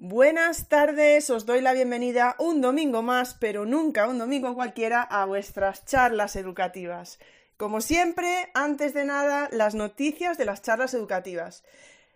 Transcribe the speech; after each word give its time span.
Buenas 0.00 0.68
tardes, 0.68 1.28
os 1.28 1.44
doy 1.44 1.60
la 1.60 1.72
bienvenida 1.72 2.36
un 2.38 2.60
domingo 2.60 3.02
más, 3.02 3.34
pero 3.34 3.66
nunca 3.66 4.06
un 4.06 4.16
domingo 4.16 4.54
cualquiera, 4.54 5.02
a 5.02 5.24
vuestras 5.24 5.84
charlas 5.86 6.36
educativas. 6.36 7.18
Como 7.56 7.80
siempre, 7.80 8.48
antes 8.54 8.94
de 8.94 9.04
nada, 9.04 9.48
las 9.50 9.74
noticias 9.74 10.38
de 10.38 10.44
las 10.44 10.62
charlas 10.62 10.94
educativas. 10.94 11.64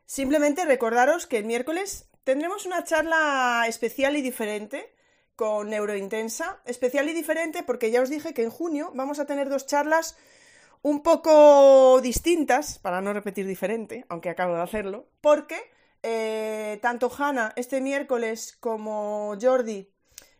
Simplemente 0.06 0.64
recordaros 0.64 1.26
que 1.26 1.38
el 1.38 1.44
miércoles 1.44 2.08
tendremos 2.22 2.66
una 2.66 2.84
charla 2.84 3.64
especial 3.66 4.16
y 4.16 4.22
diferente 4.22 4.94
con 5.34 5.68
Neurointensa. 5.68 6.62
Especial 6.64 7.08
y 7.08 7.14
diferente 7.14 7.64
porque 7.64 7.90
ya 7.90 8.00
os 8.00 8.10
dije 8.10 8.32
que 8.32 8.44
en 8.44 8.50
junio 8.50 8.92
vamos 8.94 9.18
a 9.18 9.26
tener 9.26 9.48
dos 9.48 9.66
charlas 9.66 10.16
un 10.82 11.02
poco 11.02 12.00
distintas, 12.00 12.78
para 12.78 13.00
no 13.00 13.12
repetir 13.12 13.44
diferente, 13.44 14.06
aunque 14.08 14.30
acabo 14.30 14.54
de 14.54 14.62
hacerlo, 14.62 15.08
porque 15.20 15.60
eh, 16.02 16.78
tanto 16.82 17.10
Hanna 17.16 17.52
este 17.56 17.80
miércoles 17.80 18.56
como 18.58 19.36
Jordi, 19.40 19.88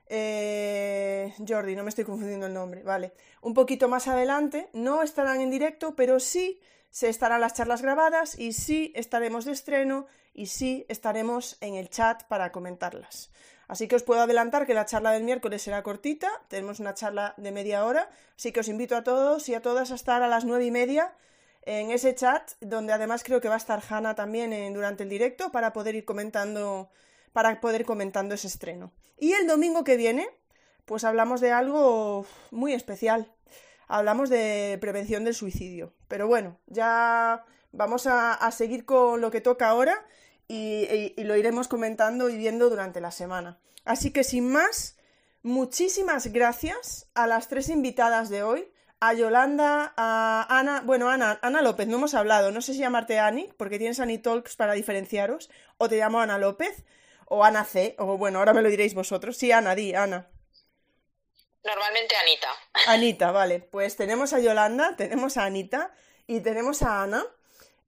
eh, 0.07 1.33
Jordi, 1.47 1.75
no 1.75 1.85
me 1.85 1.89
estoy 1.89 2.05
confundiendo 2.05 2.47
el 2.47 2.53
nombre, 2.53 2.83
vale, 2.83 3.13
un 3.41 3.55
poquito 3.55 3.89
más 3.89 4.09
adelante, 4.09 4.69
no 4.73 5.03
estarán 5.03 5.41
en 5.41 5.51
directo, 5.51 5.97
pero 5.97 6.21
sí 6.21 6.61
se 6.91 7.09
estarán 7.09 7.41
las 7.41 7.55
charlas 7.55 7.81
grabadas 7.81 8.39
y 8.39 8.53
sí 8.53 8.93
estaremos 8.95 9.47
de 9.47 9.53
estreno 9.53 10.07
y 10.35 10.47
sí 10.47 10.85
estaremos 10.89 11.57
en 11.61 11.75
el 11.77 11.89
chat 11.89 12.25
para 12.25 12.53
comentarlas. 12.53 13.31
Así 13.69 13.89
que 13.89 13.97
os 13.97 14.03
puedo 14.03 14.21
adelantar 14.21 14.67
que 14.67 14.75
la 14.75 14.85
charla 14.85 15.13
del 15.13 15.23
miércoles 15.23 15.63
será 15.63 15.83
cortita, 15.83 16.29
tenemos 16.49 16.79
una 16.81 16.93
charla 16.93 17.33
de 17.39 17.53
media 17.53 17.87
hora, 17.87 18.11
así 18.37 18.53
que 18.53 18.61
os 18.61 18.69
invito 18.69 18.97
a 18.97 19.05
todos 19.05 19.49
y 19.49 19.55
a 19.55 19.63
todas 19.63 19.93
a 19.93 19.95
estar 19.95 20.23
a 20.23 20.29
las 20.29 20.45
nueve 20.45 20.67
y 20.67 20.71
media 20.71 21.15
en 21.63 21.91
ese 21.91 22.15
chat, 22.15 22.53
donde 22.61 22.93
además 22.93 23.23
creo 23.25 23.41
que 23.41 23.49
va 23.49 23.55
a 23.55 23.59
estar 23.59 23.83
Hanna 23.89 24.15
también 24.15 24.73
durante 24.75 25.05
el 25.05 25.09
directo 25.09 25.53
para 25.53 25.73
poder 25.73 25.95
ir 25.95 26.05
comentando, 26.05 26.91
para 27.33 27.61
poder 27.61 27.85
comentando 27.85 28.35
ese 28.35 28.49
estreno. 28.49 28.93
Y 29.19 29.33
el 29.33 29.47
domingo 29.47 29.85
que 29.85 29.97
viene, 29.97 30.29
pues 30.85 31.05
hablamos 31.05 31.41
de 31.41 31.53
algo 31.53 32.27
muy 32.51 32.73
especial. 32.73 33.33
Hablamos 33.87 34.29
de 34.29 34.79
prevención 34.81 35.25
del 35.25 35.35
suicidio. 35.35 35.93
Pero 36.09 36.27
bueno, 36.27 36.59
ya 36.67 37.45
vamos 37.73 38.07
a, 38.07 38.51
seguir 38.51 38.85
con 38.85 39.21
lo 39.21 39.31
que 39.31 39.41
toca 39.41 39.69
ahora 39.69 40.05
y 40.49 41.15
lo 41.23 41.37
iremos 41.37 41.69
comentando 41.69 42.29
y 42.29 42.37
viendo 42.37 42.69
durante 42.69 43.01
la 43.01 43.11
semana. 43.11 43.59
Así 43.85 44.11
que 44.13 44.25
sin 44.25 44.51
más, 44.51 44.97
muchísimas 45.43 46.29
gracias 46.29 47.09
a 47.15 47.27
las 47.27 47.49
tres 47.49 47.69
invitadas 47.69 48.29
de 48.29 48.43
hoy 48.43 48.72
a 49.03 49.15
Yolanda, 49.15 49.93
a 49.97 50.47
Ana, 50.49 50.81
bueno, 50.85 51.11
Ana, 51.11 51.41
Ana 51.43 51.61
López, 51.61 51.89
no 51.89 51.97
hemos 51.97 52.15
hablado, 52.15 52.53
no 52.53 52.63
sé 52.63 52.73
si 52.73 52.79
llamarte 52.79 53.19
Ani, 53.19 53.53
porque 53.57 53.77
tienes 53.77 53.99
Ani 53.99 54.19
Talks 54.19 54.55
para 54.55 54.75
diferenciaros, 54.75 55.51
o 55.77 55.89
te 55.89 55.97
llamo 55.97 56.21
Ana 56.21 56.39
López, 56.39 56.85
o 57.27 57.43
Ana 57.43 57.65
C, 57.65 57.97
o 57.99 58.17
bueno, 58.17 58.39
ahora 58.39 58.55
me 58.55 58.63
lo 58.63 58.69
diréis 58.69 58.95
vosotros. 58.95 59.37
Sí, 59.37 59.51
Ana, 59.51 59.75
di, 59.75 59.93
Ana. 59.93 60.31
Normalmente 61.65 62.15
Anita. 62.15 62.49
Anita, 62.87 63.33
vale. 63.33 63.59
Pues 63.59 63.97
tenemos 63.97 64.33
a 64.35 64.39
Yolanda, 64.39 64.95
tenemos 64.97 65.37
a 65.37 65.47
Anita 65.47 65.91
y 66.29 66.39
tenemos 66.39 66.83
a 66.83 67.03
Ana. 67.03 67.25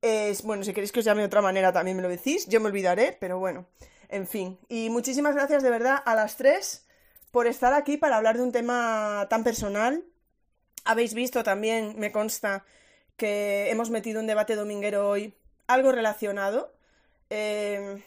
Es, 0.03 0.43
bueno, 0.43 0.65
si 0.65 0.75
queréis 0.75 0.91
que 0.91 0.99
os 0.99 1.05
llame 1.05 1.21
de 1.21 1.27
otra 1.27 1.43
manera 1.43 1.72
también 1.72 1.97
me 1.97 2.03
lo 2.03 2.09
decís, 2.09 2.49
yo 2.49 2.59
me 2.59 2.67
olvidaré, 2.67 3.17
pero 3.21 3.38
bueno, 3.38 3.67
en 4.09 4.27
fin. 4.27 4.59
Y 4.69 4.91
muchísimas 4.91 5.37
gracias 5.37 5.62
de 5.62 5.71
verdad 5.71 6.03
a 6.05 6.17
las 6.17 6.37
tres 6.37 6.88
por 7.31 7.47
estar 7.47 7.72
aquí 7.72 7.99
para 7.99 8.17
hablar 8.17 8.37
de 8.37 8.43
un 8.43 8.50
tema 8.50 9.28
tan 9.31 9.44
personal 9.44 10.05
habéis 10.84 11.15
visto 11.15 11.43
también, 11.43 11.95
me 11.99 12.12
consta, 12.12 12.65
que 13.17 13.71
hemos 13.71 13.91
metido 13.91 14.21
un 14.21 14.27
debate 14.27 14.56
dominguero 14.56 15.09
hoy, 15.09 15.34
algo 15.67 15.93
relacionado, 15.93 16.72
eh, 17.31 18.03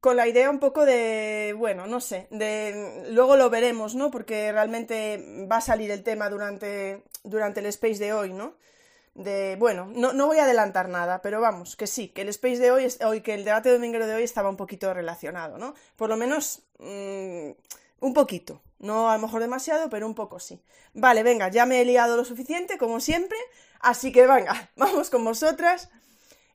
con 0.00 0.16
la 0.16 0.28
idea 0.28 0.50
un 0.50 0.60
poco 0.60 0.84
de, 0.84 1.54
bueno, 1.58 1.86
no 1.86 2.00
sé, 2.00 2.28
de 2.30 3.04
luego 3.10 3.36
lo 3.36 3.50
veremos, 3.50 3.94
¿no? 3.94 4.10
Porque 4.10 4.52
realmente 4.52 5.46
va 5.50 5.56
a 5.56 5.60
salir 5.60 5.90
el 5.90 6.04
tema 6.04 6.30
durante, 6.30 7.02
durante 7.24 7.60
el 7.60 7.66
space 7.66 7.98
de 7.98 8.12
hoy, 8.12 8.32
¿no? 8.32 8.54
De, 9.14 9.56
bueno, 9.58 9.90
no, 9.92 10.12
no 10.12 10.26
voy 10.28 10.38
a 10.38 10.44
adelantar 10.44 10.88
nada, 10.88 11.20
pero 11.20 11.40
vamos, 11.40 11.74
que 11.74 11.88
sí, 11.88 12.08
que 12.08 12.22
el 12.22 12.28
space 12.28 12.58
de 12.58 12.70
hoy, 12.70 12.86
hoy 13.04 13.20
que 13.20 13.34
el 13.34 13.44
debate 13.44 13.70
dominguero 13.70 14.06
de 14.06 14.14
hoy 14.14 14.22
estaba 14.22 14.48
un 14.48 14.56
poquito 14.56 14.94
relacionado, 14.94 15.58
¿no? 15.58 15.74
Por 15.96 16.08
lo 16.08 16.16
menos, 16.16 16.62
mm, 16.78 17.50
un 18.00 18.14
poquito, 18.14 18.62
no 18.78 19.10
a 19.10 19.16
lo 19.16 19.22
mejor 19.22 19.40
demasiado, 19.40 19.90
pero 19.90 20.06
un 20.06 20.14
poco 20.14 20.40
sí. 20.40 20.62
Vale, 20.94 21.22
venga, 21.22 21.48
ya 21.48 21.66
me 21.66 21.80
he 21.80 21.84
liado 21.84 22.16
lo 22.16 22.24
suficiente, 22.24 22.78
como 22.78 23.00
siempre, 23.00 23.38
así 23.80 24.12
que 24.12 24.26
venga, 24.26 24.70
vamos 24.76 25.10
con 25.10 25.24
vosotras. 25.24 25.90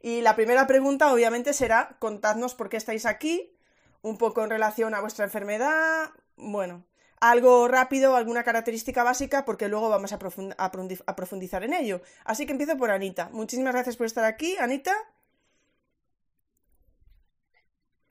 Y 0.02 0.22
la 0.22 0.36
primera 0.36 0.68
pregunta 0.68 1.14
obviamente 1.14 1.54
será, 1.54 1.96
contadnos 2.00 2.56
por 2.56 2.70
qué 2.70 2.78
estáis 2.78 3.06
aquí, 3.06 3.56
un 4.02 4.18
poco 4.18 4.44
en 4.44 4.50
relación 4.50 4.94
a 4.94 5.02
vuestra 5.02 5.26
enfermedad, 5.26 6.12
bueno, 6.36 6.84
algo 7.24 7.70
rápido, 7.70 8.18
alguna 8.18 8.44
característica 8.44 9.02
básica, 9.02 9.46
porque 9.46 9.70
luego 9.70 9.88
vamos 9.88 10.12
a, 10.12 10.20
profundizar 10.20 11.64
en 11.64 11.74
ello. 11.74 12.02
Así 12.26 12.46
que 12.46 12.52
empiezo 12.52 12.78
por 12.78 12.92
Anita. 12.92 13.30
Muchísimas 13.32 13.74
gracias 13.74 13.96
por 13.96 14.08
estar 14.08 14.26
aquí, 14.26 14.58
Anita. 14.58 14.94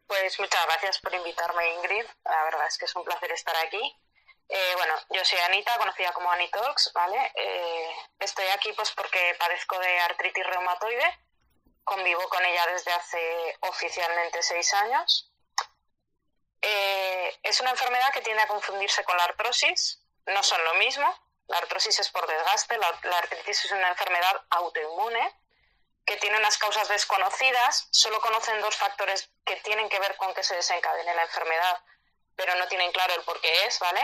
Pues 0.06 0.40
muchas 0.40 0.64
gracias 0.66 0.98
por 1.00 1.14
invitarme, 1.14 1.74
Ingrid. 1.74 2.06
La 2.24 2.44
verdad 2.44 2.66
es 2.66 2.78
que 2.78 2.86
es 2.86 2.96
un 2.96 3.04
placer 3.04 3.32
estar 3.32 3.54
aquí. 3.66 3.94
Eh, 4.54 4.74
bueno, 4.76 4.94
yo 5.08 5.24
soy 5.24 5.38
Anita, 5.38 5.78
conocida 5.78 6.12
como 6.12 6.30
Anitox, 6.30 6.92
¿vale? 6.92 7.32
Eh, 7.34 7.90
estoy 8.18 8.46
aquí 8.48 8.70
pues 8.74 8.90
porque 8.90 9.34
padezco 9.38 9.78
de 9.78 10.00
artritis 10.00 10.46
reumatoide. 10.46 11.20
Convivo 11.84 12.28
con 12.28 12.44
ella 12.44 12.66
desde 12.66 12.92
hace 12.92 13.56
oficialmente 13.60 14.42
seis 14.42 14.74
años. 14.74 15.32
Eh, 16.60 17.40
es 17.42 17.60
una 17.62 17.70
enfermedad 17.70 18.12
que 18.12 18.20
tiende 18.20 18.42
a 18.42 18.46
confundirse 18.46 19.02
con 19.04 19.16
la 19.16 19.24
artrosis. 19.24 20.02
No 20.26 20.42
son 20.42 20.62
lo 20.64 20.74
mismo. 20.74 21.06
La 21.48 21.56
artrosis 21.56 21.98
es 22.00 22.10
por 22.10 22.26
desgaste, 22.26 22.76
la 22.76 23.18
artritis 23.18 23.64
es 23.64 23.72
una 23.72 23.88
enfermedad 23.88 24.44
autoinmune 24.50 25.34
que 26.04 26.16
tiene 26.18 26.36
unas 26.36 26.58
causas 26.58 26.88
desconocidas, 26.88 27.88
solo 27.90 28.20
conocen 28.20 28.60
dos 28.60 28.76
factores 28.76 29.30
que 29.46 29.56
tienen 29.56 29.88
que 29.88 29.98
ver 29.98 30.16
con 30.16 30.34
que 30.34 30.42
se 30.42 30.56
desencadene 30.56 31.14
la 31.14 31.22
enfermedad, 31.22 31.80
pero 32.36 32.54
no 32.56 32.66
tienen 32.68 32.90
claro 32.92 33.14
el 33.14 33.22
por 33.22 33.40
qué 33.40 33.66
es, 33.66 33.78
¿vale? 33.78 34.00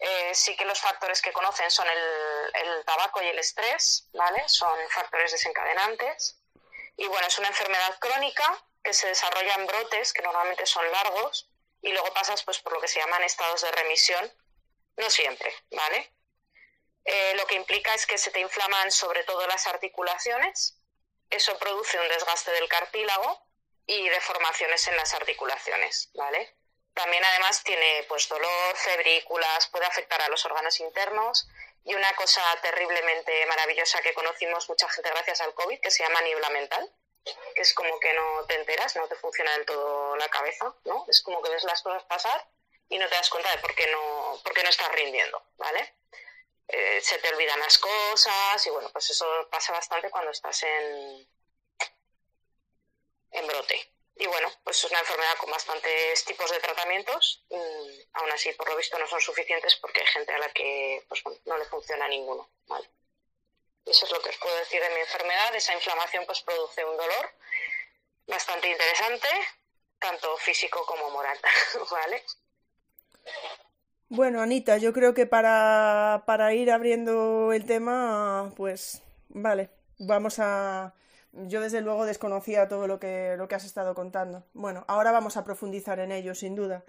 Eh, 0.00 0.34
sí 0.34 0.56
que 0.56 0.64
los 0.64 0.80
factores 0.80 1.20
que 1.20 1.32
conocen 1.32 1.70
son 1.70 1.86
el, 1.86 2.84
tabaco 2.86 3.22
y 3.22 3.28
el 3.28 3.38
estrés, 3.38 4.08
¿vale? 4.14 4.48
Son 4.48 4.76
factores 4.88 5.30
desencadenantes. 5.30 6.38
Y 6.96 7.06
bueno, 7.06 7.26
es 7.26 7.38
una 7.38 7.48
enfermedad 7.48 7.98
crónica 7.98 8.64
que 8.82 8.94
se 8.94 9.08
desarrolla 9.08 9.54
en 9.54 9.66
brotes, 9.66 10.14
que 10.14 10.22
normalmente 10.22 10.64
son 10.64 10.90
largos, 10.90 11.50
y 11.82 11.92
luego 11.92 12.12
pasas 12.14 12.42
pues 12.44 12.58
por 12.60 12.72
lo 12.72 12.80
que 12.80 12.88
se 12.88 12.98
llaman 12.98 13.22
estados 13.22 13.60
de 13.60 13.70
remisión, 13.72 14.32
no 14.96 15.10
siempre, 15.10 15.52
¿vale? 15.70 16.10
Eh, 17.04 17.34
lo 17.36 17.46
que 17.46 17.54
implica 17.54 17.94
es 17.94 18.06
que 18.06 18.18
se 18.18 18.30
te 18.30 18.40
inflaman 18.40 18.90
sobre 18.90 19.24
todo 19.24 19.46
las 19.46 19.66
articulaciones, 19.66 20.78
eso 21.28 21.58
produce 21.58 21.98
un 22.00 22.08
desgaste 22.08 22.50
del 22.52 22.68
cartílago 22.68 23.46
y 23.86 24.08
deformaciones 24.08 24.86
en 24.88 24.96
las 24.96 25.14
articulaciones, 25.14 26.10
¿vale? 26.14 26.56
También 26.94 27.24
además 27.24 27.62
tiene 27.62 28.04
pues 28.08 28.28
dolor, 28.28 28.76
febrículas, 28.76 29.68
puede 29.68 29.86
afectar 29.86 30.20
a 30.22 30.28
los 30.28 30.44
órganos 30.44 30.80
internos 30.80 31.48
y 31.84 31.94
una 31.94 32.12
cosa 32.14 32.42
terriblemente 32.62 33.46
maravillosa 33.46 34.02
que 34.02 34.14
conocimos 34.14 34.68
mucha 34.68 34.88
gente 34.88 35.10
gracias 35.10 35.40
al 35.40 35.54
COVID 35.54 35.80
que 35.80 35.90
se 35.90 36.02
llama 36.02 36.20
niebla 36.22 36.50
mental, 36.50 36.92
que 37.54 37.62
es 37.62 37.74
como 37.74 37.98
que 38.00 38.12
no 38.12 38.44
te 38.46 38.54
enteras, 38.56 38.96
no 38.96 39.06
te 39.08 39.14
funciona 39.16 39.52
del 39.52 39.66
todo 39.66 40.16
la 40.16 40.28
cabeza, 40.28 40.74
¿no? 40.84 41.06
Es 41.08 41.22
como 41.22 41.42
que 41.42 41.50
ves 41.50 41.64
las 41.64 41.82
cosas 41.82 42.04
pasar 42.04 42.46
y 42.88 42.98
no 42.98 43.08
te 43.08 43.14
das 43.14 43.30
cuenta 43.30 43.50
de 43.50 43.58
por 43.58 43.74
qué 43.74 43.86
no, 43.86 44.40
por 44.42 44.52
qué 44.52 44.62
no 44.62 44.68
estás 44.68 44.92
rindiendo, 44.92 45.42
¿vale? 45.56 45.94
Eh, 46.68 47.00
se 47.00 47.18
te 47.18 47.28
olvidan 47.28 47.58
las 47.60 47.78
cosas 47.78 48.66
y 48.66 48.70
bueno, 48.70 48.90
pues 48.92 49.10
eso 49.10 49.26
pasa 49.50 49.72
bastante 49.72 50.10
cuando 50.10 50.30
estás 50.30 50.62
en, 50.62 51.28
en 53.32 53.46
brote. 53.46 53.92
Y 54.20 54.26
bueno, 54.26 54.48
pues 54.62 54.76
es 54.76 54.90
una 54.90 55.00
enfermedad 55.00 55.36
con 55.38 55.50
bastantes 55.50 56.24
tipos 56.26 56.50
de 56.50 56.60
tratamientos. 56.60 57.42
Mm, 57.48 57.88
aún 58.12 58.30
así, 58.32 58.52
por 58.52 58.68
lo 58.68 58.76
visto, 58.76 58.98
no 58.98 59.06
son 59.06 59.20
suficientes 59.20 59.76
porque 59.76 60.00
hay 60.00 60.06
gente 60.08 60.32
a 60.32 60.38
la 60.38 60.52
que 60.52 61.02
pues, 61.08 61.22
no 61.46 61.56
le 61.56 61.64
funciona 61.64 62.06
ninguno. 62.06 62.48
¿vale? 62.66 62.88
eso 63.86 64.04
es 64.04 64.12
lo 64.12 64.20
que 64.20 64.28
os 64.28 64.36
puedo 64.36 64.54
decir 64.58 64.80
de 64.80 64.90
mi 64.90 65.00
enfermedad. 65.00 65.56
Esa 65.56 65.74
inflamación 65.74 66.24
pues 66.26 66.40
produce 66.42 66.84
un 66.84 66.96
dolor 66.98 67.30
bastante 68.26 68.70
interesante 68.70 69.28
tanto 69.98 70.36
físico 70.38 70.84
como 70.86 71.10
moral, 71.10 71.38
¿vale? 71.90 72.22
Bueno, 74.08 74.40
Anita, 74.42 74.76
yo 74.78 74.92
creo 74.92 75.14
que 75.14 75.26
para, 75.26 76.24
para 76.26 76.52
ir 76.52 76.70
abriendo 76.70 77.52
el 77.52 77.64
tema, 77.64 78.52
pues 78.56 79.02
vale, 79.28 79.70
vamos 79.98 80.38
a... 80.40 80.94
Yo 81.32 81.60
desde 81.60 81.80
luego 81.80 82.06
desconocía 82.06 82.68
todo 82.68 82.86
lo 82.86 82.98
que, 82.98 83.34
lo 83.36 83.46
que 83.48 83.54
has 83.54 83.64
estado 83.64 83.94
contando. 83.94 84.44
Bueno, 84.52 84.84
ahora 84.88 85.12
vamos 85.12 85.36
a 85.36 85.44
profundizar 85.44 86.00
en 86.00 86.12
ello, 86.12 86.34
sin 86.34 86.56
duda. 86.56 86.84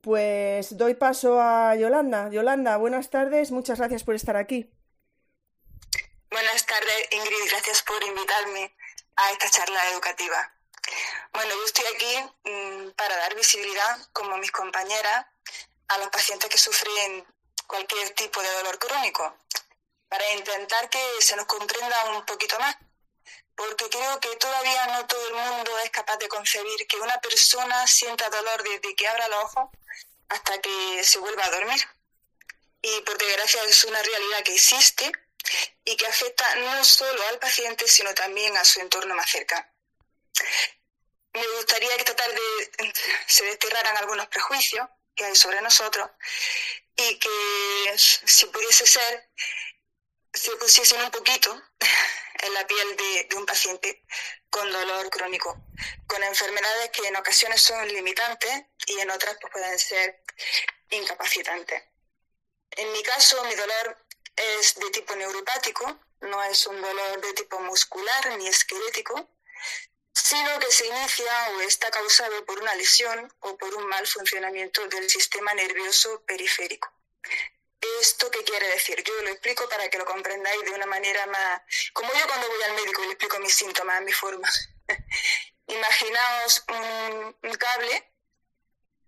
Pues 0.00 0.76
doy 0.76 0.94
paso 0.94 1.40
a 1.40 1.74
Yolanda. 1.74 2.30
Yolanda, 2.30 2.76
buenas 2.76 3.10
tardes, 3.10 3.50
muchas 3.50 3.78
gracias 3.78 4.04
por 4.04 4.14
estar 4.14 4.36
aquí. 4.36 4.70
Buenas 6.30 6.66
tardes, 6.66 7.08
Ingrid, 7.10 7.50
gracias 7.50 7.82
por 7.82 8.02
invitarme 8.02 8.74
a 9.16 9.32
esta 9.32 9.50
charla 9.50 9.90
educativa. 9.90 10.52
Bueno, 11.32 11.54
yo 11.54 11.64
estoy 11.64 11.84
aquí 11.94 12.50
mm, 12.50 12.90
para 12.90 13.16
dar 13.16 13.34
visibilidad, 13.34 13.98
como 14.12 14.36
mis 14.38 14.52
compañeras, 14.52 15.26
a 15.88 15.98
los 15.98 16.08
pacientes 16.08 16.48
que 16.50 16.58
sufren 16.58 17.24
cualquier 17.66 18.10
tipo 18.10 18.40
de 18.40 18.52
dolor 18.52 18.78
crónico, 18.78 19.36
para 20.08 20.32
intentar 20.34 20.88
que 20.88 21.02
se 21.20 21.36
nos 21.36 21.46
comprenda 21.46 22.16
un 22.16 22.24
poquito 22.24 22.58
más, 22.58 22.76
porque 23.56 23.88
creo 23.88 24.20
que 24.20 24.36
todavía 24.36 24.86
no 24.86 25.06
todo 25.06 25.28
el 25.28 25.34
mundo 25.34 25.78
es 25.78 25.90
capaz 25.90 26.18
de 26.18 26.28
concebir 26.28 26.86
que 26.86 26.98
una 26.98 27.18
persona 27.20 27.86
sienta 27.86 28.28
dolor 28.28 28.62
desde 28.62 28.94
que 28.94 29.08
abra 29.08 29.28
los 29.28 29.44
ojos 29.44 29.70
hasta 30.28 30.60
que 30.60 31.02
se 31.02 31.18
vuelva 31.18 31.44
a 31.44 31.50
dormir. 31.50 31.80
Y 32.82 33.00
por 33.00 33.16
desgracia 33.16 33.62
es 33.64 33.84
una 33.84 34.02
realidad 34.02 34.42
que 34.44 34.54
existe 34.54 35.10
y 35.84 35.96
que 35.96 36.06
afecta 36.06 36.54
no 36.56 36.84
solo 36.84 37.22
al 37.28 37.38
paciente, 37.38 37.88
sino 37.88 38.14
también 38.14 38.56
a 38.56 38.64
su 38.64 38.80
entorno 38.80 39.14
más 39.14 39.30
cercano. 39.30 39.66
Me 41.32 41.46
gustaría 41.56 41.94
que 41.96 42.02
esta 42.02 42.16
tarde 42.16 42.40
se 43.26 43.44
desterraran 43.44 43.96
algunos 43.96 44.26
prejuicios 44.28 44.86
que 45.14 45.24
hay 45.24 45.36
sobre 45.36 45.60
nosotros 45.62 46.08
y 46.96 47.18
que, 47.18 47.94
si 47.96 48.46
pudiese 48.46 48.86
ser, 48.86 49.28
se 50.36 50.54
pusiesen 50.56 51.02
un 51.02 51.10
poquito 51.10 51.50
en 52.42 52.54
la 52.54 52.66
piel 52.66 52.96
de, 52.96 53.36
un 53.36 53.46
paciente 53.46 54.04
con 54.50 54.70
dolor 54.70 55.10
crónico, 55.10 55.56
con 56.06 56.22
enfermedades 56.22 56.90
que 56.90 57.08
en 57.08 57.16
ocasiones 57.16 57.60
son 57.62 57.86
limitantes 57.88 58.64
y 58.86 59.00
en 59.00 59.10
otras 59.10 59.36
pues, 59.40 59.52
pueden 59.52 59.78
ser 59.78 60.22
incapacitantes. 60.90 61.82
En 62.72 62.92
mi 62.92 63.02
caso, 63.02 63.42
mi 63.44 63.54
dolor 63.54 64.06
es 64.36 64.74
de 64.74 64.90
tipo 64.90 65.16
neuropático, 65.16 65.98
no 66.20 66.42
es 66.44 66.66
un 66.66 66.80
dolor 66.80 67.20
de 67.20 67.32
tipo 67.32 67.58
muscular 67.60 68.36
ni 68.36 68.48
esquelético, 68.48 69.28
sino 70.12 70.58
que 70.58 70.70
se 70.70 70.86
inicia 70.86 71.48
o 71.50 71.60
está 71.60 71.90
causado 71.90 72.44
por 72.44 72.60
una 72.60 72.74
lesión 72.74 73.32
o 73.40 73.56
por 73.56 73.74
un 73.74 73.86
mal 73.86 74.06
funcionamiento 74.06 74.86
del 74.88 75.08
sistema 75.08 75.54
nervioso 75.54 76.22
periférico. 76.26 76.92
¿Esto 78.00 78.30
qué 78.30 78.42
quiere 78.44 78.68
decir? 78.68 79.02
Yo 79.02 79.14
lo 79.22 79.30
explico 79.30 79.68
para 79.68 79.88
que 79.88 79.98
lo 79.98 80.04
comprendáis 80.04 80.62
de 80.64 80.72
una 80.72 80.86
manera 80.86 81.26
más... 81.26 81.62
Como 81.92 82.12
yo 82.14 82.26
cuando 82.26 82.48
voy 82.48 82.62
al 82.62 82.74
médico 82.74 83.02
y 83.02 83.06
le 83.06 83.12
explico 83.12 83.38
mis 83.38 83.54
síntomas, 83.54 84.02
mi 84.02 84.12
forma. 84.12 84.48
Imaginaos 85.66 86.64
un, 86.68 87.36
un 87.42 87.54
cable 87.54 88.12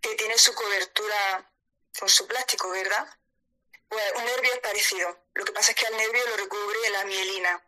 que 0.00 0.14
tiene 0.14 0.38
su 0.38 0.54
cobertura 0.54 1.50
con 1.98 2.08
su 2.08 2.26
plástico, 2.26 2.70
¿verdad? 2.70 3.06
Pues 3.88 4.04
un 4.16 4.24
nervio 4.24 4.52
es 4.52 4.60
parecido. 4.60 5.24
Lo 5.34 5.44
que 5.44 5.52
pasa 5.52 5.72
es 5.72 5.76
que 5.76 5.86
al 5.86 5.96
nervio 5.96 6.26
lo 6.28 6.36
recubre 6.36 6.90
la 6.90 7.04
mielina. 7.04 7.62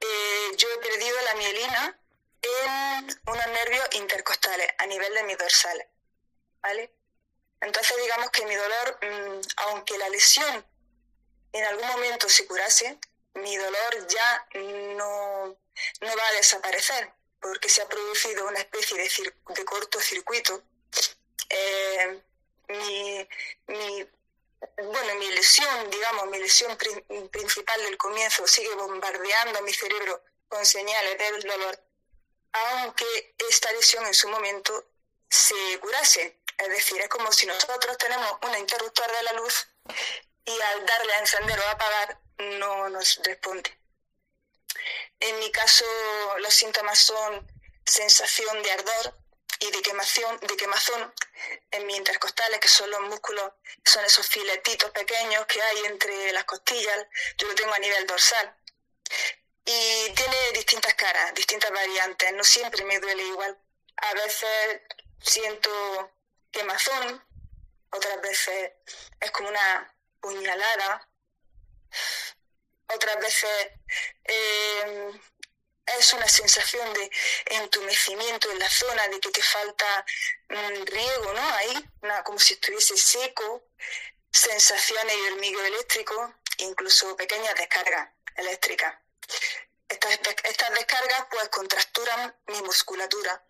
Eh, 0.00 0.52
yo 0.56 0.68
he 0.70 0.78
perdido 0.78 1.20
la 1.22 1.34
mielina 1.34 2.00
en 2.42 3.20
unos 3.26 3.46
nervios 3.48 3.88
intercostales 3.92 4.68
a 4.78 4.86
nivel 4.86 5.12
de 5.14 5.22
mis 5.24 5.38
dorsales. 5.38 5.86
¿Vale? 6.60 6.97
Entonces 7.60 7.96
digamos 7.96 8.30
que 8.30 8.46
mi 8.46 8.54
dolor, 8.54 8.98
mm, 9.02 9.40
aunque 9.56 9.98
la 9.98 10.08
lesión 10.08 10.64
en 11.52 11.64
algún 11.64 11.86
momento 11.88 12.28
se 12.28 12.46
curase, 12.46 12.98
mi 13.34 13.56
dolor 13.56 14.06
ya 14.08 14.46
no, 14.96 15.56
no 16.00 16.16
va 16.16 16.28
a 16.28 16.32
desaparecer 16.32 17.12
porque 17.40 17.68
se 17.68 17.82
ha 17.82 17.88
producido 17.88 18.46
una 18.46 18.58
especie 18.58 18.96
de, 18.96 19.54
de 19.54 19.64
cortocircuito. 19.64 20.62
Eh, 21.48 22.20
mi, 22.68 23.28
mi 23.68 24.08
bueno, 24.76 25.14
mi 25.16 25.30
lesión, 25.30 25.90
digamos, 25.90 26.26
mi 26.26 26.38
lesión 26.38 26.76
principal 27.30 27.82
del 27.82 27.96
comienzo 27.96 28.46
sigue 28.46 28.74
bombardeando 28.74 29.62
mi 29.62 29.72
cerebro 29.72 30.22
con 30.48 30.64
señales 30.64 31.18
del 31.18 31.42
dolor, 31.42 31.80
aunque 32.52 33.34
esta 33.48 33.72
lesión 33.72 34.06
en 34.06 34.14
su 34.14 34.28
momento 34.28 34.86
se 35.28 35.54
curase. 35.80 36.37
Es 36.58 36.68
decir, 36.68 37.00
es 37.00 37.08
como 37.08 37.32
si 37.32 37.46
nosotros 37.46 37.96
tenemos 37.98 38.30
un 38.42 38.58
interruptor 38.58 39.10
de 39.10 39.22
la 39.22 39.32
luz 39.34 39.68
y 40.44 40.60
al 40.60 40.86
darle 40.86 41.14
a 41.14 41.18
encender 41.20 41.58
o 41.58 41.62
a 41.62 41.70
apagar 41.70 42.20
no 42.38 42.88
nos 42.88 43.20
responde. 43.24 43.76
En 45.20 45.38
mi 45.38 45.50
caso, 45.50 45.84
los 46.38 46.54
síntomas 46.54 46.98
son 46.98 47.50
sensación 47.84 48.62
de 48.62 48.72
ardor, 48.72 49.14
y 49.60 49.70
de 49.70 49.82
quemación, 49.82 50.38
de 50.40 50.56
quemazón 50.56 51.12
en 51.70 51.86
mis 51.86 51.96
intercostales, 51.96 52.60
que 52.60 52.68
son 52.68 52.90
los 52.90 53.00
músculos, 53.02 53.52
son 53.84 54.04
esos 54.04 54.26
filetitos 54.26 54.90
pequeños 54.90 55.46
que 55.46 55.60
hay 55.60 55.84
entre 55.86 56.32
las 56.32 56.44
costillas, 56.44 57.06
yo 57.36 57.48
lo 57.48 57.54
tengo 57.54 57.72
a 57.72 57.78
nivel 57.78 58.06
dorsal. 58.06 58.56
Y 59.64 60.12
tiene 60.14 60.52
distintas 60.54 60.94
caras, 60.94 61.34
distintas 61.34 61.70
variantes, 61.70 62.32
no 62.32 62.44
siempre 62.44 62.84
me 62.84 62.98
duele 63.00 63.22
igual. 63.24 63.58
A 63.96 64.14
veces 64.14 64.80
siento 65.20 66.10
quemazón, 66.50 67.24
otras 67.90 68.20
veces 68.20 68.72
es 69.20 69.30
como 69.30 69.48
una 69.48 69.94
puñalada, 70.20 71.08
otras 72.88 73.18
veces 73.20 73.70
eh, 74.24 75.20
es 75.98 76.12
una 76.12 76.28
sensación 76.28 76.92
de 76.92 77.10
entumecimiento 77.46 78.50
en 78.50 78.58
la 78.58 78.68
zona, 78.68 79.08
de 79.08 79.20
que 79.20 79.30
te 79.30 79.42
falta 79.42 80.04
un 80.50 80.86
riego, 80.86 81.32
¿no? 81.32 81.54
Ahí, 81.54 81.90
como 82.24 82.38
si 82.38 82.54
estuviese 82.54 82.96
seco, 82.96 83.64
sensaciones 84.30 85.16
de 85.16 85.32
hormigueo 85.32 85.64
eléctrico, 85.64 86.34
incluso 86.58 87.16
pequeñas 87.16 87.54
descargas 87.54 88.10
eléctricas. 88.36 88.94
Estas, 89.88 90.18
estas 90.44 90.74
descargas 90.74 91.26
pues 91.30 91.48
contracturan 91.48 92.36
mi 92.48 92.60
musculatura 92.62 93.42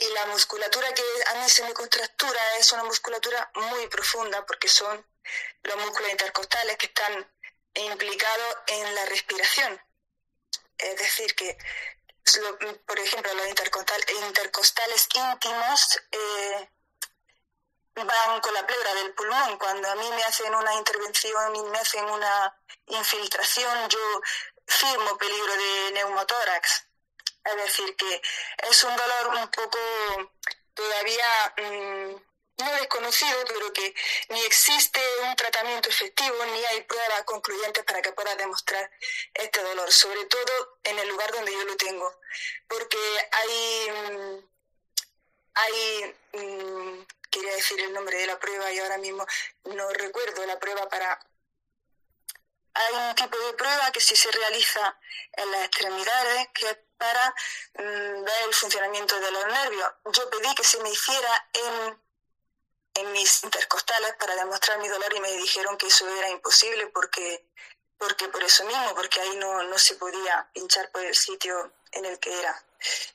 y 0.00 0.06
la 0.10 0.26
musculatura 0.26 0.92
que 0.94 1.02
a 1.26 1.34
mí 1.34 1.48
se 1.48 1.64
me 1.64 1.74
contractura 1.74 2.56
es 2.58 2.72
una 2.72 2.84
musculatura 2.84 3.50
muy 3.54 3.86
profunda 3.88 4.44
porque 4.46 4.68
son 4.68 5.06
los 5.62 5.76
músculos 5.76 6.10
intercostales 6.10 6.76
que 6.76 6.86
están 6.86 7.30
implicados 7.74 8.56
en 8.66 8.94
la 8.94 9.04
respiración. 9.06 9.80
Es 10.78 10.96
decir, 10.96 11.34
que, 11.34 11.56
por 12.86 12.98
ejemplo, 12.98 13.32
los 13.34 13.46
intercostales 13.46 15.08
íntimos 15.14 16.00
eh, 16.10 16.70
van 17.94 18.40
con 18.40 18.54
la 18.54 18.66
pleura 18.66 18.94
del 18.94 19.14
pulmón. 19.14 19.58
Cuando 19.58 19.90
a 19.90 19.94
mí 19.96 20.08
me 20.10 20.22
hacen 20.24 20.54
una 20.54 20.74
intervención 20.74 21.56
y 21.56 21.62
me 21.64 21.78
hacen 21.78 22.04
una 22.04 22.56
infiltración, 22.86 23.88
yo 23.88 24.20
firmo 24.66 25.16
peligro 25.16 25.52
de 25.56 25.92
neumotórax. 25.92 26.86
Es 27.44 27.56
decir, 27.56 27.96
que 27.96 28.22
es 28.70 28.84
un 28.84 28.96
dolor 28.96 29.28
un 29.36 29.50
poco 29.50 29.78
todavía 30.74 31.54
mm, 31.58 32.14
no 32.56 32.72
desconocido, 32.72 33.44
pero 33.46 33.72
que 33.72 33.94
ni 34.28 34.40
existe 34.44 35.00
un 35.22 35.34
tratamiento 35.36 35.88
efectivo 35.88 36.36
ni 36.46 36.64
hay 36.66 36.82
pruebas 36.82 37.24
concluyentes 37.24 37.84
para 37.84 38.00
que 38.00 38.12
pueda 38.12 38.34
demostrar 38.36 38.90
este 39.34 39.62
dolor, 39.62 39.90
sobre 39.92 40.24
todo 40.26 40.78
en 40.84 40.98
el 40.98 41.08
lugar 41.08 41.32
donde 41.32 41.52
yo 41.52 41.64
lo 41.64 41.76
tengo, 41.76 42.20
porque 42.68 42.98
hay, 43.32 43.90
mm, 43.90 44.48
hay 45.54 46.16
mm, 46.32 47.06
quería 47.34 47.54
decir 47.54 47.80
el 47.80 47.92
nombre 47.92 48.16
de 48.16 48.26
la 48.26 48.38
prueba 48.38 48.70
y 48.70 48.78
ahora 48.78 48.98
mismo 48.98 49.26
no 49.64 49.88
recuerdo 49.90 50.46
la 50.46 50.58
prueba 50.58 50.88
para... 50.88 51.18
Hay 52.76 52.94
un 52.94 53.14
tipo 53.14 53.38
de 53.38 53.52
prueba 53.54 53.92
que 53.92 54.00
sí 54.00 54.16
se 54.16 54.30
realiza 54.32 54.98
en 55.32 55.50
las 55.50 55.64
extremidades, 55.64 56.48
que 56.54 56.70
es 56.70 56.78
para 56.96 57.34
mm, 57.74 58.24
ver 58.24 58.42
el 58.46 58.54
funcionamiento 58.54 59.18
de 59.18 59.30
los 59.30 59.46
nervios. 59.46 59.92
Yo 60.12 60.30
pedí 60.30 60.54
que 60.54 60.64
se 60.64 60.80
me 60.80 60.90
hiciera 60.90 61.48
en 61.52 62.04
en 62.94 63.12
mis 63.12 63.42
intercostales 63.42 64.14
para 64.14 64.36
demostrar 64.36 64.78
mi 64.78 64.88
dolor 64.88 65.12
y 65.14 65.20
me 65.20 65.32
dijeron 65.32 65.76
que 65.76 65.88
eso 65.88 66.08
era 66.16 66.30
imposible 66.30 66.86
porque, 66.88 67.44
porque 67.98 68.28
por 68.28 68.42
eso 68.42 68.64
mismo, 68.64 68.94
porque 68.94 69.20
ahí 69.20 69.36
no, 69.36 69.62
no 69.64 69.78
se 69.78 69.96
podía 69.96 70.48
pinchar 70.52 70.90
por 70.92 71.04
el 71.04 71.14
sitio 71.14 71.72
en 71.92 72.04
el 72.04 72.18
que 72.20 72.38
era. 72.38 72.64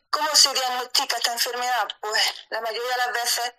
¿Cómo 0.09 0.35
se 0.35 0.53
diagnostica 0.53 1.17
esta 1.17 1.33
enfermedad? 1.33 1.87
Pues 2.01 2.21
la 2.49 2.61
mayoría 2.61 2.91
de 2.91 2.97
las 2.97 3.13
veces 3.13 3.53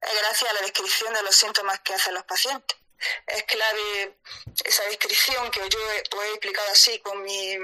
es 0.00 0.20
gracias 0.20 0.50
a 0.50 0.54
la 0.54 0.60
descripción 0.60 1.12
de 1.12 1.22
los 1.22 1.34
síntomas 1.34 1.80
que 1.80 1.94
hacen 1.94 2.14
los 2.14 2.24
pacientes. 2.24 2.78
Es 3.26 3.42
clave 3.44 4.18
esa 4.64 4.84
descripción 4.84 5.50
que 5.50 5.68
yo 5.68 5.78
he, 5.90 5.96
he 5.96 6.30
explicado 6.30 6.70
así 6.70 7.00
con 7.00 7.20
mi, 7.22 7.56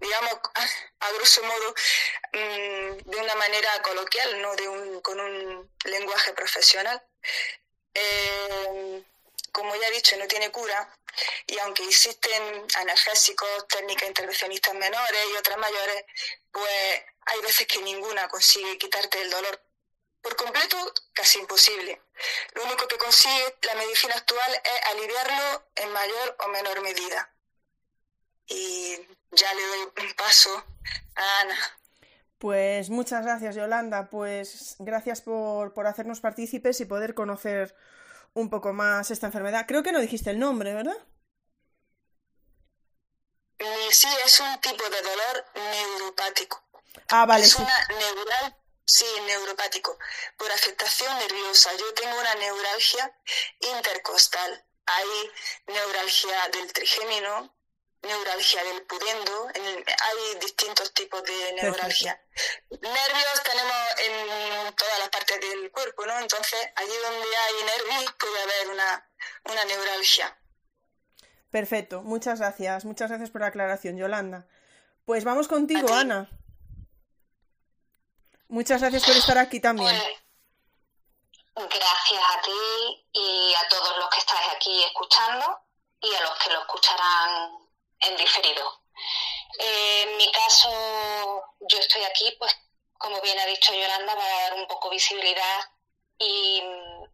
digamos, 0.00 0.34
a 1.00 1.12
grosso 1.12 1.42
modo, 1.42 1.74
mm, 2.32 3.10
de 3.10 3.16
una 3.16 3.34
manera 3.34 3.82
coloquial, 3.82 4.42
no 4.42 4.54
de 4.56 4.68
un, 4.68 5.00
con 5.00 5.18
un 5.20 5.70
lenguaje 5.84 6.32
profesional. 6.32 7.02
Eh, 7.94 9.02
como 9.52 9.74
ya 9.74 9.88
he 9.88 9.92
dicho, 9.92 10.16
no 10.16 10.26
tiene 10.28 10.50
cura 10.50 10.88
y 11.46 11.58
aunque 11.58 11.84
existen 11.84 12.66
analgésicos, 12.76 13.66
técnicas 13.68 14.08
intervencionistas 14.08 14.74
menores 14.74 15.20
y 15.32 15.36
otras 15.36 15.58
mayores, 15.58 16.04
pues 16.52 17.02
hay 17.26 17.40
veces 17.40 17.66
que 17.66 17.82
ninguna 17.82 18.28
consigue 18.28 18.78
quitarte 18.78 19.20
el 19.20 19.30
dolor 19.30 19.60
por 20.22 20.36
completo, 20.36 20.92
casi 21.12 21.38
imposible. 21.38 22.00
Lo 22.52 22.64
único 22.64 22.86
que 22.88 22.98
consigue 22.98 23.56
la 23.62 23.74
medicina 23.74 24.14
actual 24.14 24.62
es 24.64 24.86
aliviarlo 24.92 25.70
en 25.76 25.92
mayor 25.92 26.36
o 26.40 26.48
menor 26.48 26.80
medida. 26.80 27.32
Y 28.48 28.96
ya 29.32 29.54
le 29.54 29.66
doy 29.66 29.80
un 29.80 30.14
paso 30.14 30.64
a 31.14 31.40
Ana. 31.40 31.56
Pues 32.38 32.88
muchas 32.88 33.24
gracias, 33.24 33.54
Yolanda. 33.54 34.08
Pues 34.10 34.76
gracias 34.78 35.20
por, 35.20 35.74
por 35.74 35.86
hacernos 35.86 36.20
partícipes 36.20 36.80
y 36.80 36.84
poder 36.86 37.14
conocer 37.14 37.74
un 38.34 38.48
poco 38.50 38.72
más 38.72 39.10
esta 39.10 39.26
enfermedad. 39.26 39.66
Creo 39.66 39.82
que 39.82 39.92
no 39.92 40.00
dijiste 40.00 40.30
el 40.30 40.38
nombre, 40.38 40.72
¿verdad? 40.72 40.96
Eh, 43.58 43.88
sí, 43.90 44.08
es 44.24 44.40
un 44.40 44.60
tipo 44.60 44.88
de 44.88 45.02
dolor 45.02 45.44
neuropático. 45.54 46.62
Ah, 47.08 47.26
vale. 47.26 47.44
Es 47.44 47.56
una 47.56 47.86
neural, 47.88 48.56
sí, 48.84 49.06
neuropático, 49.26 49.98
por 50.36 50.50
afectación 50.52 51.16
nerviosa. 51.18 51.70
Yo 51.76 51.92
tengo 51.94 52.18
una 52.18 52.34
neuralgia 52.36 53.12
intercostal. 53.76 54.64
Hay 54.86 55.30
neuralgia 55.66 56.48
del 56.52 56.72
trigémino, 56.72 57.52
neuralgia 58.02 58.64
del 58.64 58.82
pudendo, 58.86 59.48
hay 59.54 60.38
distintos 60.40 60.92
tipos 60.94 61.22
de 61.24 61.52
neuralgia. 61.54 62.20
Nervios 62.70 63.42
tenemos 63.42 63.76
en 63.98 64.74
todas 64.74 64.98
las 64.98 65.08
partes 65.08 65.40
del 65.40 65.70
cuerpo, 65.70 66.06
¿no? 66.06 66.18
Entonces, 66.18 66.60
allí 66.76 66.92
donde 67.02 67.36
hay 67.36 67.64
nervios 67.64 68.14
puede 68.18 68.42
haber 68.42 68.68
una, 68.68 69.10
una 69.44 69.64
neuralgia. 69.64 70.36
Perfecto, 71.50 72.02
muchas 72.02 72.40
gracias, 72.40 72.84
muchas 72.84 73.08
gracias 73.08 73.30
por 73.30 73.40
la 73.40 73.48
aclaración, 73.48 73.96
Yolanda. 73.96 74.46
Pues 75.04 75.24
vamos 75.24 75.48
contigo, 75.48 75.92
Ana. 75.92 76.28
Muchas 78.48 78.80
gracias 78.80 79.04
por 79.04 79.16
estar 79.16 79.38
aquí 79.38 79.60
también. 79.60 79.94
Pues, 81.54 81.68
gracias 81.68 82.22
a 82.22 82.42
ti 82.42 83.06
y 83.12 83.54
a 83.54 83.68
todos 83.68 83.98
los 83.98 84.08
que 84.10 84.18
estáis 84.18 84.48
aquí 84.54 84.84
escuchando 84.84 85.60
y 86.00 86.14
a 86.14 86.20
los 86.20 86.38
que 86.38 86.50
lo 86.52 86.60
escucharán 86.60 87.67
en 88.00 88.16
diferido. 88.16 88.82
Eh, 89.58 90.02
en 90.02 90.16
mi 90.16 90.30
caso, 90.30 90.70
yo 91.60 91.78
estoy 91.78 92.02
aquí, 92.04 92.34
pues, 92.38 92.54
como 92.98 93.20
bien 93.20 93.38
ha 93.38 93.46
dicho 93.46 93.72
Yolanda, 93.72 94.14
para 94.14 94.40
dar 94.42 94.54
un 94.54 94.66
poco 94.66 94.90
visibilidad 94.90 95.60
y 96.18 96.62
mm, 96.62 97.04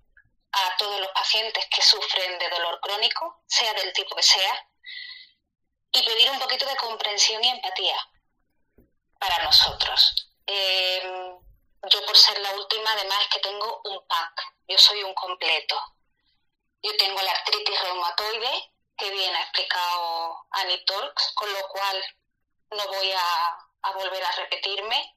a 0.52 0.76
todos 0.78 1.00
los 1.00 1.10
pacientes 1.12 1.66
que 1.66 1.82
sufren 1.82 2.38
de 2.38 2.48
dolor 2.48 2.80
crónico, 2.80 3.42
sea 3.46 3.72
del 3.74 3.92
tipo 3.92 4.14
que 4.16 4.22
sea, 4.22 4.68
y 5.92 6.02
pedir 6.02 6.30
un 6.30 6.38
poquito 6.38 6.66
de 6.66 6.76
comprensión 6.76 7.42
y 7.44 7.48
empatía 7.48 7.96
para 9.18 9.44
nosotros. 9.44 10.28
Eh, 10.46 11.02
yo 11.90 12.06
por 12.06 12.16
ser 12.16 12.38
la 12.40 12.52
última, 12.52 12.92
además 12.92 13.18
es 13.22 13.28
que 13.28 13.40
tengo 13.40 13.80
un 13.84 14.06
pack, 14.06 14.54
yo 14.68 14.78
soy 14.78 15.02
un 15.02 15.14
completo. 15.14 15.80
Yo 16.82 16.96
tengo 16.96 17.20
la 17.22 17.30
artritis 17.30 17.80
reumatoide, 17.80 18.72
que 18.96 19.10
bien 19.10 19.34
ha 19.34 19.42
explicado 19.42 20.46
Annie 20.50 20.84
Talks, 20.84 21.32
con 21.34 21.52
lo 21.52 21.68
cual 21.68 22.04
no 22.70 22.86
voy 22.88 23.12
a, 23.12 23.92
volver 23.94 24.24
a 24.24 24.32
repetirme. 24.32 25.14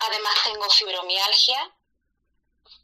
Además 0.00 0.34
tengo 0.44 0.70
fibromialgia, 0.70 1.74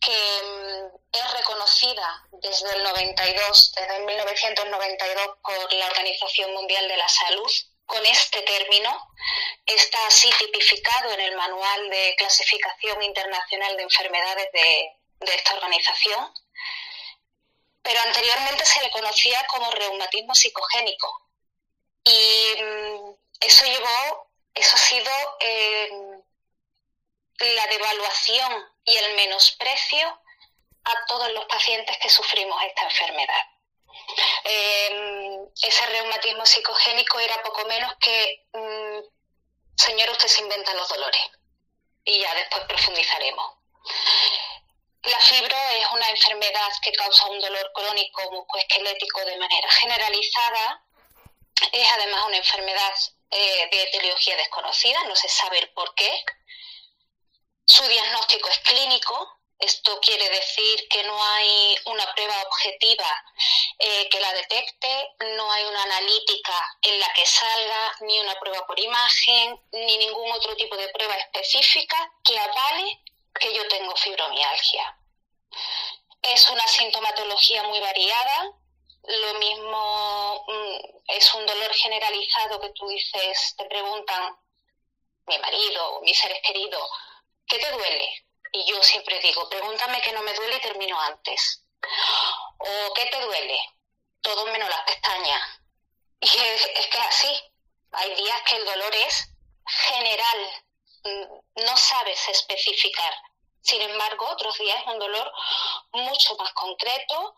que 0.00 0.43
mm, 0.43 0.97
es 1.12 1.33
reconocida 1.33 2.28
desde 2.33 2.76
el 2.76 2.83
92, 2.83 3.73
desde 3.73 4.00
1992 4.00 5.28
por 5.43 5.73
la 5.73 5.87
Organización 5.87 6.52
Mundial 6.52 6.88
de 6.88 6.97
la 6.97 7.09
Salud 7.09 7.50
con 7.87 8.05
este 8.05 8.43
término. 8.43 9.12
Está 9.64 10.07
así 10.09 10.31
tipificado 10.38 11.12
en 11.12 11.21
el 11.21 11.37
Manual 11.37 11.88
de 11.88 12.14
Clasificación 12.19 13.02
Internacional 13.02 13.76
de 13.76 13.83
Enfermedades 13.85 14.52
de, 14.52 14.93
de 15.21 15.35
esta 15.35 15.55
organización 15.55 16.33
pero 17.87 18.00
anteriormente 18.00 18.66
se 18.66 18.83
le 18.83 18.90
conocía 18.90 19.47
como 19.47 19.71
reumatismo 19.71 20.35
psicogénico. 20.35 21.23
Y 22.02 22.55
mm, 22.61 23.14
eso 23.38 23.64
llevó, 23.64 24.28
eso 24.52 24.75
ha 24.75 24.78
sido 24.78 25.12
eh, 25.38 25.88
la 27.38 27.66
devaluación 27.69 28.66
y 28.85 28.97
el 28.97 29.14
menosprecio 29.14 30.21
a 30.83 31.07
todos 31.07 31.31
los 31.31 31.45
pacientes 31.45 31.97
que 31.99 32.09
sufrimos 32.09 32.61
esta 32.64 32.87
enfermedad. 32.87 33.45
Eh, 34.43 35.38
ese 35.62 35.87
reumatismo 35.87 36.45
psicogénico 36.45 37.21
era 37.21 37.40
poco 37.45 37.66
menos 37.66 37.95
que, 38.00 38.49
mm, 38.52 38.99
señor, 39.76 40.11
usted 40.11 40.26
se 40.26 40.40
inventa 40.40 40.75
los 40.75 40.88
dolores. 40.88 41.23
Y 42.05 42.19
ya 42.19 42.35
después 42.35 42.64
profundizaremos. 42.64 43.59
La 45.07 45.21
fibro 45.21 45.57
es 45.71 45.87
una 45.93 46.09
enfermedad 46.09 46.73
que 46.83 46.91
causa 46.93 47.27
un 47.27 47.39
dolor 47.41 47.71
crónico 47.73 48.29
muscoesquelético 48.33 49.25
de 49.25 49.39
manera 49.39 49.71
generalizada. 49.71 50.83
Es 51.71 51.89
además 51.93 52.25
una 52.27 52.39
enfermedad 52.39 52.93
eh, 53.31 53.69
de 53.71 53.83
etiología 53.85 54.37
desconocida, 54.37 55.05
no 55.05 55.15
se 55.15 55.29
sabe 55.29 55.61
el 55.61 55.71
por 55.71 55.95
qué. 55.95 56.25
Su 57.67 57.85
diagnóstico 57.85 58.49
es 58.49 58.59
clínico, 58.59 59.39
esto 59.61 60.01
quiere 60.01 60.29
decir 60.29 60.89
que 60.89 61.05
no 61.05 61.23
hay 61.23 61.79
una 61.85 62.13
prueba 62.13 62.43
objetiva 62.43 63.25
eh, 63.79 64.09
que 64.09 64.21
la 64.21 64.33
detecte, 64.33 65.15
no 65.37 65.53
hay 65.53 65.65
una 65.67 65.83
analítica 65.85 66.79
en 66.83 66.99
la 66.99 67.13
que 67.13 67.25
salga, 67.27 67.97
ni 68.01 68.19
una 68.19 68.35
prueba 68.41 68.67
por 68.67 68.79
imagen, 68.81 69.61
ni 69.71 69.99
ningún 69.99 70.33
otro 70.33 70.57
tipo 70.57 70.77
de 70.77 70.89
prueba 70.89 71.15
específica 71.15 72.13
que 72.25 72.37
avale 72.37 73.03
que 73.39 73.55
yo 73.55 73.67
tengo 73.69 73.95
fibromialgia. 73.97 74.96
Es 76.23 76.49
una 76.51 76.67
sintomatología 76.67 77.63
muy 77.65 77.81
variada. 77.81 78.53
Lo 79.03 79.35
mismo 79.35 80.45
mm, 80.49 81.03
es 81.09 81.35
un 81.35 81.47
dolor 81.47 81.73
generalizado 81.75 82.61
que 82.61 82.71
tú 82.71 82.89
dices, 82.89 83.55
te 83.57 83.65
preguntan, 83.67 84.37
mi 85.27 85.39
marido, 85.39 86.01
mis 86.03 86.19
seres 86.19 86.41
queridos, 86.43 86.89
¿qué 87.47 87.59
te 87.59 87.71
duele? 87.73 88.27
Y 88.53 88.65
yo 88.71 88.83
siempre 88.83 89.19
digo, 89.21 89.49
pregúntame 89.49 90.01
que 90.01 90.13
no 90.13 90.23
me 90.23 90.35
duele 90.35 90.57
y 90.57 90.61
termino 90.61 91.01
antes. 91.01 91.63
¿O 92.59 92.95
qué 92.95 93.07
te 93.07 93.21
duele? 93.21 93.59
Todo 94.21 94.47
menos 94.47 94.69
las 94.69 94.83
pestañas. 94.83 95.43
Y 96.21 96.27
es, 96.27 96.87
que 96.89 96.99
así. 96.99 97.43
Hay 97.93 98.15
días 98.15 98.43
que 98.43 98.57
el 98.57 98.65
dolor 98.65 98.95
es 98.95 99.29
general, 99.67 100.65
mm, 101.05 101.65
no 101.65 101.77
sabes 101.77 102.29
especificar. 102.29 103.15
Sin 103.66 103.82
embargo, 103.82 104.28
otros 104.30 104.56
días 104.58 104.80
es 104.80 104.87
un 104.87 105.00
dolor 105.00 105.32
mucho 105.90 106.37
más 106.37 106.52
concreto, 106.52 107.35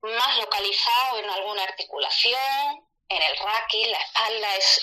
más 0.00 0.38
localizado 0.38 1.18
en 1.18 1.28
alguna 1.28 1.64
articulación, 1.64 2.88
en 3.10 3.22
el 3.22 3.36
raquis, 3.36 3.86
la 3.88 3.98
espalda 3.98 4.56
es 4.56 4.80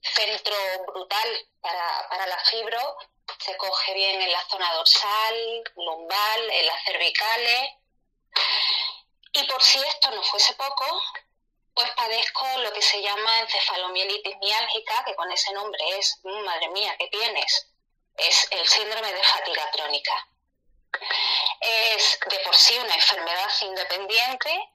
centro 0.00 0.56
brutal 0.88 1.48
para, 1.60 2.26
la 2.26 2.38
fibro, 2.38 2.98
se 3.38 3.56
coge 3.56 3.94
bien 3.94 4.20
en 4.20 4.32
la 4.32 4.44
zona 4.48 4.74
dorsal, 4.74 5.62
lumbal, 5.76 6.50
en 6.50 6.66
las 6.66 6.84
cervicales. 6.86 7.70
Y 9.34 9.44
por 9.44 9.62
si 9.62 9.78
esto 9.78 10.10
no 10.10 10.24
fuese 10.24 10.54
poco, 10.54 11.02
pues 11.72 11.88
padezco 11.92 12.46
lo 12.58 12.72
que 12.72 12.82
se 12.82 13.00
llama 13.00 13.38
encefalomielitis 13.42 14.36
miálgica, 14.38 15.04
que 15.04 15.14
con 15.14 15.30
ese 15.30 15.52
nombre 15.52 15.98
es, 15.98 16.18
madre 16.24 16.68
mía, 16.70 16.96
¿qué 16.98 17.06
tienes? 17.06 17.68
Es 18.16 18.48
el 18.50 18.66
síndrome 18.66 19.12
de 19.12 19.22
fatiga 19.22 19.70
crónica. 19.70 20.28
Es 21.60 22.18
de 22.28 22.38
por 22.40 22.56
sí 22.56 22.78
una 22.78 22.94
enfermedad 22.94 23.50
independiente. 23.62 24.70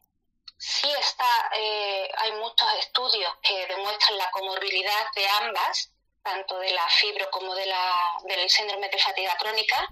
Sí 0.57 0.91
está, 0.99 1.49
eh, 1.53 2.09
hay 2.17 2.31
muchos 2.33 2.67
estudios 2.79 3.31
que 3.43 3.67
demuestran 3.67 4.17
la 4.17 4.31
comorbilidad 4.31 5.11
de 5.15 5.27
ambas, 5.41 5.91
tanto 6.23 6.57
de 6.59 6.71
la 6.71 6.87
fibro 6.89 7.29
como 7.29 7.53
de 7.53 7.65
la, 7.67 8.17
del 8.23 8.49
síndrome 8.49 8.89
de 8.89 8.97
fatiga 8.97 9.37
crónica. 9.37 9.87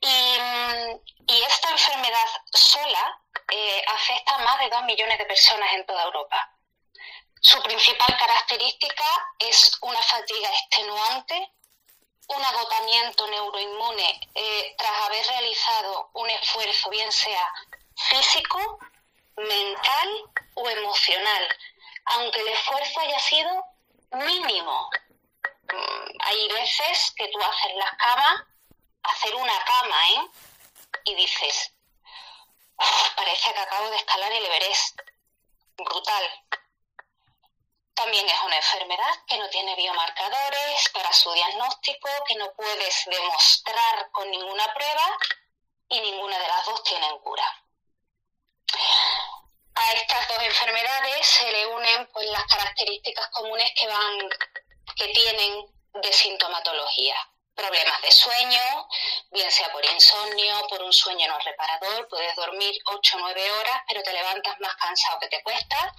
Y, 0.00 0.38
esta 1.44 1.70
enfermedad 1.70 2.26
sola 2.52 3.20
eh, 3.50 3.84
afecta 3.88 4.34
a 4.34 4.38
más 4.38 4.58
de 4.60 4.68
dos 4.68 4.84
millones 4.84 5.18
de 5.18 5.24
personas 5.24 5.72
en 5.72 5.86
toda 5.86 6.04
Europa. 6.04 6.58
Su 7.40 7.62
principal 7.62 8.16
característica 8.16 9.04
es 9.38 9.76
una 9.80 10.00
fatiga 10.02 10.50
extenuante 10.50 11.52
un 12.28 12.44
agotamiento 12.44 13.26
neuroinmune 13.28 14.20
eh, 14.34 14.74
tras 14.76 15.02
haber 15.06 15.26
realizado 15.26 16.10
un 16.14 16.30
esfuerzo, 16.30 16.90
bien 16.90 17.10
sea 17.10 17.52
físico, 17.96 18.78
mental 19.36 20.08
o 20.54 20.68
emocional, 20.68 21.58
aunque 22.04 22.40
el 22.40 22.48
esfuerzo 22.48 23.00
haya 23.00 23.18
sido 23.18 23.64
mínimo. 24.12 24.90
mm, 25.72 26.10
hay 26.20 26.48
veces 26.48 27.12
que 27.16 27.28
tú 27.28 27.38
haces 27.42 27.74
las 27.76 27.90
camas, 27.96 28.42
hacer 29.02 29.34
una 29.34 29.64
cama, 29.64 30.10
¿eh? 30.10 30.28
Y 31.04 31.14
dices, 31.14 31.72
parece 33.16 33.52
que 33.52 33.60
acabo 33.60 33.90
de 33.90 33.96
escalar 33.96 34.32
el 34.32 34.44
Everest. 34.44 35.00
Brutal. 35.76 36.44
También 37.98 38.28
es 38.28 38.40
una 38.44 38.54
enfermedad 38.54 39.24
que 39.26 39.36
no 39.38 39.48
tiene 39.48 39.74
biomarcadores 39.74 40.88
para 40.90 41.12
su 41.12 41.32
diagnóstico, 41.32 42.08
que 42.28 42.36
no 42.36 42.52
puedes 42.54 43.04
demostrar 43.06 44.08
con 44.12 44.30
ninguna 44.30 44.72
prueba 44.72 45.18
y 45.88 46.00
ninguna 46.02 46.38
de 46.38 46.46
las 46.46 46.64
dos 46.64 46.80
tienen 46.84 47.18
cura. 47.18 47.64
A 49.74 49.92
estas 49.94 50.28
dos 50.28 50.38
enfermedades 50.44 51.26
se 51.26 51.50
le 51.50 51.66
unen 51.66 52.06
pues, 52.12 52.30
las 52.30 52.44
características 52.44 53.30
comunes 53.30 53.68
que 53.74 53.88
van 53.88 54.28
que 54.94 55.08
tienen 55.08 55.66
de 55.94 56.12
sintomatología. 56.12 57.16
Problemas 57.52 58.00
de 58.02 58.12
sueño, 58.12 58.88
bien 59.32 59.50
sea 59.50 59.72
por 59.72 59.84
insomnio, 59.84 60.68
por 60.68 60.80
un 60.84 60.92
sueño 60.92 61.26
no 61.26 61.38
reparador, 61.40 62.06
puedes 62.06 62.36
dormir 62.36 62.80
8 62.84 63.16
o 63.16 63.20
9 63.20 63.50
horas, 63.50 63.82
pero 63.88 64.04
te 64.04 64.12
levantas 64.12 64.60
más 64.60 64.76
cansado 64.76 65.18
que 65.18 65.28
te 65.28 65.42
cuesta 65.42 65.96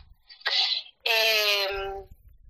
eh, 1.03 1.69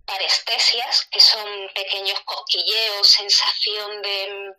parestesias, 0.05 1.05
que 1.11 1.19
son 1.19 1.69
pequeños 1.73 2.19
cosquilleos, 2.21 3.07
sensación 3.07 4.01
de, 4.01 4.53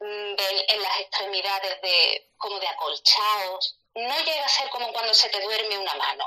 mm, 0.00 0.36
en 0.68 0.82
las 0.82 1.00
extremidades 1.00 1.80
de 1.82 2.30
como 2.36 2.58
de 2.58 2.68
acolchados. 2.68 3.78
No 3.94 4.18
llega 4.24 4.44
a 4.44 4.48
ser 4.48 4.68
como 4.70 4.92
cuando 4.92 5.14
se 5.14 5.28
te 5.28 5.40
duerme 5.40 5.78
una 5.78 5.94
mano. 5.94 6.24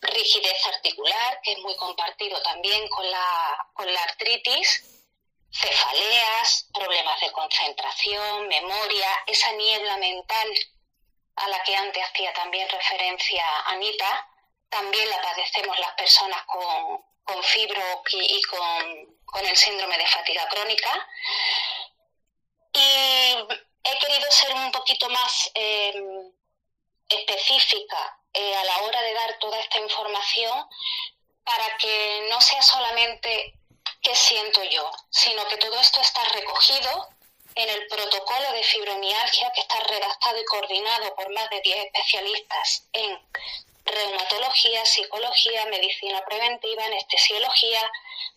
Rigidez 0.00 0.66
articular, 0.66 1.40
que 1.42 1.52
es 1.52 1.58
muy 1.58 1.76
compartido 1.76 2.40
también 2.42 2.88
con 2.88 3.08
la, 3.10 3.68
con 3.74 3.92
la 3.92 4.02
artritis. 4.02 4.88
Cefaleas, 5.52 6.66
problemas 6.72 7.20
de 7.20 7.30
concentración, 7.30 8.48
memoria, 8.48 9.08
esa 9.26 9.52
niebla 9.52 9.98
mental 9.98 10.48
a 11.36 11.48
la 11.48 11.62
que 11.62 11.76
antes 11.76 12.02
hacía 12.04 12.32
también 12.32 12.68
referencia 12.68 13.44
Anita, 13.66 14.28
también 14.72 15.08
la 15.10 15.20
padecemos 15.20 15.78
las 15.78 15.92
personas 15.92 16.42
con, 16.46 17.04
fibro 17.44 18.02
y 18.10 18.42
con, 18.42 19.44
el 19.44 19.56
síndrome 19.56 19.98
de 19.98 20.06
fatiga 20.06 20.48
crónica. 20.48 21.08
Y 22.72 23.34
he 23.84 23.98
querido 23.98 24.30
ser 24.30 24.54
un 24.54 24.72
poquito 24.72 25.08
más 25.10 25.50
em, 25.54 26.32
específica 27.08 28.18
eh, 28.32 28.54
a 28.54 28.64
la 28.64 28.78
hora 28.82 29.02
de 29.02 29.12
dar 29.12 29.38
toda 29.38 29.60
esta 29.60 29.78
información 29.78 30.66
para 31.44 31.76
que 31.76 32.26
no 32.30 32.40
sea 32.40 32.62
solamente 32.62 33.54
qué 34.00 34.14
siento 34.14 34.62
yo, 34.64 34.90
sino 35.10 35.46
que 35.48 35.58
todo 35.58 35.78
esto 35.80 36.00
está 36.00 36.24
recogido 36.24 37.08
en 37.54 37.68
el 37.68 37.86
protocolo 37.88 38.52
de 38.52 38.62
fibromialgia 38.62 39.52
que 39.52 39.60
está 39.60 39.80
redactado 39.80 40.40
y 40.40 40.44
coordinado 40.46 41.14
por 41.14 41.30
más 41.34 41.50
de 41.50 41.60
10 41.60 41.86
especialistas 41.86 42.88
en 42.92 43.20
reumatología, 43.84 44.84
psicología, 44.84 45.66
medicina 45.66 46.24
preventiva, 46.24 46.84
anestesiología, 46.84 47.90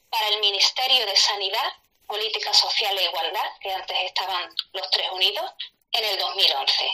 para 0.10 0.28
el 0.30 0.40
Ministerio 0.40 1.06
de 1.06 1.16
Sanidad, 1.16 1.74
Política 2.08 2.54
Social 2.54 2.98
e 2.98 3.04
Igualdad, 3.04 3.52
que 3.60 3.74
antes 3.74 3.98
estaban 4.04 4.54
los 4.74 4.90
tres 4.92 5.10
unidos, 5.12 5.52
en 5.92 6.04
el 6.04 6.20
2011. 6.20 6.92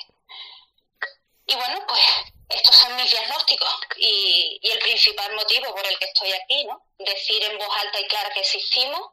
Y 1.48 1.56
bueno, 1.56 1.84
pues 1.88 2.02
estos 2.50 2.76
son 2.76 2.96
mis 2.96 3.10
diagnósticos 3.10 3.70
y, 3.98 4.60
y, 4.62 4.72
el 4.72 4.80
principal 4.80 5.34
motivo 5.36 5.74
por 5.74 5.86
el 5.86 5.98
que 5.98 6.06
estoy 6.06 6.32
aquí, 6.34 6.66
¿no? 6.66 6.84
Decir 7.00 7.44
en 7.44 7.58
voz 7.58 7.76
alta 7.78 8.00
y 8.00 8.08
clara 8.08 8.30
que 8.34 8.42
existimos, 8.42 9.12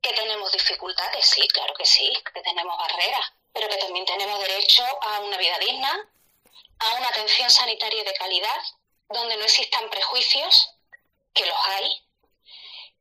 que 0.00 0.12
tenemos 0.12 0.50
dificultades, 0.52 1.26
sí, 1.26 1.46
claro 1.48 1.74
que 1.74 1.86
sí, 1.86 2.12
que 2.34 2.40
tenemos 2.40 2.76
barreras, 2.76 3.32
pero 3.52 3.68
que 3.68 3.76
también 3.76 4.04
tenemos 4.04 4.40
derecho 4.40 4.84
a 5.00 5.20
una 5.20 5.36
vida 5.38 5.58
digna, 5.58 6.08
a 6.78 6.94
una 6.94 7.08
atención 7.08 7.50
sanitaria 7.50 8.04
de 8.04 8.14
calidad, 8.14 8.62
donde 9.08 9.36
no 9.36 9.44
existan 9.44 9.88
prejuicios, 9.90 10.70
que 11.34 11.46
los 11.46 11.58
hay, 11.68 12.02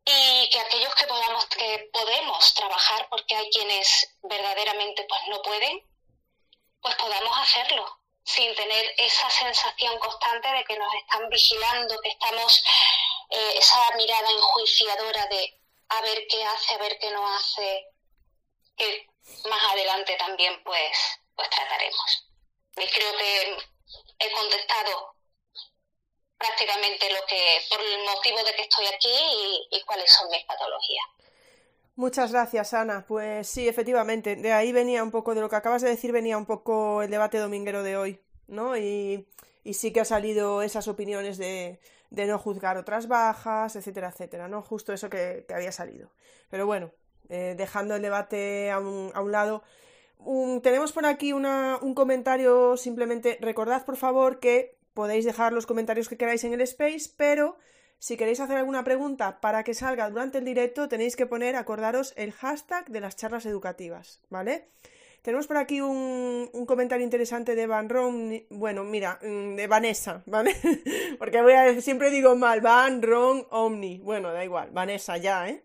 y 0.05 0.49
que 0.49 0.59
aquellos 0.59 0.93
que 0.95 1.05
podamos 1.05 1.45
que 1.47 1.89
podemos 1.93 2.53
trabajar 2.53 3.07
porque 3.09 3.35
hay 3.35 3.49
quienes 3.51 4.15
verdaderamente 4.23 5.05
pues 5.07 5.21
no 5.27 5.41
pueden 5.41 5.83
pues 6.81 6.95
podamos 6.95 7.37
hacerlo 7.37 7.99
sin 8.23 8.53
tener 8.55 8.93
esa 8.97 9.29
sensación 9.29 9.97
constante 9.99 10.49
de 10.49 10.63
que 10.63 10.77
nos 10.77 10.93
están 10.95 11.29
vigilando 11.29 11.99
que 12.01 12.09
estamos 12.09 12.63
eh, 13.29 13.53
esa 13.57 13.95
mirada 13.95 14.29
enjuiciadora 14.31 15.25
de 15.27 15.59
a 15.89 16.01
ver 16.01 16.25
qué 16.27 16.43
hace 16.45 16.73
a 16.73 16.77
ver 16.79 16.97
qué 16.99 17.11
no 17.11 17.35
hace 17.35 17.85
que 18.75 19.07
más 19.49 19.63
adelante 19.71 20.15
también 20.15 20.63
pues 20.63 20.97
pues 21.35 21.49
trataremos 21.51 22.27
creo 22.75 23.17
que 23.17 23.57
he 24.19 24.31
contestado 24.31 25.15
prácticamente 26.41 27.05
lo 27.13 27.25
que, 27.27 27.59
por 27.69 27.79
el 27.79 28.03
motivo 28.03 28.37
de 28.43 28.55
que 28.55 28.63
estoy 28.63 28.85
aquí 28.87 29.67
y, 29.71 29.81
cuáles 29.85 30.11
son 30.11 30.29
mis 30.29 30.43
patologías. 30.45 31.05
Muchas 31.95 32.31
gracias, 32.31 32.73
Ana. 32.73 33.05
Pues 33.07 33.47
sí, 33.47 33.67
efectivamente, 33.67 34.35
de 34.35 34.51
ahí 34.51 34.71
venía 34.71 35.03
un 35.03 35.11
poco, 35.11 35.35
de 35.35 35.41
lo 35.41 35.49
que 35.49 35.55
acabas 35.55 35.81
de 35.81 35.89
decir, 35.89 36.11
venía 36.11 36.37
un 36.37 36.45
poco 36.45 37.03
el 37.03 37.11
debate 37.11 37.37
dominguero 37.37 37.83
de 37.83 37.97
hoy, 37.97 38.19
¿no? 38.47 38.75
Y, 38.75 39.27
sí 39.73 39.93
que 39.93 39.99
ha 39.99 40.05
salido 40.05 40.63
esas 40.63 40.87
opiniones 40.87 41.37
de, 41.37 41.79
no 42.09 42.39
juzgar 42.39 42.77
otras 42.77 43.07
bajas, 43.07 43.75
etcétera, 43.75 44.09
etcétera, 44.09 44.47
¿no? 44.47 44.63
Justo 44.63 44.93
eso 44.93 45.09
que, 45.09 45.45
había 45.53 45.71
salido. 45.71 46.09
Pero 46.49 46.65
bueno, 46.65 46.91
eh, 47.29 47.53
dejando 47.55 47.95
el 47.95 48.01
debate 48.01 48.71
a 48.71 48.79
un, 48.79 49.11
a 49.13 49.21
un 49.21 49.31
lado, 49.31 49.63
tenemos 50.61 50.91
por 50.91 51.05
aquí 51.05 51.33
un 51.33 51.93
comentario, 51.95 52.77
simplemente 52.77 53.37
recordad 53.41 53.85
por 53.85 53.97
favor 53.97 54.39
que 54.39 54.77
podéis 54.93 55.25
dejar 55.25 55.53
los 55.53 55.65
comentarios 55.65 56.09
que 56.09 56.17
queráis 56.17 56.43
en 56.43 56.53
el 56.53 56.61
space, 56.61 57.13
pero 57.17 57.57
si 57.99 58.17
queréis 58.17 58.39
hacer 58.39 58.57
alguna 58.57 58.83
pregunta 58.83 59.39
para 59.41 59.63
que 59.63 59.73
salga 59.73 60.09
durante 60.09 60.39
el 60.39 60.45
directo 60.45 60.87
tenéis 60.87 61.15
que 61.15 61.25
poner, 61.25 61.55
acordaros, 61.55 62.13
el 62.17 62.31
hashtag 62.31 62.89
de 62.89 62.99
las 62.99 63.15
charlas 63.15 63.45
educativas, 63.45 64.21
¿vale? 64.29 64.69
Tenemos 65.21 65.45
por 65.45 65.57
aquí 65.57 65.81
un, 65.81 66.49
comentario 66.65 67.03
interesante 67.03 67.53
de 67.53 67.67
Van 67.67 67.89
Ron, 67.89 68.43
bueno, 68.49 68.83
mira, 68.83 69.19
mm, 69.21 69.55
de 69.55 69.67
Vanessa, 69.67 70.23
¿vale? 70.25 70.55
Porque 71.19 71.79
siempre 71.81 72.09
digo 72.09 72.35
mal, 72.35 72.59
Van 72.61 73.03
Ron 73.03 73.45
Omni, 73.51 73.99
bueno, 73.99 74.33
da 74.33 74.43
igual, 74.43 74.71
Vanessa 74.71 75.17
ya, 75.17 75.47
¿eh? 75.47 75.63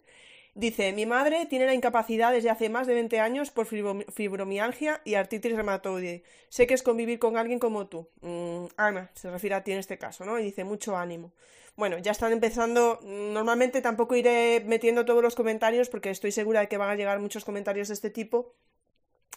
Dice, 0.57 0.95
mi 0.95 1.05
madre 1.05 1.45
tiene 1.45 1.66
la 1.66 1.75
incapacidad 1.75 2.33
desde 2.33 2.49
hace 2.49 2.71
más 2.71 2.87
de 2.87 2.95
20 2.95 3.21
años 3.21 3.51
por 3.51 3.66
fibromialgia 3.66 5.03
y 5.05 5.12
artritis 5.12 5.55
reumatoide. 5.55 6.23
Sé 6.49 6.66
que 6.66 6.73
es 6.73 6.83
convivir 6.83 7.19
con 7.19 7.37
alguien 7.37 7.59
como 7.59 7.88
tú. 7.88 8.09
Mm, 8.23 8.64
Ana, 8.79 9.11
se 9.12 9.31
refiere 9.31 9.55
a 9.55 9.62
ti 9.62 9.73
en 9.73 9.79
este 9.79 9.99
caso, 9.99 10.25
¿no? 10.25 10.38
Y 10.38 10.45
dice, 10.45 10.64
mucho 10.64 10.97
ánimo. 10.97 11.35
Bueno, 11.77 11.99
ya 11.99 12.12
están 12.12 12.33
empezando. 12.33 13.01
Normalmente 13.03 13.83
tampoco 13.83 14.16
iré 14.16 14.62
metiendo 14.64 15.05
todos 15.05 15.23
los 15.23 15.35
comentarios 15.35 15.90
porque 15.90 16.09
estoy 16.09 16.33
segura 16.33 16.61
de 16.61 16.69
que 16.69 16.79
van 16.79 16.88
a 16.88 16.95
llegar 16.95 17.21
muchos 17.21 17.45
comentarios 17.45 17.88
de 17.88 17.95
este 17.95 18.09
tipo 18.09 18.55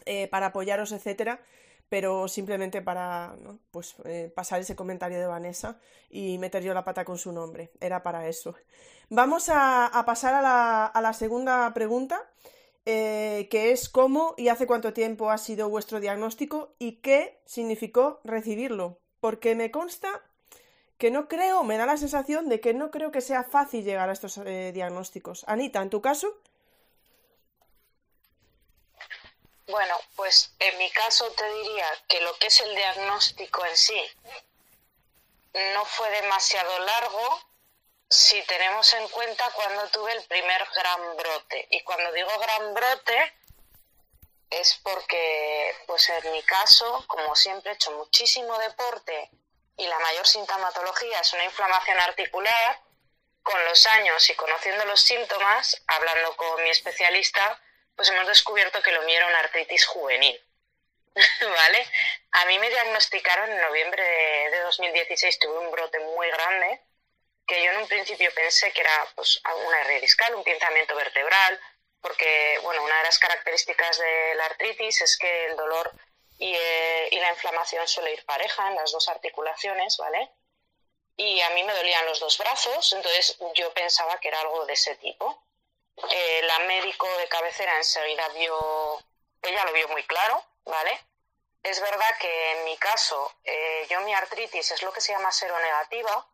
eh, 0.05 0.29
para 0.29 0.45
apoyaros, 0.45 0.93
etcétera 0.93 1.41
pero 1.89 2.27
simplemente 2.27 2.81
para 2.81 3.35
pues, 3.71 3.95
eh, 4.05 4.31
pasar 4.33 4.61
ese 4.61 4.75
comentario 4.75 5.19
de 5.19 5.25
Vanessa 5.25 5.77
y 6.09 6.37
meter 6.37 6.63
yo 6.63 6.73
la 6.73 6.85
pata 6.85 7.03
con 7.03 7.17
su 7.17 7.31
nombre. 7.31 7.71
Era 7.81 8.03
para 8.03 8.27
eso. 8.27 8.55
Vamos 9.09 9.49
a, 9.51 10.03
pasar 10.05 10.35
a 10.35 11.01
la, 11.01 11.13
segunda 11.13 11.73
pregunta, 11.73 12.21
eh, 12.85 13.47
que 13.49 13.71
es 13.71 13.89
cómo 13.89 14.35
y 14.37 14.49
hace 14.49 14.67
cuánto 14.67 14.93
tiempo 14.93 15.31
ha 15.31 15.39
sido 15.39 15.67
vuestro 15.67 15.99
diagnóstico 15.99 16.75
y 16.77 16.97
qué 16.97 17.41
significó 17.45 18.21
recibirlo. 18.23 18.99
Porque 19.19 19.55
me 19.55 19.71
consta 19.71 20.21
que 20.99 21.09
no 21.09 21.27
creo, 21.27 21.63
me 21.63 21.77
da 21.77 21.85
la 21.85 21.97
sensación 21.97 22.49
de 22.49 22.59
que 22.59 22.73
no 22.73 22.91
creo 22.91 23.11
que 23.11 23.21
sea 23.21 23.43
fácil 23.43 23.83
llegar 23.83 24.09
a 24.09 24.13
estos 24.13 24.37
eh, 24.37 24.71
diagnósticos. 24.73 25.43
Anita, 25.47 25.81
¿en 25.81 25.89
tu 25.89 26.01
caso? 26.01 26.37
Bueno, 29.69 30.01
pues 30.15 30.51
en 30.57 30.77
mi 30.79 30.89
caso 30.89 31.29
te 31.33 31.47
diría 31.53 31.87
que 32.07 32.19
lo 32.21 32.35
que 32.37 32.47
es 32.47 32.59
el 32.59 32.75
diagnóstico 32.75 33.63
en 33.65 33.77
sí 33.77 34.11
no 35.53 35.85
fue 35.85 36.09
demasiado 36.09 36.79
largo 36.79 37.39
si 38.09 38.41
tenemos 38.43 38.91
en 38.95 39.07
cuenta 39.09 39.47
cuando 39.51 39.87
tuve 39.89 40.11
el 40.13 40.23
primer 40.23 40.67
gran 40.75 41.17
brote. 41.17 41.67
Y 41.69 41.83
cuando 41.83 42.11
digo 42.13 42.31
gran 42.39 42.73
brote 42.73 43.33
es 44.49 44.73
porque, 44.81 45.75
pues 45.85 46.09
en 46.09 46.31
mi 46.31 46.41
caso, 46.41 47.05
como 47.05 47.35
siempre 47.35 47.71
he 47.71 47.75
hecho 47.75 47.91
muchísimo 47.91 48.57
deporte 48.57 49.29
y 49.77 49.85
la 49.85 49.99
mayor 49.99 50.27
sintomatología 50.27 51.19
es 51.19 51.31
una 51.33 51.45
inflamación 51.45 51.99
articular, 51.99 52.81
con 53.43 53.63
los 53.65 53.85
años 53.85 54.27
y 54.29 54.35
conociendo 54.35 54.83
los 54.85 55.01
síntomas, 55.01 55.79
hablando 55.85 56.35
con 56.35 56.63
mi 56.63 56.69
especialista, 56.71 57.61
pues 57.99 58.11
hemos 58.11 58.27
descubierto 58.27 58.81
que 58.81 58.93
lo 58.93 59.01
mío 59.01 59.17
era 59.17 59.27
una 59.27 59.39
artritis 59.39 59.85
juvenil. 59.85 60.41
¿Vale? 61.41 61.85
A 62.31 62.45
mí 62.45 62.57
me 62.57 62.69
diagnosticaron 62.69 63.51
en 63.51 63.59
noviembre 63.59 64.01
de, 64.51 64.59
2016, 64.61 65.37
tuve 65.37 65.57
un 65.57 65.69
brote 65.69 65.99
muy 65.99 66.29
grande, 66.29 66.79
que 67.45 67.61
yo 67.61 67.71
en 67.71 67.79
un 67.79 67.89
principio 67.89 68.33
pensé 68.33 68.71
que 68.71 68.79
era 68.79 69.05
pues, 69.15 69.41
una 69.67 69.81
hernia 69.81 69.99
discal, 69.99 70.33
un 70.33 70.45
pinzamiento 70.45 70.95
vertebral, 70.95 71.59
porque 71.99 72.57
bueno, 72.63 72.85
una 72.85 72.99
de 72.99 73.03
las 73.03 73.19
características 73.19 73.97
de 73.99 74.35
la 74.35 74.45
artritis 74.45 75.01
es 75.01 75.17
que 75.17 75.47
el 75.47 75.57
dolor 75.57 75.91
y, 76.37 76.55
eh, 76.55 77.09
y, 77.11 77.19
la 77.19 77.31
inflamación 77.31 77.85
suele 77.85 78.13
ir 78.13 78.23
pareja 78.23 78.65
en 78.69 78.75
las 78.75 78.93
dos 78.93 79.09
articulaciones, 79.09 79.97
¿vale? 79.97 80.31
Y 81.17 81.41
a 81.41 81.49
mí 81.49 81.65
me 81.65 81.73
dolían 81.73 82.05
los 82.05 82.21
dos 82.21 82.37
brazos, 82.37 82.93
entonces 82.93 83.37
yo 83.55 83.73
pensaba 83.73 84.21
que 84.21 84.29
era 84.29 84.39
algo 84.39 84.65
de 84.65 84.71
ese 84.71 84.95
tipo. 84.95 85.48
Eh, 86.09 86.41
la 86.43 86.59
médico 86.59 87.07
de 87.17 87.27
cabecera 87.27 87.75
enseguida 87.77 88.27
vio, 88.29 89.03
ella 89.41 89.65
lo 89.65 89.73
vio 89.73 89.87
muy 89.89 90.03
claro, 90.03 90.43
¿vale? 90.65 90.99
Es 91.63 91.81
verdad 91.81 92.17
que 92.19 92.51
en 92.51 92.63
mi 92.63 92.77
caso, 92.77 93.33
eh, 93.43 93.85
yo 93.89 93.99
mi 94.01 94.13
artritis 94.13 94.71
es 94.71 94.81
lo 94.81 94.93
que 94.93 95.01
se 95.01 95.11
llama 95.11 95.31
seronegativa, 95.31 96.25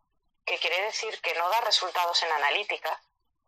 que 0.44 0.58
quiere 0.58 0.80
decir 0.82 1.20
que 1.20 1.34
no 1.34 1.48
da 1.48 1.60
resultados 1.62 2.22
en 2.22 2.30
analítica. 2.30 3.00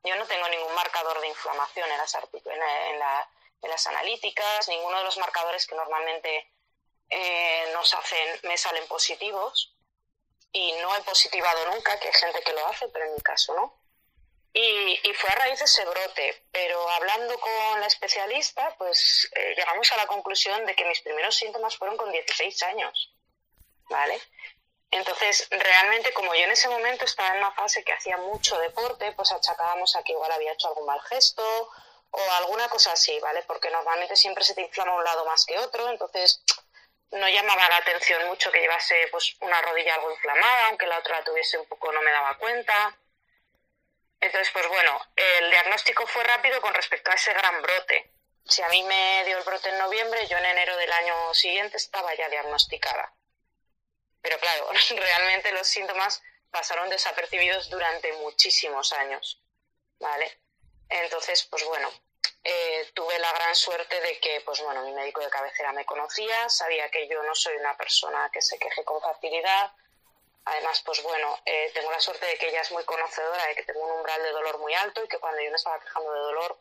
Yo 0.02 0.16
no 0.16 0.26
tengo 0.26 0.48
ningún 0.48 0.74
marcador 0.74 1.20
de 1.20 1.28
inflamación 1.28 1.88
en 1.90 1.98
las, 1.98 2.14
en, 2.14 3.70
las 3.70 3.86
analíticas, 3.86 4.68
ninguno 4.68 4.98
de 4.98 5.04
los 5.04 5.18
marcadores 5.18 5.66
que 5.66 5.76
normalmente 5.76 6.52
eh, 7.10 7.70
nos 7.72 7.94
hacen 7.94 8.40
me 8.42 8.58
salen 8.58 8.86
positivos 8.88 9.76
y 10.52 10.72
no 10.80 10.96
he 10.96 11.02
positivado 11.02 11.70
nunca, 11.70 11.98
que 12.00 12.08
hay 12.08 12.14
gente 12.14 12.42
que 12.42 12.52
lo 12.52 12.66
hace, 12.66 12.88
pero 12.88 13.04
en 13.04 13.14
mi 13.14 13.20
caso 13.20 13.54
no. 13.54 13.77
Y, 14.52 15.12
fue 15.14 15.30
a 15.30 15.34
raíz 15.34 15.58
de 15.58 15.64
ese 15.64 15.84
brote, 15.84 16.44
pero 16.52 16.88
hablando 16.90 17.38
con 17.38 17.80
la 17.80 17.86
especialista, 17.86 18.74
pues 18.78 19.28
eh, 19.34 19.54
llegamos 19.56 19.92
a 19.92 19.96
la 19.96 20.06
conclusión 20.06 20.64
de 20.64 20.74
que 20.74 20.84
mis 20.84 21.00
primeros 21.00 21.36
síntomas 21.36 21.76
fueron 21.76 21.96
con 21.96 22.10
16 22.10 22.62
años, 22.64 23.12
¿vale? 23.88 24.20
Entonces, 24.90 25.48
realmente, 25.50 26.12
como 26.12 26.34
yo 26.34 26.44
en 26.44 26.52
ese 26.52 26.68
momento 26.68 27.04
estaba 27.04 27.30
en 27.30 27.38
una 27.38 27.52
fase 27.52 27.84
que 27.84 27.92
hacía 27.92 28.16
mucho 28.16 28.58
deporte, 28.58 29.12
pues 29.12 29.32
achacábamos 29.32 29.94
a 29.96 30.02
que 30.02 30.12
igual 30.12 30.32
había 30.32 30.52
hecho 30.52 30.68
algún 30.68 30.86
mal 30.86 31.00
gesto 31.02 31.70
o 32.10 32.20
alguna 32.38 32.68
cosa 32.68 32.92
así, 32.92 33.18
¿vale? 33.20 33.42
Porque 33.42 33.70
normalmente 33.70 34.16
siempre 34.16 34.44
se 34.44 34.54
te 34.54 34.62
inflama 34.62 34.94
un 34.94 35.04
lado 35.04 35.26
más 35.26 35.44
que 35.44 35.58
otro, 35.58 35.88
entonces 35.90 36.42
no 37.10 37.28
llamaba 37.28 37.68
la 37.68 37.76
atención 37.76 38.26
mucho 38.28 38.50
que 38.50 38.60
llevase 38.60 39.08
pues 39.10 39.36
una 39.40 39.60
rodilla 39.62 39.94
algo 39.94 40.10
inflamada, 40.10 40.68
aunque 40.68 40.86
la 40.86 40.98
otra 40.98 41.18
la 41.18 41.24
tuviese 41.24 41.58
un 41.58 41.66
poco, 41.66 41.92
no 41.92 42.00
me 42.02 42.10
daba 42.10 42.36
cuenta. 42.38 42.96
Entonces, 44.20 44.50
pues 44.52 44.66
bueno, 44.68 45.00
el 45.16 45.50
diagnóstico 45.50 46.06
fue 46.06 46.24
rápido 46.24 46.60
con 46.60 46.74
respecto 46.74 47.10
a 47.10 47.14
ese 47.14 47.32
gran 47.32 47.62
brote. 47.62 48.12
Si 48.44 48.62
a 48.62 48.68
mí 48.68 48.82
me 48.82 49.24
dio 49.24 49.38
el 49.38 49.44
brote 49.44 49.68
en 49.68 49.78
noviembre, 49.78 50.26
yo 50.26 50.38
en 50.38 50.44
enero 50.44 50.76
del 50.76 50.92
año 50.92 51.34
siguiente 51.34 51.76
estaba 51.76 52.14
ya 52.14 52.28
diagnosticada. 52.28 53.12
Pero 54.22 54.38
claro, 54.38 54.70
realmente 54.96 55.52
los 55.52 55.68
síntomas 55.68 56.22
pasaron 56.50 56.88
desapercibidos 56.88 57.68
durante 57.70 58.12
muchísimos 58.14 58.92
años, 58.92 59.42
¿vale? 60.00 60.40
Entonces, 60.88 61.44
pues 61.44 61.64
bueno, 61.64 61.90
eh, 62.42 62.90
tuve 62.94 63.18
la 63.18 63.32
gran 63.32 63.54
suerte 63.54 64.00
de 64.00 64.18
que, 64.20 64.40
pues 64.40 64.60
bueno, 64.62 64.82
mi 64.84 64.92
médico 64.92 65.20
de 65.20 65.28
cabecera 65.28 65.72
me 65.72 65.84
conocía, 65.84 66.48
sabía 66.48 66.90
que 66.90 67.06
yo 67.06 67.22
no 67.22 67.34
soy 67.34 67.56
una 67.56 67.76
persona 67.76 68.30
que 68.32 68.40
se 68.40 68.58
queje 68.58 68.84
con 68.84 69.00
facilidad. 69.02 69.72
Además, 70.50 70.82
pues 70.84 71.02
bueno, 71.02 71.38
eh, 71.44 71.70
tengo 71.74 71.90
la 71.90 72.00
suerte 72.00 72.24
de 72.24 72.38
que 72.38 72.48
ella 72.48 72.62
es 72.62 72.72
muy 72.72 72.82
conocedora 72.84 73.46
de 73.46 73.54
que 73.54 73.64
tengo 73.64 73.84
un 73.84 73.98
umbral 73.98 74.22
de 74.22 74.30
dolor 74.30 74.58
muy 74.58 74.72
alto 74.74 75.04
y 75.04 75.08
que 75.08 75.18
cuando 75.18 75.42
yo 75.42 75.50
me 75.50 75.56
estaba 75.56 75.78
quejando 75.78 76.10
de 76.10 76.20
dolor 76.20 76.58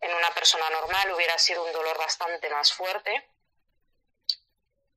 en 0.00 0.14
una 0.14 0.30
persona 0.32 0.70
normal 0.70 1.12
hubiera 1.12 1.36
sido 1.38 1.64
un 1.64 1.72
dolor 1.72 1.98
bastante 1.98 2.48
más 2.50 2.72
fuerte. 2.72 3.28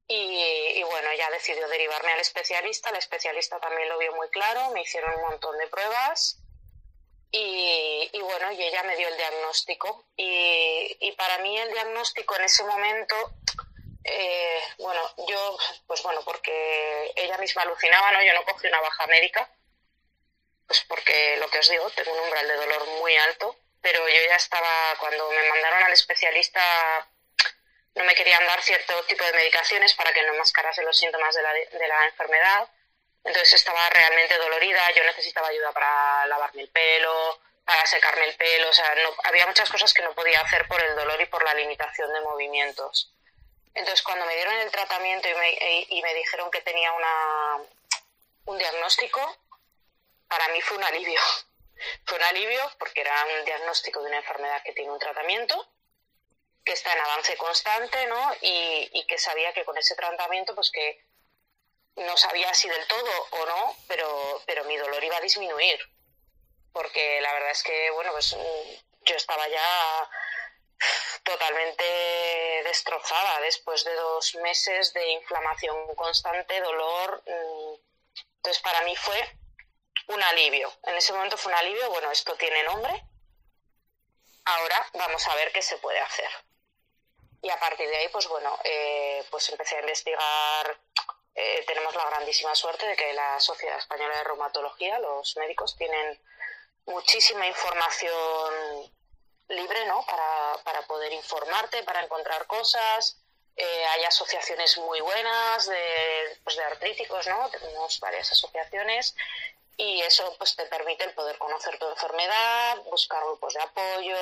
Y, 0.08 0.84
bueno, 0.84 1.10
ella 1.10 1.28
decidió 1.32 1.68
derivarme 1.68 2.12
al 2.12 2.20
especialista. 2.20 2.92
El 2.92 2.98
especialista 2.98 3.60
también 3.60 3.90
lo 3.90 3.98
vio 3.98 4.14
muy 4.14 4.30
claro, 4.30 4.70
me 4.70 4.84
hicieron 4.84 5.16
un 5.16 5.22
montón 5.22 5.58
de 5.58 5.68
pruebas 5.68 6.38
y, 7.32 8.20
bueno, 8.22 8.52
y 8.52 8.62
ella 8.62 8.84
me 8.84 8.96
dio 8.96 9.08
el 9.08 9.18
diagnóstico. 9.18 10.06
Y, 10.16 11.12
para 11.18 11.40
mí 11.40 11.58
el 11.58 11.72
diagnóstico 11.72 12.36
en 12.36 12.44
ese 12.44 12.64
momento, 12.64 13.16
eh, 14.04 14.62
bueno, 14.80 15.02
yo, 15.28 15.58
pues 15.88 16.02
bueno, 16.04 16.22
porque 16.24 17.14
ella 17.16 17.38
misma 17.38 17.64
alucinaba, 17.64 18.12
¿no? 18.12 18.24
Yo 18.24 18.34
no 18.34 18.44
cogí 18.46 18.68
una 18.68 18.82
baja 18.82 19.08
médica, 19.08 19.50
pues 20.68 20.84
porque 20.88 21.38
lo 21.38 21.50
que 21.50 21.60
os 21.60 21.70
digo, 21.70 21.90
tengo 21.92 22.14
un 22.14 22.20
umbral 22.20 22.48
de 22.48 22.56
dolor 22.56 22.88
muy 23.00 23.16
alto, 23.16 23.56
pero 23.82 24.08
yo 24.08 24.22
ya 24.30 24.36
estaba, 24.36 24.96
cuando 25.00 25.30
me 25.32 25.50
mandaron 25.50 25.84
al 25.84 25.94
especialista, 25.94 27.08
no 27.96 28.04
me 28.06 28.16
querían 28.16 28.46
dar 28.46 28.62
cierto 28.62 29.04
tipo 29.04 29.24
de 29.24 29.34
medicaciones 29.34 29.94
para 29.94 30.12
que 30.14 30.24
no 30.24 30.34
enmascarase 30.34 30.84
los 30.84 30.98
síntomas 30.98 31.36
de 31.36 31.42
la, 31.42 31.54
de 31.54 31.88
la 31.88 32.06
enfermedad 32.06 32.70
entonces 33.24 33.54
estaba 33.54 33.90
realmente 33.90 34.38
dolorida, 34.38 34.92
yo 34.92 35.04
necesitaba 35.06 35.48
ayuda 35.48 35.72
para 35.72 36.28
lavarme 36.28 36.64
el 36.64 36.70
pelo, 36.70 37.40
para 37.64 37.86
secarme 37.86 38.26
el 38.26 38.36
pelo, 38.36 38.70
o 38.70 38.74
sea, 38.74 38.94
no, 38.96 39.10
había 39.24 39.48
muchas 39.48 39.70
cosas 39.70 39.94
que 39.94 40.02
no 40.02 40.14
podía 40.14 40.42
hacer 40.42 40.68
por 40.68 40.84
el 40.84 40.96
dolor 40.96 41.22
y 41.22 41.26
por 41.28 41.44
la 41.44 41.54
limitación 41.54 42.12
de 42.12 42.22
movimientos. 42.22 43.13
Entonces 43.74 44.04
cuando 44.04 44.26
me 44.26 44.36
dieron 44.36 44.56
el 44.56 44.72
tratamiento 44.72 45.28
y 45.28 45.34
me, 45.36 45.86
y 45.90 46.02
me 46.02 46.14
dijeron 46.14 46.52
que 46.52 46.62
tenía 46.62 46.92
una, 46.92 47.58
un 48.46 48.58
diagnóstico, 48.58 49.38
para 50.28 50.48
mí 50.50 50.62
fue 50.62 50.78
un 50.78 50.84
alivio. 50.84 51.20
Fue 52.06 52.18
un 52.18 52.24
alivio 52.24 52.72
porque 52.80 53.02
era 53.02 53.26
un 53.40 53.46
diagnóstico 53.46 54.02
de 54.02 54.08
una 54.08 54.18
enfermedad 54.18 54.62
que 54.64 54.72
tiene 54.72 54.92
un 54.92 55.00
tratamiento, 55.00 55.68
que 56.64 56.72
está 56.72 56.94
en 56.94 57.00
avance 57.00 57.36
constante, 57.36 58.06
¿no? 58.08 58.34
Y, 58.42 58.90
y 58.94 59.06
que 59.06 59.18
sabía 59.18 59.52
que 59.54 59.66
con 59.66 59.78
ese 59.78 59.96
tratamiento, 59.96 60.56
pues 60.56 60.72
que 60.72 61.04
no 61.96 62.16
sabía 62.16 62.54
si 62.54 62.70
del 62.70 62.88
todo 62.88 63.28
o 63.32 63.46
no, 63.46 63.76
pero, 63.88 64.42
pero 64.46 64.64
mi 64.66 64.78
dolor 64.78 65.04
iba 65.04 65.18
a 65.18 65.22
disminuir. 65.22 65.80
Porque 66.72 67.22
la 67.22 67.34
verdad 67.34 67.52
es 67.52 67.64
que, 67.64 67.92
bueno, 67.92 68.12
pues 68.12 68.36
yo 69.06 69.16
estaba 69.16 69.48
ya 69.48 70.10
totalmente 71.24 71.84
destrozada 72.74 73.40
después 73.42 73.84
de 73.84 73.94
dos 73.94 74.36
meses 74.36 74.94
de 74.94 75.12
inflamación 75.12 75.96
constante, 75.96 76.60
dolor. 76.60 77.24
Mm. 77.28 77.76
Entonces, 78.38 78.62
para 78.64 78.82
mí 78.82 78.96
fue 78.96 79.20
un 80.08 80.22
alivio. 80.24 80.74
En 80.84 80.96
ese 80.96 81.14
momento 81.14 81.38
fue 81.38 81.52
un 81.52 81.60
alivio, 81.60 81.90
bueno, 81.90 82.12
esto 82.12 82.36
tiene 82.36 82.64
nombre. 82.64 82.94
Ahora 84.46 84.88
vamos 84.94 85.26
a 85.28 85.36
ver 85.36 85.52
qué 85.52 85.62
se 85.62 85.78
puede 85.78 86.00
hacer. 86.00 86.30
Y 87.42 87.50
a 87.50 87.60
partir 87.60 87.88
de 87.88 87.96
ahí, 87.98 88.10
pues 88.10 88.28
bueno, 88.28 88.58
eh, 88.64 89.24
pues 89.30 89.50
empecé 89.50 89.76
a 89.78 89.82
investigar 89.82 90.78
eh, 91.36 91.64
tenemos 91.66 91.96
la 91.96 92.06
grandísima 92.06 92.54
suerte 92.54 92.86
de 92.86 92.96
que 92.96 93.14
la 93.14 93.40
Sociedad 93.40 93.80
Española 93.80 94.18
de 94.18 94.24
Reumatología, 94.24 95.00
los 95.00 95.36
médicos, 95.38 95.76
tienen 95.76 96.22
muchísima 96.86 97.48
información 97.48 98.94
libre 99.54 99.86
¿no? 99.88 100.06
para, 100.06 100.64
para 100.64 100.82
poder 100.84 101.14
informarte, 101.14 101.84
para 101.84 102.02
encontrar 102.02 102.46
cosas. 102.48 103.18
Eh, 103.56 103.86
hay 103.86 104.04
asociaciones 104.04 104.78
muy 104.80 105.00
buenas 105.02 105.68
de, 105.68 106.40
pues 106.44 106.56
de 106.56 106.64
artríticos, 106.64 107.28
¿no? 107.28 107.50
Tenemos 107.50 108.00
varias 108.00 108.32
asociaciones 108.32 109.16
y 109.78 110.02
eso 110.02 110.36
pues 110.38 110.56
te 110.56 110.66
permite 110.66 111.04
el 111.04 111.14
poder 111.14 111.38
conocer 111.38 111.78
tu 111.78 111.88
enfermedad, 111.88 112.78
buscar 112.86 113.24
grupos 113.24 113.54
de 113.54 113.62
apoyo, 113.62 114.18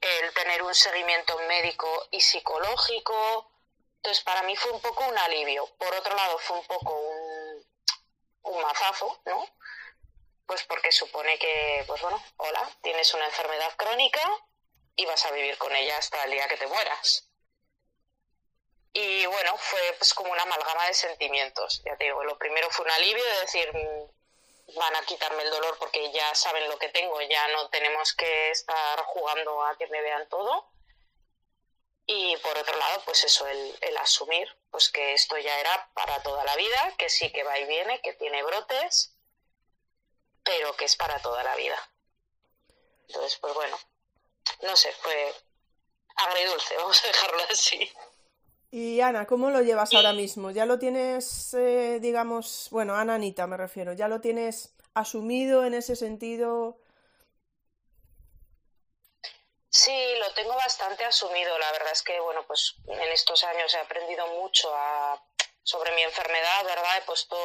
el 0.00 0.32
tener 0.32 0.62
un 0.62 0.74
seguimiento 0.74 1.36
médico 1.40 2.06
y 2.12 2.20
psicológico, 2.20 3.50
entonces, 4.00 4.24
para 4.24 4.42
mí 4.44 4.56
fue 4.56 4.72
un 4.72 4.80
poco 4.80 5.04
un 5.06 5.18
alivio. 5.18 5.66
Por 5.76 5.94
otro 5.94 6.16
lado, 6.16 6.38
fue 6.38 6.56
un 6.56 6.64
poco 6.66 6.94
un, 6.94 7.66
un 8.44 8.62
mazazo, 8.62 9.20
¿no? 9.26 9.46
Pues 10.50 10.64
porque 10.64 10.90
supone 10.90 11.38
que, 11.38 11.84
pues 11.86 12.02
bueno, 12.02 12.20
hola, 12.38 12.68
tienes 12.82 13.14
una 13.14 13.24
enfermedad 13.24 13.72
crónica 13.76 14.20
y 14.96 15.06
vas 15.06 15.24
a 15.24 15.30
vivir 15.30 15.56
con 15.58 15.72
ella 15.76 15.96
hasta 15.96 16.24
el 16.24 16.32
día 16.32 16.48
que 16.48 16.56
te 16.56 16.66
mueras. 16.66 17.30
Y 18.92 19.26
bueno, 19.26 19.56
fue 19.58 19.80
pues 19.96 20.12
como 20.12 20.32
una 20.32 20.42
amalgama 20.42 20.88
de 20.88 20.94
sentimientos. 20.94 21.82
Ya 21.84 21.96
te 21.96 22.06
digo, 22.06 22.24
lo 22.24 22.36
primero 22.36 22.68
fue 22.70 22.84
un 22.84 22.90
alivio 22.90 23.24
de 23.24 23.40
decir, 23.42 23.72
mm, 23.72 24.74
van 24.76 24.96
a 24.96 25.06
quitarme 25.06 25.44
el 25.44 25.50
dolor 25.50 25.78
porque 25.78 26.10
ya 26.10 26.34
saben 26.34 26.68
lo 26.68 26.80
que 26.80 26.88
tengo, 26.88 27.20
ya 27.20 27.46
no 27.52 27.68
tenemos 27.68 28.12
que 28.14 28.50
estar 28.50 28.98
jugando 29.04 29.64
a 29.64 29.78
que 29.78 29.86
me 29.86 30.02
vean 30.02 30.28
todo. 30.28 30.68
Y 32.06 32.36
por 32.38 32.58
otro 32.58 32.76
lado, 32.76 33.02
pues 33.04 33.22
eso, 33.22 33.46
el, 33.46 33.78
el, 33.82 33.96
asumir 33.98 34.52
pues 34.72 34.90
que 34.90 35.12
esto 35.12 35.38
ya 35.38 35.60
era 35.60 35.92
para 35.94 36.20
toda 36.24 36.42
la 36.42 36.56
vida, 36.56 36.92
que 36.98 37.08
sí 37.08 37.30
que 37.30 37.44
va 37.44 37.56
y 37.56 37.66
viene, 37.66 38.00
que 38.00 38.14
tiene 38.14 38.42
brotes, 38.42 39.14
pero 40.50 40.74
que 40.74 40.84
es 40.84 40.96
para 40.96 41.20
toda 41.20 41.44
la 41.44 41.54
vida. 41.54 41.76
Entonces, 43.06 43.38
pues 43.38 43.54
bueno, 43.54 43.78
no 44.62 44.76
sé, 44.76 44.92
fue 45.00 45.32
agridulce, 46.16 46.76
vamos 46.78 47.04
a 47.04 47.06
dejarlo 47.06 47.42
así. 47.50 47.92
Y 48.72 49.00
Ana, 49.00 49.26
¿cómo 49.26 49.50
lo 49.50 49.62
llevas 49.62 49.94
ahora 49.94 50.12
mismo? 50.12 50.50
¿Ya 50.50 50.66
lo 50.66 50.78
tienes, 50.78 51.54
eh, 51.54 51.98
digamos, 52.00 52.68
bueno, 52.70 52.94
Ana 52.96 53.14
Anita 53.14 53.46
me 53.46 53.56
refiero, 53.56 53.92
¿ya 53.92 54.08
lo 54.08 54.20
tienes 54.20 54.74
asumido 54.94 55.64
en 55.64 55.74
ese 55.74 55.94
sentido? 55.94 56.78
Sí, 59.68 60.14
lo 60.18 60.32
tengo 60.34 60.54
bastante 60.56 61.04
asumido. 61.04 61.56
La 61.58 61.70
verdad 61.72 61.92
es 61.92 62.02
que, 62.02 62.18
bueno, 62.20 62.44
pues 62.46 62.74
en 62.88 63.12
estos 63.12 63.44
años 63.44 63.72
he 63.74 63.78
aprendido 63.78 64.26
mucho 64.28 64.72
a, 64.74 65.20
sobre 65.62 65.94
mi 65.94 66.02
enfermedad, 66.02 66.64
¿verdad? 66.64 66.98
He 66.98 67.02
puesto 67.02 67.36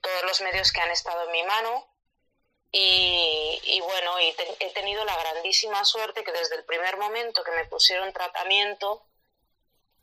todos 0.00 0.24
los 0.24 0.40
medios 0.40 0.72
que 0.72 0.80
han 0.80 0.90
estado 0.90 1.24
en 1.24 1.32
mi 1.32 1.42
mano. 1.44 1.93
Y, 2.76 3.80
bueno, 3.82 4.20
y 4.20 4.34
he 4.58 4.70
tenido 4.70 5.04
la 5.04 5.16
grandísima 5.16 5.84
suerte 5.84 6.24
que 6.24 6.32
desde 6.32 6.56
el 6.56 6.64
primer 6.64 6.96
momento 6.96 7.44
que 7.44 7.52
me 7.52 7.66
pusieron 7.66 8.12
tratamiento, 8.12 9.06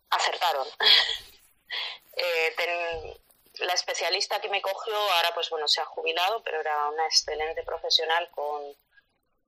acertaron. 0.09 0.67
Eh, 2.13 3.17
la 3.59 3.71
especialista 3.71 4.41
que 4.41 4.49
me 4.49 4.61
cogió 4.61 4.93
ahora 4.93 5.33
pues 5.33 5.49
bueno 5.49 5.65
se 5.69 5.79
ha 5.79 5.85
jubilado 5.85 6.43
pero 6.43 6.59
era 6.59 6.89
una 6.89 7.05
excelente 7.05 7.63
profesional 7.63 8.29
con 8.31 8.75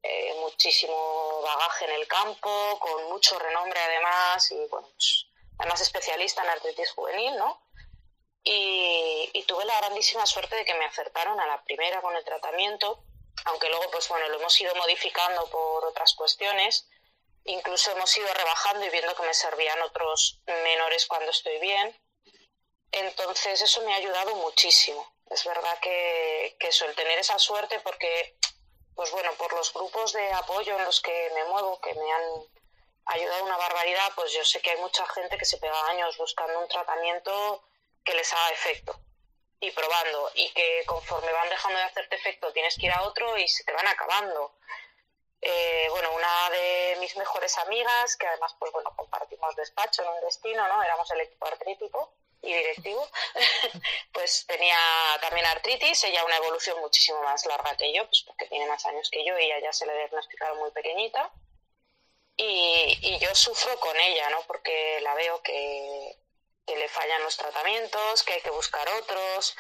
eh, 0.02 0.34
muchísimo 0.40 1.42
bagaje 1.42 1.84
en 1.84 1.92
el 1.92 2.08
campo 2.08 2.80
con 2.80 3.10
mucho 3.10 3.38
renombre 3.38 3.78
además 3.82 4.50
y 4.52 4.66
bueno 4.68 4.88
pues, 4.88 5.26
además 5.58 5.82
especialista 5.82 6.44
en 6.44 6.50
artritis 6.52 6.92
juvenil 6.92 7.36
no 7.36 7.62
y, 8.44 9.44
tuve 9.48 9.66
la 9.66 9.78
grandísima 9.78 10.26
suerte 10.26 10.56
de 10.56 10.66
que 10.66 10.74
me 10.76 10.86
acertaron 10.86 11.40
a 11.40 11.48
la 11.48 11.64
primera 11.64 12.02
con 12.02 12.16
el 12.16 12.24
tratamiento, 12.24 13.04
aunque 13.46 13.70
luego, 13.70 13.90
pues 13.92 14.08
bueno, 14.08 14.28
lo 14.30 14.40
hemos 14.40 14.60
ido 14.60 14.74
modificando 14.76 15.50
por 15.50 15.86
otras 15.86 16.14
cuestiones. 16.14 16.88
Incluso 17.46 17.92
hemos 17.92 18.16
ido 18.18 18.34
rebajando 18.34 18.86
y 18.86 18.90
viendo 18.90 19.16
que 19.16 19.24
me 19.24 19.34
servían 19.34 19.82
otros 19.82 20.42
menores 20.46 21.06
cuando 21.08 21.32
estoy 21.32 21.60
bien. 21.60 22.00
Entonces, 22.92 23.62
eso 23.62 23.82
me 23.82 23.94
ha 23.94 23.98
ayudado 23.98 24.36
muchísimo. 24.36 25.14
Es 25.30 25.44
verdad 25.44 25.78
que, 25.80 26.56
que 26.60 26.68
eso, 26.68 26.86
el 26.86 26.96
tener 26.96 27.20
esa 27.20 27.40
suerte, 27.40 27.80
porque, 27.80 28.38
pues 28.96 29.12
bueno, 29.12 29.34
por 29.34 29.52
los 29.54 29.74
grupos 29.74 30.14
de 30.14 30.32
apoyo 30.34 30.78
en 30.78 30.86
los 30.86 31.02
que 31.02 31.32
me 31.34 31.44
muevo, 31.46 31.82
que 31.82 31.94
me 31.96 32.12
han 32.12 32.24
ayudado 33.06 33.44
una 33.44 33.58
barbaridad, 33.58 34.12
pues 34.16 34.32
yo 34.32 34.46
sé 34.46 34.62
que 34.62 34.72
hay 34.72 34.78
mucha 34.78 35.06
gente 35.08 35.38
que 35.38 35.46
se 35.46 35.58
pega 35.58 35.88
años 35.88 36.18
buscando 36.18 36.60
un 36.60 36.68
tratamiento 36.68 37.64
que 38.06 38.14
les 38.14 38.32
haga 38.32 38.52
efecto 38.52 38.98
y 39.64 39.72
probando 39.72 40.30
y 40.36 40.52
que 40.52 40.84
conforme 40.86 41.32
van 41.32 41.50
dejando 41.50 41.80
de 41.80 41.86
hacerte 41.86 42.16
efecto 42.18 42.52
tienes 42.52 42.76
que 42.76 42.88
ir 42.88 42.92
a 42.92 43.04
otro 43.04 43.38
y 43.38 43.48
se 43.48 43.64
te 43.64 43.72
van 43.72 43.88
acabando. 43.88 44.58
Eh, 45.42 45.88
bueno, 45.90 46.12
una 46.14 46.50
de 46.50 46.98
mis 47.00 47.16
mejores 47.16 47.58
amigas, 47.58 48.18
que 48.18 48.28
además 48.28 48.54
pues 48.60 48.74
bueno, 48.74 48.94
compartimos 48.96 49.56
despacho 49.56 50.04
en 50.04 50.10
un 50.10 50.22
destino, 50.22 50.68
¿no? 50.68 50.84
Éramos 50.84 51.10
el 51.12 51.22
equipo 51.22 51.48
artrítico 51.48 52.14
y 52.42 52.54
directivo, 52.54 53.08
pues 54.14 54.46
tenía 54.48 54.78
también 55.22 55.46
artritis, 55.46 56.04
ella 56.04 56.26
una 56.26 56.38
evolución 56.38 56.80
muchísimo 56.82 57.22
más 57.24 57.46
larga 57.46 57.78
que 57.78 57.94
yo, 57.94 58.06
pues 58.06 58.24
porque 58.28 58.48
tiene 58.48 58.68
más 58.68 58.86
años 58.86 59.10
que 59.10 59.26
yo 59.26 59.38
y 59.40 59.46
ella 59.46 59.60
ya 59.62 59.72
se 59.72 59.86
le 59.86 59.96
diagnosticaron 59.96 60.60
muy 60.60 60.72
pequeñita. 60.72 61.32
Y, 62.36 62.98
y 63.02 63.20
yo 63.20 63.34
sufro 63.36 63.80
con 63.80 63.96
ella, 63.96 64.30
¿no? 64.32 64.42
Porque 64.48 65.00
la 65.02 65.14
veo 65.14 65.42
que, 65.44 66.18
que 66.66 66.76
le 66.78 66.88
fallan 66.90 67.24
los 67.24 67.38
tratamientos, 67.38 68.24
que 68.24 68.34
hay 68.34 68.42
que 68.42 68.52
buscar 68.52 68.88
otros. 69.02 69.56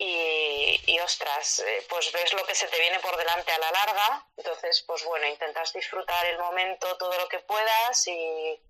Y, 0.00 0.98
ostras, 1.00 1.58
eh, 1.60 1.86
pues 1.88 2.12
ves 2.12 2.32
lo 2.32 2.44
que 2.44 2.54
se 2.54 2.68
te 2.68 2.78
viene 2.78 3.00
por 3.00 3.16
delante 3.16 3.50
a 3.50 3.58
la 3.58 3.70
larga, 3.72 4.26
entonces 4.36 4.84
pues 4.86 5.04
bueno, 5.04 5.26
intentas 5.26 5.72
disfrutar 5.72 6.24
el 6.26 6.38
momento 6.38 6.96
todo 6.98 7.18
lo 7.18 7.28
que 7.28 7.40
puedas 7.40 8.06
y, 8.06 8.60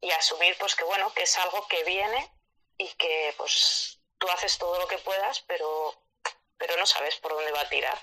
y 0.00 0.10
asumir 0.12 0.56
pues 0.58 0.74
que 0.74 0.84
bueno, 0.84 1.12
que 1.12 1.24
es 1.24 1.36
algo 1.38 1.66
que 1.68 1.84
viene 1.84 2.32
y 2.78 2.88
que 2.94 3.34
pues 3.36 4.00
tú 4.18 4.28
haces 4.28 4.56
todo 4.58 4.78
lo 4.80 4.86
que 4.86 4.98
puedas, 4.98 5.40
pero, 5.46 5.92
pero 6.56 6.76
no 6.78 6.86
sabes 6.86 7.16
por 7.16 7.32
dónde 7.32 7.52
va 7.52 7.60
a 7.60 7.68
tirar. 7.68 7.98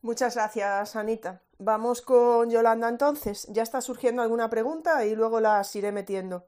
Muchas 0.00 0.34
gracias, 0.34 0.96
Anita. 0.96 1.42
Vamos 1.58 2.02
con 2.02 2.50
Yolanda 2.50 2.88
entonces. 2.88 3.46
Ya 3.50 3.62
está 3.62 3.80
surgiendo 3.80 4.22
alguna 4.22 4.50
pregunta 4.50 5.04
y 5.04 5.14
luego 5.14 5.38
las 5.38 5.74
iré 5.76 5.92
metiendo. 5.92 6.44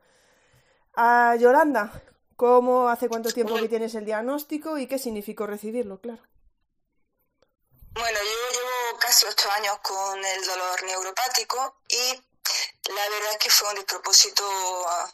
A 0.97 1.35
Yolanda, 1.41 1.91
¿cómo 2.37 2.89
hace 2.89 3.09
cuánto 3.09 3.33
tiempo 3.33 3.57
que 3.57 3.69
tienes 3.69 3.95
el 3.97 4.05
diagnóstico 4.05 4.79
y 4.79 4.87
qué 4.87 4.99
significó 4.99 5.47
recibirlo? 5.47 6.01
Claro. 6.01 6.23
Bueno, 7.95 8.19
yo 8.19 8.59
llevo 8.59 8.99
casi 9.01 9.27
ocho 9.27 9.51
años 9.53 9.77
con 9.83 10.25
el 10.25 10.45
dolor 10.45 10.83
neuropático 10.85 11.77
y 11.89 12.23
la 12.91 13.09
verdad 13.09 13.33
es 13.33 13.39
que 13.39 13.51
fue 13.51 13.69
un 13.71 13.75
despropósito. 13.77 14.45
Ah, 14.89 15.13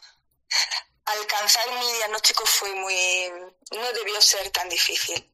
alcanzar 1.05 1.67
mi 1.71 1.93
diagnóstico 1.93 2.45
fue 2.45 2.73
muy. 2.75 3.31
no 3.71 3.93
debió 3.93 4.21
ser 4.21 4.51
tan 4.51 4.69
difícil. 4.69 5.31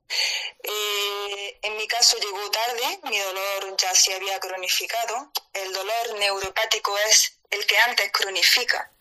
Eh, 0.64 1.60
en 1.62 1.76
mi 1.76 1.88
caso 1.88 2.18
llegó 2.18 2.50
tarde, 2.52 3.00
mi 3.04 3.20
dolor 3.20 3.76
ya 3.78 3.94
se 3.94 4.14
había 4.14 4.40
cronificado. 4.40 5.32
El 5.52 5.74
dolor 5.74 6.20
neuropático 6.20 6.98
es 7.10 7.38
el 7.50 7.66
que 7.66 7.78
antes 7.80 8.12
cronifica 8.14 8.92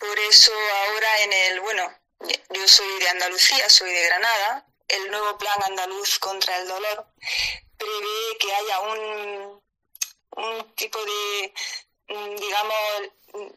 por 0.00 0.18
eso 0.18 0.52
ahora 0.52 1.22
en 1.22 1.32
el, 1.32 1.60
bueno, 1.60 1.94
yo 2.50 2.66
soy 2.66 2.98
de 2.98 3.08
Andalucía, 3.10 3.68
soy 3.68 3.92
de 3.92 4.06
Granada, 4.06 4.66
el 4.88 5.10
nuevo 5.10 5.38
plan 5.38 5.62
andaluz 5.62 6.18
contra 6.18 6.56
el 6.58 6.66
dolor 6.66 7.06
prevé 7.76 8.38
que 8.38 8.52
haya 8.52 8.80
un, 8.80 9.62
un 10.36 10.74
tipo 10.74 10.98
de, 11.04 11.54
mm, 12.08 12.36
digamos, 12.36 13.54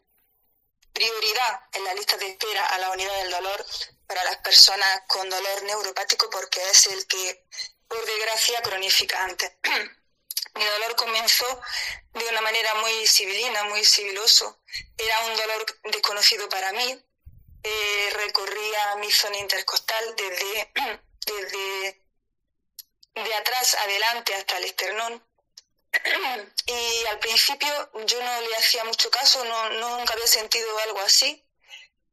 prioridad 0.94 1.62
en 1.74 1.84
la 1.86 1.94
lista 1.94 2.18
de 2.18 2.28
espera 2.28 2.66
a 2.68 2.78
la 2.78 2.92
unidad 2.92 3.16
del 3.18 3.32
dolor 3.32 3.66
para 4.06 4.24
las 4.26 4.38
personas 4.38 5.04
con 5.08 5.30
dolor 5.30 5.64
neuropático 5.64 6.30
porque 6.30 6.62
es 6.70 6.88
el 6.88 7.08
que, 7.08 7.46
por 7.88 8.06
desgracia, 8.06 8.62
cronifica 8.62 9.24
antes. 9.24 9.54
Mi 10.56 10.64
dolor 10.64 10.96
comenzó 10.96 11.62
de 12.14 12.26
una 12.28 12.42
manera 12.42 12.74
muy 12.76 13.08
civilina, 13.08 13.64
muy 13.66 13.84
civiloso. 13.84 14.60
Era 14.98 15.20
un 15.26 15.36
dolor 15.36 15.66
desconocido 15.86 16.48
para 16.50 16.72
mí. 16.74 17.00
Eh, 17.64 18.10
recorría 18.14 18.96
mi 18.98 19.12
zona 19.12 19.38
intercostal 19.38 20.16
desde, 20.16 20.72
desde 21.26 22.04
de 23.16 23.34
atrás 23.36 23.76
adelante 23.76 24.36
hasta 24.36 24.58
el 24.58 24.66
esternón. 24.66 25.24
Y 26.66 27.06
al 27.08 27.20
principio 27.20 27.92
yo 28.06 28.22
no 28.24 28.42
le 28.42 28.56
hacía 28.56 28.84
mucho 28.86 29.12
caso, 29.12 29.44
no, 29.44 29.70
nunca 29.70 30.14
había 30.14 30.28
sentido 30.28 30.80
algo 30.80 31.00
así, 31.02 31.44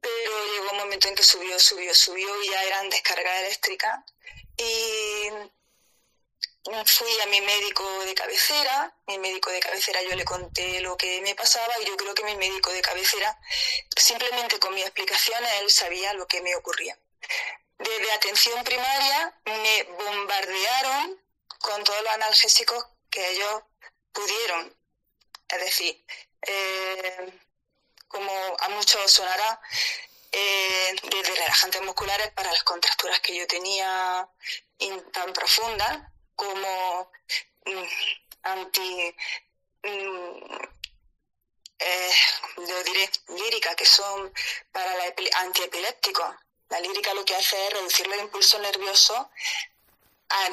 pero 0.00 0.46
llegó 0.52 0.70
un 0.72 0.78
momento 0.78 1.08
en 1.08 1.14
que 1.14 1.22
subió, 1.22 1.58
subió, 1.58 1.94
subió 1.94 2.42
y 2.42 2.50
ya 2.50 2.62
eran 2.64 2.90
descargas 2.90 3.40
eléctricas. 3.40 4.04
Y 4.56 5.30
fui 6.84 7.20
a 7.22 7.26
mi 7.26 7.40
médico 7.40 7.84
de 8.04 8.14
cabecera, 8.14 8.94
mi 9.06 9.18
médico 9.18 9.50
de 9.50 9.60
cabecera 9.60 10.02
yo 10.02 10.14
le 10.14 10.24
conté 10.24 10.80
lo 10.80 10.96
que 10.96 11.20
me 11.22 11.34
pasaba 11.34 11.72
y 11.80 11.86
yo 11.86 11.96
creo 11.96 12.14
que 12.14 12.24
mi 12.24 12.36
médico 12.36 12.70
de 12.70 12.82
cabecera, 12.82 13.38
simplemente 13.96 14.58
con 14.58 14.74
mis 14.74 14.84
explicaciones, 14.84 15.50
él 15.60 15.70
sabía 15.70 16.12
lo 16.14 16.26
que 16.26 16.42
me 16.42 16.54
ocurría. 16.54 16.98
Desde 17.78 18.12
atención 18.12 18.62
primaria 18.62 19.34
me 19.46 19.84
bombardearon 19.84 21.20
con 21.60 21.82
todos 21.84 22.02
los 22.02 22.12
analgésicos 22.12 22.84
que 23.10 23.26
ellos 23.30 23.62
pudieron. 24.12 24.76
Es 25.48 25.60
decir, 25.60 26.04
eh, 26.42 27.40
como 28.06 28.32
a 28.60 28.68
muchos 28.68 29.10
sonará, 29.10 29.60
eh, 30.32 30.96
desde 31.02 31.34
relajantes 31.34 31.82
musculares 31.82 32.30
para 32.32 32.52
las 32.52 32.62
contracturas 32.62 33.20
que 33.20 33.34
yo 33.34 33.46
tenía 33.46 34.28
tan 35.12 35.32
profundas, 35.32 36.00
como 36.40 37.12
mm, 37.66 37.86
anti, 38.44 39.14
mm, 39.82 40.54
eh, 41.78 42.12
yo 42.56 42.84
diré, 42.84 43.10
lírica, 43.28 43.74
que 43.76 43.84
son 43.84 44.32
para 44.72 44.94
la 44.94 45.14
antiepilépticos. 45.36 46.34
La 46.70 46.80
lírica 46.80 47.12
lo 47.12 47.24
que 47.24 47.36
hace 47.36 47.66
es 47.66 47.72
reducir 47.74 48.06
los 48.06 48.20
impulsos 48.20 48.60
nerviosos 48.60 49.26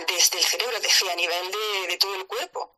desde 0.08 0.40
el 0.40 0.46
cerebro, 0.46 0.80
decía, 0.80 1.14
a 1.14 1.16
nivel 1.16 1.52
de, 1.88 1.98
todo 1.98 2.16
el 2.16 2.28
cuerpo. 2.28 2.76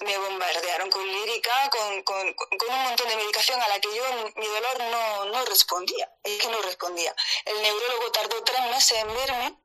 Me 0.00 0.16
bombardearon 0.18 0.90
con 0.90 1.06
lírica, 1.06 1.70
con, 1.70 2.02
con, 2.02 2.26
un 2.26 2.82
montón 2.82 3.08
de 3.08 3.16
medicación 3.16 3.60
a 3.62 3.68
la 3.68 3.80
que 3.80 3.94
yo, 3.94 4.04
mi 4.36 4.46
dolor 4.46 4.78
no, 4.90 5.24
no 5.26 5.44
respondía. 5.44 6.10
Es 6.22 6.40
que 6.42 6.48
no 6.48 6.60
respondía. 6.62 7.14
El 7.44 7.62
neurólogo 7.62 8.12
tardó 8.12 8.42
tres 8.42 8.62
meses 8.70 8.98
en 8.98 9.14
verme 9.14 9.58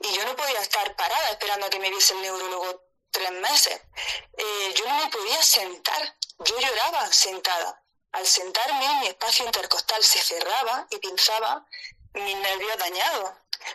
y 0.00 0.12
yo 0.12 0.24
no 0.24 0.36
podía 0.36 0.60
estar 0.60 0.94
parada 0.96 1.30
esperando 1.30 1.66
a 1.66 1.70
que 1.70 1.78
me 1.78 1.90
viese 1.90 2.14
el 2.14 2.22
neurólogo 2.22 2.84
tres 3.10 3.30
meses. 3.30 3.80
Eh, 4.36 4.74
yo 4.76 4.86
no 4.86 5.04
me 5.04 5.10
podía 5.10 5.42
sentar, 5.42 6.16
yo 6.38 6.58
lloraba 6.58 7.12
sentada. 7.12 7.80
Al 8.12 8.26
sentarme, 8.26 9.00
mi 9.00 9.06
espacio 9.08 9.44
intercostal 9.44 10.02
se 10.04 10.20
cerraba 10.20 10.86
y 10.90 10.98
pinzaba 10.98 11.66
mis 12.12 12.36
nervios 12.36 12.78
dañados. 12.78 13.32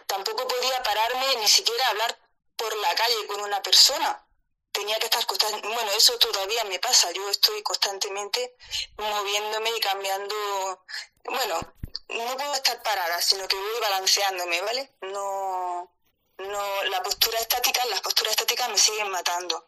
Tampoco 0.08 0.48
podía 0.48 0.84
pararme 0.84 1.36
ni 1.38 1.48
siquiera 1.48 1.88
hablar 1.88 2.18
por 2.56 2.76
la 2.78 2.94
calle 2.96 3.28
con 3.28 3.42
una 3.42 3.62
persona. 3.62 4.26
Tenía 4.72 4.98
que 4.98 5.06
estar 5.06 5.26
constantemente, 5.26 5.68
bueno, 5.76 5.92
eso 5.92 6.18
todavía 6.20 6.64
me 6.66 6.80
pasa, 6.80 7.12
yo 7.12 7.28
estoy 7.30 7.62
constantemente 7.64 8.56
moviéndome 8.98 9.72
y 9.76 9.80
cambiando, 9.80 10.86
bueno, 11.26 11.74
no 12.10 12.38
puedo 12.38 12.54
estar 12.54 12.82
parada, 12.84 13.22
sino 13.22 13.48
que 13.48 13.56
voy 13.56 13.80
balanceándome, 13.82 14.62
¿vale? 14.62 14.92
No, 15.02 15.92
no, 16.38 16.84
la 16.86 17.04
postura 17.04 17.40
estática, 17.40 17.86
las 17.86 18.02
posturas 18.02 18.32
estáticas 18.32 18.70
me 18.70 18.78
siguen 18.78 19.10
matando. 19.10 19.68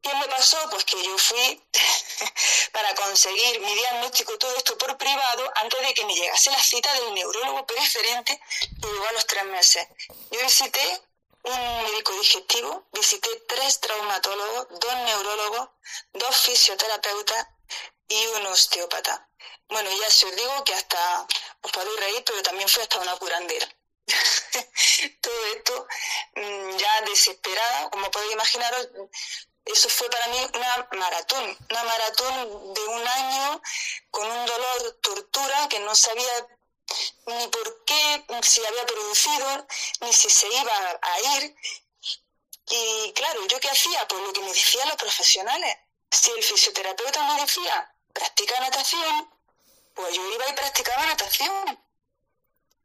¿Qué 0.00 0.14
me 0.14 0.28
pasó? 0.28 0.58
Pues 0.70 0.84
que 0.84 1.02
yo 1.02 1.18
fui 1.18 1.62
para 2.72 2.94
conseguir 2.94 3.60
mi 3.60 3.74
diagnóstico, 3.74 4.38
todo 4.38 4.54
esto 4.56 4.78
por 4.78 4.96
privado, 4.96 5.50
antes 5.56 5.80
de 5.80 5.94
que 5.94 6.04
me 6.04 6.14
llegase 6.14 6.50
la 6.50 6.62
cita 6.62 6.92
del 6.94 7.14
neurólogo 7.14 7.66
preferente, 7.66 8.40
que 8.80 8.88
llegó 8.88 9.06
a 9.06 9.12
los 9.12 9.26
tres 9.26 9.44
meses. 9.46 9.88
Yo 10.30 10.40
visité 10.40 11.02
un 11.48 11.82
médico 11.82 12.12
digestivo, 12.12 12.88
visité 12.92 13.30
tres 13.48 13.80
traumatólogos, 13.80 14.66
dos 14.80 14.94
neurólogos, 15.06 15.68
dos 16.12 16.36
fisioterapeutas 16.36 17.46
y 18.08 18.26
un 18.26 18.46
osteópata. 18.46 19.28
Bueno, 19.68 19.90
ya 20.00 20.10
se 20.10 20.26
os 20.26 20.36
digo 20.36 20.64
que 20.64 20.74
hasta, 20.74 21.26
os 21.62 21.72
podéis 21.72 22.00
reír, 22.00 22.22
pero 22.24 22.42
también 22.42 22.68
fue 22.68 22.82
hasta 22.82 22.98
una 22.98 23.16
curandera. 23.16 23.68
Todo 25.20 25.46
esto 25.54 25.86
mm, 26.36 26.76
ya 26.76 27.00
desesperada, 27.02 27.90
como 27.90 28.10
podéis 28.10 28.32
imaginaros, 28.32 28.88
eso 29.64 29.88
fue 29.90 30.08
para 30.08 30.28
mí 30.28 30.38
una 30.54 30.88
maratón, 30.92 31.56
una 31.70 31.84
maratón 31.84 32.74
de 32.74 32.84
un 32.86 33.06
año 33.06 33.62
con 34.10 34.26
un 34.26 34.46
dolor, 34.46 34.98
tortura, 35.02 35.68
que 35.68 35.78
no 35.80 35.94
sabía 35.94 36.48
ni 37.26 37.48
por 37.48 37.84
qué 37.84 38.24
se 38.42 38.66
había 38.66 38.86
producido, 38.86 39.66
ni 40.00 40.12
si 40.12 40.30
se 40.30 40.46
iba 40.48 40.98
a 41.02 41.20
ir. 41.36 41.56
Y 42.70 43.12
claro, 43.12 43.46
¿yo 43.46 43.60
qué 43.60 43.70
hacía? 43.70 44.06
Pues 44.08 44.22
lo 44.22 44.32
que 44.32 44.40
me 44.40 44.48
decían 44.48 44.88
los 44.88 44.96
profesionales. 44.96 45.76
Si 46.10 46.30
el 46.30 46.42
fisioterapeuta 46.42 47.22
me 47.24 47.40
decía, 47.40 47.94
practica 48.12 48.60
natación, 48.60 49.30
pues 49.94 50.14
yo 50.14 50.32
iba 50.32 50.48
y 50.48 50.52
practicaba 50.52 51.06
natación. 51.06 51.84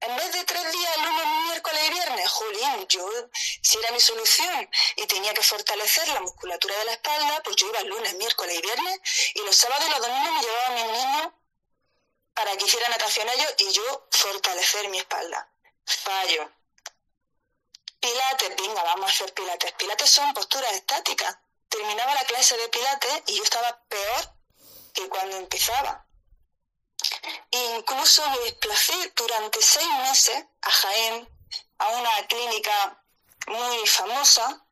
En 0.01 0.17
vez 0.17 0.33
de 0.33 0.43
tres 0.43 0.71
días, 0.73 0.97
lunes, 0.97 1.25
miércoles 1.45 1.81
y 1.87 1.93
viernes, 1.93 2.29
jolín, 2.29 2.87
yo, 2.89 3.09
si 3.61 3.77
era 3.77 3.91
mi 3.91 4.01
solución 4.01 4.69
y 4.97 5.07
tenía 5.07 5.33
que 5.33 5.41
fortalecer 5.41 6.09
la 6.09 6.19
musculatura 6.19 6.77
de 6.79 6.85
la 6.85 6.93
espalda, 6.93 7.41
pues 7.41 7.55
yo 7.55 7.69
iba 7.69 7.81
lunes, 7.83 8.13
miércoles 8.15 8.57
y 8.57 8.61
viernes 8.61 8.99
y 9.35 9.39
los 9.39 9.55
sábados 9.55 9.87
y 9.87 9.91
los 9.91 10.01
domingos 10.01 10.33
me 10.33 10.41
llevaba 10.41 10.67
a 10.67 10.71
mis 10.71 10.85
niños 10.85 11.33
para 12.33 12.55
que 12.57 12.65
hiciera 12.65 12.89
natación 12.89 13.29
ellos 13.29 13.53
y 13.57 13.71
yo 13.71 14.07
fortalecer 14.11 14.89
mi 14.89 14.97
espalda. 14.99 15.49
Fallo. 15.85 16.51
Pilates, 17.99 18.55
venga, 18.57 18.83
vamos 18.83 19.09
a 19.09 19.13
hacer 19.13 19.33
pilates. 19.33 19.71
Pilates 19.73 20.09
son 20.09 20.33
posturas 20.33 20.73
estáticas. 20.73 21.37
Terminaba 21.69 22.13
la 22.13 22.25
clase 22.25 22.57
de 22.57 22.67
pilates 22.69 23.23
y 23.27 23.37
yo 23.37 23.43
estaba 23.43 23.81
peor 23.87 24.33
que 24.93 25.07
cuando 25.09 25.37
empezaba. 25.37 26.05
Incluso 27.51 28.29
me 28.29 28.39
desplacé 28.39 29.13
durante 29.15 29.61
seis 29.61 29.89
meses 29.99 30.43
a 30.61 30.71
Jaén, 30.71 31.29
a 31.79 31.87
una 31.89 32.27
clínica 32.27 33.03
muy 33.47 33.87
famosa, 33.87 34.65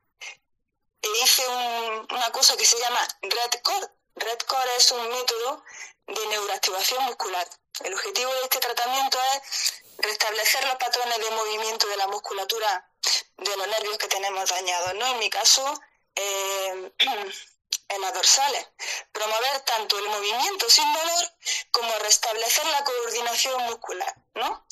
e 1.01 1.07
hice 1.23 1.47
una 1.47 2.31
cosa 2.31 2.55
que 2.57 2.65
se 2.65 2.79
llama 2.79 3.07
Red 3.21 3.61
Core. 3.63 3.87
Red 4.15 4.39
Core 4.39 4.75
es 4.77 4.91
un 4.91 5.09
método 5.09 5.63
de 6.07 6.27
neuroactivación 6.27 7.03
muscular. 7.05 7.47
El 7.83 7.93
objetivo 7.93 8.33
de 8.33 8.41
este 8.43 8.59
tratamiento 8.59 9.17
es 9.35 9.73
restablecer 9.97 10.63
los 10.65 10.75
patrones 10.75 11.17
de 11.17 11.31
movimiento 11.31 11.87
de 11.87 11.97
la 11.97 12.07
musculatura 12.07 12.89
de 13.37 13.57
los 13.57 13.67
nervios 13.67 13.97
que 13.97 14.07
tenemos 14.07 14.49
dañados. 14.49 14.95
¿no? 14.95 15.07
En 15.07 15.19
mi 15.19 15.29
caso, 15.29 15.79
eh, 16.15 16.91
en 17.89 18.01
las 18.01 18.13
dorsales, 18.13 18.67
promover 19.11 19.61
tanto 19.61 19.97
el 19.99 20.07
movimiento 20.09 20.69
sin 20.69 20.91
dolor 20.93 21.31
como 21.71 21.93
restablecer 21.99 22.65
la 22.67 22.83
coordinación 22.83 23.63
muscular, 23.63 24.15
¿no? 24.35 24.65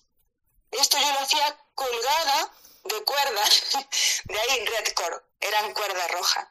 Esto 0.72 0.98
yo 0.98 1.12
lo 1.14 1.20
hacía 1.20 1.60
colgada 1.76 2.52
de 2.84 3.04
cuerdas, 3.04 3.78
de 4.24 4.40
ahí 4.40 4.66
red 4.66 4.94
core, 4.94 5.18
eran 5.40 5.74
cuerdas 5.74 6.12
rojas. 6.12 6.48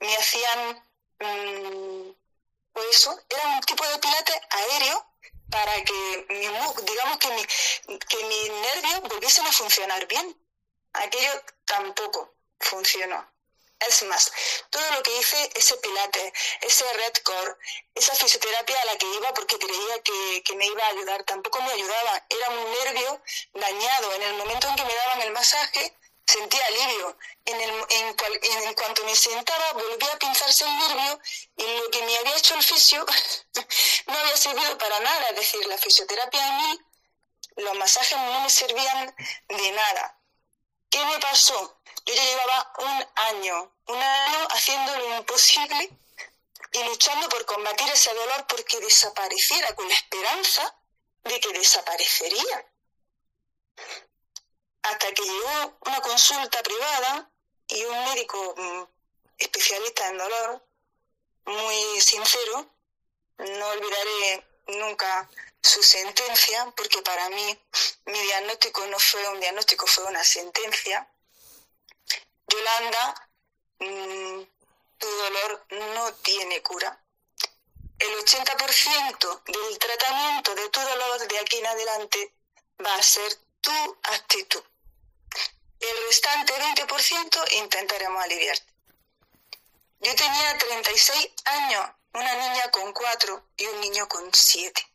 Me 0.00 0.16
hacían, 0.16 0.84
mm, 1.20 2.10
pues 2.76 2.88
eso, 2.90 3.18
era 3.30 3.42
un 3.56 3.60
tipo 3.62 3.88
de 3.88 3.98
pilates 3.98 4.36
aéreo 4.50 5.06
para 5.50 5.82
que 5.82 6.26
mi, 6.28 6.46
digamos 6.84 7.16
que, 7.18 7.30
mi, 7.30 7.98
que 7.98 8.24
mis 8.24 8.50
nervios 8.50 9.00
volviesen 9.08 9.46
a 9.46 9.52
funcionar 9.52 10.06
bien. 10.06 10.38
Aquello 10.92 11.42
tampoco 11.64 12.34
funcionó. 12.60 13.26
Es 13.80 14.02
más, 14.02 14.30
todo 14.68 14.90
lo 14.92 15.02
que 15.02 15.16
hice, 15.18 15.50
ese 15.54 15.78
pilate, 15.78 16.32
ese 16.60 16.84
red 16.92 17.14
core, 17.24 17.56
esa 17.94 18.14
fisioterapia 18.14 18.78
a 18.82 18.84
la 18.84 18.98
que 18.98 19.06
iba 19.06 19.32
porque 19.32 19.58
creía 19.58 20.02
que, 20.02 20.54
me 20.56 20.66
iba 20.66 20.84
a 20.84 20.88
ayudar, 20.88 21.24
tampoco 21.24 21.62
me 21.62 21.72
ayudaba. 21.72 22.26
Era 22.28 22.50
un 22.50 22.72
nervio 22.72 23.22
dañado. 23.54 24.14
En 24.16 24.22
el 24.22 24.34
momento 24.34 24.68
en 24.68 24.76
que 24.76 24.84
me 24.84 24.94
daban 24.94 25.22
el 25.22 25.32
masaje, 25.32 25.96
sentía 26.26 26.66
alivio. 26.66 27.16
En, 27.44 27.60
en, 27.60 27.86
en, 27.90 28.74
cuanto 28.74 29.04
me 29.04 29.14
sentaba, 29.14 29.72
volvía 29.72 30.12
a 30.12 30.18
pinzarse 30.18 30.64
el 30.64 30.78
nervio 30.78 31.20
y 31.56 31.62
lo 31.78 31.90
que 31.90 32.02
me 32.02 32.18
había 32.18 32.36
hecho 32.36 32.54
el 32.54 32.62
fisio 32.62 33.04
no 34.06 34.18
había 34.18 34.36
servido 34.36 34.76
para 34.78 34.98
nada. 35.00 35.28
Es 35.30 35.36
decir, 35.36 35.66
la 35.66 35.78
fisioterapia 35.78 36.46
a 36.46 36.58
mí, 36.58 36.80
los 37.56 37.74
masajes 37.76 38.18
no 38.18 38.40
me 38.40 38.50
servían 38.50 39.14
de 39.48 39.72
nada. 39.72 40.18
¿Qué 40.90 41.04
me 41.04 41.18
pasó? 41.18 41.80
Yo 42.04 42.14
ya 42.14 42.24
llevaba 42.24 42.72
un 42.78 43.06
año, 43.16 43.72
un 43.86 44.02
año 44.02 44.48
haciendo 44.50 44.96
lo 44.96 45.16
imposible 45.18 45.90
y 46.72 46.84
luchando 46.84 47.28
por 47.28 47.44
combatir 47.46 47.88
ese 47.88 48.12
dolor 48.14 48.46
porque 48.46 48.80
desapareciera, 48.80 49.74
con 49.74 49.88
la 49.88 49.94
esperanza 49.94 50.76
de 51.24 51.40
que 51.40 51.52
desaparecería. 51.52 52.66
Hasta 54.90 55.12
que 55.12 55.22
llegó 55.22 55.78
una 55.86 56.00
consulta 56.00 56.62
privada 56.62 57.30
y 57.68 57.84
un 57.84 58.04
médico 58.04 58.54
mm, 58.56 58.82
especialista 59.38 60.08
en 60.08 60.18
dolor, 60.18 60.64
muy 61.46 62.00
sincero, 62.00 62.66
no 63.38 63.68
olvidaré 63.68 64.46
nunca 64.68 65.28
su 65.62 65.82
sentencia, 65.82 66.72
porque 66.76 67.02
para 67.02 67.28
mí 67.30 67.58
mi 68.06 68.20
diagnóstico 68.20 68.86
no 68.86 68.98
fue 68.98 69.28
un 69.28 69.40
diagnóstico, 69.40 69.86
fue 69.86 70.04
una 70.04 70.22
sentencia. 70.22 71.08
Yolanda, 72.46 73.30
mm, 73.80 74.42
tu 74.98 75.08
dolor 75.08 75.66
no 75.70 76.14
tiene 76.14 76.62
cura. 76.62 77.00
El 77.98 78.14
80% 78.18 79.42
del 79.46 79.78
tratamiento 79.78 80.54
de 80.54 80.68
tu 80.68 80.80
dolor 80.80 81.26
de 81.26 81.38
aquí 81.38 81.56
en 81.58 81.66
adelante 81.66 82.34
va 82.84 82.94
a 82.94 83.02
ser 83.02 83.34
tu 83.60 83.98
actitud. 84.02 84.62
El 85.80 86.06
restante 86.06 86.54
20% 86.54 87.52
intentaremos 87.52 88.24
aliviarte. 88.24 88.72
Yo 90.00 90.14
tenía 90.14 90.58
36 90.58 91.30
años, 91.44 91.90
una 92.12 92.34
niña 92.34 92.70
con 92.70 92.92
4 92.92 93.48
y 93.56 93.66
un 93.66 93.80
niño 93.80 94.08
con 94.08 94.32
7. 94.32 94.92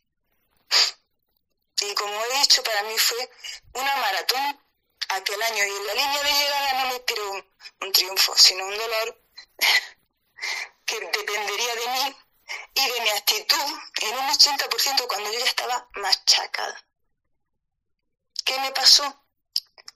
Y 1.82 1.94
como 1.94 2.24
he 2.24 2.38
dicho, 2.40 2.62
para 2.62 2.82
mí 2.84 2.96
fue 2.98 3.30
una 3.74 3.96
maratón 3.96 4.60
aquel 5.08 5.42
año 5.42 5.64
y 5.64 5.70
en 5.70 5.86
la 5.86 5.94
línea 5.94 6.22
de 6.22 6.32
llegada 6.32 6.72
no 6.72 6.88
me 6.88 6.94
inspiró 6.94 7.32
un, 7.32 7.92
triunfo, 7.92 8.36
sino 8.36 8.64
un 8.64 8.76
dolor 8.76 9.22
que 10.86 11.00
dependería 11.00 11.74
de 11.74 11.86
mí 11.88 12.16
y 12.74 12.90
de 12.90 13.00
mi 13.00 13.08
actitud 13.10 13.80
en 14.00 14.18
un 14.18 14.28
80% 14.30 15.06
cuando 15.08 15.32
yo 15.32 15.38
ya 15.38 15.44
estaba 15.44 15.88
machacada. 15.94 16.84
¿Qué 18.44 18.58
me 18.60 18.72
pasó? 18.72 19.21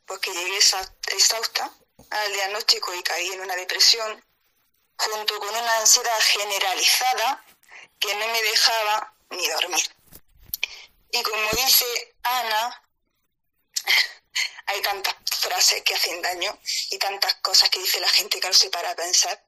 Pues 0.06 0.20
que 0.20 0.32
llegué 0.32 0.58
exhausta 0.58 1.70
al 2.10 2.32
diagnóstico 2.32 2.94
y 2.94 3.02
caí 3.02 3.32
en 3.32 3.40
una 3.40 3.56
depresión 3.56 4.24
junto 4.96 5.38
con 5.38 5.48
una 5.48 5.78
ansiedad 5.78 6.20
generalizada 6.20 7.44
que 7.98 8.14
no 8.14 8.26
me 8.28 8.42
dejaba 8.42 9.14
ni 9.30 9.48
dormir. 9.48 9.96
Y 11.10 11.22
como 11.22 11.50
dice 11.52 12.14
Ana, 12.22 12.82
hay 14.66 14.82
tantas 14.82 15.14
frases 15.40 15.82
que 15.82 15.94
hacen 15.94 16.20
daño 16.22 16.58
y 16.90 16.98
tantas 16.98 17.34
cosas 17.36 17.70
que 17.70 17.80
dice 17.80 18.00
la 18.00 18.08
gente 18.08 18.40
que 18.40 18.48
no 18.48 18.54
se 18.54 18.70
para 18.70 18.94
pensar. 18.94 19.42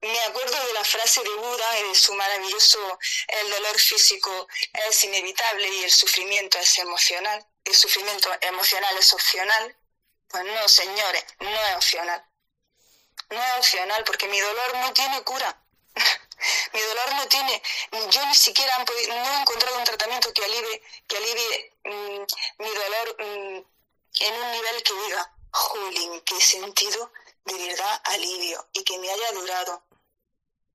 Me 0.00 0.20
acuerdo 0.24 0.66
de 0.66 0.72
la 0.72 0.84
frase 0.84 1.22
de 1.22 1.30
Buda 1.30 1.78
y 1.78 1.88
de 1.88 1.94
su 1.94 2.12
maravilloso 2.14 2.98
el 3.28 3.50
dolor 3.50 3.78
físico 3.78 4.48
es 4.88 5.04
inevitable 5.04 5.68
y 5.68 5.84
el 5.84 5.92
sufrimiento 5.92 6.58
es 6.58 6.78
emocional. 6.78 7.46
El 7.64 7.74
sufrimiento 7.74 8.28
emocional 8.40 8.96
es 8.98 9.12
opcional. 9.12 9.76
Pues 10.28 10.44
no, 10.44 10.68
señores, 10.68 11.24
no 11.40 11.50
es 11.50 11.76
opcional. 11.76 12.24
No 13.30 13.42
es 13.42 13.58
opcional 13.58 14.04
porque 14.04 14.28
mi 14.28 14.40
dolor 14.40 14.74
no 14.76 14.92
tiene 14.92 15.22
cura. 15.22 15.62
mi 16.72 16.80
dolor 16.80 17.14
no 17.14 17.28
tiene, 17.28 17.62
yo 18.10 18.26
ni 18.26 18.34
siquiera 18.34 18.78
no 18.78 18.84
he 18.94 19.40
encontrado 19.40 19.78
un 19.78 19.84
tratamiento 19.84 20.32
que 20.32 20.44
alivie, 20.44 20.82
que 21.06 21.16
alivie 21.16 21.74
mm, 21.84 22.24
mi 22.58 22.70
dolor 22.70 23.16
mm, 23.18 23.64
en 24.20 24.34
un 24.42 24.52
nivel 24.52 24.82
que 24.82 24.94
diga, 24.94 25.32
jolín, 25.50 26.20
qué 26.22 26.40
sentido 26.40 27.12
de 27.44 27.54
verdad 27.54 28.02
alivio 28.04 28.68
y 28.72 28.84
que 28.84 28.98
me 28.98 29.10
haya 29.10 29.32
durado. 29.32 29.84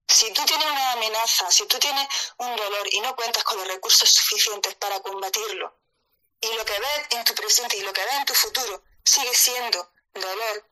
Si 0.07 0.31
tú 0.31 0.45
tienes 0.45 0.67
una 0.67 0.91
amenaza, 0.93 1.51
si 1.51 1.65
tú 1.65 1.77
tienes 1.79 2.07
un 2.37 2.55
dolor 2.55 2.93
y 2.93 3.01
no 3.01 3.15
cuentas 3.15 3.43
con 3.43 3.57
los 3.57 3.67
recursos 3.67 4.09
suficientes 4.09 4.75
para 4.75 4.99
combatirlo, 5.01 5.75
y 6.41 6.53
lo 6.53 6.65
que 6.65 6.79
ves 6.79 7.07
en 7.11 7.23
tu 7.23 7.33
presente 7.35 7.77
y 7.77 7.81
lo 7.81 7.93
que 7.93 8.03
ves 8.03 8.15
en 8.15 8.25
tu 8.25 8.33
futuro 8.33 8.83
sigue 9.03 9.33
siendo 9.33 9.91
dolor, 10.13 10.69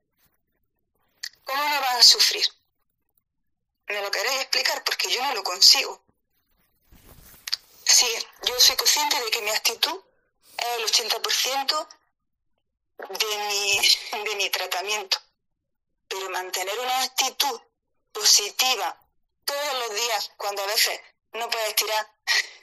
¿cómo 1.43 1.63
no 1.69 1.81
vas 1.81 1.95
a 1.95 2.03
sufrir? 2.03 2.45
me 3.87 4.01
lo 4.01 4.11
queréis 4.11 4.41
explicar 4.41 4.83
porque 4.83 5.09
yo 5.09 5.21
no 5.23 5.33
lo 5.33 5.43
consigo. 5.43 6.03
Sí, 7.85 8.07
yo 8.43 8.59
soy 8.59 8.75
consciente 8.75 9.23
de 9.23 9.31
que 9.31 9.41
mi 9.41 9.51
actitud 9.51 10.01
es 10.57 10.67
el 10.77 10.85
80% 10.85 11.87
de 12.97 13.37
mi, 13.47 14.23
de 14.23 14.35
mi 14.35 14.49
tratamiento, 14.49 15.19
pero 16.07 16.29
mantener 16.29 16.79
una 16.79 17.03
actitud 17.03 17.61
positiva 18.11 18.99
todos 19.43 19.73
los 19.79 19.95
días, 19.95 20.31
cuando 20.37 20.63
a 20.63 20.67
veces 20.67 20.99
no 21.33 21.49
puedes 21.49 21.75
tirar 21.75 22.11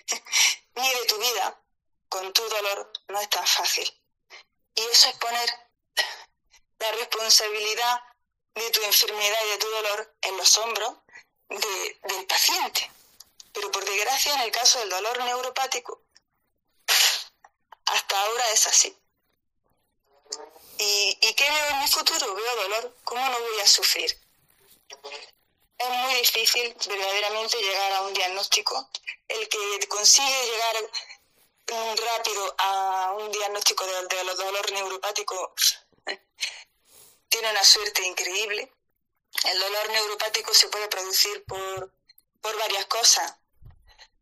ni 0.74 0.88
de 0.92 1.06
tu 1.06 1.18
vida 1.18 1.61
con 2.12 2.30
tu 2.34 2.46
dolor, 2.46 2.92
no 3.08 3.20
es 3.20 3.30
tan 3.30 3.46
fácil. 3.46 3.90
Y 4.74 4.82
eso 4.82 5.08
es 5.08 5.16
poner 5.16 5.48
la 6.78 6.92
responsabilidad 6.92 8.02
de 8.54 8.70
tu 8.70 8.82
enfermedad 8.82 9.38
y 9.46 9.48
de 9.48 9.56
tu 9.56 9.66
dolor 9.70 10.14
en 10.20 10.36
los 10.36 10.58
hombros 10.58 10.92
del 11.48 12.26
paciente. 12.26 12.90
Pero 13.54 13.70
por 13.72 13.82
desgracia, 13.86 14.34
en 14.34 14.40
el 14.42 14.52
caso 14.52 14.78
del 14.80 14.90
dolor 14.90 15.24
neuropático, 15.24 16.02
hasta 17.86 18.20
ahora 18.20 18.50
es 18.50 18.66
así. 18.66 18.94
¿Y, 20.78 21.18
¿Y 21.18 21.34
qué 21.34 21.50
veo 21.50 21.68
en 21.70 21.78
mi 21.78 21.88
futuro? 21.88 22.34
Veo 22.34 22.56
dolor. 22.56 22.96
¿Cómo 23.04 23.26
no 23.26 23.40
voy 23.40 23.60
a 23.60 23.66
sufrir? 23.66 24.18
Es 25.78 25.88
muy 25.88 26.14
difícil 26.16 26.76
verdaderamente 26.86 27.56
llegar 27.56 27.92
a 27.92 28.02
un 28.02 28.12
diagnóstico. 28.12 28.90
El 29.28 29.48
que 29.48 29.88
consigue 29.88 30.46
llegar 30.46 30.76
rápido 31.66 32.54
a 32.58 33.14
un 33.18 33.30
diagnóstico 33.30 33.86
de, 33.86 34.06
de 34.06 34.34
dolor 34.34 34.72
neuropático 34.72 35.54
tiene 37.28 37.50
una 37.50 37.64
suerte 37.64 38.02
increíble. 38.04 38.70
El 39.44 39.58
dolor 39.58 39.90
neuropático 39.90 40.52
se 40.52 40.68
puede 40.68 40.88
producir 40.88 41.44
por, 41.44 41.90
por 42.42 42.58
varias 42.58 42.84
cosas, 42.86 43.34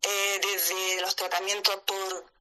eh, 0.03 0.41
desde 0.41 1.01
los 1.01 1.17
tratamientos 1.17 1.75
por, 1.85 2.33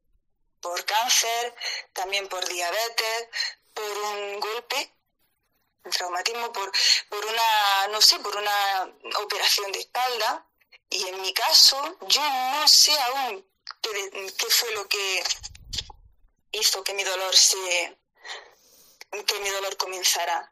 por 0.61 0.85
cáncer, 0.85 1.55
también 1.93 2.27
por 2.27 2.47
diabetes, 2.47 3.29
por 3.73 3.89
un 3.89 4.39
golpe, 4.39 4.93
un 5.83 5.91
traumatismo, 5.91 6.53
por, 6.53 6.71
por 7.09 7.25
una, 7.25 7.87
no 7.87 8.01
sé, 8.01 8.19
por 8.19 8.35
una 8.35 8.93
operación 9.23 9.71
de 9.71 9.79
espalda. 9.79 10.45
Y 10.91 11.07
en 11.07 11.21
mi 11.21 11.33
caso, 11.33 11.97
yo 12.07 12.21
no 12.21 12.67
sé 12.67 12.97
aún 12.99 13.48
qué, 13.81 14.33
qué 14.37 14.45
fue 14.49 14.71
lo 14.73 14.87
que 14.87 15.23
hizo 16.51 16.83
que 16.83 16.93
mi 16.93 17.03
dolor 17.03 17.35
se 17.35 17.97
que 19.11 19.39
mi 19.39 19.49
dolor 19.49 19.75
comenzara. 19.77 20.51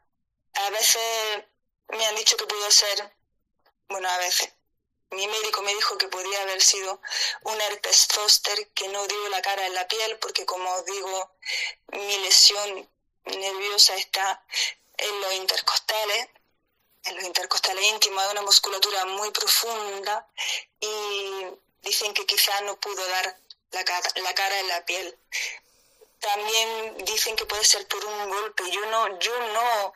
A 0.54 0.70
veces 0.70 1.44
me 1.88 2.04
han 2.06 2.16
dicho 2.16 2.36
que 2.36 2.46
pudo 2.46 2.70
ser, 2.70 3.16
bueno, 3.88 4.08
a 4.08 4.18
veces, 4.18 4.52
mi 5.10 5.26
médico 5.26 5.62
me 5.62 5.74
dijo 5.74 5.96
que 5.96 6.08
podía 6.08 6.42
haber 6.42 6.60
sido 6.60 7.00
un 7.42 7.60
herpes 7.60 8.08
zoster 8.12 8.68
que 8.72 8.88
no 8.88 9.06
dio 9.06 9.28
la 9.28 9.40
cara 9.40 9.66
en 9.66 9.74
la 9.74 9.88
piel 9.88 10.18
porque, 10.18 10.44
como 10.44 10.70
os 10.74 10.84
digo, 10.84 11.36
mi 11.92 12.18
lesión 12.18 12.90
nerviosa 13.24 13.94
está 13.96 14.44
en 14.96 15.20
los 15.20 15.32
intercostales, 15.34 16.28
en 17.04 17.16
los 17.16 17.24
intercostales 17.24 17.84
íntimos, 17.84 18.22
hay 18.22 18.32
una 18.32 18.42
musculatura 18.42 19.04
muy 19.06 19.30
profunda 19.30 20.28
y 20.80 21.44
dicen 21.88 22.12
que 22.14 22.26
quizás 22.26 22.62
no 22.62 22.78
pudo 22.78 23.06
dar 23.06 23.36
la 23.72 23.84
la 24.22 24.34
cara 24.34 24.60
en 24.60 24.68
la 24.68 24.84
piel. 24.84 25.18
También 26.20 27.04
dicen 27.04 27.36
que 27.36 27.46
puede 27.46 27.64
ser 27.64 27.86
por 27.86 28.04
un 28.04 28.30
golpe. 28.30 28.70
Yo 28.70 28.84
no, 28.86 29.18
yo 29.18 29.38
no 29.52 29.92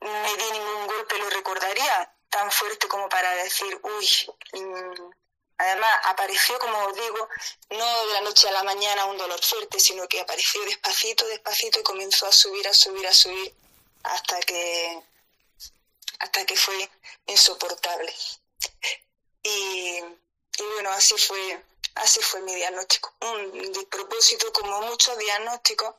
me 0.00 0.36
di 0.36 0.50
ningún 0.52 0.86
golpe, 0.86 1.18
lo 1.18 1.30
recordaría 1.30 2.12
tan 2.28 2.50
fuerte 2.50 2.88
como 2.88 3.08
para 3.08 3.30
decir, 3.36 3.80
uy, 3.82 4.08
mm, 4.52 5.10
además 5.58 5.90
apareció, 6.04 6.58
como 6.58 6.76
os 6.86 6.94
digo, 6.94 7.28
no 7.70 8.06
de 8.06 8.12
la 8.12 8.20
noche 8.22 8.48
a 8.48 8.52
la 8.52 8.64
mañana 8.64 9.06
un 9.06 9.16
dolor 9.16 9.42
fuerte, 9.42 9.78
sino 9.80 10.06
que 10.08 10.20
apareció 10.20 10.62
despacito, 10.64 11.26
despacito 11.26 11.80
y 11.80 11.84
comenzó 11.84 12.26
a 12.26 12.32
subir, 12.32 12.66
a 12.68 12.74
subir, 12.74 13.06
a 13.06 13.14
subir, 13.14 13.54
hasta 14.02 14.40
que, 14.40 15.02
hasta 16.18 16.44
que 16.44 16.56
fue 16.56 16.90
insoportable. 17.26 18.12
Y, 19.42 20.00
y 20.58 20.62
bueno, 20.62 20.90
así 20.90 21.16
fue, 21.18 21.62
así 21.96 22.20
fue 22.20 22.40
mi 22.40 22.54
diagnóstico. 22.54 23.14
Un 23.20 23.72
despropósito 23.72 24.52
como 24.52 24.82
muchos 24.82 25.16
diagnósticos, 25.18 25.94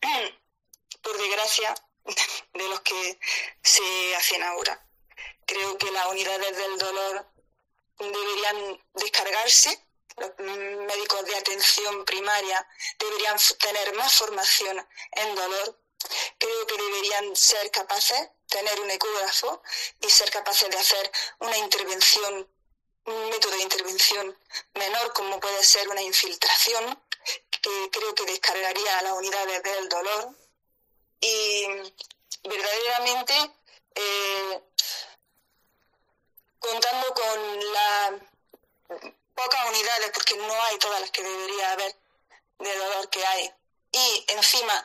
por 1.02 1.18
desgracia, 1.18 1.74
de 2.54 2.68
los 2.68 2.80
que 2.80 3.18
se 3.62 4.16
hacen 4.16 4.42
ahora. 4.42 4.86
Creo 5.46 5.76
que 5.78 5.90
las 5.90 6.06
unidades 6.06 6.56
del 6.56 6.78
dolor 6.78 7.26
deberían 7.98 8.80
descargarse, 8.94 9.86
los 10.16 10.38
médicos 10.38 11.24
de 11.24 11.36
atención 11.36 12.04
primaria 12.04 12.66
deberían 12.98 13.36
tener 13.58 13.94
más 13.94 14.14
formación 14.14 14.86
en 15.12 15.34
dolor. 15.34 15.78
Creo 16.38 16.66
que 16.66 16.76
deberían 16.76 17.36
ser 17.36 17.70
capaces 17.70 18.28
tener 18.48 18.78
un 18.80 18.90
ecógrafo 18.90 19.62
y 20.00 20.10
ser 20.10 20.30
capaces 20.30 20.68
de 20.68 20.76
hacer 20.76 21.10
una 21.38 21.56
intervención, 21.56 22.48
un 23.04 23.30
método 23.30 23.52
de 23.52 23.62
intervención 23.62 24.38
menor 24.74 25.12
como 25.12 25.40
puede 25.40 25.62
ser 25.64 25.88
una 25.88 26.02
infiltración, 26.02 27.02
que 27.50 27.90
creo 27.90 28.14
que 28.14 28.24
descargaría 28.24 28.98
a 28.98 29.02
las 29.02 29.12
unidades 29.12 29.62
del 29.62 29.88
dolor. 29.88 30.30
Y 31.20 31.66
verdaderamente 32.42 33.34
eh, 33.94 34.60
contando 36.58 37.14
con 37.14 37.72
las 37.72 38.12
pocas 39.34 39.68
unidades, 39.68 40.10
porque 40.12 40.36
no 40.36 40.62
hay 40.62 40.78
todas 40.78 41.00
las 41.00 41.10
que 41.10 41.22
debería 41.22 41.72
haber 41.72 41.94
de 42.58 42.76
dolor 42.76 43.08
que 43.10 43.24
hay, 43.24 43.52
y 43.90 44.24
encima, 44.28 44.84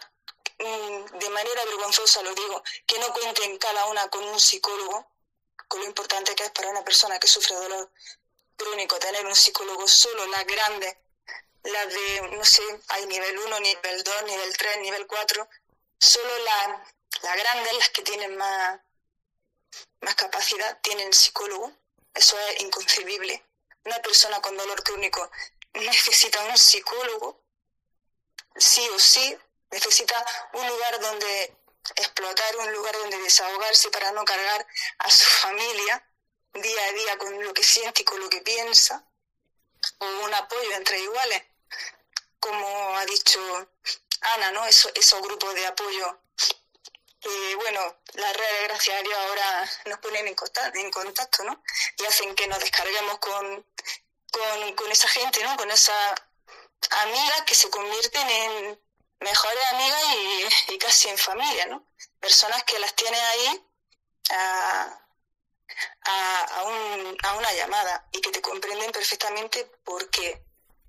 mm, 0.59 1.17
de 1.17 1.29
manera 1.29 1.65
vergonzosa 1.65 2.21
lo 2.23 2.33
digo, 2.33 2.63
que 2.85 2.99
no 2.99 3.13
cuenten 3.13 3.57
cada 3.57 3.85
una 3.85 4.09
con 4.09 4.23
un 4.23 4.39
psicólogo, 4.39 5.07
con 5.67 5.79
lo 5.81 5.85
importante 5.87 6.35
que 6.35 6.45
es 6.45 6.51
para 6.51 6.69
una 6.69 6.83
persona 6.83 7.19
que 7.19 7.27
sufre 7.27 7.55
dolor 7.55 7.91
crónico 8.55 8.97
tener 8.97 9.25
un 9.25 9.35
psicólogo 9.35 9.87
solo, 9.87 10.25
las 10.27 10.45
grandes, 10.45 10.95
las 11.63 11.87
de, 11.87 12.29
no 12.31 12.45
sé, 12.45 12.63
hay 12.89 13.05
nivel 13.05 13.37
1, 13.37 13.59
nivel 13.59 14.03
2, 14.03 14.23
nivel 14.23 14.57
3, 14.57 14.77
nivel 14.79 15.07
4, 15.07 15.49
solo 15.99 16.39
las 16.39 16.97
la 17.21 17.35
grandes, 17.35 17.73
las 17.77 17.89
que 17.89 18.01
tienen 18.03 18.35
más, 18.37 18.79
más 20.01 20.15
capacidad, 20.15 20.79
tienen 20.81 21.13
psicólogo. 21.13 21.71
Eso 22.13 22.37
es 22.39 22.61
inconcebible. 22.61 23.43
Una 23.85 24.01
persona 24.01 24.41
con 24.41 24.57
dolor 24.57 24.83
crónico 24.83 25.29
necesita 25.73 26.43
un 26.45 26.57
psicólogo, 26.57 27.41
sí 28.55 28.87
o 28.89 28.99
sí, 28.99 29.37
necesita 29.71 30.25
un 30.53 30.67
lugar 30.67 30.99
donde 30.99 31.55
explotar, 31.95 32.55
un 32.57 32.71
lugar 32.71 32.95
donde 32.97 33.17
desahogarse 33.19 33.89
para 33.89 34.11
no 34.11 34.23
cargar 34.25 34.67
a 34.99 35.11
su 35.11 35.29
familia 35.29 36.03
día 36.53 36.85
a 36.85 36.91
día 36.93 37.17
con 37.17 37.43
lo 37.43 37.53
que 37.53 37.63
siente 37.63 38.01
y 38.01 38.05
con 38.05 38.19
lo 38.19 38.29
que 38.29 38.41
piensa, 38.41 39.03
o 39.99 40.05
un 40.25 40.33
apoyo 40.33 40.71
entre 40.73 40.99
iguales, 40.99 41.43
como 42.39 42.97
ha 42.97 43.05
dicho 43.05 43.39
Ana, 44.21 44.51
¿no? 44.51 44.65
Eso, 44.65 44.89
esos 44.95 45.21
grupos 45.21 45.53
de 45.53 45.67
apoyo 45.67 46.19
que, 47.19 47.55
bueno, 47.55 47.97
las 48.13 48.33
redes, 48.35 48.63
gracias 48.63 48.99
a 48.99 49.03
Dios, 49.03 49.17
ahora 49.17 49.71
nos 49.85 49.99
ponen 49.99 50.27
en 50.27 50.35
contacto, 50.91 51.43
¿no? 51.43 51.63
Y 51.97 52.05
hacen 52.05 52.35
que 52.35 52.47
nos 52.47 52.59
descarguemos 52.59 53.19
con, 53.19 53.65
con, 54.31 54.75
con 54.75 54.91
esa 54.91 55.07
gente, 55.07 55.43
¿no? 55.43 55.55
Con 55.57 55.69
esas 55.71 56.15
amigas 56.89 57.41
que 57.45 57.55
se 57.55 57.69
convierten 57.69 58.29
en 58.29 58.86
mejores 59.19 59.63
amigas 59.71 60.03
y, 60.15 60.73
y, 60.73 60.77
casi 60.77 61.09
en 61.09 61.17
familia, 61.17 61.65
¿no? 61.67 61.85
Personas 62.19 62.63
que 62.63 62.79
las 62.79 62.95
tienes 62.95 63.21
ahí 63.21 63.65
a, 64.31 64.99
a, 66.01 66.41
a, 66.43 66.63
un, 66.63 67.17
a 67.23 67.33
una 67.35 67.53
llamada 67.53 68.07
y 68.11 68.21
que 68.21 68.31
te 68.31 68.41
comprenden 68.41 68.91
perfectamente 68.91 69.65
porque, 69.83 70.43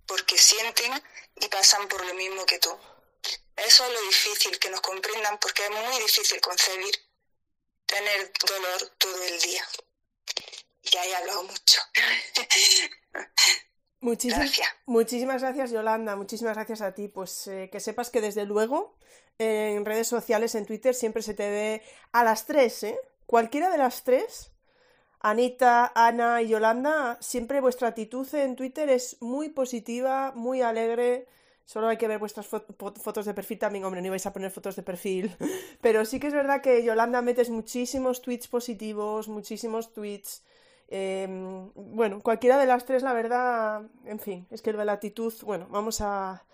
porque 0.06 0.38
sienten 0.38 1.02
y 1.36 1.48
pasan 1.48 1.88
por 1.88 2.04
lo 2.04 2.14
mismo 2.14 2.44
que 2.46 2.58
tú. 2.58 2.76
Eso 3.56 3.84
es 3.84 3.92
lo 3.92 4.00
difícil, 4.02 4.58
que 4.58 4.70
nos 4.70 4.80
comprendan, 4.80 5.38
porque 5.38 5.64
es 5.64 5.70
muy 5.70 5.98
difícil 5.98 6.40
concebir 6.40 6.94
tener 7.86 8.32
dolor 8.46 8.88
todo 8.98 9.22
el 9.24 9.40
día. 9.40 9.66
Ya 10.82 11.04
he 11.04 11.16
hablado 11.16 11.42
mucho. 11.42 11.82
Muchísimas 14.00 14.46
gracias. 14.46 14.68
Muchísimas 14.86 15.42
gracias, 15.42 15.70
Yolanda. 15.70 16.16
Muchísimas 16.16 16.54
gracias 16.54 16.80
a 16.80 16.94
ti. 16.94 17.08
Pues 17.08 17.46
eh, 17.48 17.68
que 17.70 17.80
sepas 17.80 18.10
que 18.10 18.20
desde 18.20 18.44
luego 18.44 18.96
en 19.38 19.84
redes 19.84 20.08
sociales, 20.08 20.54
en 20.54 20.66
Twitter, 20.66 20.94
siempre 20.94 21.22
se 21.22 21.34
te 21.34 21.48
ve 21.48 21.82
a 22.12 22.24
las 22.24 22.46
tres, 22.46 22.82
¿eh? 22.82 22.98
Cualquiera 23.26 23.70
de 23.70 23.78
las 23.78 24.02
tres, 24.02 24.50
Anita, 25.20 25.92
Ana 25.94 26.42
y 26.42 26.48
Yolanda, 26.48 27.18
siempre 27.20 27.60
vuestra 27.60 27.88
actitud 27.88 28.26
en 28.34 28.56
Twitter 28.56 28.88
es 28.88 29.16
muy 29.20 29.48
positiva, 29.48 30.32
muy 30.34 30.62
alegre 30.62 31.28
Solo 31.68 31.88
hay 31.88 31.98
que 31.98 32.08
ver 32.08 32.18
vuestras 32.18 32.46
fotos 32.46 33.26
de 33.26 33.34
perfil 33.34 33.58
también, 33.58 33.84
hombre, 33.84 34.00
no 34.00 34.06
ibais 34.06 34.24
a 34.24 34.32
poner 34.32 34.50
fotos 34.50 34.74
de 34.74 34.82
perfil. 34.82 35.36
Pero 35.82 36.06
sí 36.06 36.18
que 36.18 36.28
es 36.28 36.32
verdad 36.32 36.62
que 36.62 36.82
Yolanda 36.82 37.20
metes 37.20 37.50
muchísimos 37.50 38.22
tweets 38.22 38.48
positivos, 38.48 39.28
muchísimos 39.28 39.92
tweets 39.92 40.42
Em, 40.90 41.70
bueno, 41.74 42.20
cualquiera 42.22 42.56
de 42.58 42.64
las 42.66 42.86
tres, 42.86 43.02
la 43.02 43.12
verdad, 43.12 43.82
en 44.06 44.18
fin, 44.18 44.46
es 44.50 44.62
que 44.62 44.70
el 44.70 44.78
de 44.78 44.84
la 44.86 44.92
actitud, 44.92 45.34
bueno, 45.42 45.66
vamos 45.68 46.00
a... 46.00 46.44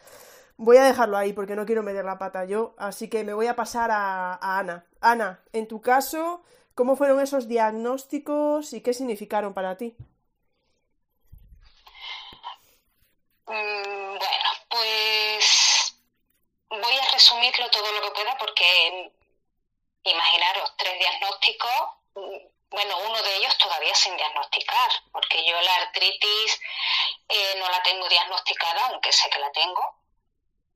Voy 0.57 0.77
a 0.77 0.85
dejarlo 0.85 1.17
ahí 1.17 1.33
porque 1.33 1.57
no 1.57 1.67
quiero 1.67 1.83
meter 1.83 2.05
la 2.05 2.19
pata 2.19 2.45
yo, 2.45 2.75
así 2.79 3.09
que 3.09 3.25
me 3.25 3.35
voy 3.35 3.47
a 3.49 3.57
pasar 3.57 3.91
a, 3.91 4.39
Ana. 4.59 4.87
Ana, 5.01 5.43
en 5.53 5.67
tu 5.67 5.81
caso, 5.81 6.43
¿cómo 6.75 6.97
fueron 6.97 7.21
esos 7.21 7.49
diagnósticos 7.49 8.73
y 8.73 8.81
qué 8.81 8.95
significaron 8.95 9.53
para 9.55 9.77
ti? 9.77 9.97
Mm, 13.47 14.19
bueno, 14.19 14.51
pues 14.69 15.97
voy 16.71 16.95
a 16.95 17.13
resumirlo 17.13 17.69
todo 17.71 17.93
lo 17.93 18.03
que 18.03 18.11
pueda 18.11 18.39
porque 18.39 19.13
imaginaros 20.05 20.77
tres 20.77 20.99
diagnósticos 20.99 21.71
bueno, 22.75 22.99
uno 22.99 23.23
de 23.23 23.37
ellos 23.37 23.57
todavía 23.57 23.95
sin 23.95 24.17
diagnosticar, 24.17 24.91
porque 25.13 25.45
yo 25.47 25.61
la 25.61 25.75
artritis 25.77 26.61
eh, 27.29 27.55
no 27.59 27.69
la 27.69 27.83
tengo 27.83 28.09
diagnosticada, 28.09 28.87
aunque 28.89 29.13
sé 29.13 29.31
que 29.31 29.39
la 29.39 29.53
tengo. 29.53 30.03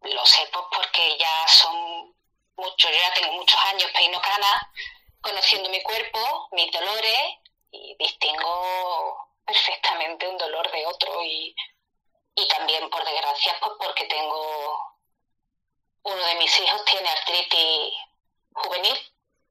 Lo 0.03 0.25
sé 0.25 0.49
pues, 0.53 0.65
porque 0.73 1.19
ya 1.19 1.49
son 1.49 2.15
muchos, 2.57 2.91
yo 2.91 2.97
ya 2.97 3.13
tengo 3.15 3.33
muchos 3.33 3.61
años 3.65 3.91
peino 3.91 4.21
cana, 4.21 4.73
conociendo 5.21 5.69
mi 5.71 5.83
cuerpo, 5.83 6.49
mis 6.53 6.71
dolores, 6.71 7.39
y 7.73 7.97
distingo 7.99 9.29
perfectamente 9.45 10.29
un 10.29 10.39
dolor 10.39 10.71
de 10.71 10.87
otro 10.87 11.23
y, 11.23 11.55
y 12.35 12.49
también 12.49 12.89
por 12.91 13.05
desgracia 13.05 13.57
pues 13.61 13.73
porque 13.79 14.05
tengo 14.05 14.79
uno 16.05 16.25
de 16.25 16.35
mis 16.37 16.61
hijos 16.61 16.85
tiene 16.85 17.09
artritis 17.09 17.95
juvenil, 18.53 18.99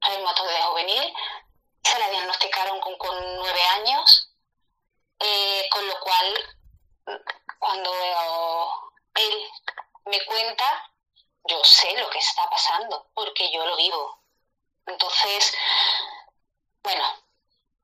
de 0.02 0.62
juvenil, 0.64 1.14
se 1.84 2.00
la 2.00 2.10
diagnosticaron 2.10 2.80
con, 2.80 3.36
nueve 3.38 3.62
años, 3.64 4.34
eh, 5.20 5.68
con 5.72 5.88
lo 5.88 6.00
cual 6.00 6.58
cuando 7.60 7.92
él 9.16 9.52
me 10.06 10.26
cuenta, 10.26 10.92
yo 11.46 11.64
sé 11.64 11.98
lo 11.98 12.10
que 12.10 12.20
está 12.20 12.50
pasando, 12.50 13.10
porque 13.14 13.52
yo 13.52 13.66
lo 13.66 13.76
vivo. 13.78 14.22
Entonces, 14.86 15.54
bueno, 16.84 17.04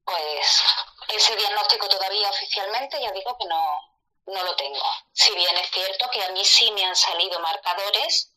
pues 0.06 0.64
ese 1.10 1.36
diagnóstico 1.36 1.88
todavía 1.88 2.30
oficialmente, 2.30 3.02
ya 3.02 3.12
digo 3.12 3.38
que 3.38 3.46
no, 3.46 3.94
no 4.28 4.44
lo 4.44 4.56
tengo. 4.56 4.84
Si 5.12 5.34
bien 5.36 5.56
es 5.58 5.70
cierto 5.72 6.10
que 6.10 6.24
a 6.24 6.30
mí 6.30 6.44
sí 6.44 6.72
me 6.72 6.86
han 6.86 6.96
salido 6.96 7.39
marcadores 7.39 8.34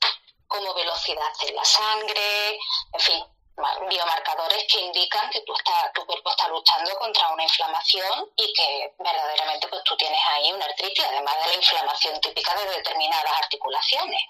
como 0.46 0.74
velocidad 0.74 1.32
en 1.42 1.56
la 1.56 1.64
sangre, 1.64 2.58
en 2.92 3.00
fin, 3.00 3.24
biomarcadores 3.88 4.64
que 4.68 4.80
indican 4.80 5.30
que 5.30 5.40
tu 5.40 5.54
cuerpo 6.04 6.30
está 6.30 6.48
luchando 6.48 6.94
contra 6.98 7.28
una 7.30 7.42
inflamación 7.42 8.30
y 8.36 8.52
que 8.52 8.94
verdaderamente 8.98 9.66
pues 9.68 9.82
tú 9.84 9.96
tienes 9.96 10.20
ahí 10.28 10.52
una 10.52 10.66
artritis, 10.66 11.04
además 11.06 11.34
de 11.42 11.48
la 11.48 11.54
inflamación 11.54 12.20
típica 12.20 12.54
de 12.54 12.66
determinadas 12.66 13.38
articulaciones. 13.38 14.22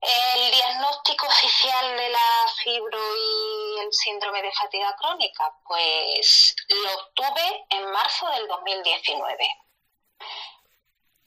El 0.00 0.50
diagnóstico 0.50 1.26
oficial 1.26 1.96
de 1.96 2.08
la 2.10 2.52
fibro 2.62 2.98
y 3.16 3.80
el 3.80 3.92
síndrome 3.92 4.42
de 4.42 4.52
fatiga 4.52 4.94
crónica, 4.96 5.54
pues 5.66 6.54
lo 6.68 6.94
obtuve 6.94 7.66
en 7.70 7.90
marzo 7.90 8.28
del 8.30 8.46
2019. 8.46 9.48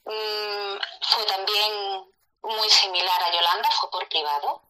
Mm, 0.04 0.78
fue 1.02 1.24
también 1.24 2.12
muy 2.42 2.70
similar 2.70 3.22
a 3.22 3.32
Yolanda, 3.32 3.70
fue 3.72 3.90
por 3.90 4.08
privado 4.08 4.67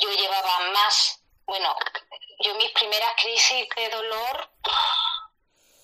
yo 0.00 0.10
llevaba 0.10 0.60
más, 0.72 1.20
bueno, 1.46 1.74
yo 2.40 2.54
mis 2.56 2.70
primeras 2.72 3.12
crisis 3.20 3.68
de 3.76 3.88
dolor, 3.88 4.50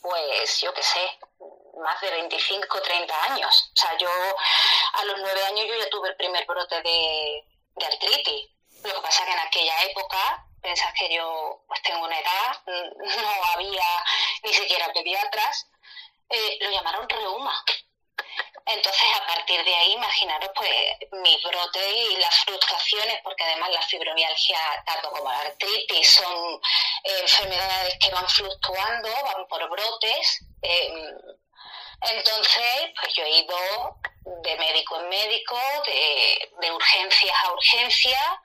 pues 0.02 0.60
yo 0.60 0.72
qué 0.74 0.82
sé, 0.82 1.18
más 1.82 2.00
de 2.00 2.10
25, 2.10 2.82
30 2.82 3.24
años. 3.24 3.72
O 3.74 3.80
sea, 3.80 3.96
yo 3.96 4.08
a 4.08 5.04
los 5.04 5.20
9 5.20 5.44
años 5.44 5.66
yo 5.66 5.78
ya 5.78 5.90
tuve 5.90 6.08
el 6.10 6.16
primer 6.16 6.44
brote 6.46 6.80
de, 6.82 7.44
artritis. 7.84 8.50
Lo 8.84 8.94
que 8.94 9.00
pasa 9.00 9.24
que 9.24 9.32
en 9.32 9.38
aquella 9.38 9.82
época, 9.84 10.46
pensás 10.60 10.92
que 10.94 11.14
yo 11.14 11.62
pues 11.66 11.82
tengo 11.82 12.04
una 12.04 12.18
edad, 12.18 12.62
no 12.66 13.44
había 13.54 14.04
ni 14.42 14.52
siquiera 14.52 14.92
pediatras, 14.92 15.68
eh, 16.28 16.58
lo 16.60 16.70
llamaron 16.70 17.08
reuma. 17.08 17.64
Entonces, 18.66 19.08
a 19.20 19.26
partir 19.26 19.64
de 19.64 19.74
ahí, 19.74 19.92
imaginaros 19.92 20.50
pues 20.54 20.70
mis 21.22 21.42
brotes 21.42 21.94
y 21.94 22.16
las 22.16 22.44
frustraciones, 22.44 23.20
porque 23.22 23.44
además 23.44 23.70
la 23.70 23.82
fibromialgia, 23.82 24.58
tanto 24.86 25.10
como 25.10 25.30
la 25.30 25.38
artritis, 25.38 26.10
son 26.10 26.60
eh, 27.04 27.20
enfermedades 27.20 27.98
que 27.98 28.10
van 28.10 28.28
fluctuando, 28.28 29.08
van 29.24 29.46
por 29.48 29.68
brotes. 29.68 30.44
Em, 30.62 31.18
entonces, 32.02 32.92
pues 33.00 33.14
yo 33.14 33.24
he 33.24 33.38
ido 33.38 33.56
de 34.24 34.56
médico 34.56 35.00
en 35.00 35.08
médico, 35.08 35.58
de, 35.86 36.50
de 36.60 36.72
urgencias 36.72 37.36
a 37.44 37.52
urgencias, 37.52 38.38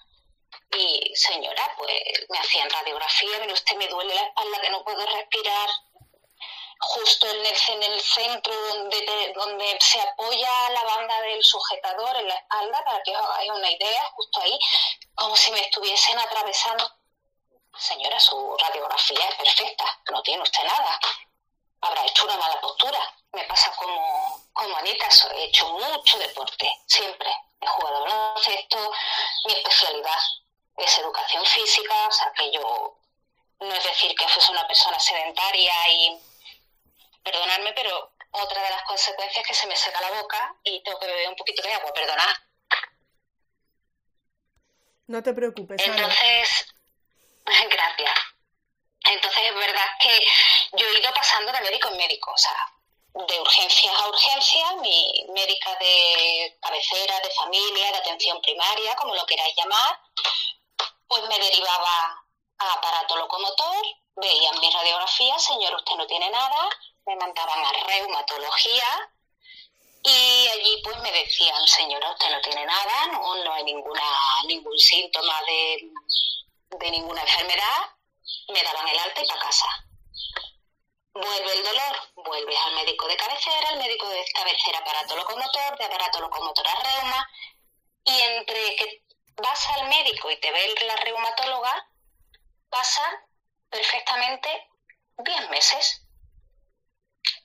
y 0.76 1.16
señora, 1.16 1.74
pues 1.78 1.94
me 2.30 2.40
hacían 2.40 2.70
radiografía, 2.70 3.38
pero 3.40 3.54
usted 3.54 3.76
me 3.78 3.88
duele 3.88 4.14
la 4.14 4.24
espalda 4.24 4.62
que 4.62 4.70
no 4.70 4.84
puedo 4.84 5.06
respirar, 5.06 5.70
justo 6.80 7.28
en 7.28 7.46
el, 7.46 7.56
en 7.70 7.84
el 7.84 8.02
centro 8.02 8.54
donde, 8.68 9.34
donde 9.36 9.78
se 9.80 10.00
apoya 10.02 10.70
la 10.70 10.84
banda 10.84 11.22
del 11.22 11.44
sujetador 11.44 12.16
en 12.18 12.28
la 12.28 12.36
espalda, 12.36 12.84
para 12.84 13.04
que 13.04 13.16
os 13.16 13.22
hagáis 13.22 13.52
una 13.52 13.72
idea, 13.72 14.12
justo 14.16 14.42
ahí, 14.42 14.60
como 15.16 15.36
si 15.36 15.52
me 15.52 15.62
estuviesen 15.62 16.18
atravesando. 16.20 16.92
Señora, 17.78 18.20
su 18.20 18.58
radiografía 18.58 19.28
es 19.30 19.36
perfecta, 19.36 20.00
no 20.12 20.22
tiene 20.24 20.42
usted 20.42 20.64
nada. 20.64 21.00
Habrá 21.82 22.06
hecho 22.06 22.26
una 22.26 22.38
mala 22.38 22.60
postura. 22.60 23.00
Me 23.34 23.44
pasa 23.44 23.72
como, 23.76 24.42
como 24.54 24.78
Anita, 24.78 25.08
he 25.36 25.44
hecho 25.46 25.68
mucho 25.68 26.18
deporte, 26.18 26.72
siempre. 26.88 27.30
He 27.62 27.68
jugado 27.68 28.04
baloncesto, 28.04 28.92
mi 29.46 29.54
especialidad 29.54 30.20
es 30.78 30.98
educación 31.00 31.46
física, 31.46 32.08
o 32.08 32.12
sea 32.12 32.32
que 32.34 32.52
yo 32.52 32.98
no 33.60 33.74
es 33.74 33.84
decir 33.84 34.16
que 34.16 34.28
fuese 34.28 34.52
una 34.52 34.68
persona 34.68 35.00
sedentaria 35.00 35.74
y 35.90 36.20
perdonadme, 37.32 37.74
pero 37.74 38.14
otra 38.32 38.64
de 38.64 38.70
las 38.70 38.84
consecuencias 38.84 39.44
es 39.44 39.48
que 39.48 39.54
se 39.54 39.68
me 39.68 39.76
seca 39.76 40.02
la 40.02 40.22
boca 40.22 40.56
y 40.64 40.82
tengo 40.84 41.00
que 41.00 41.08
beber 41.08 41.30
un 41.30 41.36
poquito 41.36 41.62
de 41.62 41.74
agua, 41.74 41.94
perdonad. 41.94 42.36
No 45.08 45.24
te 45.24 45.34
preocupes. 45.34 45.82
Entonces, 45.86 46.68
gracias. 47.70 48.14
Entonces 49.04 49.44
es 49.44 49.56
verdad 49.56 49.88
que 50.02 50.28
yo 50.74 50.86
he 50.86 51.00
ido 51.00 51.14
pasando 51.14 51.52
de 51.52 51.62
médico 51.62 51.88
en 51.90 51.98
médico, 51.98 52.32
o 52.32 52.38
sea, 52.38 52.74
de 53.26 53.40
urgencias 53.40 53.94
a 53.96 54.10
urgencias, 54.10 54.76
mi 54.82 55.26
médica 55.34 55.76
de 55.80 56.58
cabecera, 56.62 57.20
de 57.22 57.32
familia, 57.32 57.92
de 57.92 57.98
atención 57.98 58.42
primaria, 58.42 58.96
como 58.96 59.16
lo 59.16 59.26
queráis 59.26 59.56
llamar, 59.56 60.00
pues 61.08 61.24
me 61.30 61.40
derivaba 61.40 62.22
a 62.60 62.74
aparato 62.74 63.16
locomotor, 63.16 63.86
veían 64.18 64.60
mi 64.60 64.70
radiografía, 64.70 65.40
señor, 65.40 65.76
usted 65.76 65.96
no 65.96 66.06
tiene 66.06 66.30
nada, 66.30 66.70
me 67.08 67.16
mandaban 67.16 67.66
a 67.66 67.72
reumatología 67.88 69.10
y 70.04 70.48
allí 70.50 70.82
pues 70.84 71.00
me 71.00 71.12
decían, 71.12 71.66
señora, 71.66 72.12
usted 72.12 72.30
no 72.30 72.42
tiene 72.42 72.66
nada, 72.66 73.08
no, 73.08 73.44
no 73.44 73.54
hay 73.54 73.64
ninguna, 73.64 74.04
ningún 74.46 74.78
síntoma 74.78 75.42
de, 75.44 75.90
de 76.70 76.92
ninguna 76.92 77.22
enfermedad, 77.22 77.96
me 78.50 78.62
daban 78.62 78.88
el 78.90 79.00
alta 79.00 79.24
y 79.24 79.28
para 79.28 79.40
casa. 79.40 79.66
Vuelve 81.14 81.54
el 81.54 81.64
dolor, 81.64 81.98
vuelves 82.16 82.60
al 82.66 82.76
médico 82.76 83.08
de 83.08 83.18
cabecera, 83.18 83.70
el 83.72 83.80
médico 83.80 84.08
de 84.10 84.26
cabecera 84.34 84.80
aparato 84.80 85.16
locomotor, 85.16 85.78
de 85.78 85.86
aparato 85.86 86.20
locomotor 86.20 86.68
a 86.68 86.76
reuma, 86.76 87.30
y 88.04 88.22
entre 88.22 88.76
que 88.76 89.04
vas 89.38 89.70
al 89.70 89.88
médico 89.88 90.30
y 90.30 90.40
te 90.40 90.52
ve 90.52 90.76
la 90.86 90.96
reumatóloga, 90.98 91.90
pasan 92.70 93.16
perfectamente 93.70 94.70
10 95.18 95.50
meses 95.50 96.07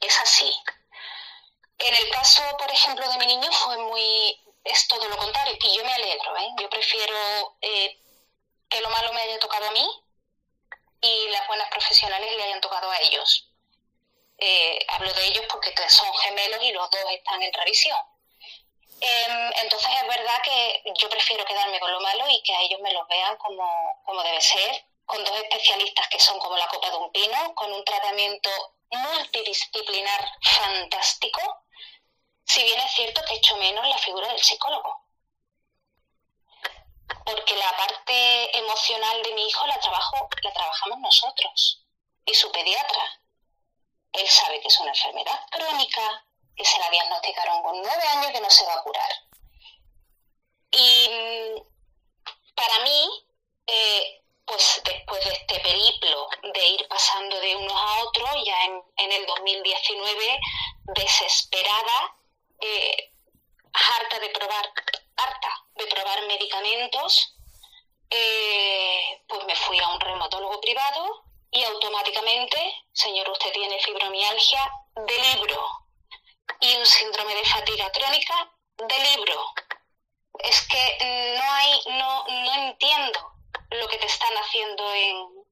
es 0.00 0.20
así. 0.20 0.52
En 1.78 1.94
el 1.94 2.10
caso, 2.10 2.42
por 2.58 2.70
ejemplo, 2.70 3.08
de 3.08 3.18
mi 3.18 3.26
niño 3.26 3.50
fue 3.50 3.76
muy, 3.78 4.40
es 4.64 4.86
todo 4.86 5.08
lo 5.08 5.16
contrario, 5.16 5.56
y 5.60 5.76
yo 5.76 5.84
me 5.84 5.92
alegro, 5.92 6.36
¿eh? 6.36 6.48
yo 6.60 6.70
prefiero 6.70 7.56
eh, 7.60 7.98
que 8.68 8.80
lo 8.80 8.90
malo 8.90 9.12
me 9.12 9.22
haya 9.22 9.38
tocado 9.38 9.68
a 9.68 9.72
mí 9.72 9.86
y 11.00 11.28
las 11.30 11.46
buenas 11.48 11.68
profesionales 11.68 12.36
le 12.36 12.42
hayan 12.44 12.60
tocado 12.60 12.90
a 12.90 13.00
ellos. 13.00 13.48
Eh, 14.38 14.78
hablo 14.88 15.12
de 15.12 15.26
ellos 15.26 15.44
porque 15.50 15.74
son 15.88 16.12
gemelos 16.14 16.62
y 16.62 16.72
los 16.72 16.90
dos 16.90 17.00
están 17.10 17.42
en 17.42 17.52
revisión. 17.52 17.98
Em, 19.00 19.52
entonces 19.62 19.90
es 20.00 20.06
verdad 20.06 20.40
que 20.44 20.82
yo 20.96 21.08
prefiero 21.08 21.44
quedarme 21.44 21.80
con 21.80 21.90
lo 21.90 22.00
malo 22.00 22.28
y 22.28 22.40
que 22.44 22.54
a 22.54 22.60
ellos 22.62 22.80
me 22.80 22.92
los 22.92 23.06
vean 23.08 23.36
como, 23.36 24.00
como 24.04 24.22
debe 24.22 24.40
ser, 24.40 24.84
con 25.04 25.24
dos 25.24 25.36
especialistas 25.36 26.06
que 26.08 26.20
son 26.20 26.38
como 26.38 26.56
la 26.56 26.68
copa 26.68 26.88
de 26.88 26.96
un 26.96 27.10
pino, 27.10 27.54
con 27.56 27.72
un 27.72 27.84
tratamiento 27.84 28.48
multidisciplinar 28.92 30.28
fantástico, 30.42 31.40
si 32.44 32.62
bien 32.64 32.80
es 32.80 32.92
cierto 32.92 33.22
que 33.26 33.34
he 33.34 33.36
hecho 33.38 33.56
menos 33.56 33.86
la 33.86 33.98
figura 33.98 34.28
del 34.28 34.40
psicólogo. 34.40 35.06
Porque 37.24 37.56
la 37.56 37.76
parte 37.76 38.58
emocional 38.58 39.22
de 39.22 39.34
mi 39.34 39.46
hijo 39.46 39.66
la 39.66 39.78
trabajo, 39.78 40.28
la 40.42 40.52
trabajamos 40.52 40.98
nosotros 40.98 41.86
y 42.24 42.34
su 42.34 42.50
pediatra. 42.50 43.20
Él 44.12 44.28
sabe 44.28 44.60
que 44.60 44.68
es 44.68 44.80
una 44.80 44.90
enfermedad 44.90 45.46
crónica, 45.50 46.26
que 46.56 46.64
se 46.64 46.78
la 46.78 46.90
diagnosticaron 46.90 47.62
con 47.62 47.80
nueve 47.80 48.02
años 48.08 48.32
que 48.32 48.40
no 48.40 48.50
se 48.50 48.64
va 48.66 48.74
a 48.74 48.82
curar. 48.82 49.10
Y 50.70 51.08
mm, 51.08 52.54
para 52.54 52.78
mí, 52.80 53.26
eh, 53.66 54.21
pues 54.44 54.82
después 54.84 55.24
de 55.24 55.32
este 55.32 55.60
periplo 55.60 56.28
de 56.54 56.66
ir 56.66 56.88
pasando 56.88 57.38
de 57.40 57.56
unos 57.56 57.72
a 57.72 58.02
otros, 58.02 58.30
ya 58.44 58.64
en, 58.64 58.82
en 58.96 59.12
el 59.12 59.26
2019, 59.26 60.40
desesperada, 60.94 62.16
eh, 62.60 63.12
harta 63.72 64.18
de 64.18 64.28
probar, 64.30 64.72
harta 65.16 65.66
de 65.74 65.86
probar 65.86 66.26
medicamentos, 66.26 67.36
eh, 68.10 69.22
pues 69.26 69.44
me 69.44 69.56
fui 69.56 69.78
a 69.78 69.88
un 69.88 70.00
reumatólogo 70.00 70.60
privado 70.60 71.24
y 71.50 71.62
automáticamente, 71.64 72.74
señor, 72.92 73.28
usted 73.30 73.52
tiene 73.52 73.78
fibromialgia 73.80 74.70
de 74.96 75.18
libro 75.18 75.68
y 76.60 76.76
un 76.76 76.86
síndrome 76.86 77.34
de 77.34 77.44
fatiga 77.44 77.90
crónica 77.90 78.52
de 78.76 78.98
libro. 78.98 79.44
Es 80.38 80.62
que 80.62 81.38
no 81.38 81.52
hay, 81.52 81.80
no, 81.86 82.24
no 82.26 82.54
entiendo 82.54 83.31
lo 83.70 83.88
que 83.88 83.98
te 83.98 84.06
están 84.06 84.34
haciendo 84.34 84.92
en, 84.92 85.44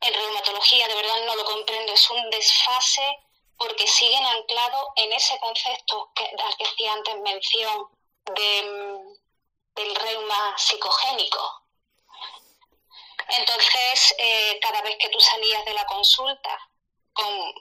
en 0.00 0.14
reumatología, 0.14 0.88
de 0.88 0.94
verdad 0.94 1.24
no 1.26 1.36
lo 1.36 1.44
comprendo, 1.44 1.92
es 1.92 2.10
un 2.10 2.30
desfase 2.30 3.18
porque 3.56 3.86
siguen 3.86 4.24
anclados 4.24 4.88
en 4.96 5.12
ese 5.12 5.38
concepto 5.38 6.10
que, 6.14 6.24
al 6.24 6.56
que 6.56 6.64
hacía 6.64 6.92
antes 6.92 7.16
mención 7.20 7.88
de, 8.34 9.14
del 9.76 9.94
reuma 9.94 10.54
psicogénico. 10.58 11.62
Entonces, 13.28 14.14
eh, 14.18 14.58
cada 14.60 14.82
vez 14.82 14.96
que 14.98 15.08
tú 15.08 15.20
salías 15.20 15.64
de 15.64 15.74
la 15.74 15.86
consulta 15.86 16.70
con, 17.12 17.54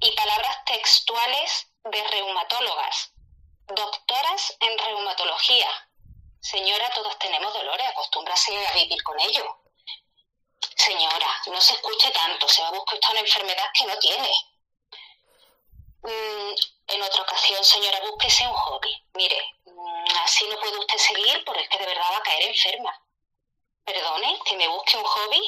y 0.00 0.12
palabras 0.12 0.64
textuales 0.64 1.68
de 1.84 2.02
reumatólogas, 2.08 3.12
doctoras 3.68 4.56
en 4.60 4.78
reumatología, 4.78 5.85
señora, 6.50 6.90
todos 6.90 7.18
tenemos 7.18 7.52
dolores, 7.52 7.88
acostúmbrase 7.88 8.66
a 8.66 8.72
vivir 8.72 9.02
con 9.02 9.18
ello. 9.20 9.44
Señora, 10.76 11.30
no 11.46 11.60
se 11.60 11.72
escuche 11.72 12.10
tanto, 12.10 12.48
se 12.48 12.62
va 12.62 12.68
a 12.68 12.72
buscar 12.72 12.98
una 13.10 13.20
enfermedad 13.20 13.68
que 13.74 13.84
no 13.84 13.98
tiene. 13.98 14.30
Mm, 16.02 16.54
en 16.88 17.02
otra 17.02 17.22
ocasión, 17.22 17.64
señora, 17.64 18.00
búsquese 18.00 18.46
un 18.46 18.54
hobby. 18.54 19.04
Mire, 19.14 19.38
mm, 19.64 20.16
así 20.22 20.46
no 20.46 20.58
puede 20.60 20.78
usted 20.78 20.98
seguir 20.98 21.44
porque 21.44 21.62
es 21.62 21.68
que 21.68 21.78
de 21.78 21.86
verdad 21.86 22.12
va 22.12 22.18
a 22.18 22.22
caer 22.22 22.42
enferma. 22.44 23.02
Perdone, 23.84 24.38
que 24.44 24.56
me 24.56 24.68
busque 24.68 24.96
un 24.96 25.04
hobby. 25.04 25.42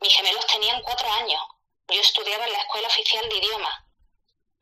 Mis 0.00 0.14
gemelos 0.16 0.46
tenían 0.46 0.82
cuatro 0.82 1.10
años. 1.12 1.42
Yo 1.88 2.00
estudiaba 2.00 2.44
en 2.46 2.52
la 2.52 2.58
Escuela 2.58 2.88
Oficial 2.88 3.28
de 3.28 3.36
Idioma. 3.36 3.86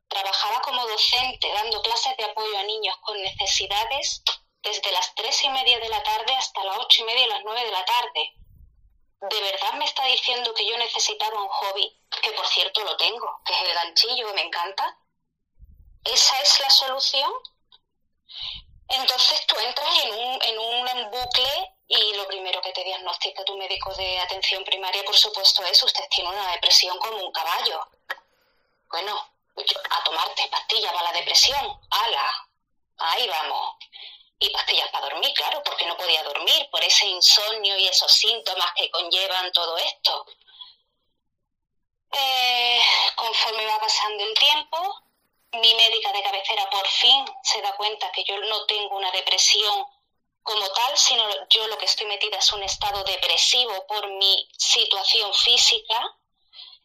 Trabajaba 0.08 0.60
como 0.60 0.86
docente 0.86 1.50
dando 1.52 1.80
clases 1.80 2.16
de 2.18 2.24
apoyo 2.24 2.58
a 2.58 2.62
niños 2.64 2.96
con 2.98 3.20
necesidades 3.22 4.22
desde 4.64 4.90
las 4.92 5.14
tres 5.14 5.44
y 5.44 5.48
media 5.50 5.78
de 5.78 5.88
la 5.88 6.02
tarde 6.02 6.34
hasta 6.34 6.64
las 6.64 6.78
ocho 6.78 7.02
y 7.02 7.04
media 7.04 7.24
y 7.24 7.28
las 7.28 7.44
nueve 7.44 7.64
de 7.64 7.70
la 7.70 7.84
tarde. 7.84 8.34
¿De 9.20 9.40
verdad 9.40 9.74
me 9.74 9.84
está 9.84 10.04
diciendo 10.06 10.52
que 10.54 10.66
yo 10.66 10.76
necesitaba 10.76 11.40
un 11.40 11.48
hobby? 11.48 11.96
Que 12.22 12.32
por 12.32 12.46
cierto 12.46 12.80
lo 12.80 12.96
tengo, 12.96 13.40
que 13.44 13.52
es 13.52 13.60
el 13.62 13.74
ganchillo, 13.74 14.26
que 14.26 14.34
me 14.34 14.42
encanta 14.42 14.98
esa 16.04 16.38
es 16.40 16.60
la 16.60 16.70
solución, 16.70 17.32
entonces 18.88 19.46
tú 19.46 19.56
entras 19.58 19.98
en 20.04 20.14
un, 20.14 20.42
en 20.42 20.58
un 20.58 21.10
bucle 21.10 21.72
y 21.88 22.14
lo 22.14 22.26
primero 22.26 22.60
que 22.60 22.72
te 22.72 22.84
diagnostica 22.84 23.44
tu 23.44 23.56
médico 23.56 23.94
de 23.94 24.20
atención 24.20 24.64
primaria, 24.64 25.02
por 25.04 25.16
supuesto, 25.16 25.64
es 25.64 25.82
usted 25.82 26.04
tiene 26.10 26.28
una 26.28 26.52
depresión 26.52 26.98
como 26.98 27.24
un 27.24 27.32
caballo. 27.32 27.88
Bueno, 28.90 29.28
a 29.90 30.04
tomarte 30.04 30.46
pastillas 30.48 30.92
para 30.92 31.10
la 31.10 31.18
depresión, 31.18 31.80
ala, 31.90 32.48
ahí 32.98 33.26
vamos. 33.28 33.76
Y 34.44 34.50
pastillas 34.50 34.90
para 34.90 35.08
dormir, 35.08 35.32
claro, 35.32 35.62
porque 35.64 35.86
no 35.86 35.96
podía 35.96 36.22
dormir 36.22 36.68
por 36.70 36.84
ese 36.84 37.06
insomnio 37.06 37.78
y 37.78 37.88
esos 37.88 38.12
síntomas 38.12 38.72
que 38.76 38.90
conllevan 38.90 39.50
todo 39.52 39.74
esto. 39.78 40.26
Eh, 42.12 42.82
conforme 43.16 43.64
va 43.66 43.80
pasando 43.80 44.22
el 44.22 44.34
tiempo, 44.38 45.02
mi 45.52 45.74
médica 45.74 46.12
de 46.12 46.22
cabecera 46.22 46.68
por 46.68 46.86
fin 46.86 47.24
se 47.42 47.62
da 47.62 47.74
cuenta 47.76 48.12
que 48.12 48.22
yo 48.24 48.38
no 48.40 48.66
tengo 48.66 48.98
una 48.98 49.10
depresión 49.12 49.86
como 50.42 50.68
tal, 50.72 50.98
sino 50.98 51.24
yo 51.48 51.66
lo 51.68 51.78
que 51.78 51.86
estoy 51.86 52.04
metida 52.04 52.36
es 52.36 52.52
un 52.52 52.62
estado 52.64 53.02
depresivo 53.02 53.86
por 53.86 54.06
mi 54.08 54.46
situación 54.58 55.32
física 55.32 56.18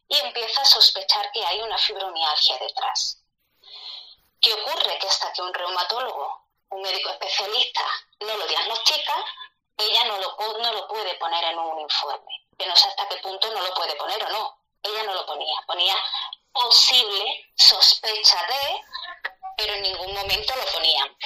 y 0.08 0.16
empieza 0.16 0.62
a 0.62 0.64
sospechar 0.64 1.30
que 1.30 1.44
hay 1.44 1.60
una 1.60 1.76
fibromialgia 1.76 2.56
detrás. 2.56 3.22
¿Qué 4.40 4.50
ocurre? 4.54 4.98
Que 4.98 5.08
hasta 5.08 5.30
que 5.34 5.42
un 5.42 5.52
reumatólogo, 5.52 6.39
un 6.70 6.82
médico 6.82 7.10
especialista, 7.10 7.84
no 8.20 8.36
lo 8.36 8.46
diagnostica, 8.46 9.24
ella 9.76 10.04
no 10.04 10.18
lo, 10.18 10.36
no 10.58 10.72
lo 10.72 10.88
puede 10.88 11.14
poner 11.14 11.44
en 11.44 11.58
un 11.58 11.80
informe. 11.80 12.46
Que 12.58 12.66
no 12.66 12.76
sé 12.76 12.88
hasta 12.88 13.08
qué 13.08 13.16
punto 13.16 13.50
no 13.52 13.60
lo 13.60 13.74
puede 13.74 13.94
poner 13.96 14.22
o 14.24 14.28
no. 14.28 14.56
Ella 14.82 15.02
no 15.04 15.14
lo 15.14 15.26
ponía. 15.26 15.56
Ponía 15.66 15.96
posible 16.52 17.52
sospecha 17.56 18.38
de, 18.46 18.80
pero 19.56 19.74
en 19.74 19.82
ningún 19.82 20.14
momento 20.14 20.54
lo 20.56 20.66
ponían. 20.72 21.16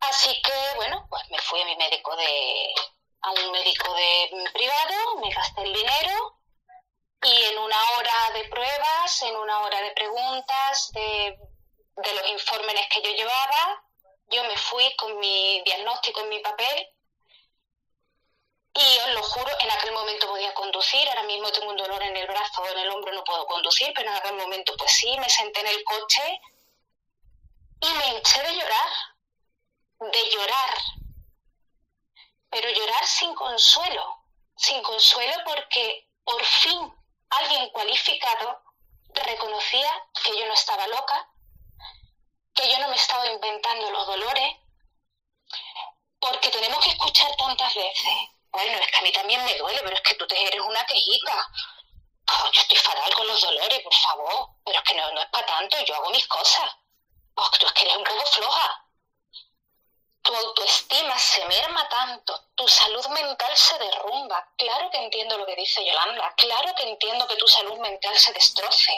Así 0.00 0.40
que, 0.42 0.52
bueno, 0.76 1.06
pues 1.10 1.28
me 1.30 1.38
fui 1.38 1.60
a 1.60 1.64
mi 1.64 1.76
médico 1.76 2.14
de, 2.14 2.74
a 3.22 3.30
un 3.32 3.50
médico 3.50 3.92
de 3.94 4.50
privado, 4.52 5.16
me 5.20 5.30
gasté 5.30 5.62
el 5.62 5.72
dinero 5.72 6.38
y 7.22 7.44
en 7.44 7.58
una 7.58 7.76
hora 7.96 8.30
de 8.34 8.44
pruebas, 8.44 9.22
en 9.22 9.36
una 9.36 9.60
hora 9.62 9.80
de 9.80 9.90
preguntas, 9.92 10.92
de, 10.92 11.38
de 11.96 12.14
los 12.14 12.28
informes 12.28 12.86
que 12.88 13.02
yo 13.02 13.10
llevaba, 13.10 13.82
yo 14.28 14.44
me 14.44 14.56
fui 14.56 14.94
con 14.96 15.18
mi 15.18 15.62
diagnóstico 15.62 16.20
en 16.20 16.28
mi 16.28 16.40
papel 16.40 16.88
y 18.74 18.98
os 18.98 19.14
lo 19.14 19.22
juro, 19.22 19.50
en 19.58 19.70
aquel 19.70 19.92
momento 19.92 20.26
podía 20.26 20.52
conducir, 20.52 21.08
ahora 21.08 21.22
mismo 21.22 21.50
tengo 21.50 21.70
un 21.70 21.76
dolor 21.76 22.02
en 22.02 22.16
el 22.16 22.26
brazo 22.26 22.62
o 22.62 22.68
en 22.68 22.78
el 22.78 22.90
hombro, 22.90 23.12
no 23.14 23.24
puedo 23.24 23.46
conducir, 23.46 23.90
pero 23.94 24.10
en 24.10 24.16
aquel 24.16 24.34
momento 24.34 24.74
pues 24.76 24.92
sí, 24.92 25.16
me 25.18 25.30
senté 25.30 25.60
en 25.60 25.68
el 25.68 25.84
coche 25.84 26.40
y 27.80 27.92
me 27.94 28.08
hinché 28.08 28.42
de 28.42 28.54
llorar, 28.54 28.90
de 30.00 30.30
llorar, 30.30 30.78
pero 32.50 32.68
llorar 32.70 33.06
sin 33.06 33.34
consuelo, 33.34 34.24
sin 34.56 34.82
consuelo 34.82 35.34
porque 35.44 36.10
por 36.24 36.44
fin 36.44 36.92
alguien 37.30 37.70
cualificado 37.70 38.62
reconocía 39.14 39.90
que 40.22 40.38
yo 40.38 40.46
no 40.46 40.52
estaba 40.52 40.86
loca, 40.88 41.30
que 42.56 42.68
yo 42.68 42.78
no 42.80 42.88
me 42.88 42.96
estaba 42.96 43.26
inventando 43.26 43.90
los 43.90 44.06
dolores, 44.06 44.56
porque 46.18 46.50
tenemos 46.50 46.82
que 46.82 46.90
escuchar 46.90 47.36
tantas 47.36 47.74
veces 47.74 48.14
bueno, 48.56 48.78
es 48.78 48.90
que 48.90 48.98
a 48.98 49.02
mí 49.02 49.12
también 49.12 49.44
me 49.44 49.54
duele, 49.58 49.80
pero 49.82 49.94
es 49.94 50.00
que 50.00 50.14
tú 50.14 50.26
te 50.26 50.42
eres 50.42 50.60
una 50.60 50.82
quejica. 50.86 51.46
Yo 52.52 52.60
estoy 52.62 52.76
fatal 52.78 53.14
con 53.14 53.26
los 53.26 53.38
dolores, 53.38 53.80
por 53.80 53.94
favor. 53.94 54.48
Pero 54.64 54.78
es 54.78 54.84
que 54.84 54.94
no, 54.94 55.12
no 55.12 55.20
es 55.20 55.28
para 55.28 55.46
tanto, 55.46 55.76
yo 55.84 55.94
hago 55.94 56.08
mis 56.08 56.26
cosas. 56.26 56.74
Oh, 57.34 57.50
tú 57.58 57.66
es 57.66 57.72
que 57.74 57.82
eres 57.82 57.96
un 57.98 58.04
poco 58.04 58.24
floja. 58.24 58.82
Tu 60.22 60.34
autoestima 60.34 61.18
se 61.18 61.44
merma 61.44 61.86
tanto, 61.90 62.48
tu 62.54 62.66
salud 62.66 63.06
mental 63.08 63.54
se 63.56 63.78
derrumba. 63.78 64.48
Claro 64.56 64.90
que 64.90 65.04
entiendo 65.04 65.36
lo 65.36 65.44
que 65.44 65.54
dice 65.54 65.84
Yolanda, 65.84 66.34
claro 66.36 66.74
que 66.74 66.84
entiendo 66.84 67.28
que 67.28 67.36
tu 67.36 67.46
salud 67.46 67.78
mental 67.78 68.18
se 68.18 68.32
destroce. 68.32 68.92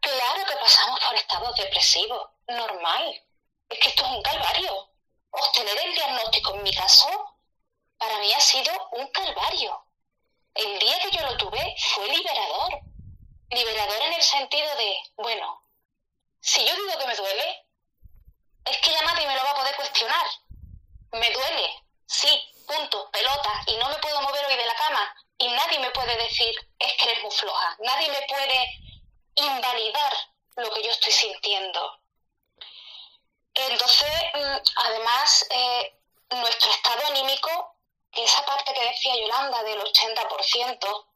Claro 0.00 0.46
que 0.46 0.56
pasamos 0.56 1.00
por 1.00 1.14
estados 1.16 1.56
depresivos, 1.56 2.28
normal. 2.50 3.22
Es 3.68 3.78
que 3.78 3.88
esto 3.88 4.04
es 4.04 4.10
un 4.10 4.22
calvario. 4.22 4.90
Obtener 5.30 5.78
el 5.78 5.94
diagnóstico 5.94 6.54
en 6.54 6.62
mi 6.62 6.74
caso 6.74 7.36
para 8.00 8.18
mí 8.18 8.32
ha 8.32 8.40
sido 8.40 8.72
un 8.92 9.06
calvario. 9.08 9.84
El 10.54 10.78
día 10.78 10.98
que 11.00 11.10
yo 11.10 11.20
lo 11.22 11.36
tuve 11.36 11.76
fue 11.94 12.08
liberador. 12.08 12.80
Liberador 13.50 14.02
en 14.02 14.12
el 14.14 14.22
sentido 14.22 14.74
de, 14.76 14.96
bueno, 15.16 15.62
si 16.40 16.64
yo 16.64 16.74
digo 16.74 16.98
que 16.98 17.06
me 17.06 17.14
duele, 17.14 17.66
es 18.64 18.76
que 18.78 18.90
ya 18.90 19.02
nadie 19.02 19.26
me 19.26 19.34
lo 19.34 19.44
va 19.44 19.50
a 19.50 19.56
poder 19.56 19.76
cuestionar. 19.76 20.26
Me 21.12 21.30
duele, 21.30 21.84
sí, 22.06 22.40
punto, 22.66 23.10
pelota, 23.10 23.62
y 23.66 23.76
no 23.76 23.88
me 23.90 23.96
puedo 23.96 24.22
mover 24.22 24.46
hoy 24.46 24.56
de 24.56 24.66
la 24.66 24.74
cama. 24.74 25.14
Y 25.36 25.48
nadie 25.48 25.78
me 25.78 25.90
puede 25.90 26.16
decir, 26.16 26.54
es 26.78 26.92
que 26.94 27.10
eres 27.10 27.22
muy 27.22 27.32
floja. 27.32 27.76
Nadie 27.80 28.08
me 28.08 28.22
puede 28.22 28.80
invalidar 29.34 30.12
lo 30.56 30.70
que 30.70 30.82
yo 30.82 30.90
estoy 30.90 31.12
sintiendo. 31.12 31.99
Entonces, 33.68 34.08
mm, 34.34 34.56
además, 34.76 35.46
eh, 35.50 35.94
nuestro 36.30 36.70
estado 36.70 37.06
anímico 37.06 37.74
esa 38.12 38.44
parte 38.44 38.72
que 38.72 38.84
decía 38.84 39.16
Yolanda 39.16 39.62
del 39.62 39.80
80%, 39.80 41.06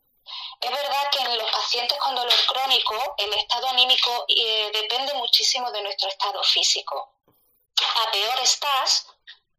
es 0.60 0.70
verdad 0.70 1.10
que 1.10 1.18
en 1.18 1.38
los 1.38 1.50
pacientes 1.50 1.98
con 1.98 2.14
dolor 2.14 2.46
crónico 2.46 3.14
el 3.18 3.32
estado 3.34 3.68
anímico 3.68 4.24
eh, 4.28 4.70
depende 4.72 5.12
muchísimo 5.14 5.70
de 5.70 5.82
nuestro 5.82 6.08
estado 6.08 6.42
físico. 6.44 7.12
A 7.96 8.10
peor 8.10 8.38
estás, 8.40 9.06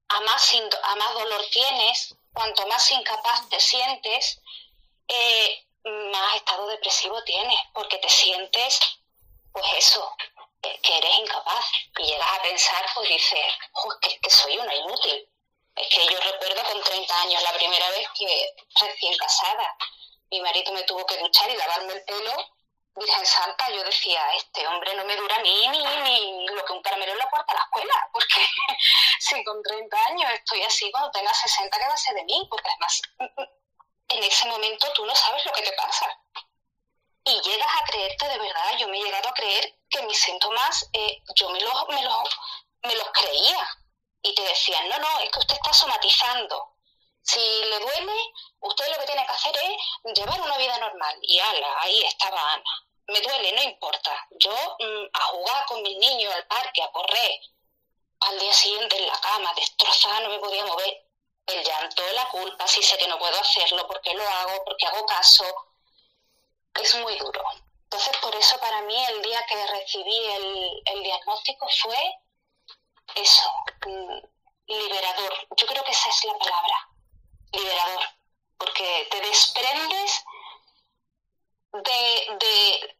a 0.10 0.20
más, 0.22 0.54
a 0.84 0.96
más 0.96 1.14
dolor 1.14 1.46
tienes, 1.52 2.16
cuanto 2.34 2.66
más 2.68 2.90
incapaz 2.92 3.48
te 3.50 3.60
sientes, 3.60 4.40
eh, 5.08 5.66
más 5.84 6.36
estado 6.36 6.68
depresivo 6.68 7.22
tienes, 7.24 7.60
porque 7.74 7.98
te 7.98 8.10
sientes, 8.10 8.80
pues 9.52 9.66
eso, 9.78 10.16
que 10.82 10.98
eres 10.98 11.16
incapaz. 11.18 11.66
Y 11.98 12.04
llegas 12.04 12.32
a 12.32 12.42
pensar, 12.42 12.86
pues 12.94 13.10
dices, 13.10 13.54
que, 14.02 14.20
que 14.20 14.30
soy 14.30 14.58
una 14.58 14.74
inútil. 14.76 15.30
Es 15.76 15.88
que 15.90 16.06
yo 16.06 16.20
recuerdo 16.20 16.64
con 16.64 16.82
30 16.82 17.22
años 17.22 17.44
la 17.44 17.54
primera 17.54 17.90
vez 17.90 18.08
que 18.18 18.56
recién 18.80 19.18
casada, 19.18 19.76
mi 20.32 20.42
marido 20.42 20.72
me 20.72 20.84
tuvo 20.84 21.06
que 21.06 21.18
duchar 21.18 21.50
y 21.50 21.56
lavarme 21.56 21.94
el 21.94 22.04
pelo. 22.06 22.34
Virgen 22.96 23.26
Santa, 23.26 23.70
yo 23.72 23.84
decía, 23.84 24.22
este 24.38 24.66
hombre 24.68 24.96
no 24.96 25.04
me 25.04 25.18
dura 25.18 25.38
ni, 25.40 25.68
ni, 25.68 25.84
ni 25.84 26.48
lo 26.48 26.64
que 26.64 26.72
un 26.72 26.82
caramelo 26.82 27.12
en 27.12 27.18
la 27.18 27.30
puerta 27.30 27.52
de 27.52 27.60
la 27.60 27.66
escuela, 27.66 28.10
porque 28.14 28.48
si 29.20 29.44
con 29.44 29.62
30 29.62 30.06
años 30.06 30.32
estoy 30.32 30.62
así, 30.62 30.90
cuando 30.92 31.12
tenga 31.12 31.34
60, 31.34 31.78
¿qué 31.78 31.86
va 31.86 31.94
a 31.94 31.98
ser 31.98 32.16
de 32.16 32.24
mí? 32.24 32.48
Porque 32.50 32.70
además, 32.70 33.02
en 34.08 34.24
ese 34.24 34.48
momento 34.48 34.94
tú 34.94 35.06
no 35.06 35.14
sabes 35.14 35.46
lo 35.46 35.52
que 35.52 35.62
te 35.64 35.74
pasa. 35.74 36.08
Y 37.26 37.42
llegas 37.42 37.68
a 37.82 37.86
creerte 37.86 38.30
de 38.30 38.38
verdad, 38.38 38.78
yo 38.78 38.88
me 38.88 38.98
he 38.98 39.04
llegado 39.04 39.28
a 39.28 39.34
creer 39.34 39.76
que 39.96 40.06
mis 40.06 40.18
síntomas, 40.18 40.90
eh, 40.94 41.22
yo 41.36 41.50
me 41.50 41.60
los, 41.62 41.88
me, 41.90 42.04
los, 42.04 42.30
me 42.84 42.96
los 42.96 43.08
creía. 43.12 43.68
Y 44.22 44.34
te 44.34 44.42
decían, 44.42 44.90
no, 44.90 44.98
no, 45.00 45.20
es 45.20 45.32
que 45.32 45.40
usted 45.40 45.56
está 45.56 45.74
somatizando. 45.74 46.76
Si 47.22 47.40
le 47.40 47.80
duele, 47.80 48.34
usted 48.60 48.88
lo 48.90 49.00
que 49.00 49.06
tiene 49.06 49.26
que 49.26 49.32
hacer 49.32 49.56
es 49.56 50.18
llevar 50.18 50.42
una 50.42 50.58
vida 50.58 50.78
normal. 50.78 51.18
Y 51.22 51.40
ala, 51.40 51.68
ahí 51.80 52.04
estaba 52.04 52.54
Ana. 52.54 52.64
Me 53.08 53.22
duele, 53.22 53.52
no 53.54 53.64
importa. 53.64 54.28
Yo 54.40 54.52
mm, 54.52 55.06
a 55.14 55.24
jugar 55.26 55.66
con 55.68 55.82
mis 55.84 55.98
niños 55.98 56.34
al 56.34 56.46
parque, 56.48 56.82
a 56.82 56.92
correr. 56.92 57.40
Al 58.22 58.40
día 58.40 58.54
siguiente 58.54 58.98
en 58.98 59.08
la 59.08 59.20
cama, 59.22 59.54
destrozada, 59.56 60.22
no 60.22 60.30
me 60.30 60.40
podía 60.40 60.66
mover. 60.66 61.04
El 61.48 61.64
llanto, 61.64 62.02
la 62.14 62.26
culpa, 62.30 62.68
si 62.68 62.82
sé 62.82 62.98
que 62.98 63.08
no 63.08 63.20
puedo 63.20 63.40
hacerlo, 63.40 63.86
porque 63.88 64.14
lo 64.16 64.28
hago, 64.28 64.64
porque 64.66 64.88
hago 64.88 65.06
caso. 65.06 65.46
Es 66.74 66.96
muy 66.96 67.16
duro. 67.18 67.44
Entonces, 67.96 68.18
por 68.22 68.36
eso 68.36 68.60
para 68.60 68.82
mí 68.82 69.06
el 69.06 69.22
día 69.22 69.40
que 69.48 69.68
recibí 69.68 70.20
el, 70.28 71.02
diagnóstico 71.02 71.66
fue 71.82 71.96
eso, 73.16 73.50
mm, 73.88 74.20
liberador. 74.68 75.34
Yo 75.56 75.66
creo 75.66 75.82
que 75.82 75.94
esa 75.94 76.10
es 76.10 76.26
la 76.26 76.38
palabra, 76.38 76.90
liberador, 77.54 78.04
porque 78.58 79.08
te 79.10 79.22
desprendes 79.22 80.26
de, 81.72 82.38
de, 82.38 82.98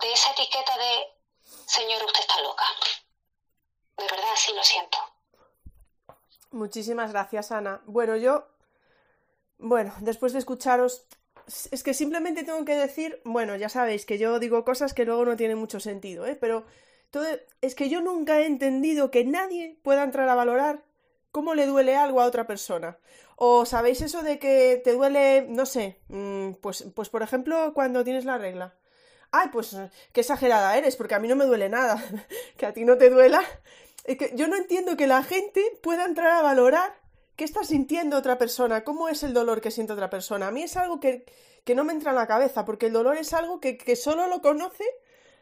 de 0.00 0.12
esa 0.12 0.32
etiqueta 0.32 0.76
de, 0.76 1.06
Señor, 1.44 2.02
usted 2.02 2.20
está 2.22 2.40
loca. 2.40 2.64
De 3.96 4.04
verdad, 4.06 4.34
sí 4.34 4.52
lo 4.54 4.64
siento. 4.64 4.98
Muchísimas 6.50 7.12
gracias, 7.12 7.52
Ana. 7.52 7.80
Bueno, 7.84 8.16
yo, 8.16 8.48
bueno, 9.58 9.94
después 10.00 10.32
de 10.32 10.40
escucharos, 10.40 11.06
es 11.70 11.82
que 11.82 11.94
simplemente 11.94 12.44
tengo 12.44 12.64
que 12.64 12.76
decir, 12.76 13.20
bueno, 13.24 13.56
ya 13.56 13.68
sabéis 13.68 14.06
que 14.06 14.18
yo 14.18 14.38
digo 14.38 14.64
cosas 14.64 14.94
que 14.94 15.04
luego 15.04 15.24
no 15.24 15.36
tienen 15.36 15.58
mucho 15.58 15.80
sentido, 15.80 16.26
¿eh? 16.26 16.36
Pero 16.40 16.64
todo, 17.10 17.26
es 17.60 17.74
que 17.74 17.88
yo 17.88 18.00
nunca 18.00 18.40
he 18.40 18.46
entendido 18.46 19.10
que 19.10 19.24
nadie 19.24 19.78
pueda 19.82 20.02
entrar 20.02 20.28
a 20.28 20.34
valorar 20.34 20.82
cómo 21.30 21.54
le 21.54 21.66
duele 21.66 21.96
algo 21.96 22.20
a 22.20 22.26
otra 22.26 22.46
persona. 22.46 22.98
O 23.36 23.66
sabéis 23.66 24.02
eso 24.02 24.22
de 24.22 24.38
que 24.38 24.80
te 24.84 24.92
duele, 24.92 25.46
no 25.48 25.66
sé, 25.66 25.98
mm, 26.08 26.52
pues, 26.60 26.84
pues 26.94 27.08
por 27.08 27.22
ejemplo 27.22 27.72
cuando 27.74 28.04
tienes 28.04 28.24
la 28.24 28.38
regla. 28.38 28.74
Ay, 29.30 29.48
pues 29.52 29.76
qué 30.12 30.20
exagerada 30.20 30.76
eres, 30.76 30.96
porque 30.96 31.14
a 31.14 31.18
mí 31.18 31.28
no 31.28 31.36
me 31.36 31.46
duele 31.46 31.68
nada. 31.68 32.02
que 32.56 32.66
a 32.66 32.72
ti 32.72 32.84
no 32.84 32.98
te 32.98 33.10
duela. 33.10 33.42
Es 34.04 34.18
que 34.18 34.32
yo 34.34 34.48
no 34.48 34.56
entiendo 34.56 34.96
que 34.96 35.06
la 35.06 35.22
gente 35.22 35.62
pueda 35.82 36.04
entrar 36.04 36.32
a 36.32 36.42
valorar 36.42 37.01
¿Qué 37.36 37.44
está 37.44 37.64
sintiendo 37.64 38.16
otra 38.16 38.38
persona? 38.38 38.84
¿Cómo 38.84 39.08
es 39.08 39.22
el 39.22 39.32
dolor 39.32 39.60
que 39.60 39.70
siente 39.70 39.92
otra 39.92 40.10
persona? 40.10 40.48
A 40.48 40.50
mí 40.50 40.62
es 40.62 40.76
algo 40.76 41.00
que, 41.00 41.24
no 41.74 41.84
me 41.84 41.92
entra 41.92 42.10
en 42.10 42.16
la 42.16 42.26
cabeza, 42.26 42.64
porque 42.64 42.86
el 42.86 42.92
dolor 42.92 43.16
es 43.16 43.32
algo 43.32 43.60
que, 43.60 43.78
que 43.78 43.96
solo 43.96 44.26
lo 44.26 44.42
conoce 44.42 44.84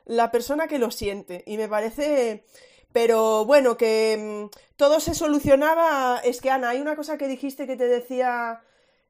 la 0.04 0.30
persona 0.30 0.66
que 0.66 0.78
lo 0.78 0.90
siente. 0.90 1.42
Y 1.46 1.56
me 1.56 1.68
parece... 1.68 2.44
Pero 2.92 3.44
bueno, 3.44 3.76
que 3.76 4.48
mm, 4.50 4.56
todo 4.76 5.00
se 5.00 5.14
solucionaba. 5.14 6.20
Es 6.24 6.40
que 6.40 6.50
Ana, 6.50 6.70
hay 6.70 6.80
una 6.80 6.96
cosa 6.96 7.18
que 7.18 7.28
dijiste 7.28 7.66
que 7.66 7.76
te 7.76 7.86
decía. 7.86 8.62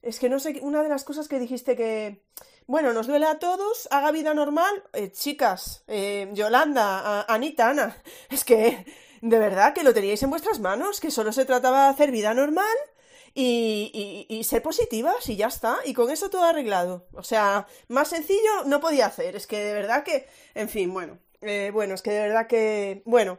Es 0.03 0.19
que 0.19 0.29
no 0.29 0.39
sé, 0.39 0.59
una 0.63 0.83
de 0.83 0.89
las 0.89 1.05
cosas 1.05 1.29
que 1.29 1.39
dijiste 1.39 1.77
que. 1.77 2.23
Bueno, 2.67 2.93
nos 2.93 3.07
duele 3.07 3.27
a 3.27 3.39
todos, 3.39 3.89
haga 3.91 4.13
vida 4.13 4.33
normal. 4.35 4.85
Eh, 4.93 5.11
chicas, 5.11 5.83
eh, 5.89 6.31
Yolanda, 6.35 7.23
Anita, 7.23 7.71
Ana. 7.71 7.97
Es 8.31 8.45
que 8.45 8.85
de 9.21 9.39
verdad 9.39 9.75
que 9.75 9.83
lo 9.83 9.95
teníais 9.95 10.23
en 10.23 10.31
vuestras 10.31 10.61
manos, 10.61 11.01
que 11.01 11.11
solo 11.11 11.33
se 11.33 11.45
trataba 11.45 11.85
de 11.85 11.91
hacer 11.91 12.11
vida 12.11 12.35
normal 12.35 12.67
y, 13.35 14.27
y, 14.29 14.45
ser 14.45 14.63
positivas 14.63 15.29
y 15.29 15.37
ya 15.37 15.47
está. 15.47 15.79
Y 15.85 15.95
con 15.95 16.11
eso 16.11 16.31
todo 16.31 16.45
arreglado. 16.45 17.07
O 17.13 17.23
sea, 17.23 17.67
más 17.89 18.09
sencillo 18.09 18.65
no 18.67 18.81
podía 18.81 19.07
hacer. 19.07 19.37
Es 19.37 19.47
que 19.47 19.59
de 19.59 19.75
verdad 19.75 20.05
que, 20.05 20.27
en 20.55 20.69
fin, 20.69 20.93
bueno, 20.93 21.19
eh, 21.43 21.71
bueno, 21.73 21.95
es 21.95 22.03
que 22.03 22.11
de 22.11 22.21
verdad 22.21 22.47
que, 22.47 23.03
bueno. 23.05 23.39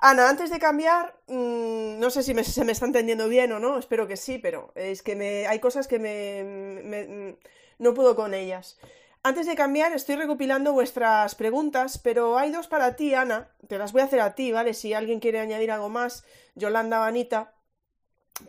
Ana, 0.00 0.28
antes 0.28 0.50
de 0.50 0.60
cambiar, 0.60 1.16
mm, 1.26 1.98
no 1.98 2.10
sé 2.10 2.22
si 2.22 2.32
se 2.44 2.64
me 2.64 2.72
está 2.72 2.86
entendiendo 2.86 3.28
bien 3.28 3.50
o 3.50 3.58
no, 3.58 3.78
espero 3.78 4.06
que 4.06 4.16
sí, 4.16 4.38
pero 4.38 4.70
es 4.76 5.02
que 5.02 5.16
me, 5.16 5.48
hay 5.48 5.58
cosas 5.58 5.88
que 5.88 5.98
me, 5.98 7.36
no 7.78 7.94
puedo 7.94 8.14
con 8.14 8.32
ellas. 8.32 8.78
Antes 9.22 9.46
de 9.46 9.56
cambiar, 9.56 9.92
estoy 9.92 10.14
recopilando 10.16 10.72
vuestras 10.72 11.34
preguntas, 11.34 11.98
pero 11.98 12.38
hay 12.38 12.50
dos 12.50 12.68
para 12.68 12.94
ti, 12.94 13.14
Ana. 13.14 13.50
Te 13.66 13.76
las 13.76 13.92
voy 13.92 14.02
a 14.02 14.04
hacer 14.04 14.20
a 14.20 14.34
ti, 14.34 14.52
¿vale? 14.52 14.74
Si 14.74 14.94
alguien 14.94 15.20
quiere 15.20 15.40
añadir 15.40 15.70
algo 15.70 15.88
más, 15.88 16.24
Yolanda 16.54 17.00
o 17.00 17.02
Anita. 17.02 17.54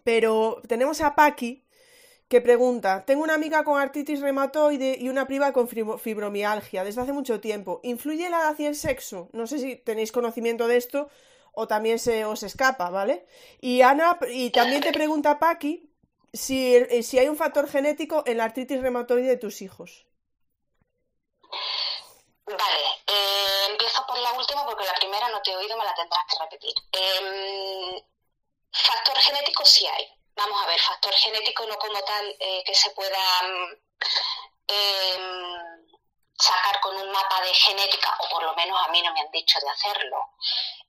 Pero 0.04 0.62
tenemos 0.68 1.02
a 1.02 1.16
Paqui, 1.16 1.66
que 2.28 2.40
pregunta: 2.40 3.04
Tengo 3.06 3.24
una 3.24 3.34
amiga 3.34 3.64
con 3.64 3.82
artritis 3.82 4.22
reumatoide 4.22 4.96
y 5.00 5.10
una 5.10 5.26
prima 5.26 5.52
con 5.52 5.68
fibromialgia 5.68 6.84
desde 6.84 7.02
hace 7.02 7.14
mucho 7.14 7.40
tiempo. 7.40 7.82
¿Influye 7.84 8.30
la 8.30 8.40
edad 8.40 8.60
y 8.60 8.66
el 8.66 8.76
sexo? 8.76 9.30
No 9.34 9.48
sé 9.48 9.58
si 9.58 9.76
tenéis 9.76 10.12
conocimiento 10.12 10.68
de 10.68 10.78
esto 10.78 11.10
o 11.52 11.68
también 11.68 11.98
se 11.98 12.26
os 12.26 12.44
escapa, 12.44 12.92
¿vale? 12.92 13.26
Y 13.60 13.82
Ana, 13.82 14.20
y 14.32 14.52
también 14.52 14.82
te 14.82 14.94
pregunta 14.94 15.40
Paqui 15.40 15.90
si, 16.32 16.78
si 17.02 17.18
hay 17.18 17.28
un 17.28 17.36
factor 17.36 17.68
genético 17.68 18.24
en 18.28 18.38
la 18.38 18.46
artritis 18.46 18.80
reumatoide 18.82 19.28
de 19.28 19.38
tus 19.38 19.64
hijos. 19.64 20.06
Vale, 22.46 23.04
eh, 23.06 23.68
empiezo 23.70 24.06
por 24.08 24.18
la 24.18 24.32
última 24.34 24.66
porque 24.66 24.86
la 24.86 24.94
primera 24.96 25.30
no 25.30 25.42
te 25.42 25.52
he 25.52 25.56
oído, 25.56 25.78
me 25.78 25.86
la 25.86 25.94
tendrás 25.94 26.26
que 26.28 26.40
repetir. 26.44 26.74
Em, 26.92 28.02
factor 28.72 29.18
genético 29.20 29.66
sí 29.66 29.86
hay. 29.88 30.12
Vamos 30.36 30.62
a 30.64 30.68
ver, 30.68 30.80
factor 30.80 31.14
genético 31.14 31.66
no 31.66 31.78
como 31.78 32.02
tal 32.04 32.36
eh, 32.40 32.64
que 32.66 32.74
se 32.74 32.90
pueda 32.92 33.20
em, 34.68 35.79
sacar 36.40 36.80
con 36.80 36.96
un 36.96 37.12
mapa 37.12 37.42
de 37.42 37.54
genética, 37.54 38.16
o 38.20 38.30
por 38.30 38.44
lo 38.44 38.56
menos 38.56 38.80
a 38.82 38.90
mí 38.90 39.02
no 39.02 39.14
me 39.14 39.20
han 39.20 39.32
dicho 39.32 39.60
de 39.60 39.70
hacerlo. 39.70 40.18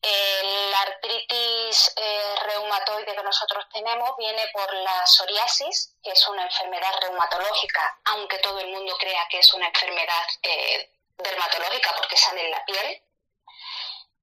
la 0.02 0.80
artritis 0.80 1.92
eh, 1.96 2.34
reumatoide 2.44 3.14
que 3.14 3.22
nosotros 3.22 3.64
tenemos 3.72 4.16
viene 4.16 4.48
por 4.52 4.72
la 4.72 5.06
psoriasis, 5.06 5.96
que 6.02 6.12
es 6.12 6.28
una 6.28 6.44
enfermedad 6.44 6.92
reumatológica, 7.00 8.00
aunque 8.04 8.38
todo 8.38 8.60
el 8.60 8.68
mundo 8.68 8.96
crea 8.98 9.26
que 9.28 9.40
es 9.40 9.52
una 9.52 9.66
enfermedad 9.66 10.26
eh, 10.42 10.90
dermatológica 11.18 11.94
porque 11.96 12.16
sale 12.16 12.44
en 12.44 12.50
la 12.50 12.64
piel. 12.64 13.02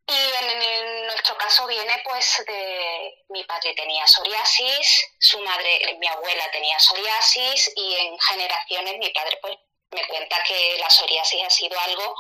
Y 0.10 0.46
en, 0.46 1.08
nuestro 1.08 1.38
caso 1.38 1.68
viene 1.68 2.02
pues 2.06 2.42
de 2.48 3.26
mi 3.30 3.44
padre 3.44 3.74
tenía 3.74 4.08
psoriasis, 4.08 5.06
su 5.20 5.40
madre, 5.42 5.98
mi 6.00 6.08
abuela 6.08 6.50
tenía 6.52 6.80
psoriasis 6.80 7.74
y 7.76 7.96
en 7.96 8.18
generaciones 8.20 8.98
mi 9.00 9.10
padre 9.10 9.38
pues 9.42 9.58
me 9.98 10.08
cuenta 10.08 10.42
que 10.44 10.78
la 10.80 10.90
psoriasis 10.90 11.44
ha 11.44 11.50
sido 11.50 11.80
algo 11.80 12.16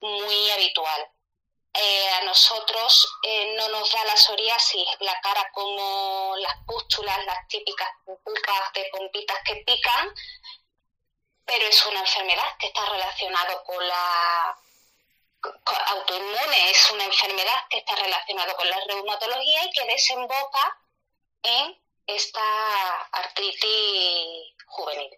muy 0.00 0.50
habitual. 0.52 1.10
Eh, 1.74 2.10
a 2.10 2.24
nosotros 2.24 3.08
eh, 3.22 3.54
no 3.56 3.68
nos 3.68 3.92
da 3.92 4.04
la 4.04 4.16
psoriasis 4.16 4.88
la 5.00 5.20
cara 5.20 5.50
como 5.52 6.34
las 6.38 6.56
pústulas, 6.66 7.24
las 7.24 7.46
típicas 7.48 7.88
pupas 8.04 8.72
de 8.74 8.88
pompitas 8.92 9.38
que 9.44 9.56
pican, 9.66 10.14
pero 11.44 11.66
es 11.66 11.86
una 11.86 12.00
enfermedad 12.00 12.56
que 12.58 12.68
está 12.68 12.84
relacionada 12.86 13.62
con 13.64 13.86
la 13.86 14.58
autoinmune, 15.86 16.70
es 16.70 16.90
una 16.90 17.04
enfermedad 17.04 17.64
que 17.70 17.78
está 17.78 17.94
relacionada 17.96 18.54
con 18.54 18.68
la 18.68 18.80
reumatología 18.80 19.64
y 19.64 19.70
que 19.70 19.84
desemboca 19.84 20.78
en 21.42 21.78
esta 22.06 23.02
artritis 23.12 24.54
juvenil. 24.66 25.10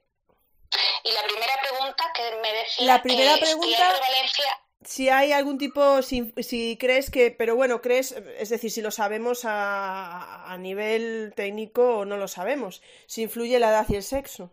Y 1.03 1.13
la 1.13 1.23
primera 1.25 1.55
pregunta 1.63 2.13
que 2.15 2.37
me 2.43 2.53
decía 2.53 2.87
la 2.87 3.03
primera 3.03 3.37
pregunta, 3.39 4.01
si 4.85 5.09
hay 5.09 5.33
algún 5.33 5.59
tipo, 5.59 6.03
si, 6.03 6.33
si, 6.43 6.79
crees 6.79 7.11
que, 7.11 7.31
pero 7.31 7.55
bueno, 7.55 7.83
crees, 7.83 8.13
es 8.13 8.49
decir, 8.49 8.71
si 8.71 8.81
lo 8.81 8.91
sabemos 8.91 9.45
a, 9.45 10.51
a 10.51 10.57
nivel 10.57 11.33
técnico 11.37 11.99
o 11.99 12.05
no 12.05 12.17
lo 12.17 12.29
sabemos, 12.29 12.81
si 13.07 13.23
influye 13.23 13.59
la 13.59 13.71
edad 13.71 13.87
y 13.89 13.97
el 13.97 14.03
sexo. 14.03 14.51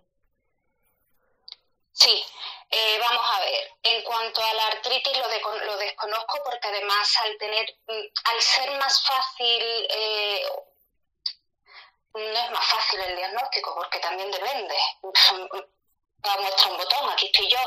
Sí, 1.93 2.23
eh, 2.69 2.99
vamos 2.99 3.25
a 3.25 3.39
ver. 3.39 3.71
En 3.83 4.03
cuanto 4.03 4.43
a 4.43 4.53
la 4.53 4.67
artritis 4.67 5.17
lo, 5.17 5.65
lo 5.65 5.77
desconozco 5.77 6.41
porque 6.43 6.67
además 6.67 7.15
al 7.21 7.37
tener, 7.37 7.75
mm, 7.87 8.05
al 8.25 8.41
ser 8.41 8.77
más 8.77 9.01
fácil 9.01 9.87
eh, 9.89 10.41
no 12.13 12.21
es 12.21 12.51
más 12.51 12.65
fácil 12.65 12.99
el 12.99 13.15
diagnóstico 13.15 13.75
porque 13.75 13.99
también 13.99 14.29
depende. 14.31 14.75
A 16.23 16.37
muestra 16.37 16.71
un 16.71 16.77
botón, 16.77 17.09
aquí 17.09 17.27
estoy 17.27 17.47
yo. 17.47 17.59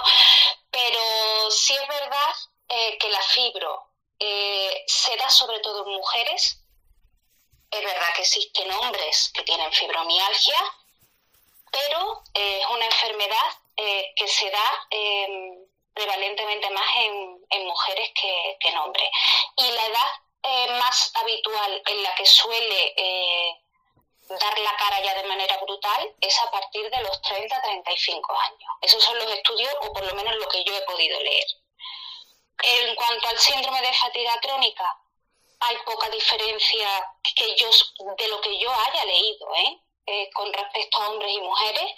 Pero 0.70 1.50
sí 1.50 1.74
es 1.74 1.88
verdad 1.88 2.34
eh, 2.68 2.98
que 2.98 3.08
la 3.08 3.20
fibro 3.22 3.86
eh, 4.18 4.84
se 4.86 5.16
da 5.16 5.28
sobre 5.28 5.60
todo 5.60 5.86
en 5.86 5.92
mujeres. 5.92 6.58
Es 7.70 7.84
verdad 7.84 8.12
que 8.14 8.22
existen 8.22 8.70
hombres 8.72 9.30
que 9.34 9.42
tienen 9.42 9.72
fibromialgia, 9.72 10.58
pero 11.70 12.22
es 12.34 12.66
una 12.66 12.84
enfermedad 12.84 13.56
que 13.76 14.28
se 14.28 14.50
da 14.50 14.86
em, 14.90 15.66
prevalentemente 15.94 16.68
más 16.70 16.96
en, 16.96 17.66
mujeres 17.66 18.10
que, 18.14 18.58
en 18.60 18.76
hombres. 18.76 19.08
Y 19.56 19.70
la 19.70 19.86
edad 19.86 20.78
más 20.80 21.12
habitual 21.14 21.82
en 21.86 22.02
la 22.02 22.14
que 22.16 22.26
suele 22.26 22.94
dar 24.38 24.58
la 24.58 24.76
cara 24.76 25.00
ya 25.00 25.14
de 25.14 25.28
manera 25.28 25.56
brutal 25.58 26.14
es 26.20 26.38
a 26.40 26.50
partir 26.50 26.88
de 26.88 27.02
los 27.02 27.20
30-35 27.22 28.38
años. 28.38 28.70
Esos 28.80 29.02
son 29.02 29.18
los 29.18 29.30
estudios, 29.30 29.74
o 29.80 29.92
por 29.92 30.04
lo 30.04 30.14
menos 30.14 30.34
lo 30.36 30.48
que 30.48 30.62
yo 30.64 30.76
he 30.76 30.82
podido 30.82 31.18
leer. 31.20 31.46
En 32.62 32.94
cuanto 32.94 33.28
al 33.28 33.38
síndrome 33.38 33.80
de 33.80 33.92
fatiga 33.92 34.38
crónica, 34.40 34.98
hay 35.60 35.76
poca 35.84 36.08
diferencia 36.10 36.88
que 37.34 37.44
de 37.44 38.28
lo 38.28 38.40
que 38.40 38.58
yo 38.58 38.70
haya 38.72 39.04
leído 39.04 39.54
¿eh? 39.56 39.80
Eh, 40.06 40.30
con 40.32 40.52
respecto 40.52 40.98
a 40.98 41.08
hombres 41.08 41.32
y 41.32 41.40
mujeres, 41.40 41.92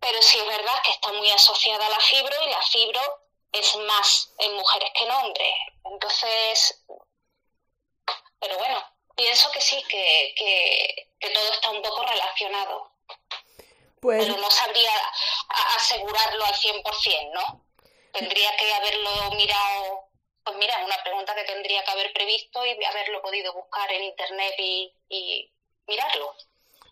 pero 0.00 0.22
sí 0.22 0.38
es 0.38 0.46
verdad 0.46 0.82
que 0.82 0.92
está 0.92 1.12
muy 1.12 1.30
asociada 1.30 1.86
a 1.86 1.90
la 1.90 2.00
fibro 2.00 2.34
y 2.44 2.50
la 2.50 2.62
fibro 2.62 3.00
es 3.52 3.76
más 3.76 4.32
en 4.38 4.54
mujeres 4.54 4.90
que 4.94 5.04
en 5.04 5.10
hombres. 5.10 5.54
Entonces, 5.84 6.84
pero 8.40 8.58
bueno, 8.58 8.84
pienso 9.18 9.50
que 9.50 9.60
sí, 9.60 9.82
que, 9.88 10.32
que, 10.36 11.28
todo 11.34 11.52
está 11.52 11.70
un 11.70 11.82
poco 11.82 12.04
relacionado. 12.06 12.92
Pues... 14.00 14.24
Pero 14.24 14.38
no 14.38 14.50
sabría 14.50 14.92
asegurarlo 15.76 16.44
al 16.44 16.54
100%, 16.54 17.32
¿no? 17.34 17.66
Tendría 18.12 18.56
que 18.56 18.72
haberlo 18.72 19.30
mirado, 19.32 20.04
pues 20.44 20.56
mira, 20.56 20.84
una 20.84 21.02
pregunta 21.02 21.34
que 21.34 21.42
tendría 21.42 21.84
que 21.84 21.90
haber 21.90 22.12
previsto 22.12 22.64
y 22.64 22.84
haberlo 22.84 23.20
podido 23.20 23.52
buscar 23.52 23.90
en 23.92 24.04
internet 24.04 24.54
y, 24.58 24.94
y 25.08 25.52
mirarlo. 25.86 26.34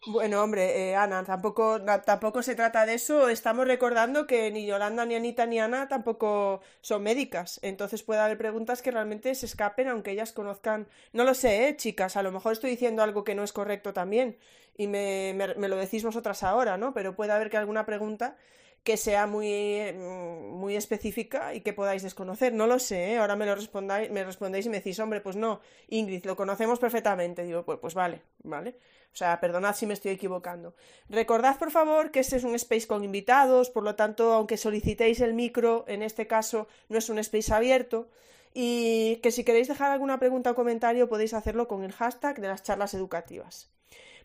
Bueno, 0.08 0.40
hombre, 0.40 0.90
eh, 0.90 0.94
Ana, 0.94 1.24
tampoco, 1.24 1.80
tampoco 2.04 2.40
se 2.40 2.54
trata 2.54 2.86
de 2.86 2.94
eso. 2.94 3.28
Estamos 3.28 3.66
recordando 3.66 4.24
que 4.28 4.52
ni 4.52 4.64
Yolanda, 4.64 5.04
ni 5.04 5.16
Anita, 5.16 5.46
ni 5.46 5.58
Ana 5.58 5.88
tampoco 5.88 6.60
son 6.80 7.02
médicas. 7.02 7.58
Entonces 7.62 8.04
puede 8.04 8.20
haber 8.20 8.38
preguntas 8.38 8.82
que 8.82 8.92
realmente 8.92 9.34
se 9.34 9.46
escapen, 9.46 9.88
aunque 9.88 10.12
ellas 10.12 10.32
conozcan. 10.32 10.86
No 11.12 11.24
lo 11.24 11.34
sé, 11.34 11.68
¿eh, 11.68 11.76
chicas. 11.76 12.16
A 12.16 12.22
lo 12.22 12.30
mejor 12.30 12.52
estoy 12.52 12.70
diciendo 12.70 13.02
algo 13.02 13.24
que 13.24 13.34
no 13.34 13.42
es 13.42 13.52
correcto 13.52 13.92
también. 13.92 14.36
Y 14.76 14.86
me, 14.86 15.34
me, 15.34 15.68
lo 15.68 15.76
decís 15.76 16.04
vosotras 16.04 16.44
ahora, 16.44 16.76
¿no? 16.76 16.94
Pero 16.94 17.16
puede 17.16 17.32
haber 17.32 17.50
que 17.50 17.56
alguna 17.56 17.84
pregunta 17.84 18.36
que 18.84 18.96
sea 18.96 19.26
muy, 19.26 19.80
mm, 19.92 20.52
muy 20.54 20.76
específica 20.76 21.52
y 21.54 21.62
que 21.62 21.72
podáis 21.72 22.02
desconocer. 22.04 22.52
No 22.52 22.68
lo 22.68 22.78
sé, 22.78 23.14
¿eh? 23.14 23.18
ahora 23.18 23.34
me 23.34 23.46
lo 23.46 23.56
respondáis, 23.56 24.10
me 24.12 24.22
respondéis 24.24 24.66
y 24.66 24.68
me 24.68 24.76
decís, 24.76 25.00
hombre, 25.00 25.20
pues 25.20 25.34
no, 25.34 25.60
Ingrid, 25.88 26.24
lo 26.26 26.36
conocemos 26.36 26.78
perfectamente. 26.78 27.42
Digo, 27.42 27.64
pues, 27.64 27.78
pues 27.80 27.94
vale, 27.94 28.22
vale. 28.44 28.76
O 29.12 29.16
sea, 29.16 29.40
perdonad 29.40 29.74
si 29.74 29.86
me 29.86 29.94
estoy 29.94 30.12
equivocando. 30.12 30.74
Recordad, 31.08 31.58
por 31.58 31.70
favor, 31.70 32.10
que 32.10 32.20
este 32.20 32.36
es 32.36 32.44
un 32.44 32.54
space 32.54 32.86
con 32.86 33.02
invitados, 33.02 33.70
por 33.70 33.82
lo 33.82 33.94
tanto, 33.94 34.32
aunque 34.32 34.56
solicitéis 34.56 35.20
el 35.20 35.32
micro, 35.32 35.84
en 35.88 36.02
este 36.02 36.26
caso 36.26 36.68
no 36.88 36.98
es 36.98 37.08
un 37.08 37.18
space 37.18 37.52
abierto. 37.54 38.08
Y 38.52 39.16
que 39.16 39.32
si 39.32 39.44
queréis 39.44 39.68
dejar 39.68 39.90
alguna 39.90 40.18
pregunta 40.18 40.50
o 40.50 40.54
comentario, 40.54 41.08
podéis 41.08 41.34
hacerlo 41.34 41.68
con 41.68 41.84
el 41.84 41.92
hashtag 41.92 42.40
de 42.40 42.48
las 42.48 42.62
charlas 42.62 42.94
educativas. 42.94 43.70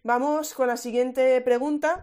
Vamos 0.04 0.54
con 0.54 0.68
la 0.68 0.78
siguiente 0.78 1.40
pregunta. 1.42 2.02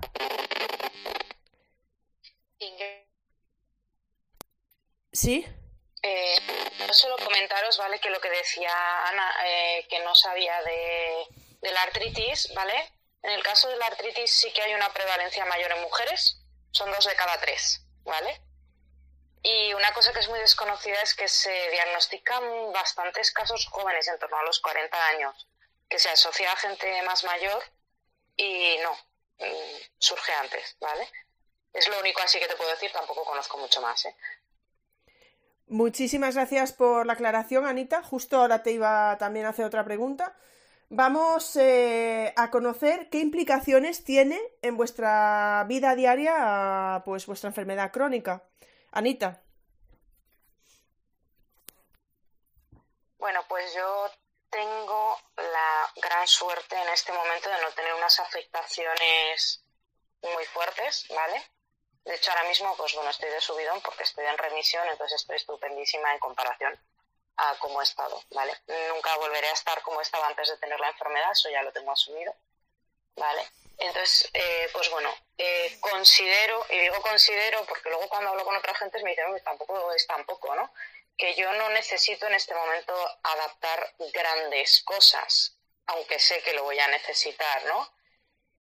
¿Sí? 5.12 5.44
Eh, 6.02 6.36
solo 6.92 7.16
comentaros, 7.24 7.76
¿vale? 7.78 7.98
Que 7.98 8.10
lo 8.10 8.20
que 8.20 8.30
decía 8.30 8.70
Ana, 9.08 9.30
eh, 9.46 9.86
que 9.88 9.98
no 10.04 10.14
sabía 10.14 10.62
de 10.62 11.26
de 11.60 11.72
la 11.72 11.82
artritis, 11.82 12.52
¿vale? 12.54 12.92
En 13.22 13.30
el 13.32 13.42
caso 13.42 13.68
de 13.68 13.76
la 13.76 13.86
artritis 13.86 14.30
sí 14.30 14.52
que 14.52 14.62
hay 14.62 14.74
una 14.74 14.92
prevalencia 14.92 15.44
mayor 15.46 15.72
en 15.72 15.82
mujeres, 15.82 16.40
son 16.70 16.90
dos 16.92 17.04
de 17.04 17.16
cada 17.16 17.38
tres, 17.40 17.82
¿vale? 18.04 18.40
Y 19.42 19.72
una 19.74 19.92
cosa 19.92 20.12
que 20.12 20.20
es 20.20 20.28
muy 20.28 20.38
desconocida 20.40 21.00
es 21.02 21.14
que 21.14 21.28
se 21.28 21.70
diagnostican 21.70 22.72
bastantes 22.72 23.32
casos 23.32 23.66
jóvenes, 23.66 24.08
en 24.08 24.18
torno 24.18 24.36
a 24.38 24.44
los 24.44 24.60
40 24.60 25.06
años, 25.08 25.48
que 25.88 25.98
se 25.98 26.08
asocia 26.10 26.52
a 26.52 26.56
gente 26.56 27.02
más 27.02 27.24
mayor 27.24 27.62
y 28.36 28.76
no, 28.82 28.92
mm, 29.38 29.80
surge 29.98 30.32
antes, 30.32 30.76
¿vale? 30.80 31.08
Es 31.72 31.88
lo 31.88 32.00
único 32.00 32.20
así 32.22 32.38
que 32.38 32.48
te 32.48 32.56
puedo 32.56 32.70
decir, 32.70 32.90
tampoco 32.92 33.24
conozco 33.24 33.58
mucho 33.58 33.80
más, 33.80 34.04
¿eh? 34.04 34.16
Muchísimas 35.68 36.34
gracias 36.34 36.72
por 36.72 37.04
la 37.04 37.12
aclaración, 37.12 37.66
Anita. 37.66 38.02
Justo 38.02 38.38
ahora 38.38 38.62
te 38.62 38.72
iba 38.72 39.18
también 39.18 39.44
a 39.44 39.50
hacer 39.50 39.66
otra 39.66 39.84
pregunta. 39.84 40.34
Vamos 40.90 41.54
eh, 41.56 42.32
a 42.34 42.50
conocer 42.50 43.10
qué 43.10 43.18
implicaciones 43.18 44.04
tiene 44.04 44.40
en 44.62 44.78
vuestra 44.78 45.64
vida 45.68 45.94
diaria 45.94 47.02
pues 47.04 47.26
vuestra 47.26 47.48
enfermedad 47.48 47.92
crónica. 47.92 48.42
Anita. 48.92 49.42
Bueno, 53.18 53.44
pues 53.48 53.74
yo 53.74 54.10
tengo 54.48 55.18
la 55.36 55.92
gran 55.96 56.26
suerte 56.26 56.80
en 56.80 56.88
este 56.88 57.12
momento 57.12 57.50
de 57.50 57.60
no 57.60 57.70
tener 57.72 57.92
unas 57.92 58.18
afectaciones 58.20 59.62
muy 60.22 60.44
fuertes, 60.46 61.06
¿vale? 61.14 61.44
De 62.06 62.14
hecho, 62.14 62.30
ahora 62.30 62.48
mismo, 62.48 62.74
pues 62.78 62.94
bueno, 62.94 63.10
estoy 63.10 63.28
de 63.28 63.40
subidón 63.42 63.82
porque 63.82 64.04
estoy 64.04 64.24
en 64.24 64.38
remisión, 64.38 64.88
entonces 64.88 65.20
estoy 65.20 65.36
estupendísima 65.36 66.14
en 66.14 66.18
comparación 66.18 66.80
a 67.38 67.56
como 67.58 67.80
he 67.80 67.84
estado, 67.84 68.22
¿vale? 68.30 68.52
Nunca 68.88 69.16
volveré 69.16 69.48
a 69.48 69.52
estar 69.52 69.80
como 69.82 70.00
estaba 70.00 70.26
antes 70.26 70.48
de 70.48 70.56
tener 70.58 70.78
la 70.80 70.88
enfermedad, 70.88 71.32
eso 71.32 71.48
ya 71.48 71.62
lo 71.62 71.72
tengo 71.72 71.92
asumido, 71.92 72.34
¿vale? 73.16 73.48
Entonces, 73.78 74.28
eh, 74.34 74.68
pues 74.72 74.90
bueno, 74.90 75.08
eh, 75.38 75.78
considero, 75.80 76.66
y 76.70 76.78
digo 76.80 77.00
considero 77.00 77.64
porque 77.64 77.88
luego 77.88 78.08
cuando 78.08 78.30
hablo 78.30 78.44
con 78.44 78.56
otra 78.56 78.74
gente 78.74 79.00
me 79.04 79.10
dicen, 79.10 79.26
tampoco 79.44 79.92
es 79.92 80.04
tampoco, 80.06 80.54
¿no? 80.56 80.72
Que 81.16 81.34
yo 81.36 81.52
no 81.52 81.68
necesito 81.70 82.26
en 82.26 82.34
este 82.34 82.54
momento 82.54 82.92
adaptar 83.22 83.94
grandes 84.12 84.82
cosas, 84.82 85.56
aunque 85.86 86.18
sé 86.18 86.42
que 86.42 86.54
lo 86.54 86.64
voy 86.64 86.78
a 86.80 86.88
necesitar, 86.88 87.64
¿no? 87.66 87.88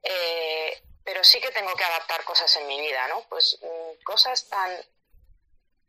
Eh, 0.04 0.82
pero 1.02 1.24
sí 1.24 1.40
que 1.40 1.50
tengo 1.50 1.74
que 1.74 1.84
adaptar 1.84 2.22
cosas 2.22 2.54
en 2.56 2.68
mi 2.68 2.80
vida, 2.80 3.08
¿no? 3.08 3.22
Pues 3.28 3.58
mm, 3.60 4.04
cosas 4.04 4.48
tan 4.48 4.70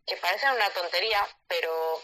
que 0.07 0.17
parecen 0.17 0.49
una 0.49 0.71
tontería, 0.71 1.27
pero 1.47 2.01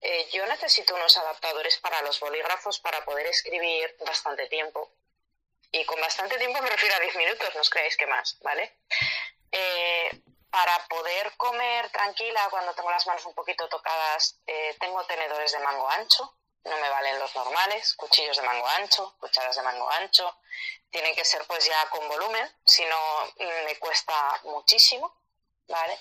eh, 0.00 0.28
yo 0.32 0.46
necesito 0.46 0.94
unos 0.94 1.16
adaptadores 1.16 1.78
para 1.78 2.00
los 2.02 2.18
bolígrafos 2.20 2.80
para 2.80 3.04
poder 3.04 3.26
escribir 3.26 3.96
bastante 4.06 4.46
tiempo. 4.48 4.90
Y 5.72 5.84
con 5.84 6.00
bastante 6.00 6.38
tiempo 6.38 6.60
me 6.62 6.70
refiero 6.70 6.96
a 6.96 7.00
10 7.00 7.16
minutos, 7.16 7.54
no 7.54 7.60
os 7.60 7.70
creáis 7.70 7.96
que 7.96 8.06
más, 8.06 8.38
¿vale? 8.40 8.78
Eh, 9.52 10.10
para 10.50 10.86
poder 10.88 11.32
comer 11.36 11.90
tranquila 11.90 12.48
cuando 12.50 12.74
tengo 12.74 12.90
las 12.90 13.06
manos 13.06 13.24
un 13.26 13.34
poquito 13.34 13.68
tocadas, 13.68 14.40
eh, 14.46 14.76
tengo 14.80 15.04
tenedores 15.04 15.52
de 15.52 15.60
mango 15.60 15.88
ancho, 15.88 16.36
no 16.64 16.76
me 16.76 16.88
valen 16.88 17.18
los 17.18 17.34
normales, 17.36 17.94
cuchillos 17.94 18.36
de 18.36 18.42
mango 18.42 18.66
ancho, 18.66 19.14
cucharas 19.18 19.56
de 19.56 19.62
mango 19.62 19.88
ancho, 19.90 20.36
tienen 20.90 21.14
que 21.14 21.24
ser 21.24 21.46
pues 21.46 21.64
ya 21.64 21.88
con 21.90 22.06
volumen, 22.08 22.52
si 22.64 22.84
no 22.84 22.96
mm, 23.36 23.64
me 23.64 23.78
cuesta 23.78 24.40
muchísimo, 24.44 25.14
¿vale? 25.68 25.98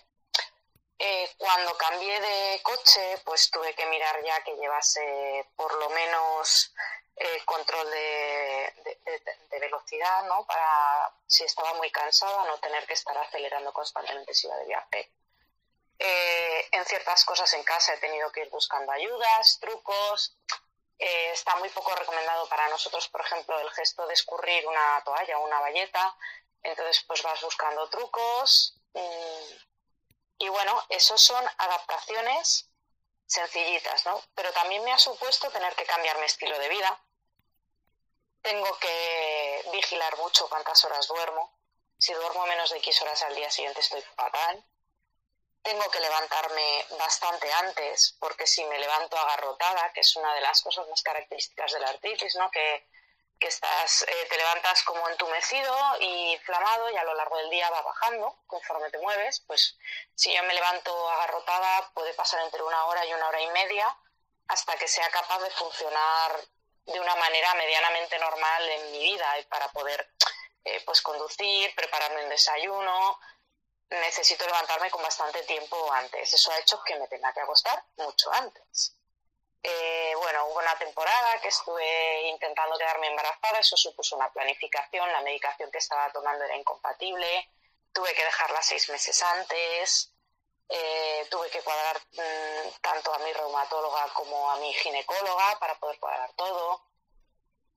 Eh, 1.02 1.34
cuando 1.38 1.78
cambié 1.78 2.20
de 2.20 2.62
coche, 2.62 3.22
pues 3.24 3.50
tuve 3.50 3.74
que 3.74 3.86
mirar 3.86 4.22
ya 4.22 4.44
que 4.44 4.58
llevase 4.58 5.48
por 5.56 5.74
lo 5.76 5.90
menos 5.92 6.74
eh, 7.16 7.42
control 7.46 7.90
de, 7.90 8.74
velocidad, 9.62 10.26
¿no? 10.26 10.46
Para 10.46 11.14
si 11.26 11.46
estaba 11.46 11.74
muy 11.76 11.90
cansada, 11.90 12.44
no 12.44 12.58
tener 12.60 12.86
que 12.86 12.96
estar 12.96 13.18
acelerando 13.18 13.72
constantemente 13.72 14.34
si 14.34 14.48
iba 14.48 14.58
de 14.58 14.66
viaje. 14.66 15.12
Eh, 16.00 16.68
en 16.72 16.84
ciertas 16.86 17.24
cosas 17.24 17.54
en 17.54 17.64
casa 17.64 17.94
he 17.94 17.98
tenido 17.98 18.30
que 18.34 18.42
ir 18.42 18.50
buscando 18.50 18.92
ayudas, 18.92 19.58
trucos. 19.62 20.38
está 20.98 21.56
muy 21.58 21.70
poco 21.70 21.96
recomendado 21.96 22.48
para 22.50 22.68
nosotros, 22.68 23.08
por 23.08 23.22
ejemplo, 23.22 23.58
el 23.58 23.72
gesto 23.72 24.06
de 24.06 24.14
escurrir 24.14 24.68
una 24.68 25.02
toalla 25.06 25.40
o 25.40 25.46
una 25.46 25.62
valleta. 25.62 26.14
Entonces, 26.62 27.06
pues 27.08 27.24
vas 27.24 27.42
buscando 27.42 27.88
trucos. 27.90 28.76
Mm, 28.94 29.70
y 30.40 30.48
bueno, 30.48 30.82
esos 30.90 31.22
son 31.22 31.46
adaptaciones 31.58 32.70
sencillitas, 33.26 34.06
¿no? 34.06 34.24
Pero 34.34 34.52
también 34.54 34.84
me 34.84 34.92
ha 34.94 34.98
supuesto 34.98 35.52
tener 35.52 35.76
que 35.76 35.86
cambiar 35.86 36.18
mi 36.18 36.26
estilo 36.26 36.58
de 36.58 36.70
vida. 36.70 37.04
Tengo 38.42 38.78
que 38.80 39.66
vigilar 39.74 40.18
mucho 40.18 40.48
cuántas 40.50 40.84
horas 40.86 41.08
duermo. 41.08 41.54
Si 41.98 42.14
duermo 42.14 42.46
menos 42.48 42.72
de 42.72 42.78
X 42.78 43.02
horas 43.02 43.22
al 43.24 43.36
día 43.36 43.52
siguiente 43.52 43.82
estoy 43.82 44.02
fatal. 44.02 44.66
Tengo 45.62 45.92
que 45.92 46.00
levantarme 46.00 46.86
bastante 46.98 47.52
antes, 47.52 48.16
porque 48.18 48.48
si 48.48 48.64
me 48.64 48.80
levanto 48.80 49.18
agarrotada, 49.18 49.92
que 49.92 50.00
es 50.00 50.16
una 50.16 50.34
de 50.34 50.42
las 50.42 50.62
cosas 50.62 50.88
más 50.88 51.04
características 51.04 51.74
de 51.74 51.80
la 51.82 51.90
artritis, 51.90 52.36
¿no? 52.38 52.50
Que 52.50 52.89
que 53.40 53.48
estás, 53.48 54.04
eh, 54.04 54.28
te 54.30 54.38
levantas 54.38 54.84
como 54.84 55.08
entumecido 55.10 55.76
y 56.00 56.34
inflamado 56.34 56.90
y 56.90 56.98
a 56.98 57.04
lo 57.04 57.16
largo 57.16 57.38
del 57.38 57.50
día 57.50 57.70
va 57.70 57.82
bajando 57.82 58.36
conforme 58.48 58.90
te 58.90 58.98
mueves, 58.98 59.40
pues 59.48 59.78
si 60.16 60.34
yo 60.34 60.44
me 60.44 60.54
levanto 60.54 61.10
agarrotada 61.10 61.90
puede 61.94 62.14
pasar 62.14 62.42
entre 62.42 62.62
una 62.62 62.86
hora 62.86 63.06
y 63.06 63.14
una 63.14 63.28
hora 63.30 63.42
y 63.42 63.48
media 63.52 63.98
hasta 64.50 64.76
que 64.78 64.88
sea 64.88 65.10
capaz 65.10 65.40
de 65.40 65.52
funcionar 65.52 66.40
de 66.86 67.00
una 67.00 67.16
manera 67.16 67.54
medianamente 67.54 68.18
normal 68.20 68.70
en 68.70 68.92
mi 68.92 69.00
vida 69.00 69.40
y 69.40 69.46
para 69.46 69.70
poder 69.70 70.12
eh, 70.66 70.82
pues 70.86 71.02
conducir, 71.02 71.74
prepararme 71.76 72.24
un 72.24 72.30
desayuno, 72.30 73.20
necesito 73.90 74.46
levantarme 74.46 74.92
con 74.92 75.02
bastante 75.02 75.44
tiempo 75.44 75.92
antes. 75.94 76.34
Eso 76.34 76.52
ha 76.52 76.60
hecho 76.60 76.82
que 76.84 76.96
me 76.98 77.08
tenga 77.08 77.34
que 77.34 77.42
acostar 77.42 77.84
mucho 77.98 78.32
antes. 78.34 78.99
Eh, 79.62 80.14
bueno, 80.18 80.46
hubo 80.48 80.60
una 80.60 80.78
temporada 80.78 81.40
que 81.42 81.50
estuve 81.50 82.30
intentando 82.30 82.78
quedarme 82.78 83.08
embarazada, 83.08 83.60
eso 83.60 83.76
supuso 83.76 84.16
una 84.16 84.32
planificación, 84.32 85.12
la 85.12 85.22
medicación 85.22 85.70
que 85.72 85.80
estaba 85.80 86.12
tomando 86.12 86.46
era 86.46 86.56
incompatible, 86.56 87.50
tuve 87.92 88.14
que 88.14 88.24
dejarla 88.24 88.62
seis 88.62 88.90
meses 88.90 89.22
antes, 89.22 90.14
eh, 90.70 91.28
tuve 91.30 91.50
que 91.50 91.62
cuadrar 91.62 91.98
mm, 92.14 92.70
tanto 92.82 93.14
a 93.14 93.20
mi 93.20 93.34
reumatóloga 93.34 94.08
como 94.14 94.50
a 94.50 94.58
mi 94.58 94.72
ginecóloga 94.74 95.58
para 95.60 95.76
poder 95.80 96.00
cuadrar 96.00 96.32
todo. 96.34 96.89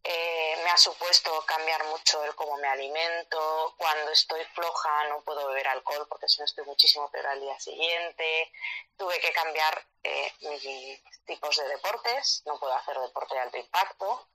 Eh, 0.05 0.61
me 0.65 0.71
ha 0.71 0.77
supuesto 0.77 1.31
cambiar 1.47 1.85
mucho 1.85 2.25
el 2.25 2.35
cómo 2.35 2.57
me 2.57 2.67
alimento. 2.67 3.75
Cuando 3.79 4.11
estoy 4.11 4.45
floja 4.47 5.09
no 5.09 5.23
puedo 5.23 5.47
beber 5.49 5.69
alcohol 5.69 6.07
porque 6.09 6.29
si 6.29 6.39
no 6.39 6.45
estoy 6.45 6.65
muchísimo 6.65 7.09
peor 7.11 7.27
al 7.29 7.41
día 7.41 7.59
siguiente. 7.61 8.53
Tuve 8.97 9.21
que 9.21 9.33
cambiar 9.33 9.87
eh, 10.03 10.33
mis 10.41 11.03
tipos 11.25 11.57
de 11.57 11.69
deportes. 11.69 12.43
No 12.47 12.59
puedo 12.59 12.75
hacer 12.75 12.99
deporte 12.99 13.35
de 13.35 13.41
alto 13.41 13.57
impacto. 13.59 14.29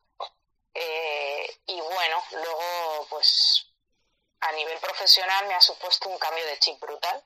Eh, 0.73 1.59
y 1.65 1.81
bueno, 1.81 2.23
luego 2.31 3.07
pues 3.09 3.65
a 4.39 4.51
nivel 4.53 4.77
profesional 4.79 5.47
me 5.47 5.55
ha 5.55 5.61
supuesto 5.61 6.07
un 6.07 6.17
cambio 6.17 6.45
de 6.45 6.59
chip 6.59 6.79
brutal. 6.79 7.23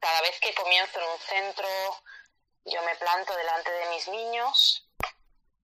Cada 0.00 0.20
vez 0.20 0.38
que 0.40 0.54
comienzo 0.54 1.00
en 1.00 1.08
un 1.08 1.18
centro, 1.18 1.68
yo 2.66 2.82
me 2.82 2.96
planto 2.96 3.34
delante 3.34 3.70
de 3.70 3.86
mis 3.86 4.08
niños 4.08 4.83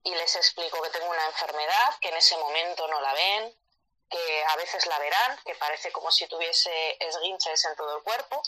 y 0.03 0.14
les 0.14 0.34
explico 0.36 0.80
que 0.82 0.90
tengo 0.90 1.11
una 1.11 1.26
enfermedad, 1.26 1.98
que 2.01 2.09
en 2.09 2.16
ese 2.16 2.36
momento 2.36 2.86
no 2.88 3.01
la 3.01 3.12
ven, 3.12 3.55
que 4.09 4.44
a 4.44 4.57
veces 4.57 4.86
la 4.86 4.98
verán, 4.98 5.38
que 5.44 5.55
parece 5.55 5.92
como 5.92 6.11
si 6.11 6.26
tuviese 6.26 6.96
esguinces 7.01 7.64
en 7.64 7.76
todo 7.76 7.96
el 7.96 8.03
cuerpo 8.03 8.42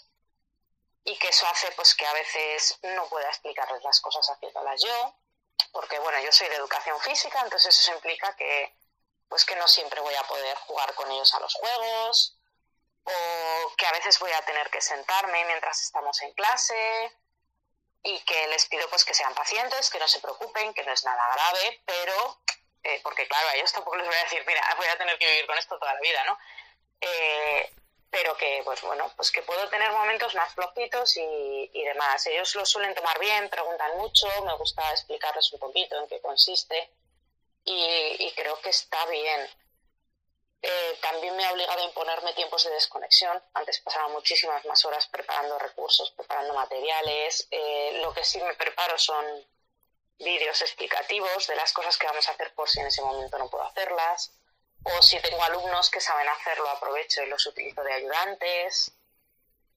y 1.05 1.17
que 1.19 1.29
eso 1.29 1.47
hace 1.47 1.71
pues 1.73 1.95
que 1.95 2.07
a 2.07 2.13
veces 2.13 2.79
no 2.83 3.09
pueda 3.09 3.29
explicarles 3.29 3.83
las 3.83 4.01
cosas 4.01 4.29
haciéndolas 4.29 4.83
yo, 4.83 5.15
porque 5.73 5.99
bueno, 5.99 6.21
yo 6.21 6.33
soy 6.33 6.49
de 6.49 6.57
educación 6.57 6.99
física, 7.01 7.41
entonces 7.43 7.79
eso 7.79 7.93
implica 7.93 8.35
que 8.37 8.77
pues 9.29 9.45
que 9.45 9.57
no 9.57 9.67
siempre 9.67 10.01
voy 10.01 10.15
a 10.15 10.23
poder 10.25 10.57
jugar 10.59 10.95
con 10.95 11.11
ellos 11.11 11.33
a 11.35 11.41
los 11.41 11.55
juegos 11.55 12.37
o 13.05 13.75
que 13.77 13.87
a 13.87 13.93
veces 13.93 14.19
voy 14.19 14.31
a 14.33 14.45
tener 14.45 14.69
que 14.71 14.81
sentarme 14.81 15.45
mientras 15.47 15.81
estamos 15.83 16.21
en 16.23 16.33
clase 16.35 17.13
y 18.03 18.19
que 18.21 18.47
les 18.49 18.67
pido 18.67 18.89
pues 18.89 19.05
que 19.05 19.15
sean 19.15 19.35
pacientes, 19.35 19.91
que 19.91 19.99
no 19.99 20.09
se 20.09 20.21
preocupen, 20.21 20.75
que 20.75 20.85
no 20.85 20.93
es 20.93 21.05
nada 21.05 21.23
grave, 21.35 21.83
pero, 21.85 22.39
eh, 22.83 23.01
porque 23.03 23.27
claro, 23.29 23.49
a 23.49 23.55
ellos 23.55 23.73
tampoco 23.73 23.97
les 23.97 24.07
voy 24.07 24.17
a 24.17 24.25
decir, 24.25 24.45
mira, 24.47 24.63
voy 24.77 24.87
a 24.87 24.99
tener 24.99 25.19
que 25.19 25.27
vivir 25.27 25.47
con 25.47 25.59
esto 25.59 25.79
toda 25.79 25.95
la 25.95 26.01
vida, 26.01 26.25
¿no? 26.25 26.39
Eh, 27.01 27.73
pero 28.11 28.37
que, 28.37 28.61
pues 28.65 28.83
bueno, 28.83 29.11
pues 29.17 29.31
que 29.31 29.43
puedo 29.43 29.69
tener 29.71 29.91
momentos 29.93 30.35
más 30.35 30.53
flojitos 30.53 31.17
y, 31.17 31.71
y, 31.73 31.85
demás. 31.85 32.27
Ellos 32.27 32.55
lo 32.57 32.67
suelen 32.67 32.95
tomar 32.95 33.19
bien, 33.19 33.49
preguntan 33.49 33.97
mucho, 33.97 34.29
me 34.45 34.55
gusta 34.57 34.83
explicarles 34.91 35.51
un 35.53 35.61
poquito 35.61 35.99
en 35.99 36.09
qué 36.09 36.21
consiste 36.21 36.91
y, 37.65 38.17
y 38.19 38.33
creo 38.35 38.61
que 38.61 38.69
está 38.69 39.07
bien. 39.07 39.49
Eh, 40.65 40.99
también 41.03 41.35
me 41.35 41.45
ha 41.45 41.53
obligado 41.53 41.81
a 41.81 41.85
imponerme 41.85 42.33
tiempos 42.35 42.63
de 42.65 42.71
desconexión. 42.71 43.43
Antes 43.53 43.81
pasaba 43.81 44.07
muchísimas 44.09 44.65
más 44.65 44.85
horas 44.85 45.09
preparando 45.09 45.59
recursos, 45.59 46.13
preparando 46.13 46.55
materiales. 46.55 47.49
Eh, 47.51 47.99
lo 48.01 48.15
que 48.15 48.25
sí 48.25 48.41
me 48.41 48.55
preparo 48.55 48.97
son 48.97 49.25
vídeos 50.21 50.63
explicativos 50.63 51.49
de 51.49 51.57
las 51.57 51.73
cosas 51.73 51.99
que 51.99 52.07
vamos 52.07 52.29
a 52.29 52.33
hacer 52.33 52.55
por 52.55 52.69
si 52.69 52.79
en 52.79 52.87
ese 52.87 53.03
momento 53.03 53.39
no 53.39 53.51
puedo 53.51 53.65
hacerlas. 53.65 54.33
O 54.85 55.03
si 55.03 55.19
tengo 55.21 55.43
alumnos 55.43 55.91
que 55.91 56.01
saben 56.01 56.29
hacerlo, 56.29 56.69
aprovecho 56.71 57.25
y 57.25 57.27
los 57.27 57.45
utilizo 57.45 57.83
de 57.83 57.95
ayudantes. 57.95 58.93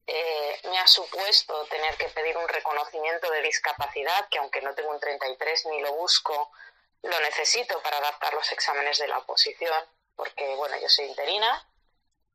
Eh, 0.06 0.60
me 0.66 0.78
ha 0.78 0.86
supuesto 0.86 1.66
tener 1.66 1.98
que 1.98 2.10
pedir 2.10 2.38
un 2.38 2.48
reconocimiento 2.48 3.32
de 3.32 3.42
discapacidad, 3.42 4.30
que 4.30 4.38
aunque 4.38 4.62
no 4.62 4.76
tengo 4.76 4.92
un 4.92 5.00
33 5.00 5.66
ni 5.66 5.82
lo 5.82 5.94
busco, 5.94 6.52
lo 7.02 7.20
necesito 7.22 7.82
para 7.82 7.98
adaptar 7.98 8.36
los 8.36 8.52
exámenes 8.52 9.00
de 9.00 9.08
la 9.08 9.18
oposición 9.18 9.84
porque 10.16 10.56
bueno, 10.56 10.78
yo 10.80 10.90
soy 10.90 11.06
interina 11.06 11.68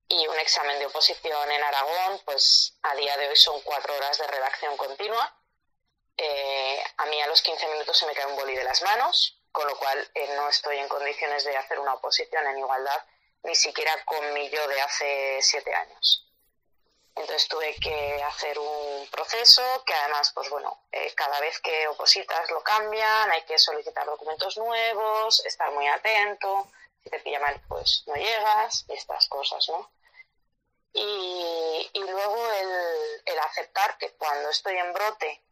y 0.09 0.27
un 0.27 0.39
examen 0.41 0.79
de 0.79 0.87
oposición 0.87 1.51
en 1.51 1.63
Aragón, 1.63 2.21
pues 2.25 2.77
a 2.83 2.95
día 2.97 3.17
de 3.17 3.29
hoy 3.29 3.37
son 3.37 3.61
cuatro 3.63 3.95
horas 3.95 4.19
de 4.19 4.27
redacción 4.27 4.77
continua. 4.77 5.37
Eh, 6.17 6.85
a 6.97 7.07
mí 7.07 7.21
a 7.23 7.29
los 7.29 7.41
15 7.43 7.69
minutos 7.69 7.97
se 7.97 8.07
me 8.07 8.15
cae 8.15 8.27
un 8.27 8.37
boli 8.37 8.57
de 8.57 8.65
las 8.65 8.83
manos, 8.83 9.41
con 9.53 9.67
lo 9.69 9.77
cual 9.79 10.11
eh, 10.15 10.35
no 10.35 10.49
estoy 10.49 10.79
en 10.79 10.89
condiciones 10.89 11.45
de 11.45 11.57
hacer 11.57 11.79
una 11.79 11.95
oposición 11.95 12.47
en 12.49 12.59
igualdad, 12.59 13.05
ni 13.45 13.55
siquiera 13.55 13.93
con 14.05 14.33
mi 14.35 14.51
yo 14.51 14.67
de 14.67 14.81
hace 14.81 15.39
siete 15.43 15.73
años. 15.73 16.27
Entonces 17.15 17.49
tuve 17.49 17.75
que 17.77 18.23
hacer 18.23 18.59
un 18.59 19.07
proceso 19.11 19.63
que 19.85 19.95
además, 19.95 20.33
pues 20.35 20.49
bueno, 20.51 20.87
eh, 20.91 21.13
cada 21.15 21.39
vez 21.41 21.61
que 21.61 21.87
opositas 21.89 22.51
lo 22.51 22.63
cambian, 22.63 23.31
hay 23.31 23.43
que 23.43 23.59
solicitar 23.59 24.07
documentos 24.07 24.57
nuevos, 24.57 25.45
estar 25.45 25.71
muy 25.73 25.87
atento, 25.87 26.67
si 27.03 27.11
te 27.11 27.21
pilla 27.21 27.41
mal, 27.41 27.61
pues 27.69 28.05
no 28.07 28.15
llegas, 28.15 28.85
estas 28.89 29.29
cosas, 29.29 29.69
¿no? 29.69 29.91
Y, 30.93 31.91
luego 31.95 32.53
el, 32.53 33.23
el 33.27 33.39
aceptar 33.39 33.97
que 33.99 34.13
cuando 34.15 34.51
estoy 34.51 34.77
en 34.77 34.93
brote, 34.93 35.43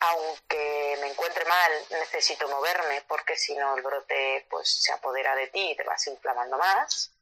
aunque 0.00 0.96
me 1.00 1.08
encuentre 1.08 1.44
mal, 1.44 1.72
necesito 1.90 2.48
moverme 2.48 3.02
porque 3.02 3.36
si 3.36 3.54
no 3.54 3.76
el 3.76 3.82
brote 3.82 4.46
pues 4.48 4.82
se 4.82 4.92
apodera 4.92 5.36
de 5.36 5.48
ti 5.48 5.70
y 5.70 5.76
te 5.76 5.84
vas 5.84 6.06
inflamando 6.06 6.56
más. 6.56 7.12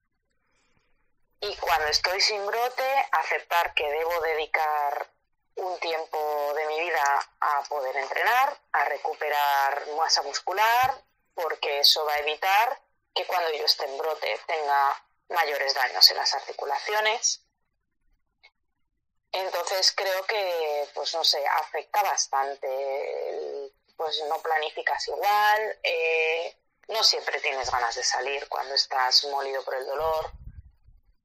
Y 1.40 1.54
cuando 1.56 1.88
estoy 1.88 2.20
sin 2.20 2.44
brote, 2.46 3.08
aceptar 3.12 3.74
que 3.74 3.88
debo 3.88 4.20
dedicar 4.20 5.08
un 5.56 5.78
tiempo 5.80 6.52
de 6.54 6.66
mi 6.66 6.80
vida 6.80 7.28
a 7.40 7.62
poder 7.68 7.96
entrenar, 7.96 8.56
a 8.72 8.84
recuperar 8.84 9.86
masa 9.96 10.22
muscular, 10.22 11.02
porque 11.42 11.80
eso 11.80 12.04
va 12.04 12.14
a 12.14 12.18
evitar 12.18 12.82
que 13.14 13.24
cuando 13.26 13.52
yo 13.52 13.64
esté 13.64 13.84
en 13.84 13.96
brote 13.96 14.40
tenga 14.44 15.04
mayores 15.28 15.72
daños 15.72 16.10
en 16.10 16.16
las 16.16 16.34
articulaciones. 16.34 17.44
Entonces 19.30 19.92
creo 19.92 20.24
que, 20.24 20.88
pues 20.94 21.14
no 21.14 21.22
sé, 21.22 21.44
afecta 21.46 22.02
bastante. 22.02 23.72
pues 23.96 24.22
no 24.28 24.40
planificas 24.40 25.08
igual, 25.08 25.78
eh, 25.82 26.56
no 26.88 27.02
siempre 27.02 27.40
tienes 27.40 27.68
ganas 27.68 27.96
de 27.96 28.04
salir 28.04 28.48
cuando 28.48 28.74
estás 28.74 29.24
molido 29.24 29.64
por 29.64 29.74
el 29.74 29.86
dolor. 29.86 30.30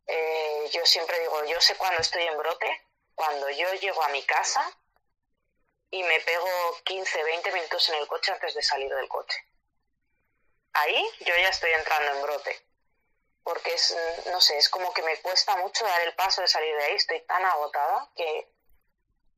Eh, 0.07 0.69
yo 0.71 0.85
siempre 0.85 1.19
digo, 1.21 1.43
yo 1.45 1.59
sé 1.61 1.75
cuando 1.75 2.01
estoy 2.01 2.23
en 2.23 2.37
brote, 2.37 2.81
cuando 3.15 3.49
yo 3.49 3.71
llego 3.75 4.03
a 4.03 4.09
mi 4.09 4.23
casa 4.23 4.63
y 5.91 6.03
me 6.03 6.19
pego 6.21 6.49
15, 6.83 7.23
20 7.23 7.51
minutos 7.51 7.89
en 7.89 7.95
el 7.95 8.07
coche 8.07 8.31
antes 8.31 8.53
de 8.55 8.63
salir 8.63 8.93
del 8.93 9.07
coche 9.07 9.37
ahí 10.73 11.09
yo 11.19 11.35
ya 11.35 11.49
estoy 11.49 11.71
entrando 11.71 12.11
en 12.13 12.21
brote. 12.21 12.65
Porque 13.43 13.73
es, 13.73 13.95
no 14.31 14.39
sé, 14.39 14.57
es 14.57 14.69
como 14.69 14.93
que 14.93 15.03
me 15.03 15.17
cuesta 15.17 15.57
mucho 15.57 15.85
dar 15.85 16.01
el 16.01 16.15
paso 16.15 16.41
de 16.41 16.47
salir 16.47 16.75
de 16.77 16.83
ahí. 16.85 16.95
Estoy 16.95 17.19
tan 17.21 17.43
agotada 17.43 18.09
que, 18.15 18.49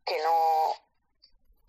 que 0.05 0.19
no, 0.19 0.75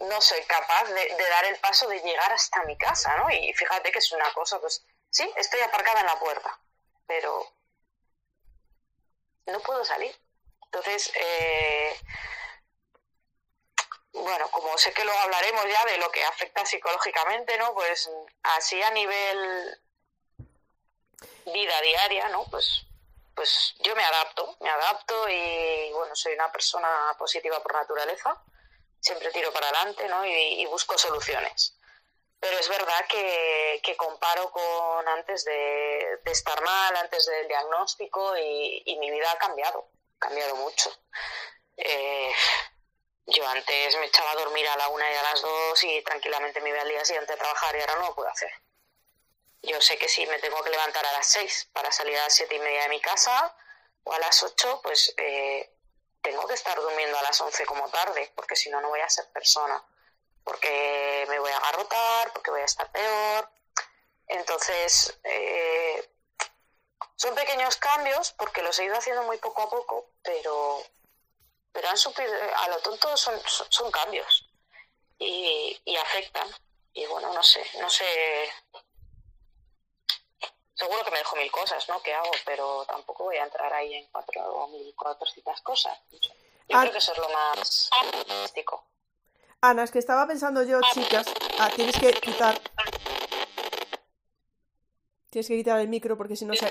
no 0.01 0.21
soy 0.21 0.43
capaz 0.43 0.85
de, 0.85 1.17
dar 1.31 1.45
el 1.47 1.57
paso 1.59 1.89
de 1.89 2.01
llegar 2.01 2.31
hasta 2.33 2.63
mi 2.65 2.77
casa, 2.77 3.17
¿no? 3.17 3.31
Y 3.31 3.53
fíjate 3.55 3.91
que 3.91 3.99
es 3.99 4.13
una 4.13 4.31
cosa, 4.35 4.61
pues 4.61 4.85
sí, 5.11 5.31
estoy 5.37 5.61
aparcada 5.61 6.01
en 6.01 6.07
la 6.07 6.19
puerta, 6.19 6.59
pero 7.07 7.51
no 9.47 9.61
puedo 9.61 9.85
salir. 9.85 10.15
Entonces, 10.65 11.11
eh, 11.15 11.99
bueno, 14.17 14.51
como 14.51 14.77
sé 14.79 14.93
que 14.93 15.05
luego 15.05 15.19
hablaremos 15.21 15.65
ya 15.67 15.85
de 15.85 15.99
lo 15.99 16.11
que 16.11 16.25
afecta 16.25 16.65
psicológicamente, 16.65 17.57
¿no? 17.59 17.75
Pues 17.75 18.11
así 18.43 18.81
a 18.83 18.91
nivel 18.91 19.81
vida 21.53 21.81
diaria, 21.83 22.29
¿no? 22.29 22.45
Pues, 22.45 22.87
pues 23.35 23.75
yo 23.81 23.95
me 23.95 24.05
adapto, 24.05 24.57
me 24.61 24.71
adapto 24.71 25.29
y 25.29 25.93
bueno, 25.93 26.15
soy 26.17 26.35
una 26.35 26.51
persona 26.51 27.15
positiva 27.19 27.63
por 27.63 27.75
naturaleza, 27.75 28.43
siempre 29.01 29.31
tiro 29.31 29.53
para 29.53 29.69
adelante, 29.69 30.09
¿no? 30.09 30.25
Y, 30.25 30.65
busco 30.67 30.97
soluciones. 30.99 31.75
Pero 32.41 32.59
es 32.59 32.69
verdad 32.69 33.07
que, 33.09 33.97
comparo 33.97 34.51
con 34.51 35.09
antes 35.09 35.45
de, 35.45 36.21
estar 36.27 36.61
mal, 36.63 36.97
antes 36.97 37.27
del 37.27 37.49
diagnóstico 37.49 38.37
y, 38.37 38.97
mi 38.99 39.11
vida 39.11 39.31
ha 39.31 39.39
cambiado, 39.39 39.89
ha 40.17 40.27
cambiado 40.27 40.57
mucho. 40.57 40.91
Eh, 41.77 42.33
yo 43.27 43.47
antes 43.47 43.97
me 43.99 44.07
echaba 44.07 44.33
a 44.33 44.37
dormir 44.37 44.67
a 44.69 44.77
la 44.77 44.89
una 44.89 45.11
y 45.11 45.15
a 45.15 45.23
las 45.23 45.43
dos 45.43 45.85
y 45.85 46.03
tranquilamente 46.03 46.61
me 46.61 46.71
iba 46.71 46.81
al 46.81 46.89
día 46.89 47.05
siguiente 47.05 47.33
a 47.33 47.37
trabajar 47.37 47.75
y 47.77 47.81
ahora 47.81 47.95
no 47.97 48.07
lo 48.09 48.15
puedo 48.15 48.29
hacer. 48.29 48.51
yo 49.63 49.81
sé 49.81 49.99
que 49.99 50.09
si 50.09 50.27
me 50.27 50.39
tengo 50.39 50.63
que 50.63 50.71
levantar 50.71 51.05
a 51.05 51.13
las 51.13 51.27
6 51.27 51.71
para 51.73 51.91
salir 51.91 52.17
a 52.19 52.25
las 52.25 52.35
siete 52.35 52.55
y 52.55 52.61
media 52.61 52.83
de 52.83 52.89
mi 52.89 53.01
casa 53.01 53.55
o 54.05 54.13
a 54.13 54.19
las 54.21 54.43
8, 54.43 54.81
pues 54.83 55.13
eh, 55.17 55.69
tengo 56.23 56.47
que 56.47 56.55
estar 56.55 56.77
durmiendo 56.81 57.19
a 57.19 57.23
las 57.23 57.41
11 57.41 57.67
como 57.67 57.89
tarde, 57.89 58.33
porque 58.37 58.57
si 58.57 58.71
no, 58.71 58.81
no 58.81 58.89
voy 58.89 59.01
a 59.01 59.09
ser 59.09 59.27
persona. 59.33 59.83
Porque 60.45 61.25
me 61.29 61.41
voy 61.41 61.51
a 61.51 61.57
agarrotar, 61.57 62.33
porque 62.33 62.53
voy 62.53 62.61
a 62.61 62.65
estar 62.65 62.91
peor. 62.93 63.51
Entonces, 64.29 65.19
eh, 65.25 66.09
son 67.17 67.35
pequeños 67.35 67.77
cambios 67.77 68.33
porque 68.33 68.63
los 68.63 68.79
he 68.79 68.85
ido 68.85 68.97
haciendo 68.97 69.23
muy 69.23 69.39
poco 69.39 69.63
a 69.63 69.71
poco, 69.71 70.11
pero, 70.23 70.83
pero 71.77 71.91
han 71.91 71.99
subido, 71.99 72.33
a 72.57 72.69
lo 72.69 72.79
tonto 72.79 73.15
son, 73.19 73.39
son, 73.47 73.91
cambios 73.91 74.49
y, 75.19 75.79
y 75.85 75.97
afectan. 75.97 76.49
Y 76.95 77.05
bueno, 77.05 77.31
no 77.35 77.43
sé, 77.43 77.63
no 77.79 77.91
sé 77.91 78.05
seguro 80.75 81.05
que 81.05 81.11
me 81.11 81.19
dejo 81.19 81.37
mil 81.37 81.51
cosas, 81.51 81.87
¿no? 81.91 82.01
¿Qué 82.03 82.15
hago? 82.15 82.31
Pero 82.47 82.87
tampoco 82.87 83.25
voy 83.25 83.37
a 83.37 83.45
entrar 83.45 83.71
ahí 83.75 83.95
en 83.95 84.07
cuatro 84.11 84.43
o 84.43 84.69
mil 84.69 84.95
cuatrocientas 84.95 85.61
cosas. 85.61 85.99
Yo 86.11 86.19
ah. 86.73 86.81
creo 86.81 86.93
que 86.93 86.99
eso 86.99 87.13
es 87.13 87.19
lo 87.19 87.29
más 87.29 87.91
artístico. 88.03 88.87
Ana, 89.61 89.85
es 89.85 89.91
que 89.91 89.99
estaba 89.99 90.27
pensando 90.27 90.63
yo, 90.63 90.81
chicas. 90.95 91.27
Ah, 91.59 91.71
tienes 91.75 91.99
que 91.99 92.13
quitar. 92.13 92.59
Tienes 95.31 95.49
que 95.49 95.57
quitar 95.57 95.81
el 95.81 95.89
micro 95.89 96.17
porque 96.17 96.37
si 96.37 96.47
no 96.47 96.55
se. 96.55 96.71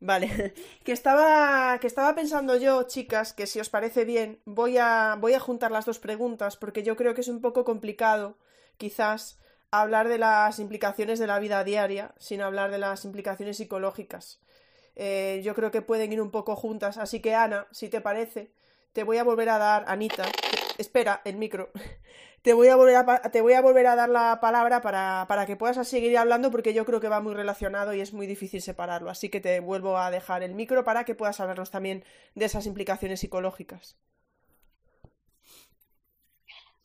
Vale, 0.00 0.28
que 0.84 0.92
estaba, 0.92 1.78
que 1.80 1.86
estaba 1.86 2.14
pensando 2.14 2.56
yo, 2.56 2.84
chicas, 2.84 3.32
que 3.32 3.46
si 3.46 3.58
os 3.60 3.68
parece 3.68 4.04
bien, 4.04 4.40
voy 4.44 4.78
a, 4.78 5.16
voy 5.18 5.34
a 5.34 5.40
juntar 5.40 5.72
las 5.72 5.86
dos 5.86 5.98
preguntas 5.98 6.56
porque 6.56 6.82
yo 6.82 6.96
creo 6.96 7.14
que 7.14 7.22
es 7.22 7.28
un 7.28 7.40
poco 7.40 7.64
complicado, 7.64 8.36
quizás, 8.76 9.38
hablar 9.70 10.08
de 10.08 10.18
las 10.18 10.58
implicaciones 10.60 11.18
de 11.18 11.26
la 11.26 11.38
vida 11.40 11.64
diaria 11.64 12.14
sin 12.18 12.40
hablar 12.42 12.70
de 12.70 12.78
las 12.78 13.04
implicaciones 13.04 13.56
psicológicas. 13.56 14.40
Eh, 14.96 15.40
yo 15.44 15.54
creo 15.54 15.70
que 15.70 15.82
pueden 15.82 16.12
ir 16.12 16.20
un 16.20 16.30
poco 16.30 16.56
juntas, 16.56 16.98
así 16.98 17.20
que 17.20 17.34
Ana, 17.34 17.66
si 17.72 17.88
te 17.88 18.00
parece, 18.00 18.52
te 18.92 19.04
voy 19.04 19.18
a 19.18 19.24
volver 19.24 19.48
a 19.48 19.58
dar, 19.58 19.84
Anita, 19.88 20.24
espera, 20.78 21.22
el 21.24 21.36
micro, 21.36 21.70
te 22.48 22.54
voy 22.54 22.68
a 22.68 22.76
volver 22.76 22.96
a, 22.96 23.20
te 23.30 23.42
voy 23.42 23.52
a, 23.52 23.60
volver 23.60 23.86
a 23.88 23.94
dar 23.94 24.08
la 24.08 24.40
palabra 24.40 24.80
para, 24.80 25.26
para 25.28 25.44
que 25.44 25.54
puedas 25.54 25.86
seguir 25.86 26.16
hablando 26.16 26.50
porque 26.50 26.72
yo 26.72 26.86
creo 26.86 26.98
que 26.98 27.10
va 27.10 27.20
muy 27.20 27.34
relacionado 27.34 27.92
y 27.92 28.00
es 28.00 28.14
muy 28.14 28.26
difícil 28.26 28.62
separarlo, 28.62 29.10
así 29.10 29.28
que 29.28 29.38
te 29.38 29.60
vuelvo 29.60 29.98
a 29.98 30.10
dejar 30.10 30.42
el 30.42 30.54
micro 30.54 30.82
para 30.82 31.04
que 31.04 31.14
puedas 31.14 31.38
hablarnos 31.40 31.70
también 31.70 32.06
de 32.34 32.46
esas 32.46 32.64
implicaciones 32.64 33.20
psicológicas. 33.20 33.98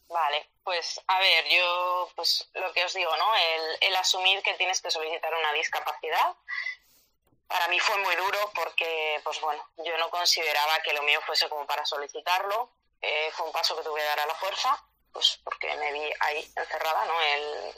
Vale, 0.10 0.50
pues 0.66 1.00
a 1.08 1.20
ver, 1.20 1.46
yo 1.48 2.10
pues 2.14 2.50
lo 2.56 2.74
que 2.74 2.84
os 2.84 2.94
digo, 2.94 3.16
¿no? 3.16 3.34
El, 3.80 3.96
asumir 3.96 4.44
que 4.44 4.56
tienes 4.56 4.82
que 4.82 4.92
solicitar 4.92 5.34
una 5.34 5.54
discapacidad, 5.54 6.36
para 7.48 7.70
mí 7.70 7.80
fue 7.80 7.98
muy 8.00 8.18
duro 8.18 8.52
porque, 8.54 9.22
pues 9.24 9.40
bueno, 9.40 9.66
yo 9.78 9.98
no 9.98 10.10
consideraba 10.10 10.82
que 10.82 10.92
lo 10.92 11.04
mío 11.04 11.22
fuese 11.26 11.48
como 11.48 11.66
para 11.66 11.86
solicitarlo. 11.86 12.70
Eh, 13.02 13.32
fue 13.32 13.46
un 13.46 13.54
paso 13.54 13.78
que 13.78 13.84
tuve 13.84 14.02
que 14.02 14.08
dar 14.08 14.20
a 14.20 14.26
la 14.26 14.36
fuerza, 14.36 14.78
pues 15.14 15.40
porque 15.44 15.76
me 15.78 15.94
vi 15.94 16.12
ahí 16.20 16.52
encerrada, 16.56 17.06
¿no? 17.06 17.22
El, 17.22 17.74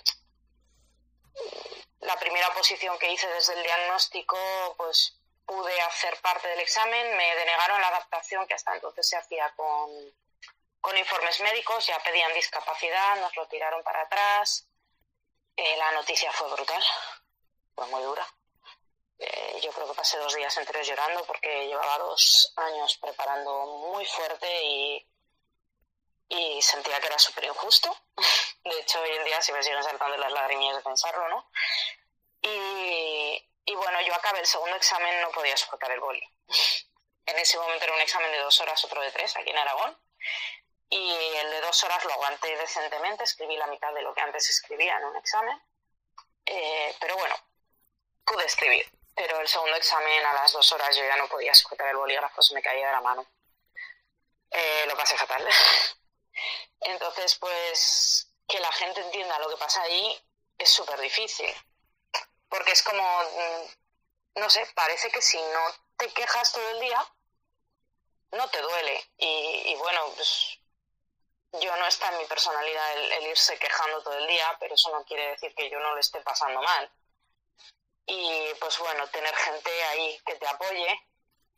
la 2.00 2.18
primera 2.18 2.54
posición 2.54 2.98
que 2.98 3.12
hice 3.12 3.28
desde 3.28 3.54
el 3.54 3.64
diagnóstico, 3.64 4.38
pues 4.78 5.20
pude 5.46 5.80
hacer 5.82 6.20
parte 6.22 6.48
del 6.48 6.62
examen, 6.62 7.18
me 7.18 7.36
denegaron 7.36 7.80
la 7.82 7.90
adaptación 7.90 8.48
que 8.48 8.56
hasta 8.56 8.74
entonces 8.74 9.08
se 9.08 9.18
hacía 9.18 9.54
con 9.56 9.92
con 10.86 10.96
informes 10.96 11.42
médicos, 11.42 11.88
ya 11.88 11.98
pedían 12.04 12.32
discapacidad, 12.36 13.16
nos 13.16 13.36
lo 13.36 13.48
tiraron 13.48 13.82
para 13.82 14.02
atrás. 14.04 14.68
Eh, 15.58 15.78
la 15.78 15.92
noticia 15.94 16.32
fue 16.32 16.48
brutal, 16.52 16.84
fue 17.74 17.88
muy 17.88 18.04
dura. 18.04 18.24
Eh, 19.18 19.60
yo 19.64 19.72
creo 19.72 19.88
que 19.88 19.96
pasé 19.96 20.20
dos 20.20 20.36
días 20.36 20.56
enteros 20.56 20.86
llorando 20.86 21.26
porque 21.26 21.66
llevaba 21.66 21.98
dos 21.98 22.54
años 22.58 23.00
preparando 23.02 23.66
muy 23.92 24.06
fuerte 24.06 24.48
y, 24.64 25.08
y 26.30 26.62
sentía 26.62 27.00
que 27.00 27.08
era 27.08 27.20
súper 27.20 27.46
injusto. 27.46 27.96
De 28.64 28.80
hecho, 28.80 29.00
hoy 29.02 29.10
en 29.12 29.26
día 29.26 29.42
se 29.42 29.54
me 29.54 29.62
siguen 29.62 29.84
saltando 29.84 30.18
las 30.18 30.32
lágrimas 30.32 30.76
de 30.76 30.82
pensarlo, 30.82 31.28
¿no? 31.30 31.50
Y, 32.42 33.50
y 33.66 33.76
bueno, 33.76 34.02
yo 34.02 34.14
acabé 34.16 34.40
el 34.40 34.46
segundo 34.46 34.76
examen, 34.76 35.22
no 35.22 35.32
podía 35.32 35.56
sujetar 35.56 35.92
el 35.92 36.00
boli. 36.00 36.22
En 37.28 37.38
ese 37.38 37.58
momento 37.58 37.86
era 37.86 37.94
un 37.94 38.02
examen 38.02 38.32
de 38.32 38.40
dos 38.40 38.60
horas, 38.62 38.84
otro 38.84 39.02
de 39.02 39.12
tres, 39.12 39.36
aquí 39.36 39.50
en 39.50 39.58
Aragón 39.58 39.98
y 40.90 41.36
el 41.38 41.52
de 41.52 41.62
dos 41.62 41.84
horas 41.84 42.04
lo 42.06 42.14
aguanté 42.14 42.56
decentemente, 42.58 43.24
escribí 43.24 43.58
la 43.58 43.68
mitad 43.68 43.94
de 43.94 44.02
lo 44.02 44.14
que 44.14 44.22
antes 44.22 44.50
escribía 44.50 44.98
en 44.98 45.06
un 45.06 45.16
examen, 45.18 45.62
eh, 46.46 46.96
pero 47.00 47.18
bueno, 47.18 47.36
pude 48.26 48.46
escribir. 48.46 48.90
Pero 49.16 49.40
el 49.40 49.48
segundo 49.48 49.76
examen 49.78 50.26
a 50.26 50.34
las 50.34 50.52
dos 50.52 50.72
horas 50.74 50.96
yo 50.96 51.04
ya 51.06 51.16
no 51.16 51.28
podía 51.28 51.54
sujetar 51.54 51.88
el 51.88 51.98
bolígrafo, 51.98 52.42
se 52.42 52.54
me 52.54 52.62
caía 52.62 52.88
de 52.88 52.94
la 52.94 53.02
mano. 53.02 53.26
Eh, 54.52 54.86
lo 54.88 54.96
pasé 54.96 55.18
fatal. 55.18 55.48
Entonces, 56.82 57.36
pues, 57.36 58.32
que 58.48 58.60
la 58.60 58.72
gente 58.74 59.02
entienda 59.02 59.40
lo 59.40 59.50
que 59.50 59.58
pasa 59.58 59.82
ahí 59.82 60.20
es 60.58 60.70
súper 60.70 61.00
difícil. 61.00 61.54
Porque 62.50 62.72
es 62.72 62.84
como, 62.84 63.04
mm, 63.04 64.40
no 64.40 64.50
sé, 64.50 64.66
parece 64.76 65.10
que 65.12 65.22
si 65.22 65.38
no 65.38 65.62
te 65.98 66.12
quejas 66.14 66.52
todo 66.52 66.70
el 66.70 66.80
día, 66.80 67.14
no 68.32 68.50
te 68.50 68.62
duele. 68.62 69.12
Y, 69.18 69.64
y 69.72 69.76
bueno, 69.76 70.12
pues 70.16 70.60
yo 71.62 71.76
no 71.78 71.88
está 71.88 72.12
en 72.12 72.18
mi 72.20 72.26
personalidad 72.26 72.98
el, 72.98 73.28
irse 73.28 73.58
quejando 73.58 74.02
todo 74.04 74.18
el 74.18 74.28
día, 74.28 74.56
pero 74.60 74.76
eso 74.76 74.90
no 74.92 75.04
quiere 75.06 75.30
decir 75.32 75.54
que 75.56 75.70
yo 75.70 75.80
no 75.80 75.94
lo 75.94 76.00
esté 76.00 76.20
pasando 76.22 76.62
mal. 76.62 76.92
Y 78.08 78.54
pues 78.60 78.78
bueno, 78.80 79.08
tener 79.08 79.36
gente 79.36 79.84
ahí 79.86 80.20
que 80.26 80.36
te 80.36 80.48
apoye, 80.48 81.10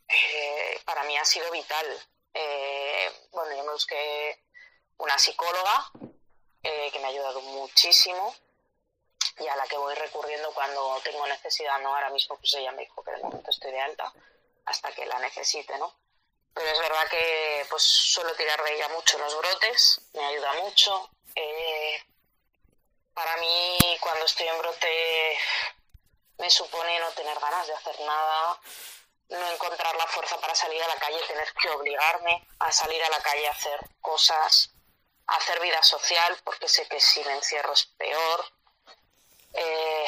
eh, 0.07 0.82
para 0.86 1.03
mí 1.03 1.17
ha 1.17 1.25
sido 1.25 1.51
vital. 1.51 2.07
Eh, 2.34 3.30
bueno, 3.32 3.55
yo 3.55 3.63
me 3.63 3.73
busqué 3.73 4.47
una 4.98 5.18
psicóloga 5.18 5.91
eh, 6.64 6.89
que 6.91 7.00
me 7.00 7.06
ha 7.06 7.10
ayudado 7.10 7.41
muchísimo 7.41 8.36
y 9.39 9.48
a 9.48 9.56
la 9.56 9.68
que 9.68 9.78
voy 9.78 9.93
recurriendo 9.95 10.52
cuando 10.54 11.00
tengo 11.04 11.26
necesidad, 11.28 11.80
¿no? 11.80 11.93
Ahora 11.93 12.10
mismo 12.10 12.38
pues 12.38 12.54
ella 12.56 12.72
me 12.72 12.84
dijo 12.84 13.04
que 13.04 13.12
de 13.12 13.24
momento 13.24 13.50
estoy 13.50 13.72
de 13.72 13.82
alta 13.82 14.12
hasta 14.66 14.91
que 14.91 15.06
la 15.06 15.20
necesite, 15.20 15.78
¿no? 15.78 15.93
Pero 16.54 16.70
es 16.72 16.80
verdad 16.80 17.08
que 17.10 17.66
pues 17.70 17.84
suelo 17.84 18.34
tirar 18.34 18.62
de 18.64 18.76
ella 18.76 18.89
mucho 18.89 19.18
los 19.20 19.38
brotes, 19.38 20.02
me 20.14 20.26
ayuda 20.26 20.54
mucho. 20.54 21.10
Eh, 21.36 22.02
para 23.14 23.38
mí, 23.38 23.78
cuando 24.02 24.26
estoy 24.26 24.48
en 24.48 24.58
brote, 24.58 25.38
me 26.39 26.50
supone 26.50 27.00
no 27.00 27.12
tener 27.12 27.39
ganas 27.39 27.68
de 27.68 27.74
hacer 27.74 28.00
nada, 28.02 28.60
no 29.30 29.52
encontrar 29.52 29.95
la 29.95 30.08
fuerza 30.08 30.39
para 30.39 30.56
salir 30.56 30.82
a 30.82 30.88
la 30.88 30.95
calle, 30.95 31.20
tener 31.28 31.52
que 31.54 31.70
obligarme 31.70 32.48
a 32.60 32.72
salir 32.72 33.04
a 33.04 33.10
la 33.10 33.20
calle 33.22 33.48
a 33.48 33.52
hacer 33.52 33.80
cosas, 34.02 34.71
a 35.28 35.36
hacer 35.36 35.59
vida 35.59 35.82
social, 35.83 36.37
porque 36.43 36.67
sé 36.67 36.87
que 36.87 36.99
si 36.99 37.24
me 37.24 37.33
encierro 37.33 37.74
es 37.74 37.86
peor. 37.97 38.45
Eh, 39.54 40.05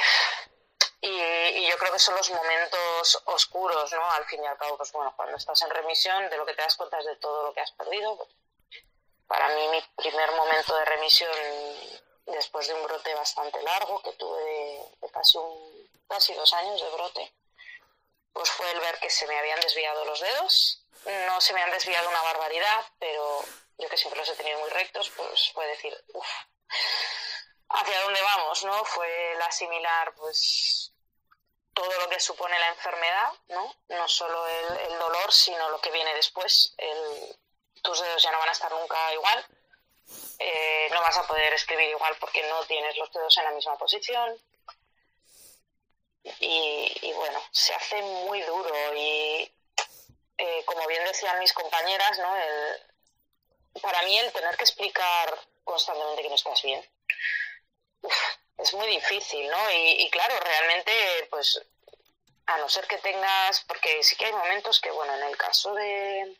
y, 1.02 1.68
yo 1.70 1.78
creo 1.78 1.94
que 1.94 2.00
son 2.00 2.16
los 2.16 2.30
momentos 2.32 3.22
oscuros, 3.26 3.92
¿no? 3.94 4.12
Al 4.12 4.26
fin 4.26 4.44
y 4.44 4.48
al 4.48 4.58
cabo, 4.58 4.78
pues 4.78 4.92
bueno, 4.92 5.14
cuando 5.16 5.38
estás 5.38 5.62
en 5.62 5.70
remisión, 5.70 6.30
de 6.30 6.38
lo 6.38 6.46
que 6.46 6.54
te 6.54 6.62
das 6.62 6.76
cuenta 6.76 7.00
es 7.00 7.06
de 7.06 7.16
todo 7.18 7.44
lo 7.44 7.54
que 7.54 7.62
has 7.62 7.72
perdido. 7.72 8.28
Para 9.28 9.48
mí, 9.50 9.68
mi 9.70 9.82
primer 9.96 10.32
momento 10.32 10.76
de 10.76 10.86
remisión, 10.86 11.32
después 12.26 12.68
de 12.68 12.74
un 12.74 12.84
brote 12.84 13.14
bastante 13.14 13.62
largo, 13.62 14.02
que 14.02 14.14
tuve 14.14 14.44
de, 15.02 15.12
casi, 15.12 15.38
un, 15.38 15.90
casi 16.08 16.34
dos 16.34 16.52
años 16.54 16.82
de 16.82 16.90
brote, 16.90 17.34
pues 18.34 18.50
fue 18.52 18.72
el 18.72 18.80
ver 18.80 18.98
que 19.00 19.10
se 19.10 19.28
me 19.28 19.38
habían 19.38 19.60
desviado 19.60 20.06
los 20.06 20.20
dedos. 20.20 20.84
No 21.28 21.40
se 21.40 21.54
me 21.54 21.62
han 21.62 21.72
desviado 21.72 22.10
una 22.10 22.22
barbaridad, 22.24 22.86
pero 23.00 23.44
yo 23.80 23.90
que 23.90 23.98
siempre 23.98 24.20
los 24.20 24.30
he 24.30 24.36
tenido 24.36 24.60
muy 24.60 24.70
rectos, 24.70 25.10
pues 25.16 25.52
fue 25.54 25.66
decir, 25.68 25.96
uff, 26.14 26.28
hacia 27.70 28.02
dónde 28.02 28.22
vamos, 28.22 28.64
¿no? 28.66 28.84
Fue 28.86 29.32
el 29.34 29.42
asimilar, 29.42 30.14
pues, 30.16 30.92
todo 31.74 31.92
lo 32.00 32.10
que 32.10 32.20
supone 32.20 32.60
la 32.60 32.68
enfermedad, 32.70 33.32
¿no? 33.48 33.74
No 33.90 34.08
solo 34.08 34.46
el, 34.48 35.00
dolor, 35.00 35.32
sino 35.32 35.70
lo 35.70 35.80
que 35.80 35.92
viene 35.92 36.14
después. 36.14 36.74
El, 36.78 37.38
tus 37.82 38.02
dedos 38.02 38.22
ya 38.22 38.32
no 38.32 38.40
van 38.40 38.50
a 38.50 38.54
estar 38.54 38.72
nunca 38.72 39.14
igual. 39.14 39.46
Eh, 40.40 40.90
no 40.92 41.02
vas 41.02 41.18
a 41.18 41.28
poder 41.28 41.54
escribir 41.54 41.90
igual 41.90 42.18
porque 42.20 42.44
no 42.50 42.66
tienes 42.66 42.98
los 42.98 43.12
dedos 43.14 43.38
en 43.38 43.46
la 43.46 43.52
misma 43.52 43.78
posición. 43.78 44.38
Y, 46.42 47.14
bueno, 47.14 47.42
se 47.52 47.74
hace 47.74 48.02
muy 48.02 48.42
duro 48.42 48.94
y 48.96 49.52
eh, 50.38 50.64
como 50.66 50.86
bien 50.88 51.04
decían 51.06 51.40
mis 51.40 51.54
compañeras, 51.54 52.20
¿no? 52.20 52.36
El, 52.36 52.89
para 53.82 54.02
mí 54.04 54.18
el 54.18 54.32
tener 54.32 54.56
que 54.58 54.64
explicar 54.64 55.40
constantemente 55.64 56.24
que 56.24 56.30
no 56.30 56.36
estás 56.36 56.62
bien 56.64 56.84
es 58.58 58.74
muy 58.74 58.88
difícil, 58.88 59.50
¿no? 59.50 59.72
Y, 59.72 60.10
claro, 60.10 60.36
realmente, 60.40 60.92
pues, 61.30 61.62
a 62.46 62.58
no 62.58 62.68
ser 62.68 62.86
que 62.88 62.98
tengas, 62.98 63.64
porque 63.68 64.04
sí 64.04 64.16
que 64.16 64.26
hay 64.26 64.34
momentos 64.34 64.82
que, 64.82 64.92
bueno, 64.92 65.16
en 65.16 65.24
el 65.24 65.38
caso 65.38 65.74
de, 65.74 66.38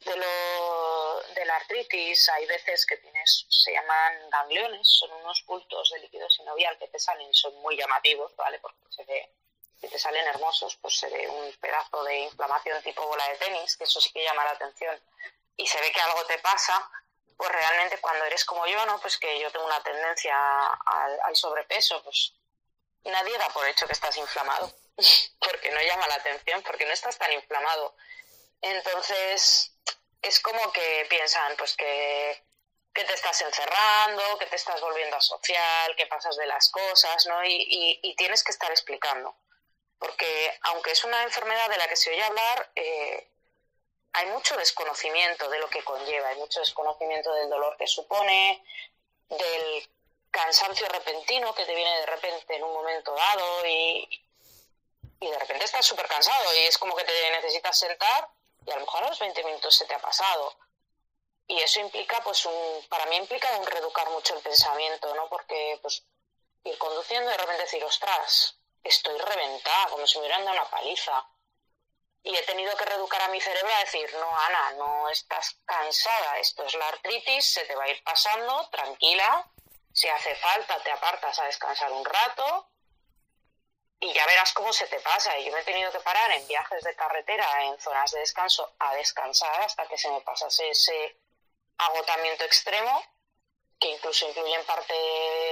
de, 0.00 0.16
lo, 0.16 1.22
de 1.34 1.44
la 1.44 1.54
la 1.54 1.56
artritis, 1.56 2.28
hay 2.30 2.46
veces 2.46 2.86
que 2.86 2.96
tienes, 2.96 3.46
se 3.48 3.72
llaman 3.72 4.30
gangliones, 4.30 4.88
son 4.88 5.12
unos 5.12 5.44
bultos 5.46 5.90
de 5.90 6.00
líquido 6.00 6.28
sinovial 6.30 6.78
que 6.78 6.88
te 6.88 6.98
salen 6.98 7.28
y 7.28 7.34
son 7.34 7.54
muy 7.56 7.76
llamativos, 7.76 8.34
¿vale? 8.36 8.58
Porque 8.60 8.78
se 8.88 9.04
ve, 9.04 9.30
si 9.84 9.90
te 9.90 9.98
salen 9.98 10.26
hermosos, 10.28 10.76
pues 10.80 10.98
se 10.98 11.08
ve 11.10 11.28
un 11.28 11.52
pedazo 11.60 12.02
de 12.04 12.20
inflamación 12.20 12.82
tipo 12.82 13.06
bola 13.06 13.28
de 13.28 13.36
tenis, 13.36 13.76
que 13.76 13.84
eso 13.84 14.00
sí 14.00 14.10
que 14.12 14.24
llama 14.24 14.44
la 14.44 14.52
atención, 14.52 14.98
y 15.56 15.66
se 15.66 15.78
ve 15.80 15.92
que 15.92 16.00
algo 16.00 16.24
te 16.24 16.38
pasa, 16.38 16.90
pues 17.36 17.50
realmente 17.52 17.98
cuando 18.00 18.24
eres 18.24 18.44
como 18.44 18.66
yo, 18.66 18.86
¿no? 18.86 18.98
Pues 19.00 19.18
que 19.18 19.38
yo 19.40 19.50
tengo 19.52 19.66
una 19.66 19.82
tendencia 19.82 20.34
al, 20.68 21.36
sobrepeso, 21.36 22.02
pues 22.02 22.32
nadie 23.04 23.36
da 23.36 23.48
por 23.50 23.66
hecho 23.68 23.86
que 23.86 23.92
estás 23.92 24.16
inflamado, 24.16 24.72
porque 25.38 25.70
no 25.70 25.80
llama 25.82 26.08
la 26.08 26.14
atención, 26.14 26.62
porque 26.62 26.86
no 26.86 26.92
estás 26.92 27.18
tan 27.18 27.32
inflamado. 27.32 27.94
Entonces, 28.62 29.70
es 30.22 30.40
como 30.40 30.72
que 30.72 31.06
piensan, 31.10 31.56
pues 31.58 31.76
que, 31.76 32.42
que 32.94 33.04
te 33.04 33.12
estás 33.12 33.40
encerrando, 33.42 34.38
que 34.38 34.46
te 34.46 34.56
estás 34.56 34.80
volviendo 34.80 35.16
a 35.16 35.20
social, 35.20 35.94
que 35.96 36.06
pasas 36.06 36.36
de 36.36 36.46
las 36.46 36.70
cosas, 36.70 37.26
¿no? 37.26 37.44
Y, 37.44 38.14
tienes 38.16 38.44
que 38.44 38.52
estar 38.52 38.70
explicando. 38.70 39.36
Porque 39.98 40.58
aunque 40.62 40.92
es 40.92 41.04
una 41.04 41.22
enfermedad 41.22 41.68
de 41.70 41.78
la 41.78 41.88
que 41.88 41.96
se 41.96 42.10
oye 42.10 42.22
hablar, 42.22 42.70
eh, 42.74 43.28
hay 44.12 44.26
mucho 44.26 44.56
desconocimiento 44.56 45.48
de 45.48 45.58
lo 45.58 45.68
que 45.68 45.82
conlleva, 45.82 46.28
hay 46.28 46.36
mucho 46.38 46.60
desconocimiento 46.60 47.32
del 47.34 47.50
dolor 47.50 47.76
que 47.76 47.86
supone, 47.86 48.62
del 49.28 49.90
cansancio 50.30 50.88
repentino 50.88 51.54
que 51.54 51.64
te 51.64 51.74
viene 51.74 51.98
de 52.00 52.06
repente 52.06 52.56
en 52.56 52.64
un 52.64 52.72
momento 52.72 53.14
dado 53.14 53.66
y, 53.66 54.08
y 55.20 55.30
de 55.30 55.38
repente 55.38 55.64
estás 55.64 55.86
súper 55.86 56.06
cansado 56.06 56.54
y 56.56 56.60
es 56.60 56.76
como 56.78 56.94
que 56.96 57.04
te 57.04 57.30
necesitas 57.30 57.78
sentar 57.78 58.28
y 58.66 58.70
a 58.70 58.74
lo 58.74 58.80
mejor 58.82 59.04
a 59.04 59.08
los 59.08 59.18
20 59.18 59.44
minutos 59.44 59.76
se 59.76 59.84
te 59.86 59.94
ha 59.94 60.00
pasado. 60.00 60.56
Y 61.46 61.60
eso 61.60 61.80
implica, 61.80 62.22
pues, 62.24 62.46
un, 62.46 62.86
para 62.88 63.06
mí 63.06 63.16
implica 63.16 63.54
un 63.58 63.66
reeducar 63.66 64.08
mucho 64.10 64.34
el 64.34 64.42
pensamiento, 64.42 65.14
¿no? 65.14 65.28
Porque, 65.28 65.78
pues, 65.82 66.02
ir 66.64 66.78
conduciendo 66.78 67.28
y 67.28 67.32
de 67.32 67.38
repente 67.38 67.62
decir, 67.62 67.84
ostras, 67.84 68.56
estoy 68.84 69.18
reventada, 69.18 69.88
como 69.88 70.06
si 70.06 70.18
me 70.18 70.26
hubieran 70.26 70.44
dado 70.44 70.58
una 70.58 70.70
paliza. 70.70 71.26
Y 72.22 72.34
he 72.34 72.42
tenido 72.44 72.76
que 72.76 72.84
reeducar 72.84 73.20
a 73.22 73.28
mi 73.28 73.40
cerebro 73.40 73.74
a 73.74 73.80
decir, 73.80 74.10
no, 74.14 74.38
Ana, 74.38 74.72
no 74.72 75.08
estás 75.10 75.56
cansada, 75.64 76.38
esto 76.38 76.64
es 76.64 76.74
la 76.74 76.88
artritis, 76.88 77.52
se 77.52 77.64
te 77.66 77.74
va 77.74 77.84
a 77.84 77.88
ir 77.88 78.02
pasando, 78.02 78.68
tranquila, 78.70 79.50
si 79.92 80.08
hace 80.08 80.34
falta 80.36 80.78
te 80.82 80.90
apartas 80.90 81.38
a 81.38 81.44
descansar 81.44 81.92
un 81.92 82.04
rato 82.04 82.68
y 84.00 84.12
ya 84.12 84.26
verás 84.26 84.52
cómo 84.52 84.72
se 84.72 84.86
te 84.86 85.00
pasa. 85.00 85.38
Y 85.38 85.44
yo 85.44 85.52
me 85.52 85.60
he 85.60 85.64
tenido 85.64 85.90
que 85.92 86.00
parar 86.00 86.30
en 86.32 86.46
viajes 86.46 86.82
de 86.82 86.96
carretera, 86.96 87.64
en 87.64 87.80
zonas 87.80 88.10
de 88.10 88.20
descanso, 88.20 88.74
a 88.78 88.94
descansar 88.94 89.60
hasta 89.62 89.86
que 89.86 89.96
se 89.96 90.10
me 90.10 90.20
pasase 90.20 90.68
ese 90.68 91.16
agotamiento 91.78 92.44
extremo, 92.44 93.02
que 93.78 93.88
incluso 93.88 94.28
incluye 94.28 94.54
en 94.54 94.66
parte 94.66 94.94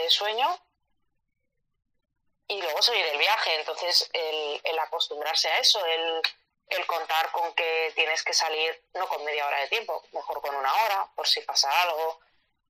sueño, 0.09 0.59
y 2.52 2.60
luego 2.60 2.82
seguir 2.82 3.06
el 3.06 3.18
viaje. 3.18 3.54
Entonces, 3.56 4.08
el, 4.12 4.78
acostumbrarse 4.78 5.48
a 5.48 5.58
eso, 5.58 5.84
el, 5.86 6.22
el, 6.68 6.86
contar 6.86 7.30
con 7.32 7.54
que 7.54 7.92
tienes 7.94 8.22
que 8.22 8.34
salir 8.34 8.82
no 8.94 9.08
con 9.08 9.24
media 9.24 9.46
hora 9.46 9.60
de 9.60 9.68
tiempo, 9.68 10.04
mejor 10.12 10.40
con 10.40 10.54
una 10.54 10.72
hora, 10.84 11.08
por 11.14 11.26
si 11.26 11.40
pasa 11.42 11.70
algo. 11.82 12.20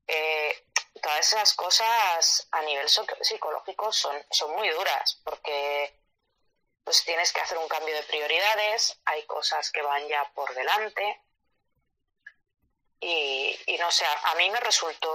Eh, 0.06 0.64
todas 1.00 1.20
esas 1.20 1.54
cosas 1.54 2.46
a 2.50 2.62
nivel 2.62 2.88
psicológico 2.88 3.92
son, 3.92 4.24
son 4.30 4.52
muy 4.52 4.68
duras 4.68 5.20
porque 5.24 5.94
pues 6.84 7.04
tienes 7.04 7.32
que 7.32 7.40
hacer 7.40 7.58
un 7.58 7.68
cambio 7.68 7.94
de 7.94 8.02
prioridades, 8.02 8.98
hay 9.04 9.22
cosas 9.24 9.70
que 9.70 9.82
van 9.82 10.06
ya 10.08 10.24
por 10.34 10.52
delante 10.54 11.20
y, 13.04 13.76
no 13.80 13.90
sé, 13.90 14.04
a 14.04 14.34
mí 14.36 14.48
me 14.50 14.60
resultó 14.60 15.10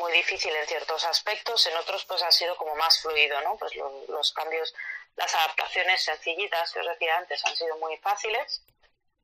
muy 0.00 0.12
difícil 0.12 0.54
en 0.56 0.66
ciertos 0.66 1.04
aspectos, 1.04 1.66
en 1.66 1.76
otros 1.76 2.04
pues 2.06 2.22
ha 2.22 2.32
sido 2.32 2.56
como 2.56 2.74
más 2.74 3.00
fluido, 3.00 3.40
¿no? 3.42 3.56
Pues 3.58 3.72
los 4.08 4.32
cambios, 4.32 4.74
las 5.14 5.32
adaptaciones 5.34 6.02
sencillitas 6.02 6.72
que 6.72 6.80
os 6.80 6.86
decía 6.86 7.16
antes 7.18 7.44
han 7.44 7.54
sido 7.54 7.76
muy 7.76 7.96
fáciles, 7.98 8.62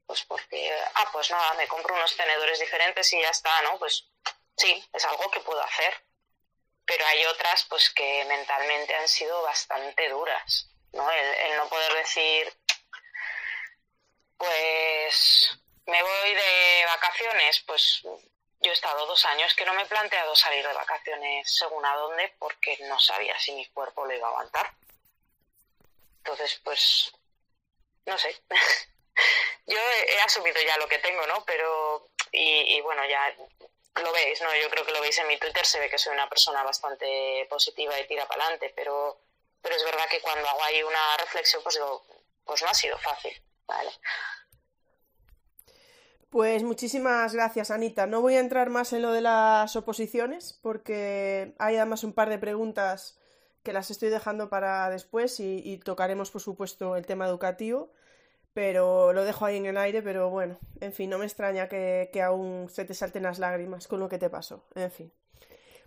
pues 0.07 0.23
porque, 0.25 0.71
ah, 0.95 1.09
pues 1.13 1.31
nada, 1.31 1.55
me 1.55 1.67
compro 1.67 1.95
unos 1.95 2.15
tenedores 2.17 2.61
diferentes 2.61 3.11
y 3.13 3.21
ya 3.21 3.31
está, 3.31 3.63
¿no? 3.63 3.79
Pues 3.79 4.05
sí, 4.57 4.85
es 4.93 5.05
algo 5.07 5.31
que 5.31 5.41
puedo 5.41 5.63
hacer. 5.63 5.95
Pero 6.85 7.05
hay 7.07 7.25
otras 7.25 7.65
pues 7.65 7.91
que 7.91 8.25
mentalmente 8.27 8.95
han 8.95 9.09
sido 9.09 9.43
bastante 9.43 10.09
duras, 10.09 10.69
¿no? 10.93 11.11
El, 11.11 11.57
no 11.57 11.69
poder 11.69 11.93
decir, 11.95 12.55
pues 14.37 15.59
me 15.87 16.03
voy 16.03 16.35
de 16.35 16.85
vacaciones, 16.87 17.65
pues 17.67 18.03
yo 18.61 18.71
he 18.71 18.75
estado 18.75 19.07
dos 19.07 19.25
años 19.27 19.55
que 19.55 19.65
no 19.65 19.75
me 19.75 19.83
he 19.83 19.87
planteado 19.87 20.35
salir 20.35 20.67
de 20.67 20.73
vacaciones 20.73 21.55
según 21.55 21.85
a 21.85 21.95
dónde 21.97 22.35
porque 22.39 22.79
no 22.83 22.99
sabía 22.99 23.39
si 23.39 23.53
mi 23.53 23.67
cuerpo 23.67 24.05
lo 24.05 24.15
iba 24.15 24.27
a 24.27 24.31
aguantar. 24.31 24.73
Entonces, 26.19 26.61
pues, 26.65 27.13
no 28.07 28.19
sé. 28.19 28.37
yo 29.67 29.79
he, 29.79 30.21
asumido 30.21 30.61
ya 30.63 30.77
lo 30.79 30.89
que 30.89 30.99
tengo, 30.99 31.27
¿no? 31.27 31.45
Pero, 31.45 32.09
y, 32.33 32.77
y 32.77 32.81
bueno, 32.81 33.05
ya 33.07 33.37
lo 34.03 34.13
veis, 34.13 34.41
¿no? 34.41 34.55
Yo 34.57 34.69
creo 34.71 34.85
que 34.85 34.93
lo 34.93 35.01
veis 35.01 35.19
en 35.19 35.29
mi 35.29 35.39
Twitter, 35.39 35.65
se 35.65 35.79
ve 35.79 35.89
que 35.89 35.99
soy 35.99 36.13
una 36.13 36.29
persona 36.29 36.63
bastante 36.63 37.47
positiva 37.49 37.99
y 37.99 38.07
tira 38.07 38.27
para 38.27 38.45
adelante, 38.45 38.73
pero, 38.75 39.21
pero 39.63 39.77
es 39.77 39.85
verdad 39.85 40.09
que 40.09 40.21
cuando 40.21 40.49
hago 40.49 40.63
ahí 40.65 40.83
una 40.83 41.17
reflexión, 41.19 41.63
pues 41.63 41.77
digo, 41.77 42.05
pues 42.45 42.63
no 42.63 42.69
ha 42.69 42.75
sido 42.75 42.99
fácil, 42.99 43.41
¿vale? 43.67 43.91
Pues 46.31 46.63
muchísimas 46.65 47.35
gracias, 47.35 47.71
Anita. 47.71 48.07
No 48.07 48.21
voy 48.21 48.35
a 48.35 48.41
entrar 48.41 48.69
más 48.69 48.93
en 48.93 49.03
lo 49.03 49.13
de 49.13 49.21
las 49.21 49.77
oposiciones, 49.77 50.59
porque 50.61 51.55
hay 51.59 51.77
además 51.77 52.05
un 52.05 52.13
par 52.13 52.29
de 52.29 52.39
preguntas 52.39 53.19
que 53.63 53.73
las 53.73 53.91
estoy 53.91 54.11
dejando 54.11 54.49
para 54.49 54.89
después 54.91 55.41
y, 55.41 55.79
tocaremos, 55.79 56.31
por 56.31 56.41
supuesto, 56.41 56.97
el 56.97 57.07
tema 57.07 57.27
educativo 57.27 57.91
pero 58.57 59.13
lo 59.13 59.27
dejo 59.27 59.45
ahí 59.45 59.59
en 59.59 59.67
el 59.67 59.77
aire, 59.77 60.01
pero 60.01 60.31
bueno, 60.31 60.59
en 60.81 60.95
fin, 60.95 61.11
no 61.11 61.19
me 61.19 61.27
extraña 61.27 61.69
que, 61.69 62.09
aún 62.25 62.71
se 62.71 62.87
te 62.87 62.95
salten 62.95 63.25
las 63.25 63.39
lágrimas 63.39 63.87
con 63.87 64.01
lo 64.01 64.09
que 64.09 64.17
te 64.17 64.31
pasó, 64.31 64.65
en 64.75 64.91
fin. 64.91 65.13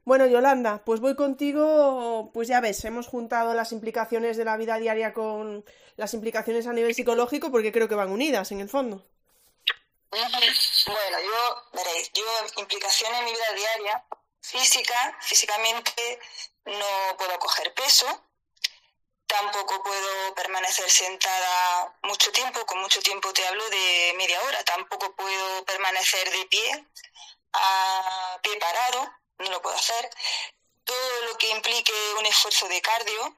Bueno, 0.06 0.28
Yolanda, 0.28 0.84
pues 0.86 1.00
voy 1.00 1.16
contigo, 1.16 2.30
pues 2.32 2.48
ya 2.48 2.62
ves, 2.62 2.86
hemos 2.86 3.08
juntado 3.08 3.56
las 3.56 3.72
implicaciones 3.72 4.38
de 4.38 4.46
la 4.46 4.56
vida 4.56 4.78
diaria 4.78 5.14
con 5.14 5.66
las 5.98 6.14
implicaciones 6.14 6.68
a 6.68 6.74
nivel 6.74 6.94
psicológico 6.94 7.50
porque 7.50 7.72
creo 7.72 7.88
que 7.88 7.96
van 7.96 8.12
unidas 8.12 8.52
en 8.52 8.60
el 8.60 8.70
fondo. 8.70 9.04
Bueno, 10.12 11.20
yo, 11.20 11.64
veréis, 11.74 12.12
yo 12.14 12.24
implicaciones 12.58 13.20
en 13.20 13.26
mi 13.26 13.32
vida 13.32 13.54
diaria, 13.56 14.06
física, 14.42 15.18
físicamente 15.22 16.20
no 16.66 17.18
puedo 17.18 17.38
coger 17.40 17.74
peso, 17.74 18.30
Tampoco 19.30 19.84
puedo 19.84 20.34
permanecer 20.34 20.90
sentada 20.90 21.96
mucho 22.02 22.32
tiempo, 22.32 22.66
con 22.66 22.80
mucho 22.80 23.00
tiempo 23.00 23.32
te 23.32 23.46
hablo 23.46 23.64
de 23.70 24.16
media 24.18 24.42
hora. 24.42 24.64
Tampoco 24.64 25.16
puedo 25.16 25.64
permanecer 25.66 26.32
de 26.32 26.46
pie, 26.48 26.88
a 27.54 28.40
pie 28.42 28.58
parado, 28.58 29.14
no 29.38 29.52
lo 29.52 29.62
puedo 29.62 29.76
hacer. 29.76 30.10
Todo 30.84 31.22
lo 31.28 31.38
que 31.38 31.48
implique 31.52 31.94
un 32.18 32.26
esfuerzo 32.26 32.68
de 32.70 32.82
cardio, 32.82 33.38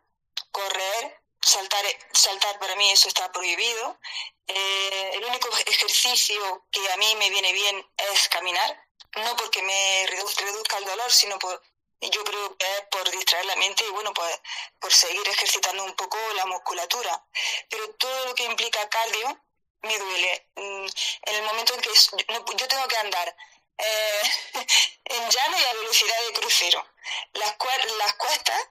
correr, 0.52 1.20
saltar, 1.41 1.85
saltar 2.13 2.59
para 2.59 2.76
mí 2.76 2.91
eso 2.91 3.07
está 3.07 3.31
prohibido. 3.31 3.99
Eh, 4.47 5.11
el 5.13 5.26
único 5.26 5.49
ejercicio 5.65 6.65
que 6.72 6.91
a 6.91 6.97
mí 6.97 7.15
me 7.15 7.30
viene 7.30 7.53
bien 7.53 7.85
es 8.13 8.30
caminar, 8.30 8.88
no 9.18 9.35
porque 9.35 9.61
me 9.61 10.05
reduzca 10.07 10.77
el 10.77 10.85
dolor, 10.85 11.11
sino 11.11 11.38
por, 11.39 11.61
yo 12.01 12.23
creo 12.23 12.57
que 12.57 12.65
es 12.65 12.81
por 12.89 13.09
distraer 13.11 13.45
la 13.45 13.55
mente 13.57 13.85
y 13.85 13.91
bueno, 13.91 14.13
pues 14.13 14.39
por 14.80 14.91
seguir 14.91 15.27
ejercitando 15.27 15.84
un 15.84 15.95
poco 15.95 16.18
la 16.35 16.45
musculatura. 16.45 17.23
Pero 17.69 17.93
todo 17.95 18.26
lo 18.26 18.35
que 18.35 18.45
implica 18.45 18.89
cardio 18.89 19.39
me 19.84 19.97
duele. 19.97 20.47
Mm, 20.55 20.88
en 21.23 21.35
el 21.35 21.43
momento 21.43 21.73
en 21.76 21.81
que 21.81 22.55
yo 22.57 22.68
tengo 22.68 22.88
que 22.88 22.97
andar 22.97 23.35
eh, 23.77 24.22
en 25.05 25.30
llano 25.30 25.57
y 25.59 25.63
a 25.63 25.73
velocidad 25.73 26.19
de 26.27 26.34
crucero. 26.34 26.85
Las, 27.34 27.55
las 27.97 28.13
cuestas, 28.13 28.69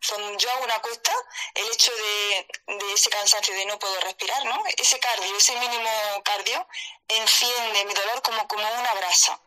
son, 0.00 0.38
yo 0.38 0.50
hago 0.50 0.64
una 0.64 0.80
cuesta, 0.80 1.12
el 1.54 1.66
hecho 1.72 1.92
de, 1.94 2.46
ese 2.94 3.10
cansancio 3.10 3.54
de 3.54 3.66
no 3.66 3.78
puedo 3.78 4.00
respirar, 4.00 4.44
¿no? 4.44 4.62
Ese 4.76 4.98
cardio, 4.98 5.36
ese 5.36 5.56
mínimo 5.56 5.90
cardio, 6.24 6.66
enciende 7.08 7.84
mi 7.84 7.94
dolor 7.94 8.22
como, 8.22 8.46
como 8.48 8.62
una 8.62 8.94
brasa 8.94 9.40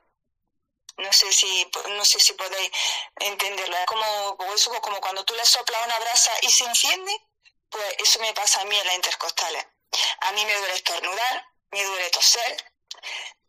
no 0.99 1.14
sé 1.14 1.31
si 1.31 1.65
no 1.91 2.03
sé 2.03 2.19
si 2.19 2.34
podéis 2.34 2.72
entenderlo. 3.15 3.77
Es 3.77 3.85
como 3.85 4.53
eso 4.53 4.81
como 4.81 4.99
cuando 4.99 5.23
tú 5.23 5.34
le 5.34 5.45
soplas 5.45 5.85
una 5.85 5.99
brasa 5.99 6.31
y 6.41 6.51
se 6.51 6.65
enciende 6.65 7.11
pues 7.69 7.95
eso 7.99 8.19
me 8.19 8.34
pasa 8.34 8.61
a 8.61 8.65
mí 8.65 8.76
en 8.77 8.85
las 8.85 8.95
intercostales. 8.95 9.65
A 10.22 10.31
mí 10.34 10.45
me 10.45 10.53
duele 10.56 10.73
estornudar 10.73 11.49
me 11.72 11.84
duele 11.84 12.10
toser. 12.10 12.73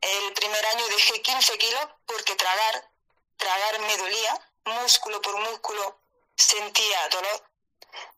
El 0.01 0.33
primer 0.35 0.67
año 0.67 0.87
dejé 0.89 1.23
15 1.23 1.59
kilos 1.59 1.89
porque 2.07 2.37
tragar 2.37 2.91
tragar 3.37 3.79
me 3.81 3.97
dolía 3.97 4.53
músculo 4.65 5.21
por 5.23 5.37
músculo 5.39 6.00
sentía 6.41 7.09
dolor 7.09 7.45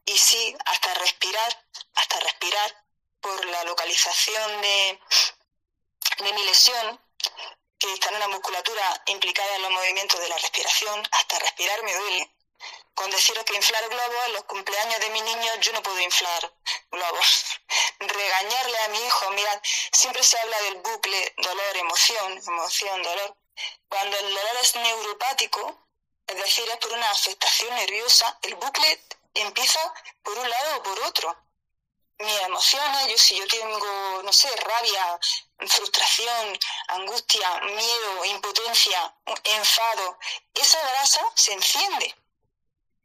y 0.05 0.16
sí 0.19 0.57
hasta 0.65 0.94
respirar 0.94 1.66
hasta 1.94 2.20
respirar 2.20 2.85
por 3.20 3.44
la 3.47 3.65
localización 3.65 4.61
de, 4.62 5.01
de 6.19 6.32
mi 6.32 6.44
lesión 6.44 7.01
que 7.78 7.93
está 7.93 8.11
en 8.11 8.16
una 8.16 8.28
musculatura 8.28 9.03
implicada 9.07 9.57
en 9.57 9.62
los 9.62 9.70
movimientos 9.73 10.20
de 10.20 10.28
la 10.28 10.39
respiración, 10.39 11.03
hasta 11.11 11.39
respirar 11.40 11.82
me 11.82 11.94
duele. 11.94 12.32
Con 12.94 13.11
deciros 13.11 13.44
que 13.44 13.57
inflar 13.57 13.89
globos 13.89 14.27
en 14.27 14.32
los 14.35 14.44
cumpleaños 14.44 15.01
de 15.01 15.11
mi 15.11 15.20
niño 15.23 15.57
yo 15.61 15.73
no 15.73 15.82
puedo 15.82 15.99
inflar 16.01 16.55
globos. 16.90 17.44
Regañarle 17.99 18.78
a 18.78 18.89
mi 18.89 19.05
hijo, 19.05 19.31
mirad, 19.31 19.61
siempre 19.93 20.23
se 20.23 20.39
habla 20.39 20.61
del 20.62 20.77
bucle 20.77 21.35
dolor, 21.39 21.77
emoción, 21.77 22.40
emoción, 22.47 23.03
dolor. 23.03 23.36
Cuando 23.89 24.16
el 24.16 24.28
dolor 24.28 24.57
es 24.62 24.77
neuropático, 24.77 25.81
es 26.27 26.36
decir, 26.36 26.69
es 26.69 26.77
por 26.77 26.93
una 26.93 27.11
afectación 27.11 27.74
nerviosa, 27.74 28.39
el 28.43 28.55
bucle 28.55 29.05
empieza 29.35 29.81
por 30.23 30.39
un 30.39 30.49
lado 30.49 30.77
o 30.77 30.82
por 30.82 31.01
otro. 31.01 31.36
Mis 32.19 32.40
emociones, 32.40 33.09
yo 33.09 33.19
si 33.19 33.36
yo 33.36 33.47
tengo, 33.49 34.23
no 34.23 34.32
sé, 34.32 34.49
rabia, 34.57 35.19
frustración, 35.66 36.59
angustia, 36.89 37.61
miedo, 37.61 38.24
impotencia, 38.27 39.15
enfado, 39.44 40.19
esa 40.55 40.81
grasa 40.81 41.20
se 41.35 41.53
enciende. 41.53 42.15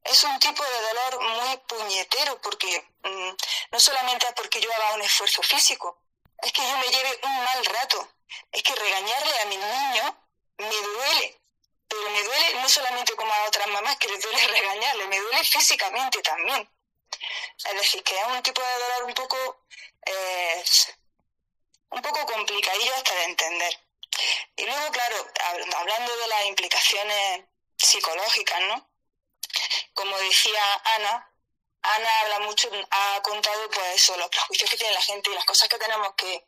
Es 0.04 0.24
un 0.24 0.40
tipo 0.40 0.64
de 0.64 0.82
dolor 0.82 1.22
muy 1.22 1.58
puñetero 1.68 2.40
porque 2.42 2.88
mm, 3.04 3.32
no 3.72 3.80
solamente 3.80 4.28
es 4.28 4.34
porque 4.34 4.62
yo 4.62 4.72
haga 4.74 4.94
un 4.94 5.02
esfuerzo 5.02 5.42
físico, 5.42 6.00
es 6.42 6.52
que 6.52 6.62
yo 6.62 6.78
me 6.78 6.88
lleve 6.88 7.20
un 7.24 7.44
mal 7.44 7.66
rato. 7.66 8.08
Es 8.52 8.62
que 8.62 8.76
regañarle 8.76 9.40
a 9.40 9.46
mi 9.46 9.58
niño 9.58 10.28
me 10.58 10.76
duele, 10.76 11.37
pero 11.88 12.10
me 12.10 12.24
duele 12.24 12.54
no 12.56 12.70
solamente 12.70 13.16
como 13.16 13.34
a 13.34 13.48
otras 13.48 13.68
mamás 13.68 13.98
que 13.98 14.10
les 14.10 14.22
duele 14.22 14.48
regañarle, 14.48 15.08
me 15.08 15.20
duele 15.20 15.44
físicamente 15.44 16.22
también. 16.22 16.70
Es 17.58 17.74
decir, 17.74 18.04
que 18.04 18.16
es 18.16 18.28
un 18.28 18.44
tipo 18.44 18.62
de 18.62 18.80
dolor 18.80 19.04
un 19.06 19.14
poco, 19.14 19.66
eh, 20.06 20.64
un 21.90 22.02
poco 22.02 22.26
complicadillo 22.26 22.94
hasta 22.96 23.16
de 23.16 23.24
entender. 23.24 23.80
Y 24.56 24.66
luego, 24.66 24.92
claro, 24.92 25.28
hablando 25.78 26.18
de 26.18 26.28
las 26.28 26.46
implicaciones 26.46 27.46
psicológicas, 27.78 28.62
¿no? 28.62 28.90
Como 29.94 30.18
decía 30.18 30.62
Ana, 30.96 31.32
Ana 31.96 32.20
habla 32.22 32.40
mucho, 32.40 32.70
ha 32.92 33.22
contado 33.22 33.70
pues 33.70 34.10
los 34.18 34.30
prejuicios 34.30 34.70
que 34.70 34.78
tiene 34.78 34.94
la 34.94 35.02
gente 35.02 35.30
y 35.30 35.36
las 35.36 35.46
cosas 35.46 35.70
que 35.70 35.78
tenemos 35.78 36.14
que, 36.16 36.46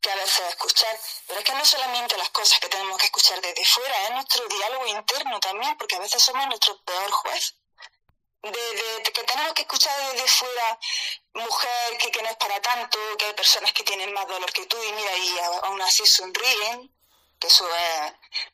que 0.00 0.10
a 0.10 0.14
veces 0.16 0.48
escuchar. 0.48 0.98
Pero 1.26 1.38
es 1.38 1.44
que 1.44 1.54
no 1.54 1.64
solamente 1.64 2.16
las 2.16 2.30
cosas 2.30 2.58
que 2.58 2.68
tenemos 2.68 2.98
que 2.98 3.06
escuchar 3.06 3.40
desde 3.40 3.64
fuera, 3.64 4.04
es 4.04 4.10
nuestro 4.10 4.46
diálogo 4.48 4.86
interno 4.86 5.38
también, 5.40 5.76
porque 5.78 5.96
a 5.96 6.00
veces 6.00 6.22
somos 6.22 6.46
nuestro 6.48 6.76
peor 6.82 7.10
juez. 7.10 7.54
De, 8.42 9.02
que 9.12 9.22
tenemos 9.24 9.52
que 9.52 9.62
escuchar 9.62 9.94
desde 10.12 10.26
fuera, 10.26 10.78
mujer, 11.34 11.98
que, 11.98 12.10
que 12.10 12.22
no 12.22 12.30
es 12.30 12.36
para 12.36 12.60
tanto, 12.60 12.98
que 13.18 13.26
hay 13.26 13.34
personas 13.34 13.72
que 13.72 13.84
tienen 13.84 14.12
más 14.14 14.26
dolor 14.26 14.50
que 14.52 14.66
tú 14.66 14.82
y 14.82 14.92
mira, 14.92 15.16
y 15.16 15.38
aún 15.62 15.82
así 15.82 16.06
sonríen, 16.06 16.90
que 17.40 17.48
eso 17.48 17.66
es, 17.74 18.12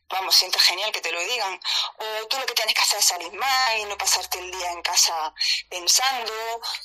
vamos, 0.09 0.35
siento 0.35 0.59
genial 0.61 0.93
que 0.93 1.01
te 1.01 1.13
lo 1.13 1.21
digan. 1.21 1.61
O 1.99 2.27
tú 2.29 2.39
lo 2.39 2.47
que 2.47 2.55
tienes 2.55 2.75
que 2.75 2.81
hacer 2.81 2.99
es 3.01 3.05
salir 3.05 3.33
más 3.33 3.79
y 3.79 3.85
no 3.85 3.99
pasarte 3.99 4.39
el 4.39 4.51
día 4.51 4.71
en 4.71 4.81
casa 4.83 5.35
pensando, 5.69 6.33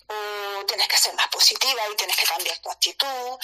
o 0.07 0.65
tienes 0.65 0.87
que 0.87 0.97
ser 0.97 1.13
más 1.13 1.27
positiva 1.27 1.81
y 1.91 1.95
tienes 1.95 2.17
que 2.17 2.25
cambiar 2.25 2.57
tu 2.57 2.71
actitud. 2.71 3.39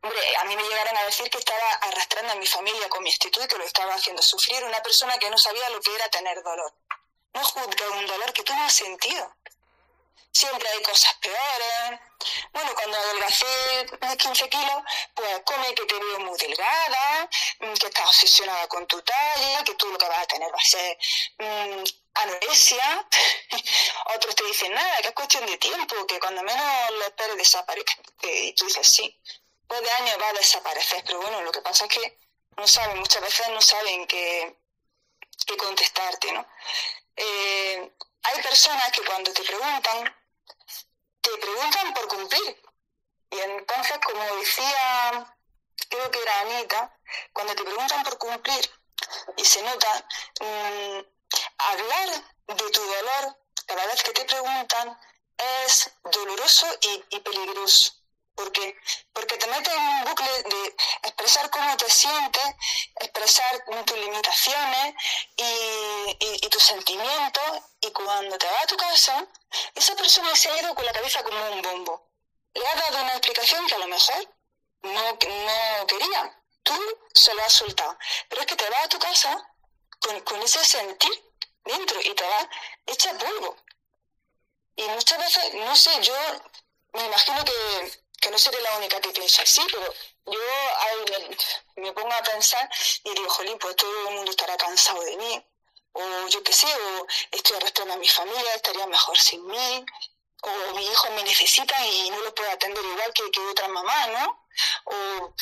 Hombre, 0.00 0.36
a 0.36 0.44
mí 0.44 0.56
me 0.56 0.62
llegaron 0.62 0.96
a 0.96 1.02
decir 1.04 1.28
que 1.28 1.38
estaba 1.38 1.70
arrastrando 1.82 2.32
a 2.32 2.36
mi 2.36 2.46
familia 2.46 2.88
con 2.88 3.02
mi 3.02 3.10
actitud 3.10 3.42
y 3.44 3.48
que 3.48 3.58
lo 3.58 3.64
estaba 3.64 3.94
haciendo 3.94 4.22
sufrir 4.22 4.64
una 4.64 4.82
persona 4.82 5.18
que 5.18 5.28
no 5.28 5.36
sabía 5.36 5.68
lo 5.70 5.80
que 5.80 5.94
era 5.94 6.08
tener 6.08 6.42
dolor. 6.42 6.72
No 7.34 7.44
juzga 7.44 7.90
un 7.90 8.06
dolor 8.06 8.32
que 8.32 8.42
tú 8.42 8.54
no 8.54 8.64
has 8.64 8.72
sentido 8.72 9.36
siempre 10.32 10.68
hay 10.68 10.82
cosas 10.82 11.14
peores. 11.14 12.00
Bueno, 12.52 12.74
cuando 12.74 12.96
adelgacé 12.96 13.46
15 14.18 14.48
kilos, 14.48 14.82
pues 15.14 15.40
come 15.44 15.74
que 15.74 15.86
te 15.86 15.94
veo 15.94 16.18
muy 16.20 16.36
delgada, 16.38 17.28
mm, 17.60 17.74
que 17.74 17.86
estás 17.86 18.08
obsesionada 18.08 18.66
con 18.68 18.86
tu 18.86 19.00
talla, 19.02 19.64
que 19.64 19.74
tú 19.74 19.86
lo 19.88 19.98
que 19.98 20.08
vas 20.08 20.18
a 20.18 20.26
tener 20.26 20.52
va 20.52 20.58
a 20.58 20.64
ser 20.64 20.98
mm, 21.38 21.84
anorexia. 22.14 23.08
Otros 24.16 24.34
te 24.34 24.44
dicen, 24.44 24.72
nada, 24.74 25.00
que 25.02 25.08
es 25.08 25.14
cuestión 25.14 25.46
de 25.46 25.56
tiempo, 25.58 26.06
que 26.06 26.20
cuando 26.20 26.42
menos 26.42 26.90
lo 26.90 27.04
esperes 27.04 27.36
desaparezca. 27.36 27.94
Y 28.22 28.52
tú 28.54 28.66
dices, 28.66 28.86
sí, 28.86 29.20
pues 29.66 29.80
de 29.82 29.90
años 29.92 30.16
va 30.20 30.28
a 30.28 30.32
desaparecer. 30.32 31.04
Pero 31.04 31.20
bueno, 31.20 31.42
lo 31.42 31.52
que 31.52 31.62
pasa 31.62 31.84
es 31.84 31.90
que 31.90 32.18
no 32.56 32.66
saben, 32.66 32.98
muchas 32.98 33.22
veces 33.22 33.48
no 33.50 33.62
saben 33.62 34.06
qué, 34.06 34.56
qué 35.46 35.56
contestarte, 35.56 36.32
¿no? 36.32 36.46
Eh, 37.16 37.92
hay 38.28 38.42
personas 38.42 38.90
que 38.92 39.04
cuando 39.04 39.32
te 39.32 39.42
preguntan, 39.42 40.16
te 41.20 41.30
preguntan 41.38 41.94
por 41.94 42.08
cumplir. 42.08 42.62
Y 43.30 43.38
entonces, 43.38 43.98
como 44.04 44.36
decía, 44.36 45.36
creo 45.88 46.10
que 46.10 46.22
era 46.22 46.40
Anita, 46.40 46.98
cuando 47.32 47.54
te 47.54 47.62
preguntan 47.64 48.02
por 48.04 48.18
cumplir 48.18 48.70
y 49.36 49.44
se 49.44 49.62
nota, 49.62 50.06
mm, 50.40 51.00
hablar 51.58 52.08
de 52.48 52.70
tu 52.70 52.80
dolor 52.80 53.38
cada 53.66 53.86
vez 53.86 54.02
que 54.02 54.12
te 54.12 54.24
preguntan 54.24 54.98
es 55.64 55.90
doloroso 56.04 56.66
y 56.80 57.20
peligroso. 57.20 57.92
¿Por 58.38 58.52
qué? 58.52 58.76
Porque 59.12 59.36
te 59.36 59.48
metes 59.48 59.74
en 59.74 59.82
un 59.82 60.04
bucle 60.04 60.42
de 60.44 60.76
expresar 61.02 61.50
cómo 61.50 61.76
te 61.76 61.90
sientes, 61.90 62.44
expresar 63.00 63.64
tus 63.84 63.98
limitaciones 63.98 64.94
y, 65.36 66.48
tus 66.48 66.62
sentimientos, 66.62 67.62
y 67.80 67.90
cuando 67.90 68.38
te 68.38 68.46
vas 68.46 68.62
a 68.62 68.66
tu 68.68 68.76
casa, 68.76 69.26
esa 69.74 69.96
persona 69.96 70.36
se 70.36 70.48
ha 70.48 70.60
ido 70.60 70.72
con 70.72 70.86
la 70.86 70.92
cabeza 70.92 71.20
como 71.24 71.50
un 71.50 71.62
bombo. 71.62 72.12
Le 72.54 72.64
has 72.64 72.76
dado 72.76 73.02
una 73.02 73.14
explicación 73.14 73.66
que 73.66 73.74
a 73.74 73.78
lo 73.78 73.88
mejor 73.88 74.28
no, 74.82 75.02
no 75.02 75.86
quería. 75.88 76.40
Tú 76.62 76.78
se 77.12 77.34
lo 77.34 77.42
has 77.42 77.52
soltado. 77.52 77.98
Pero 78.28 78.42
es 78.42 78.46
que 78.46 78.54
te 78.54 78.70
vas 78.70 78.84
a 78.84 78.88
tu 78.88 79.00
casa 79.00 79.52
con, 79.98 80.20
con 80.20 80.40
ese 80.42 80.64
sentir 80.64 81.24
dentro 81.64 82.00
y 82.02 82.14
te 82.14 82.22
vas 82.22 82.46
hecha 82.86 83.18
polvo. 83.18 83.56
Y 84.76 84.82
muchas 84.90 85.18
veces, 85.18 85.54
no 85.54 85.74
sé, 85.74 85.90
yo 86.02 86.14
me 86.92 87.04
imagino 87.04 87.44
que 87.44 88.07
que 88.20 88.30
no 88.30 88.38
seré 88.38 88.60
la 88.60 88.76
única 88.76 89.00
que 89.00 89.10
piensa 89.10 89.42
así, 89.42 89.62
pero 89.70 89.94
yo 90.26 90.40
me, 91.76 91.92
pongo 91.92 92.12
a 92.12 92.22
pensar 92.22 92.68
y 93.04 93.14
digo, 93.14 93.30
jolín, 93.30 93.58
pues 93.58 93.76
todo 93.76 94.08
el 94.08 94.14
mundo 94.14 94.30
estará 94.30 94.56
cansado 94.56 95.00
de 95.02 95.16
mí, 95.16 95.46
o 95.92 96.28
yo 96.28 96.42
qué 96.42 96.52
sé, 96.52 96.66
o 96.66 97.06
estoy 97.30 97.56
arrastrando 97.56 97.94
a 97.94 97.98
mi 97.98 98.08
familia, 98.08 98.54
estaría 98.54 98.86
mejor 98.86 99.18
sin 99.18 99.46
mí, 99.46 99.86
o 100.42 100.74
mi 100.74 100.86
hijo 100.86 101.10
me 101.10 101.22
necesita 101.22 101.86
y 101.86 102.10
no 102.10 102.20
lo 102.20 102.34
puedo 102.34 102.50
atender 102.50 102.84
igual 102.84 103.12
que, 103.12 103.30
que 103.30 103.40
otra 103.40 103.68
mamá, 103.68 104.06
¿no? 104.08 104.46
O 104.84 105.34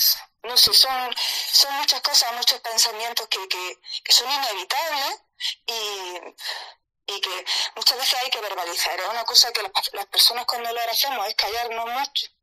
no 0.42 0.56
sé, 0.56 0.72
son, 0.72 1.14
son 1.52 1.72
muchas 1.74 2.00
cosas, 2.02 2.32
muchos 2.34 2.60
pensamientos 2.60 3.26
que, 3.28 3.48
que, 3.48 4.12
son 4.12 4.30
inevitables 4.30 5.22
y, 5.66 7.12
y 7.12 7.20
que 7.20 7.44
muchas 7.74 7.98
veces 7.98 8.18
hay 8.22 8.30
que 8.30 8.40
verbalizar. 8.40 9.00
Es 9.00 9.08
una 9.08 9.24
cosa 9.24 9.52
que 9.52 9.62
las, 9.62 9.72
las 9.92 10.06
personas 10.06 10.46
cuando 10.46 10.72
lo 10.72 10.80
hacemos 10.80 11.26
es 11.26 11.34
callarnos 11.34 11.86
mucho 11.86 12.35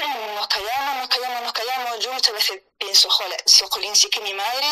nos 0.00 0.48
callamos, 0.48 0.96
nos 0.96 1.08
callamos, 1.08 1.42
nos 1.42 1.52
callamos. 1.52 1.98
Yo 2.00 2.12
muchas 2.12 2.34
veces 2.34 2.62
pienso, 2.78 3.10
joder, 3.10 3.42
si, 3.46 3.64
jolín, 3.70 3.96
si 3.96 4.06
es 4.06 4.12
que 4.12 4.20
mi 4.20 4.34
madre 4.34 4.66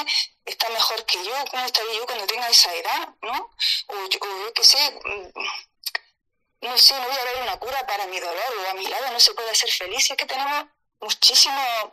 está 0.45 0.69
mejor 0.71 1.05
que 1.05 1.25
yo, 1.25 1.33
¿cómo 1.51 1.65
estaría 1.65 1.95
yo 1.95 2.07
cuando 2.07 2.27
tenga 2.27 2.49
esa 2.49 2.73
edad? 2.75 3.09
¿No? 3.23 3.51
O 3.89 4.09
yo, 4.09 4.19
qué 4.55 4.65
sé, 4.65 5.01
mm, 5.05 6.67
no 6.67 6.79
sé, 6.79 6.95
no 6.95 7.09
voy 7.09 7.17
a 7.17 7.25
ver 7.25 7.43
una 7.43 7.59
cura 7.59 7.87
para 7.87 8.07
mi 8.07 8.19
dolor 8.21 8.55
o 8.59 8.71
a 8.71 8.75
mi 8.75 8.87
lado 8.87 9.13
no 9.13 9.21
se 9.21 9.35
puede 9.35 9.55
ser 9.55 9.71
feliz. 9.71 10.11
Es 10.11 10.17
que 10.17 10.27
tenemos 10.27 10.67
muchísimos 11.01 11.93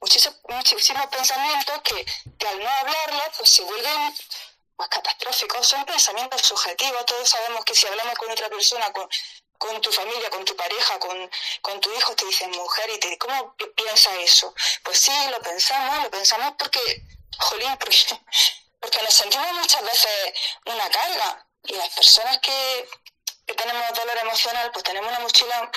muchísimos, 0.00 0.38
muchísimos 0.48 1.06
pensamientos 1.06 1.82
que, 1.82 2.04
que 2.38 2.46
al 2.46 2.58
no 2.58 2.68
hablarlos 2.68 3.36
pues 3.36 3.50
se 3.50 3.62
vuelven 3.62 4.14
más 4.76 4.88
catastróficos. 4.88 5.66
Son 5.66 5.84
pensamientos 5.84 6.42
subjetivos. 6.42 7.06
Todos 7.06 7.28
sabemos 7.28 7.64
que 7.64 7.74
si 7.74 7.86
hablamos 7.86 8.14
con 8.18 8.30
otra 8.30 8.48
persona, 8.48 8.92
con, 8.92 9.08
con 9.62 9.80
tu 9.80 9.92
familia, 9.92 10.28
con 10.28 10.44
tu 10.44 10.56
pareja, 10.56 10.98
con, 10.98 11.30
con 11.60 11.80
tu 11.80 11.92
hijo, 11.94 12.16
te 12.16 12.26
dicen 12.26 12.50
mujer 12.50 12.90
y 12.90 12.98
te 12.98 13.06
dicen, 13.06 13.18
¿cómo 13.18 13.54
piensa 13.76 14.10
eso? 14.20 14.52
Pues 14.82 14.98
sí, 14.98 15.12
lo 15.30 15.40
pensamos, 15.40 16.02
lo 16.02 16.10
pensamos 16.10 16.54
porque, 16.58 16.80
jolín, 17.38 17.76
porque, 18.80 19.02
nos 19.02 19.14
sentimos 19.14 19.52
muchas 19.52 19.82
veces 19.84 20.32
una 20.66 20.90
carga 20.90 21.46
y 21.62 21.74
las 21.74 21.90
personas 21.90 22.40
que, 22.40 22.88
que 23.46 23.54
tenemos 23.54 23.94
dolor 23.94 24.18
emocional, 24.18 24.72
pues 24.72 24.82
tenemos 24.82 25.08
una 25.08 25.20
mochila 25.20 25.70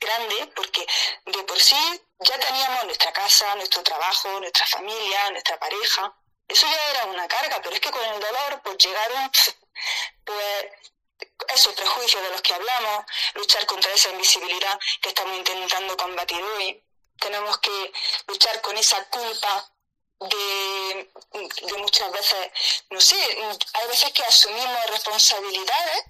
grande 0.00 0.52
porque 0.56 0.84
de 1.26 1.42
por 1.44 1.60
sí 1.62 1.78
ya 2.18 2.38
teníamos 2.40 2.86
nuestra 2.86 3.12
casa, 3.12 3.54
nuestro 3.54 3.84
trabajo, 3.84 4.40
nuestra 4.40 4.66
familia, 4.66 5.30
nuestra 5.30 5.56
pareja. 5.60 6.12
Eso 6.48 6.66
ya 6.66 6.90
era 6.90 7.04
una 7.04 7.28
carga, 7.28 7.60
pero 7.62 7.74
es 7.74 7.80
que 7.80 7.90
con 7.92 8.04
el 8.04 8.20
dolor 8.20 8.60
pues 8.64 8.76
llegaron 8.78 9.30
pues 10.24 10.66
esos 11.48 11.74
prejuicios 11.74 12.22
de 12.22 12.30
los 12.30 12.42
que 12.42 12.54
hablamos, 12.54 13.04
luchar 13.34 13.64
contra 13.66 13.92
esa 13.92 14.10
invisibilidad 14.10 14.78
que 15.00 15.10
estamos 15.10 15.36
intentando 15.36 15.96
combatir 15.96 16.42
hoy. 16.42 16.82
Tenemos 17.18 17.58
que 17.58 17.92
luchar 18.26 18.60
con 18.60 18.76
esa 18.76 19.02
culpa 19.08 19.72
de, 20.20 21.10
muchas 21.78 22.10
veces, 22.12 22.50
no 22.90 23.00
sé, 23.00 23.16
hay 23.16 23.88
veces 23.88 24.12
que 24.12 24.24
asumimos 24.24 24.86
responsabilidades 24.90 26.04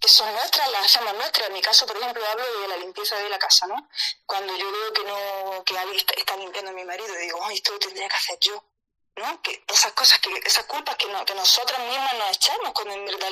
que 0.00 0.08
son 0.08 0.32
nuestras, 0.32 0.70
las 0.70 0.84
hacemos 0.86 1.14
nuestras. 1.14 1.48
En 1.48 1.54
mi 1.54 1.60
caso, 1.60 1.86
por 1.86 1.96
ejemplo, 1.96 2.24
hablo 2.24 2.60
de 2.60 2.68
la 2.68 2.76
limpieza 2.76 3.16
de 3.16 3.28
la 3.28 3.38
casa, 3.38 3.66
¿no? 3.66 3.88
Cuando 4.26 4.56
yo 4.56 4.70
veo 4.70 4.92
que 4.92 5.04
no 5.04 5.64
que 5.64 5.76
alguien 5.76 6.04
está, 6.16 6.36
limpiando 6.36 6.70
a 6.70 6.74
mi 6.74 6.84
marido, 6.84 7.14
digo, 7.16 7.40
ay, 7.42 7.56
esto 7.56 7.72
lo 7.72 7.78
tendría 7.78 8.08
que 8.08 8.16
hacer 8.16 8.38
yo. 8.40 8.62
¿No? 9.18 9.42
Que 9.42 9.64
esas 9.68 9.92
cosas, 9.92 10.18
que 10.20 10.30
esas 10.44 10.64
culpas 10.64 10.96
que, 10.96 11.06
no, 11.08 11.24
que 11.24 11.34
nosotras 11.34 11.78
mismas 11.80 12.14
nos 12.14 12.36
echamos, 12.36 12.72
cuando 12.72 12.94
en 12.94 13.04
verdad, 13.04 13.28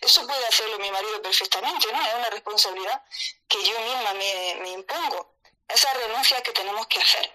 eso 0.00 0.26
puede 0.26 0.46
hacerlo 0.46 0.78
mi 0.78 0.90
marido 0.90 1.20
perfectamente, 1.22 1.92
¿no? 1.92 2.06
Es 2.06 2.14
una 2.14 2.30
responsabilidad 2.30 3.02
que 3.48 3.62
yo 3.64 3.78
misma 3.80 4.14
me, 4.14 4.56
me 4.60 4.70
impongo. 4.70 5.34
Esa 5.68 5.92
renuncia 5.94 6.42
que 6.42 6.52
tenemos 6.52 6.86
que 6.86 7.00
hacer 7.00 7.32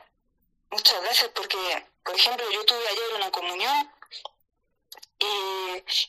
muchas 0.69 1.01
veces, 1.01 1.29
porque, 1.33 1.87
por 2.03 2.15
ejemplo, 2.15 2.49
yo 2.51 2.65
tuve 2.65 2.87
ayer 2.87 3.13
una 3.15 3.31
comunión 3.31 3.91
y, 5.19 5.25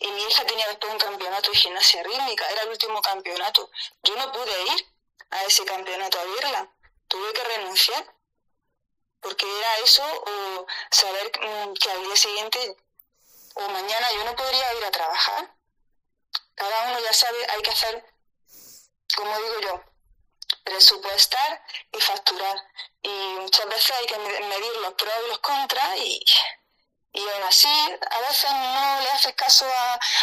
y, 0.00 0.10
mi 0.10 0.22
hija 0.24 0.44
tenía 0.44 0.66
después 0.68 0.92
un 0.92 0.98
campeonato 0.98 1.50
de 1.50 1.56
gimnasia 1.56 2.02
rítmica, 2.02 2.48
era 2.50 2.62
el 2.62 2.68
último 2.68 3.00
campeonato. 3.00 3.70
Yo 4.02 4.16
no 4.16 4.30
pude 4.32 4.62
ir 4.74 4.86
a 5.30 5.44
ese 5.44 5.64
campeonato 5.64 6.18
a 6.20 6.24
verla, 6.24 6.70
tuve 7.06 7.32
que 7.32 7.44
renunciar, 7.44 8.14
porque 9.20 9.46
era 9.58 9.78
eso 9.78 10.04
o 10.04 10.66
saber 10.90 11.32
mm, 11.40 11.72
que 11.74 11.90
al 11.90 12.02
día 12.04 12.16
siguiente 12.16 12.76
o 13.54 13.68
mañana 13.68 14.08
yo 14.12 14.24
no 14.24 14.36
podría 14.36 14.74
ir 14.74 14.84
a 14.84 14.90
trabajar. 14.90 15.54
Cada 16.54 16.90
uno 16.90 17.00
ya 17.00 17.12
sabe, 17.12 17.38
hay 17.50 17.62
que 17.62 17.70
hacer, 17.70 18.04
como 19.16 19.36
digo 19.38 19.60
yo, 19.60 19.82
presupuestar 20.64 21.64
y 21.92 22.00
facturar. 22.00 22.56
Y 23.02 23.08
muchas 23.08 23.68
veces 23.68 23.90
hay 23.96 24.06
que 24.06 24.18
medir 24.18 24.76
los 24.82 24.94
pros 24.94 25.14
y 25.24 25.28
los 25.28 25.38
contras 25.40 25.96
y, 25.96 26.24
y 27.12 27.28
aún 27.28 27.42
así 27.44 27.68
a 28.10 28.20
veces 28.20 28.50
no 28.50 29.00
le 29.02 29.10
haces 29.10 29.34
caso 29.34 29.66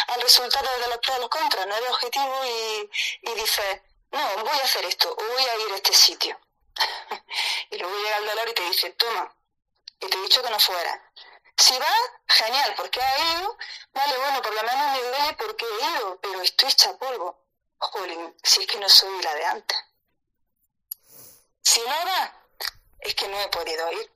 al 0.08 0.20
resultado 0.20 0.68
de 0.80 0.88
los 0.88 0.98
pros 0.98 1.16
y 1.16 1.20
los 1.20 1.30
contras, 1.30 1.66
no 1.66 1.76
eres 1.76 1.90
objetivo 1.90 2.44
y, 2.44 2.90
y 3.22 3.34
dices, 3.34 3.80
no, 4.12 4.44
voy 4.44 4.58
a 4.58 4.64
hacer 4.64 4.84
esto 4.84 5.10
o 5.10 5.32
voy 5.32 5.44
a 5.44 5.56
ir 5.58 5.72
a 5.72 5.76
este 5.76 5.92
sitio. 5.92 6.38
y 7.70 7.78
luego 7.78 7.96
llega 7.96 8.18
el 8.18 8.26
dolor 8.26 8.48
y 8.48 8.54
te 8.54 8.62
dice, 8.62 8.90
toma, 8.90 9.34
y 10.00 10.06
te 10.06 10.16
he 10.16 10.22
dicho 10.22 10.42
que 10.42 10.50
no 10.50 10.58
fuera. 10.60 11.12
Si 11.58 11.78
va, 11.78 11.94
genial, 12.28 12.74
porque 12.76 13.00
ha 13.00 13.38
ido, 13.38 13.56
vale, 13.92 14.18
bueno, 14.18 14.42
por 14.42 14.54
lo 14.54 14.62
menos 14.62 14.92
me 14.92 15.02
duele 15.02 15.36
porque 15.38 15.64
he 15.64 15.96
ido, 15.96 16.20
pero 16.20 16.42
estoy 16.42 16.68
hecha 16.68 16.96
polvo. 16.98 17.42
Jolín, 17.78 18.34
si 18.42 18.62
es 18.62 18.66
que 18.66 18.78
no 18.78 18.88
soy 18.88 19.22
la 19.22 19.34
de 19.34 19.44
antes. 19.44 19.78
Si 21.62 21.80
no 21.80 21.86
va, 22.06 22.46
es 23.00 23.14
que 23.14 23.28
no 23.28 23.40
he 23.40 23.48
podido 23.48 23.92
ir. 23.92 24.12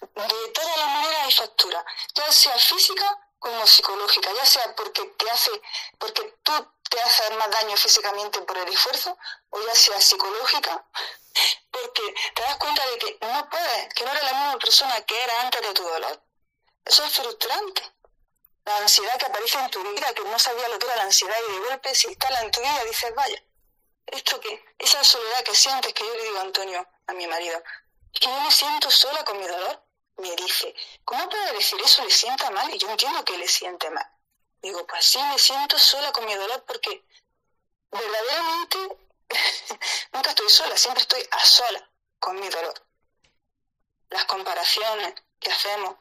De 0.00 0.48
todas 0.54 0.76
las 0.76 0.86
maneras 0.86 1.24
hay 1.24 1.32
factura, 1.32 1.84
ya 2.14 2.30
sea 2.32 2.56
física 2.56 3.18
como 3.38 3.66
psicológica, 3.66 4.32
ya 4.32 4.46
sea 4.46 4.74
porque 4.76 5.04
te 5.04 5.30
hace, 5.30 5.50
porque 5.98 6.22
tú 6.42 6.52
te 6.88 7.00
haces 7.00 7.36
más 7.36 7.50
daño 7.50 7.76
físicamente 7.76 8.40
por 8.42 8.56
el 8.58 8.68
esfuerzo, 8.68 9.16
o 9.50 9.60
ya 9.60 9.74
sea 9.74 10.00
psicológica, 10.00 10.84
porque 11.70 12.14
te 12.34 12.42
das 12.42 12.56
cuenta 12.56 12.86
de 12.90 12.98
que 12.98 13.18
no 13.20 13.48
puedes, 13.48 13.94
que 13.94 14.04
no 14.04 14.10
eres 14.10 14.24
la 14.24 14.32
misma 14.32 14.58
persona 14.58 15.00
que 15.04 15.22
era 15.22 15.42
antes 15.42 15.60
de 15.60 15.72
tu 15.74 15.82
dolor. 15.82 16.22
Eso 16.84 17.04
es 17.04 17.12
frustrante. 17.12 17.82
La 18.64 18.76
ansiedad 18.78 19.18
que 19.18 19.26
aparece 19.26 19.58
en 19.58 19.70
tu 19.70 19.82
vida, 19.82 20.12
que 20.12 20.24
no 20.24 20.38
sabía 20.38 20.68
lo 20.68 20.78
que 20.78 20.86
era 20.86 20.96
la 20.96 21.02
ansiedad 21.04 21.36
y 21.48 21.52
de 21.52 21.58
golpe 21.60 21.94
se 21.94 22.08
instala 22.08 22.40
en 22.42 22.50
tu 22.50 22.60
vida, 22.60 22.84
dices, 22.84 23.14
vaya, 23.14 23.42
¿esto 24.06 24.40
qué? 24.40 24.64
Esa 24.78 25.02
soledad 25.04 25.42
que 25.42 25.54
sientes, 25.54 25.92
que 25.94 26.04
yo 26.04 26.14
le 26.14 26.22
digo 26.24 26.38
a 26.38 26.42
Antonio, 26.42 26.86
a 27.06 27.12
mi 27.14 27.26
marido, 27.26 27.62
es 28.12 28.20
que 28.20 28.26
yo 28.26 28.40
me 28.40 28.50
siento 28.50 28.90
sola 28.90 29.24
con 29.24 29.38
mi 29.38 29.46
dolor. 29.46 29.82
Me 30.16 30.34
dice, 30.34 30.74
¿cómo 31.04 31.28
puede 31.28 31.52
decir 31.52 31.80
eso? 31.80 32.04
Le 32.04 32.10
sienta 32.10 32.50
mal 32.50 32.74
y 32.74 32.78
yo 32.78 32.90
entiendo 32.90 33.24
que 33.24 33.38
le 33.38 33.46
siente 33.46 33.88
mal. 33.90 34.06
Digo, 34.60 34.84
pues 34.86 35.04
sí, 35.04 35.22
me 35.22 35.38
siento 35.38 35.78
sola 35.78 36.10
con 36.10 36.24
mi 36.24 36.34
dolor 36.34 36.64
porque 36.66 37.04
verdaderamente 37.90 38.98
nunca 40.12 40.30
estoy 40.30 40.48
sola, 40.50 40.76
siempre 40.76 41.02
estoy 41.02 41.26
a 41.30 41.44
sola 41.44 41.90
con 42.18 42.38
mi 42.40 42.48
dolor. 42.48 42.74
Las 44.10 44.24
comparaciones 44.24 45.14
que 45.38 45.50
hacemos, 45.50 45.96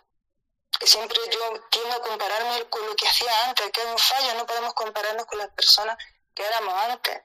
que 0.79 0.87
siempre 0.87 1.19
yo 1.31 1.61
tiendo 1.69 1.95
a 1.95 2.01
compararme 2.01 2.69
con 2.69 2.85
lo 2.85 2.95
que 2.95 3.07
hacía 3.07 3.45
antes, 3.45 3.71
que 3.71 3.81
es 3.81 3.87
un 3.87 3.97
fallo, 3.97 4.33
no 4.35 4.45
podemos 4.45 4.73
compararnos 4.73 5.25
con 5.25 5.39
las 5.39 5.49
personas 5.49 5.97
que 6.33 6.45
éramos 6.45 6.73
antes, 6.73 7.21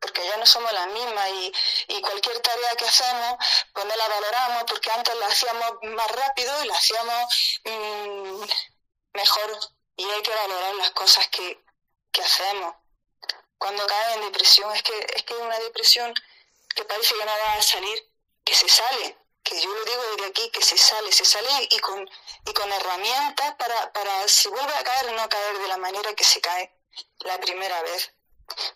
porque 0.00 0.24
ya 0.24 0.36
no 0.36 0.46
somos 0.46 0.72
las 0.72 0.86
mismas 0.88 1.28
y, 1.30 1.52
y 1.88 2.00
cualquier 2.00 2.38
tarea 2.40 2.76
que 2.76 2.86
hacemos, 2.86 3.36
pues 3.72 3.86
no 3.86 3.96
la 3.96 4.08
valoramos, 4.08 4.64
porque 4.64 4.90
antes 4.90 5.14
la 5.16 5.26
hacíamos 5.26 5.72
más 5.82 6.10
rápido 6.12 6.64
y 6.64 6.66
la 6.66 6.74
hacíamos 6.74 7.60
mm, 7.64 8.44
mejor 9.14 9.58
y 9.96 10.04
hay 10.04 10.22
que 10.22 10.34
valorar 10.34 10.74
las 10.76 10.90
cosas 10.92 11.26
que, 11.28 11.64
que 12.12 12.22
hacemos 12.22 12.74
cuando 13.58 13.86
cae 13.86 14.14
en 14.14 14.22
depresión. 14.22 14.74
Es 14.74 14.82
que 14.82 15.06
es 15.14 15.22
que 15.24 15.34
una 15.34 15.58
depresión 15.58 16.14
que 16.74 16.84
parece 16.84 17.14
que 17.14 17.24
no 17.24 17.32
va 17.32 17.54
a 17.54 17.62
salir, 17.62 17.98
que 18.44 18.54
se 18.54 18.68
sale, 18.68 19.16
que 19.42 19.60
yo 19.60 19.72
lo 19.72 19.84
digo 19.84 20.02
desde 20.12 20.26
aquí, 20.30 20.50
que 20.50 20.62
se 20.62 20.78
sale, 20.78 21.12
se 21.12 21.24
sale 21.24 21.48
y 21.70 21.78
con, 21.80 22.08
y 22.46 22.52
con 22.52 22.72
herramientas 22.72 23.54
para, 23.56 23.92
para 23.92 24.28
si 24.28 24.48
vuelve 24.48 24.74
a 24.74 24.84
caer, 24.84 25.12
no 25.12 25.28
caer 25.28 25.58
de 25.58 25.68
la 25.68 25.76
manera 25.76 26.14
que 26.14 26.24
se 26.24 26.40
cae 26.40 26.72
la 27.20 27.38
primera 27.38 27.82
vez. 27.82 28.12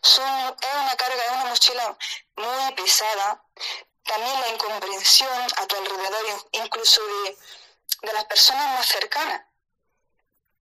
Son, 0.02 0.56
es 0.60 0.74
una 0.74 0.96
carga, 0.96 1.24
es 1.24 1.30
una 1.30 1.44
mochila 1.46 1.98
muy 2.36 2.74
pesada. 2.74 3.42
También 4.04 4.40
la 4.40 4.48
incomprensión 4.48 5.46
a 5.56 5.66
tu 5.66 5.76
alrededor, 5.76 6.48
incluso 6.52 7.00
de, 7.06 7.38
de 8.02 8.12
las 8.12 8.24
personas 8.24 8.78
más 8.78 8.86
cercanas. 8.86 9.42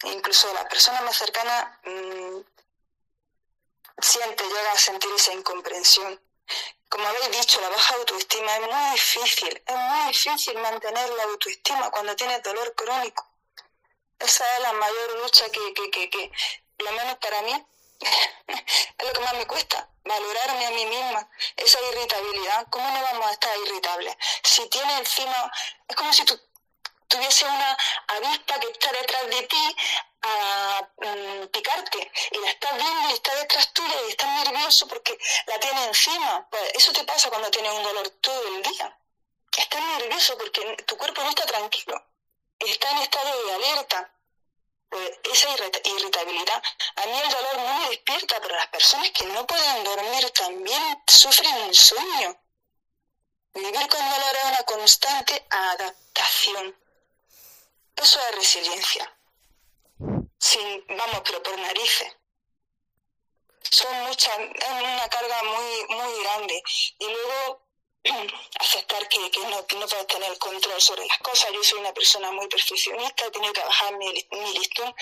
Incluso 0.04 0.48
de 0.48 0.54
las 0.54 0.66
personas 0.66 1.04
más 1.04 1.18
cercanas 1.18 1.80
mmm, 1.84 2.40
siente, 4.00 4.44
llega 4.44 4.72
a 4.72 4.78
sentir 4.78 5.10
esa 5.16 5.34
incomprensión. 5.34 6.22
Como 6.90 7.08
habéis 7.08 7.32
dicho, 7.32 7.62
la 7.62 7.70
baja 7.70 7.96
autoestima 7.96 8.58
es 8.58 8.62
muy 8.62 8.92
difícil, 8.92 9.64
es 9.66 9.76
muy 9.76 10.08
difícil 10.08 10.58
mantener 10.58 11.10
la 11.10 11.24
autoestima 11.24 11.90
cuando 11.90 12.16
tienes 12.16 12.44
dolor 12.44 12.76
crónico. 12.76 13.26
Esa 14.20 14.44
es 14.56 14.62
la 14.62 14.74
mayor 14.74 15.22
lucha 15.22 15.50
que, 15.50 15.74
que, 15.74 15.90
que, 15.90 16.10
que 16.10 16.32
lo 16.80 16.92
menos 16.92 17.18
para 17.18 17.42
mí, 17.44 17.66
es 18.48 19.08
lo 19.08 19.14
que 19.14 19.20
más 19.22 19.34
me 19.36 19.48
cuesta, 19.48 19.90
valorarme 20.04 20.66
a 20.66 20.72
mí 20.72 20.86
misma, 20.86 21.30
esa 21.56 21.80
irritabilidad. 21.82 22.68
¿Cómo 22.70 22.90
no 22.90 23.02
vamos 23.02 23.28
a 23.28 23.32
estar 23.32 23.58
irritables? 23.66 24.16
Si 24.44 24.68
tiene 24.68 24.98
encima, 24.98 25.52
es 25.88 25.96
como 25.96 26.12
si 26.12 26.26
tú 26.26 26.40
tuviese 27.08 27.46
una 27.46 27.78
avispa 28.08 28.60
que 28.60 28.72
está 28.72 28.92
detrás 28.92 29.28
de 29.28 29.44
ti 29.44 29.76
a 30.24 30.88
mm, 30.98 31.48
picarte 31.48 32.12
y 32.32 32.38
la 32.38 32.50
estás 32.50 32.78
viendo 32.78 33.10
y 33.10 33.14
está 33.14 33.36
detrás 33.36 33.74
tuya 33.74 33.96
y 34.08 34.10
estás 34.12 34.30
nervioso 34.46 34.88
porque 34.88 35.18
la 35.48 35.60
tiene 35.60 35.86
encima. 35.86 36.48
Pues 36.50 36.64
eso 36.76 36.92
te 36.94 37.04
pasa 37.04 37.30
cuando 37.30 37.50
tienes 37.50 37.72
un 37.74 37.84
dolor 37.84 38.10
todo 38.22 38.48
el 38.48 38.64
día. 38.64 38.98
Estás 39.58 39.82
nervioso 39.82 40.38
porque 40.38 40.84
tu 40.86 40.98
cuerpo 40.98 41.24
no 41.24 41.30
está 41.30 41.46
tranquilo, 41.46 42.04
está 42.60 42.92
en 42.92 42.98
estado 43.00 43.46
de 43.46 43.54
alerta. 43.54 44.12
Pues 44.90 45.10
esa 45.24 45.50
irritabilidad, 45.86 46.62
a 46.98 47.06
mí 47.06 47.18
el 47.18 47.30
dolor 47.30 47.58
no 47.60 47.74
me 47.80 47.90
despierta, 47.92 48.42
pero 48.42 48.56
las 48.56 48.68
personas 48.68 49.10
que 49.12 49.26
no 49.26 49.48
pueden 49.48 49.84
dormir 49.86 50.30
también 50.32 51.02
sufren 51.08 51.68
insomnio. 51.68 52.38
Vivir 53.54 53.88
con 53.88 54.10
dolor 54.10 54.36
es 54.36 54.44
una 54.44 54.64
constante 54.64 55.46
adaptación. 55.50 56.76
Eso 57.96 58.20
es 58.20 58.36
resiliencia 58.36 59.16
sin, 60.42 60.84
vamos, 60.88 61.22
pero 61.24 61.42
por 61.44 61.58
narices. 61.60 62.12
Son 63.70 63.94
muchas, 64.08 64.38
es 64.40 64.72
una 64.72 65.08
carga 65.08 65.44
muy, 65.44 65.96
muy 65.96 66.24
grande. 66.24 66.64
Y 66.98 67.06
luego 67.06 67.62
aceptar 68.60 69.08
que, 69.08 69.30
que, 69.30 69.40
no, 69.40 69.66
no 69.80 69.88
puedes 69.88 70.08
tener 70.08 70.38
control 70.40 70.82
sobre 70.82 71.06
las 71.06 71.20
cosas. 71.20 71.52
Yo 71.54 71.64
soy 71.64 71.80
una 71.80 71.94
persona 71.94 72.32
muy 72.32 72.48
perfeccionista, 72.48 73.28
he 73.28 73.32
tenido 73.32 73.54
que 73.54 73.62
bajar 73.62 73.96
mi, 73.98 74.08
mi 74.32 74.54
listón 74.58 74.94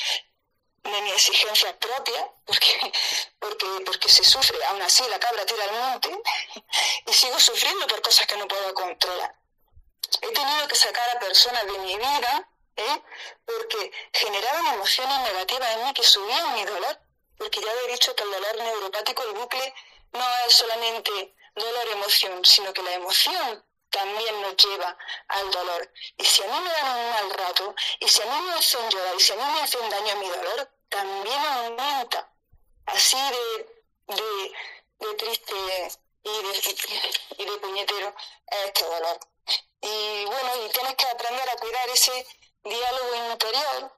de 0.84 1.02
mi 1.02 1.12
exigencia 1.12 1.78
propia, 1.80 2.32
porque, 2.46 2.92
porque, 3.40 3.66
porque 3.86 4.10
se 4.10 4.24
sufre, 4.26 4.58
aún 4.66 4.82
así 4.82 5.04
la 5.10 5.20
cabra 5.20 5.46
tira 5.46 5.64
al 5.64 5.72
monte, 5.72 6.10
y 7.08 7.14
sigo 7.14 7.40
sufriendo 7.40 7.88
por 7.88 8.02
cosas 8.02 8.28
que 8.28 8.36
no 8.36 8.48
puedo 8.48 8.74
controlar. 8.74 9.34
He 10.22 10.32
tenido 10.32 10.68
que 10.68 10.76
sacar 10.76 11.16
a 11.16 11.20
personas 11.20 11.66
de 11.66 11.80
mi 11.80 11.96
vida 11.96 12.50
¿eh? 12.82 13.02
porque 13.46 13.92
generaban 14.14 14.76
emociones 14.76 15.20
negativas 15.20 15.76
en 15.76 15.86
mí 15.86 15.94
que 15.94 16.04
subían 16.04 16.54
mi 16.54 16.66
dolor, 16.66 17.00
porque 17.38 17.62
ya 17.62 17.72
he 17.72 17.92
dicho 17.92 18.16
que 18.16 18.24
el 18.24 18.32
dolor 18.32 18.58
neuropático, 18.58 19.24
el 19.24 19.34
bucle, 19.34 19.74
no 20.12 20.26
es 20.48 20.54
solamente 20.54 21.36
dolor-emoción, 21.56 22.44
sino 22.44 22.74
que 22.74 22.82
la 22.82 22.94
emoción 22.94 23.64
también 23.90 24.42
nos 24.42 24.56
lleva 24.58 24.98
al 25.28 25.52
dolor. 25.52 25.92
Y 26.18 26.26
si 26.26 26.44
a 26.44 26.48
mí 26.48 26.60
me 26.60 26.70
dan 26.70 26.98
un 26.98 27.10
mal 27.12 27.32
rato, 27.32 27.76
y 28.00 28.08
si 28.08 28.22
a 28.22 28.26
mí 28.26 28.42
me 28.42 28.54
hacen 28.54 28.90
llorar, 28.90 29.16
y 29.16 29.20
si 29.20 29.34
a 29.34 29.36
mí 29.36 29.44
me 29.54 29.62
hacen 29.62 29.90
daño 29.90 30.12
a 30.12 30.16
mi 30.16 30.30
dolor, 30.30 30.72
también 30.90 31.40
aumenta. 31.46 32.32
Así 32.86 33.18
de, 33.18 34.16
de, 35.00 35.14
triste 35.16 35.54
y 36.24 36.30
de, 36.30 37.12
y 37.38 37.46
de 37.46 37.58
puñetero 37.58 38.16
este 38.66 38.84
dolor. 38.84 39.20
Y 39.82 40.26
bueno, 40.26 40.66
y 40.66 40.70
tienes 40.70 40.96
que 40.96 41.06
aprender 41.08 41.50
a 41.50 41.56
cuidar 41.58 41.90
ese 41.90 42.26
diálogo 42.64 43.16
interior 43.32 43.92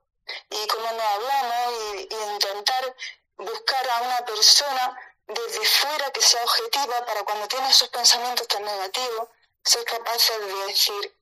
y 0.49 0.67
cómo 0.67 0.91
nos 0.91 1.01
hablamos 1.01 1.73
y, 2.09 2.15
intentar 2.33 2.95
buscar 3.37 3.89
a 3.89 4.01
una 4.01 4.25
persona 4.25 4.99
desde 5.27 5.65
fuera 5.65 6.11
que 6.11 6.21
sea 6.21 6.43
objetiva 6.43 7.05
para 7.05 7.23
cuando 7.23 7.47
tienes 7.47 7.75
esos 7.75 7.89
pensamientos 7.89 8.47
tan 8.47 8.63
negativos, 8.63 9.29
ser 9.63 9.83
capaces 9.85 10.39
de 10.39 10.53
decir, 10.67 11.17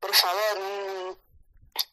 por 0.00 0.14
favor, 0.14 0.58
mm, 0.58 1.16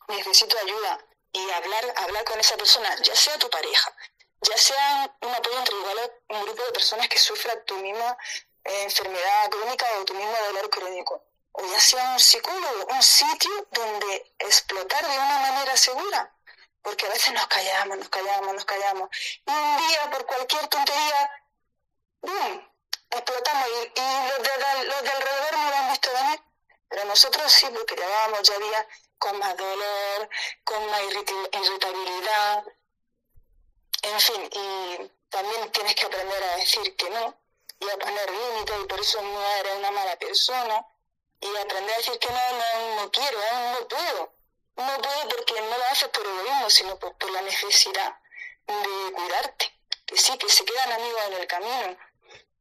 necesito 0.09 0.57
ayuda 0.57 0.99
y 1.31 1.49
hablar, 1.51 1.93
hablar 1.97 2.23
con 2.25 2.39
esa 2.39 2.57
persona, 2.57 2.95
ya 3.01 3.15
sea 3.15 3.39
tu 3.39 3.49
pareja, 3.49 3.95
ya 4.41 4.57
sea 4.57 5.15
un 5.21 5.33
apoyo 5.33 5.57
entre 5.57 5.75
iguales, 5.75 6.11
un 6.29 6.41
grupo 6.43 6.63
de 6.63 6.71
personas 6.71 7.07
que 7.07 7.19
sufran 7.19 7.63
tu 7.65 7.75
misma 7.77 8.17
eh, 8.65 8.83
enfermedad 8.83 9.49
crónica 9.49 9.85
o 9.99 10.05
tu 10.05 10.13
mismo 10.13 10.35
dolor 10.47 10.69
crónico, 10.69 11.23
o 11.53 11.65
ya 11.65 11.79
sea 11.79 12.11
un 12.11 12.19
psicólogo, 12.19 12.85
un 12.93 13.03
sitio 13.03 13.67
donde 13.71 14.33
explotar 14.39 15.03
de 15.03 15.17
una 15.17 15.39
manera 15.39 15.75
segura, 15.75 16.33
porque 16.81 17.05
a 17.05 17.09
veces 17.09 17.33
nos 17.33 17.47
callamos, 17.47 17.97
nos 17.97 18.09
callamos, 18.09 18.53
nos 18.53 18.65
callamos, 18.65 19.09
y 19.45 19.51
un 19.51 19.87
día 19.87 20.09
por 20.11 20.25
cualquier 20.25 20.67
tontería, 20.67 21.31
¡bum!, 22.21 22.67
explotamos 23.09 23.67
y, 23.67 24.01
los, 24.29 24.43
de, 24.43 24.83
los 24.85 25.01
de 25.03 25.09
alrededor 25.09 25.57
no 25.57 25.69
lo 25.69 25.75
han 25.75 25.91
visto 25.91 26.13
venir, 26.13 26.41
pero 26.89 27.05
nosotros 27.05 27.51
sí, 27.51 27.67
porque 27.73 27.95
llevábamos 27.95 28.41
ya 28.43 28.57
días 28.57 28.85
con 29.17 29.37
más 29.37 29.55
dolor, 29.57 30.29
con 30.63 30.85
más 30.89 31.01
irritabilidad, 31.03 32.63
en 34.03 34.19
fin, 34.19 34.49
y 34.51 35.11
también 35.29 35.71
tienes 35.71 35.95
que 35.95 36.05
aprender 36.05 36.43
a 36.43 36.55
decir 36.55 36.95
que 36.95 37.09
no 37.09 37.37
y 37.79 37.89
a 37.89 37.97
poner 37.97 38.29
límites 38.29 38.75
y 38.81 38.85
por 38.85 38.99
eso 38.99 39.21
no 39.21 39.47
eres 39.57 39.75
una 39.75 39.91
mala 39.91 40.15
persona 40.17 40.85
y 41.41 41.57
aprender 41.57 41.93
a 41.93 41.97
decir 41.97 42.19
que 42.19 42.27
no, 42.29 42.51
no, 42.51 42.95
no 43.01 43.11
quiero, 43.11 43.39
no 43.73 43.87
puedo. 43.87 44.33
No 44.75 45.01
puedo 45.01 45.29
porque 45.29 45.61
no 45.61 45.77
lo 45.77 45.85
haces 45.85 46.07
por 46.09 46.25
egoísmo, 46.25 46.69
sino 46.69 46.97
por, 46.97 47.17
por 47.17 47.31
la 47.31 47.41
necesidad 47.41 48.15
de 48.67 49.13
cuidarte. 49.13 49.73
Que 50.05 50.17
sí, 50.17 50.37
que 50.37 50.49
se 50.49 50.63
quedan 50.63 50.91
amigos 50.93 51.21
en 51.27 51.33
el 51.33 51.47
camino, 51.47 51.97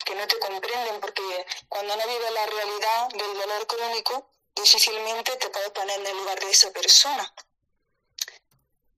que 0.05 0.15
no 0.15 0.27
te 0.27 0.39
comprenden 0.39 1.01
porque 1.01 1.47
cuando 1.69 1.97
no 1.97 2.07
vives 2.07 2.31
la 2.33 2.47
realidad 2.47 3.09
del 3.11 3.35
dolor 3.39 3.67
crónico, 3.67 4.31
difícilmente 4.55 5.37
te 5.37 5.49
puedes 5.51 5.71
poner 5.71 6.01
en 6.01 6.07
el 6.07 6.17
lugar 6.17 6.41
de 6.41 6.51
esa 6.51 6.71
persona. 6.73 7.33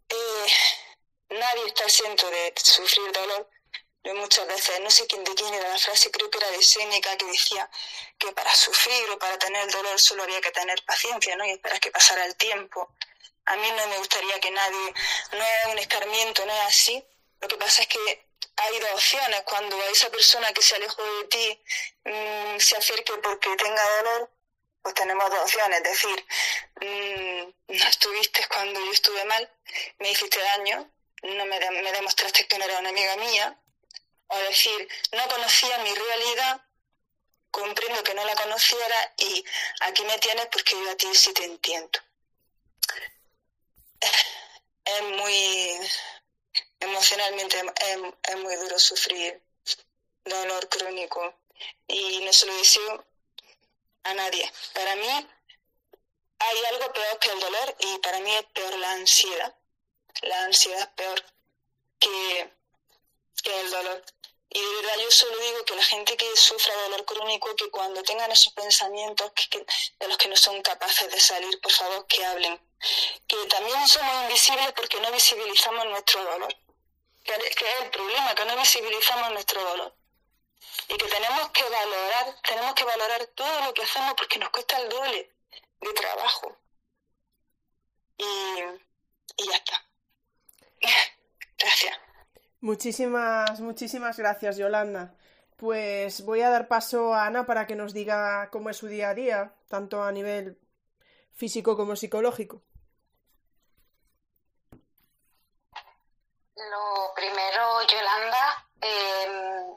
Eh, 0.09 0.46
nadie 1.30 1.66
está 1.66 1.84
exento 1.84 2.28
de 2.30 2.54
sufrir 2.56 3.12
dolor. 3.12 3.48
Muchas 4.04 4.46
veces, 4.48 4.80
no 4.80 4.90
sé 4.90 5.06
quién 5.06 5.22
de 5.22 5.32
quién 5.34 5.54
era 5.54 5.68
la 5.68 5.78
frase, 5.78 6.10
creo 6.10 6.28
que 6.28 6.38
era 6.38 6.50
de 6.50 6.62
Séneca, 6.62 7.16
que 7.16 7.26
decía 7.26 7.70
que 8.18 8.32
para 8.32 8.52
sufrir 8.52 9.08
o 9.10 9.18
para 9.18 9.38
tener 9.38 9.70
dolor 9.70 9.98
solo 10.00 10.24
había 10.24 10.40
que 10.40 10.50
tener 10.50 10.82
paciencia, 10.84 11.36
¿no? 11.36 11.46
Y 11.46 11.50
esperar 11.50 11.78
que 11.78 11.92
pasara 11.92 12.24
el 12.24 12.34
tiempo. 12.34 12.92
A 13.46 13.56
mí 13.56 13.70
no 13.70 13.86
me 13.86 13.98
gustaría 13.98 14.40
que 14.40 14.50
nadie, 14.50 14.94
no 15.32 15.44
es 15.44 15.66
un 15.72 15.78
escarmiento, 15.78 16.44
no 16.44 16.52
es 16.52 16.60
así. 16.66 17.04
Lo 17.40 17.48
que 17.48 17.56
pasa 17.56 17.82
es 17.82 17.88
que 17.88 18.26
hay 18.56 18.78
dos 18.80 18.90
opciones. 18.92 19.42
Cuando 19.42 19.80
esa 19.84 20.10
persona 20.10 20.52
que 20.52 20.62
se 20.62 20.74
alejó 20.74 21.02
de 21.02 21.24
ti 21.24 21.62
mm, 22.04 22.58
se 22.58 22.76
acerque 22.76 23.12
porque 23.22 23.56
tenga 23.56 23.96
dolor, 23.98 24.30
pues 24.82 24.94
tenemos 24.94 25.30
dos 25.30 25.40
opciones, 25.40 25.78
es 25.78 25.84
decir, 25.84 26.26
mm, 26.80 27.76
no 27.78 27.88
estuviste 27.88 28.44
cuando 28.48 28.84
yo 28.84 28.90
estuve 28.90 29.24
mal, 29.26 29.48
me 30.00 30.10
hiciste 30.10 30.40
daño, 30.40 30.90
no 31.22 31.46
me, 31.46 31.70
me 31.70 31.92
demostraste 31.92 32.48
que 32.48 32.58
no 32.58 32.64
era 32.64 32.80
una 32.80 32.88
amiga 32.88 33.16
mía, 33.16 33.61
o 34.32 34.38
decir, 34.38 34.88
no 35.12 35.28
conocía 35.28 35.78
mi 35.78 35.94
realidad, 35.94 36.60
comprendo 37.50 38.02
que 38.02 38.14
no 38.14 38.24
la 38.24 38.34
conociera 38.34 39.14
y 39.18 39.44
aquí 39.80 40.04
me 40.04 40.18
tienes 40.18 40.46
porque 40.46 40.72
yo 40.72 40.90
a 40.90 40.96
ti 40.96 41.14
sí 41.14 41.32
te 41.32 41.44
entiendo. 41.44 41.98
Es 44.84 45.02
muy, 45.02 45.78
emocionalmente 46.80 47.62
es, 48.28 48.36
muy 48.36 48.56
duro 48.56 48.78
sufrir 48.78 49.40
dolor 50.24 50.68
crónico 50.68 51.34
y 51.86 52.20
no 52.20 52.32
se 52.32 52.46
lo 52.46 52.56
deseo 52.56 53.04
a 54.04 54.14
nadie. 54.14 54.50
Para 54.72 54.96
mí 54.96 55.28
hay 56.38 56.64
algo 56.70 56.92
peor 56.92 57.18
que 57.18 57.30
el 57.30 57.40
dolor 57.40 57.76
y 57.78 57.98
para 57.98 58.18
mí 58.20 58.34
es 58.34 58.44
peor 58.46 58.74
la 58.78 58.92
ansiedad. 58.92 59.54
La 60.22 60.44
ansiedad 60.44 60.80
es 60.80 60.88
peor 60.88 61.24
que, 61.98 62.50
el 63.44 63.70
dolor. 63.70 64.04
Y 64.54 64.60
de 64.60 64.76
verdad 64.76 64.96
yo 65.02 65.10
solo 65.10 65.38
digo 65.38 65.64
que 65.64 65.76
la 65.76 65.84
gente 65.84 66.16
que 66.16 66.36
sufra 66.36 66.74
dolor 66.82 67.04
crónico, 67.04 67.56
que 67.56 67.70
cuando 67.70 68.02
tengan 68.02 68.30
esos 68.30 68.52
pensamientos 68.52 69.32
que, 69.32 69.64
de 69.98 70.08
los 70.08 70.18
que 70.18 70.28
no 70.28 70.36
son 70.36 70.60
capaces 70.62 71.10
de 71.10 71.20
salir, 71.20 71.60
por 71.60 71.72
favor 71.72 72.06
que 72.06 72.24
hablen. 72.24 72.60
Que 73.26 73.36
también 73.46 73.88
somos 73.88 74.14
invisibles 74.24 74.72
porque 74.72 75.00
no 75.00 75.10
visibilizamos 75.10 75.86
nuestro 75.86 76.22
dolor. 76.24 76.54
Que, 77.24 77.32
que 77.32 77.68
es 77.68 77.80
el 77.82 77.90
problema, 77.90 78.34
que 78.34 78.44
no 78.44 78.56
visibilizamos 78.56 79.30
nuestro 79.30 79.62
dolor 79.62 79.94
y 80.88 80.96
que 80.96 81.06
tenemos 81.06 81.50
que 81.50 81.62
valorar, 81.62 82.36
tenemos 82.42 82.74
que 82.74 82.84
valorar 82.84 83.26
todo 83.28 83.60
lo 83.64 83.74
que 83.74 83.82
hacemos 83.82 84.14
porque 84.14 84.38
nos 84.38 84.50
cuesta 84.50 84.78
el 84.78 84.88
doble 84.88 85.30
de 85.80 85.92
trabajo. 85.94 86.56
Y, 88.18 88.24
y 89.36 89.46
ya 89.48 89.56
está. 89.56 89.86
gracias. 91.58 92.01
Muchísimas, 92.62 93.59
muchísimas 93.59 94.16
gracias, 94.16 94.56
Yolanda. 94.56 95.16
Pues 95.56 96.24
voy 96.24 96.43
a 96.43 96.48
dar 96.48 96.68
paso 96.68 97.12
a 97.12 97.26
Ana 97.26 97.44
para 97.44 97.66
que 97.66 97.74
nos 97.74 97.93
diga 97.93 98.51
cómo 98.52 98.70
es 98.70 98.76
su 98.76 98.86
día 98.86 99.09
a 99.09 99.14
día, 99.14 99.52
tanto 99.68 100.01
a 100.05 100.12
nivel 100.12 100.60
físico 101.34 101.76
como 101.76 101.97
psicológico. 101.97 102.62
Lo 106.55 107.12
primero, 107.16 107.82
Yolanda, 107.82 108.68
eh, 108.80 109.76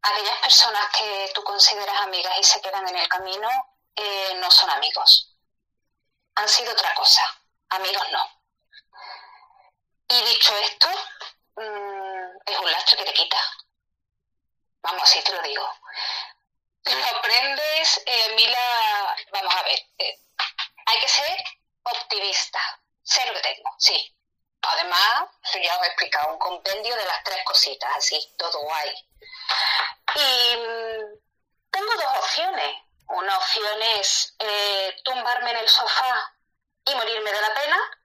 aquellas 0.00 0.40
personas 0.40 0.86
que 0.98 1.30
tú 1.34 1.44
consideras 1.44 2.00
amigas 2.00 2.32
y 2.40 2.44
se 2.44 2.62
quedan 2.62 2.88
en 2.88 2.96
el 2.96 3.08
camino 3.08 3.48
eh, 3.94 4.38
no 4.40 4.50
son 4.50 4.70
amigos. 4.70 5.36
Han 6.36 6.48
sido 6.48 6.72
otra 6.72 6.94
cosa. 6.94 7.20
Amigos 7.68 8.06
no. 8.10 8.24
Y 10.08 10.24
dicho 10.24 10.52
esto, 10.62 10.88
mm, 11.60 12.38
es 12.46 12.58
un 12.58 12.70
lastre 12.72 12.96
que 12.96 13.04
te 13.04 13.12
quita. 13.12 13.38
Vamos, 14.82 15.02
así 15.02 15.22
te 15.22 15.32
lo 15.32 15.42
digo. 15.42 15.66
Lo 16.84 17.18
aprendes, 17.18 18.02
eh, 18.06 18.34
Mila, 18.34 19.16
vamos 19.32 19.54
a 19.54 19.62
ver, 19.62 19.78
eh, 19.98 20.18
hay 20.86 20.98
que 20.98 21.08
ser 21.08 21.44
optimista. 21.82 22.58
Sé 23.02 23.26
lo 23.26 23.34
que 23.34 23.40
tengo, 23.40 23.70
sí. 23.78 24.16
Además, 24.62 25.28
ya 25.62 25.76
os 25.76 25.82
he 25.82 25.86
explicado 25.86 26.32
un 26.32 26.38
compendio 26.38 26.94
de 26.96 27.04
las 27.04 27.22
tres 27.24 27.42
cositas, 27.44 27.90
así, 27.96 28.34
todo 28.36 28.60
guay. 28.60 28.94
Y 30.14 30.56
mm, 30.56 31.20
tengo 31.70 31.94
dos 31.94 32.18
opciones. 32.18 32.76
Una 33.08 33.36
opción 33.36 33.82
es 33.98 34.34
eh, 34.38 34.96
tumbarme 35.04 35.50
en 35.50 35.56
el 35.58 35.68
sofá 35.68 36.34
y 36.84 36.94
morirme 36.94 37.32
de 37.32 37.40
la 37.40 37.54
pena, 37.54 37.99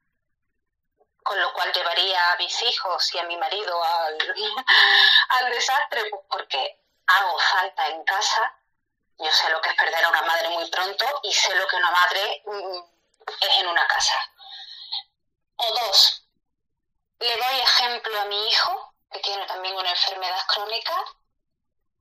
con 1.26 1.42
lo 1.42 1.52
cual 1.54 1.74
llevaría 1.74 2.34
a 2.34 2.38
mis 2.38 2.62
hijos 2.62 3.16
y 3.16 3.18
a 3.18 3.24
mi 3.24 3.36
marido 3.36 3.84
al, 3.84 4.16
al 5.30 5.50
desastre, 5.50 6.08
pues 6.12 6.22
porque 6.30 6.80
hago 7.08 7.40
falta 7.40 7.88
en 7.88 8.04
casa. 8.04 8.56
Yo 9.18 9.32
sé 9.32 9.50
lo 9.50 9.60
que 9.60 9.70
es 9.70 9.76
perder 9.76 10.06
a 10.06 10.10
una 10.10 10.22
madre 10.22 10.50
muy 10.50 10.70
pronto 10.70 11.04
y 11.24 11.34
sé 11.34 11.56
lo 11.56 11.66
que 11.68 11.78
una 11.78 11.90
madre 11.90 12.44
mm, 12.46 12.78
es 13.42 13.58
en 13.58 13.68
una 13.68 13.88
casa. 13.88 14.22
O 15.56 15.74
dos, 15.74 16.28
le 17.18 17.36
doy 17.38 17.60
ejemplo 17.60 18.22
a 18.22 18.26
mi 18.26 18.48
hijo, 18.48 18.94
que 19.12 19.20
tiene 19.22 19.48
también 19.48 19.76
una 19.76 19.90
enfermedad 19.90 20.46
crónica, 20.46 21.06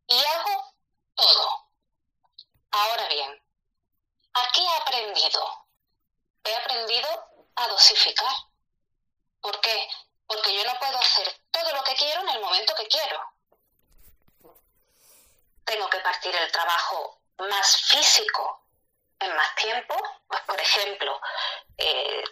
y 0.07 0.23
hago 0.23 0.75
todo. 1.15 1.71
Ahora 2.73 3.09
bien, 3.09 3.43
¿a 4.35 4.53
qué 4.53 4.61
he 4.61 4.77
aprendido? 4.83 5.67
He 6.45 6.55
aprendido 6.57 7.09
a 7.57 7.69
dosificar. 7.69 8.35
¿Por 9.45 9.61
qué? 9.61 9.89
Porque 10.27 10.55
yo 10.55 10.65
no 10.65 10.79
puedo 10.79 10.99
hacer 10.99 11.29
todo 11.51 11.73
lo 11.73 11.85
que 11.85 11.95
quiero 11.95 12.23
en 12.23 12.29
el 12.31 12.41
momento 12.41 12.75
que 12.75 12.89
quiero. 12.89 13.21
Tengo 15.65 15.89
que 15.91 16.01
partir 16.01 16.35
el 16.35 16.51
trabajo 16.51 17.21
más 17.39 17.83
físico 17.83 18.65
en 19.21 19.37
más 19.37 19.55
tiempo. 19.57 19.95
Pues, 20.27 20.41
por 20.43 20.61
ejemplo, 20.61 21.21
eh, 21.79 22.25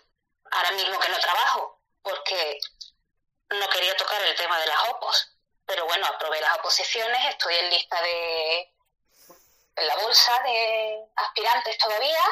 ahora 0.50 0.72
mismo 0.72 0.98
que 0.98 1.08
no 1.10 1.18
trabajo 1.20 1.80
porque 2.02 2.58
no 3.50 3.68
quería 3.68 3.96
tocar 3.96 4.22
el 4.22 4.34
tema 4.34 4.58
de 4.58 4.66
las 4.66 4.88
opos 4.88 5.32
pero 5.72 5.86
bueno, 5.86 6.06
aprobé 6.06 6.38
las 6.40 6.58
oposiciones, 6.58 7.30
estoy 7.30 7.54
en 7.54 7.70
lista 7.70 8.00
de 8.02 8.60
en 9.74 9.86
la 9.86 9.96
bolsa 9.96 10.38
de 10.42 11.02
aspirantes 11.16 11.78
todavía 11.78 12.24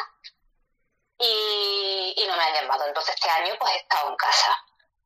y, 1.18 2.24
no 2.28 2.36
me 2.36 2.42
han 2.42 2.54
llamado. 2.54 2.86
Entonces 2.86 3.14
este 3.14 3.30
año 3.30 3.56
pues 3.58 3.72
he 3.72 3.78
estado 3.78 4.10
en 4.10 4.16
casa. 4.16 4.64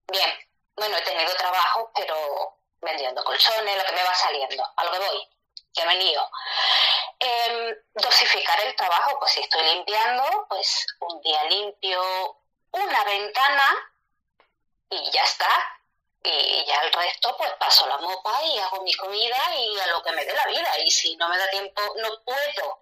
Bien, 0.09 0.31
bueno, 0.77 0.97
he 0.97 1.03
tenido 1.03 1.35
trabajo, 1.35 1.91
pero 1.95 2.59
vendiendo 2.81 3.25
colchones, 3.25 3.77
lo 3.77 3.85
que 3.85 3.93
me 3.93 4.05
va 4.05 4.15
saliendo, 4.15 4.65
a 4.77 4.85
lo 4.85 4.93
que 4.93 4.99
voy, 4.99 5.29
que 5.75 5.85
me 5.87 5.97
lío. 5.97 6.29
Em, 7.19 7.77
dosificar 7.95 8.61
el 8.61 8.77
trabajo, 8.77 9.19
pues 9.19 9.33
si 9.33 9.41
estoy 9.41 9.63
limpiando, 9.63 10.47
pues 10.49 10.87
un 11.01 11.21
día 11.23 11.43
limpio 11.45 12.39
una 12.73 13.05
ventana 13.05 13.93
y 14.91 15.11
ya 15.11 15.23
está 15.23 15.81
Y 16.27 16.65
ya 16.65 16.81
el 16.81 16.93
resto, 16.93 17.37
pues 17.37 17.53
paso 17.59 17.87
la 17.87 17.99
mopa 17.99 18.43
y 18.45 18.59
hago 18.59 18.83
mi 18.83 18.95
comida 18.95 19.37
y 19.57 19.79
a 19.79 19.87
lo 19.89 20.03
que 20.03 20.13
me 20.13 20.25
dé 20.25 20.33
la 20.33 20.47
vida. 20.47 20.79
Y 20.79 20.91
si 20.91 21.17
no 21.17 21.29
me 21.29 21.37
da 21.37 21.51
tiempo, 21.51 21.83
no 21.99 22.09
puedo 22.25 22.79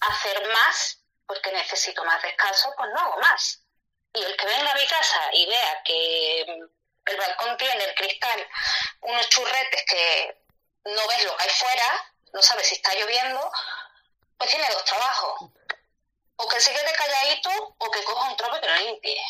hacer 0.00 0.48
más 0.48 0.98
porque 1.26 1.52
necesito 1.52 2.02
más 2.04 2.22
descanso, 2.22 2.72
pues 2.76 2.88
no 2.94 3.00
hago 3.00 3.18
más. 3.18 3.60
Y 4.16 4.22
el 4.22 4.34
que 4.34 4.46
venga 4.46 4.70
a 4.70 4.74
mi 4.74 4.86
casa 4.86 5.28
y 5.34 5.44
vea 5.44 5.82
que 5.84 6.40
el 6.40 7.16
balcón 7.18 7.54
tiene 7.58 7.84
el 7.84 7.94
cristal 7.94 8.48
unos 9.02 9.28
churretes 9.28 9.84
que 9.86 10.42
no 10.86 11.06
ves 11.06 11.24
lo 11.24 11.36
que 11.36 11.42
hay 11.44 11.50
fuera, 11.50 12.14
no 12.32 12.40
sabes 12.40 12.66
si 12.66 12.76
está 12.76 12.94
lloviendo, 12.94 13.52
pues 14.38 14.50
tiene 14.50 14.70
dos 14.70 14.84
trabajos. 14.84 15.50
O 16.36 16.48
que 16.48 16.60
se 16.60 16.72
quede 16.72 16.92
calladito 16.92 17.74
o 17.76 17.90
que 17.90 18.04
coja 18.04 18.30
un 18.30 18.36
trope 18.38 18.60
que 18.60 18.66
lo 18.66 18.76
limpie. 18.76 19.20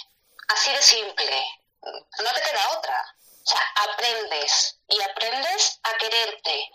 Así 0.48 0.72
de 0.72 0.82
simple. 0.82 1.44
No 1.82 2.32
te 2.32 2.42
queda 2.42 2.78
otra. 2.78 3.16
O 3.44 3.50
sea, 3.50 3.60
aprendes 3.90 4.78
y 4.86 5.02
aprendes 5.02 5.80
a 5.82 5.94
quererte. 5.98 6.70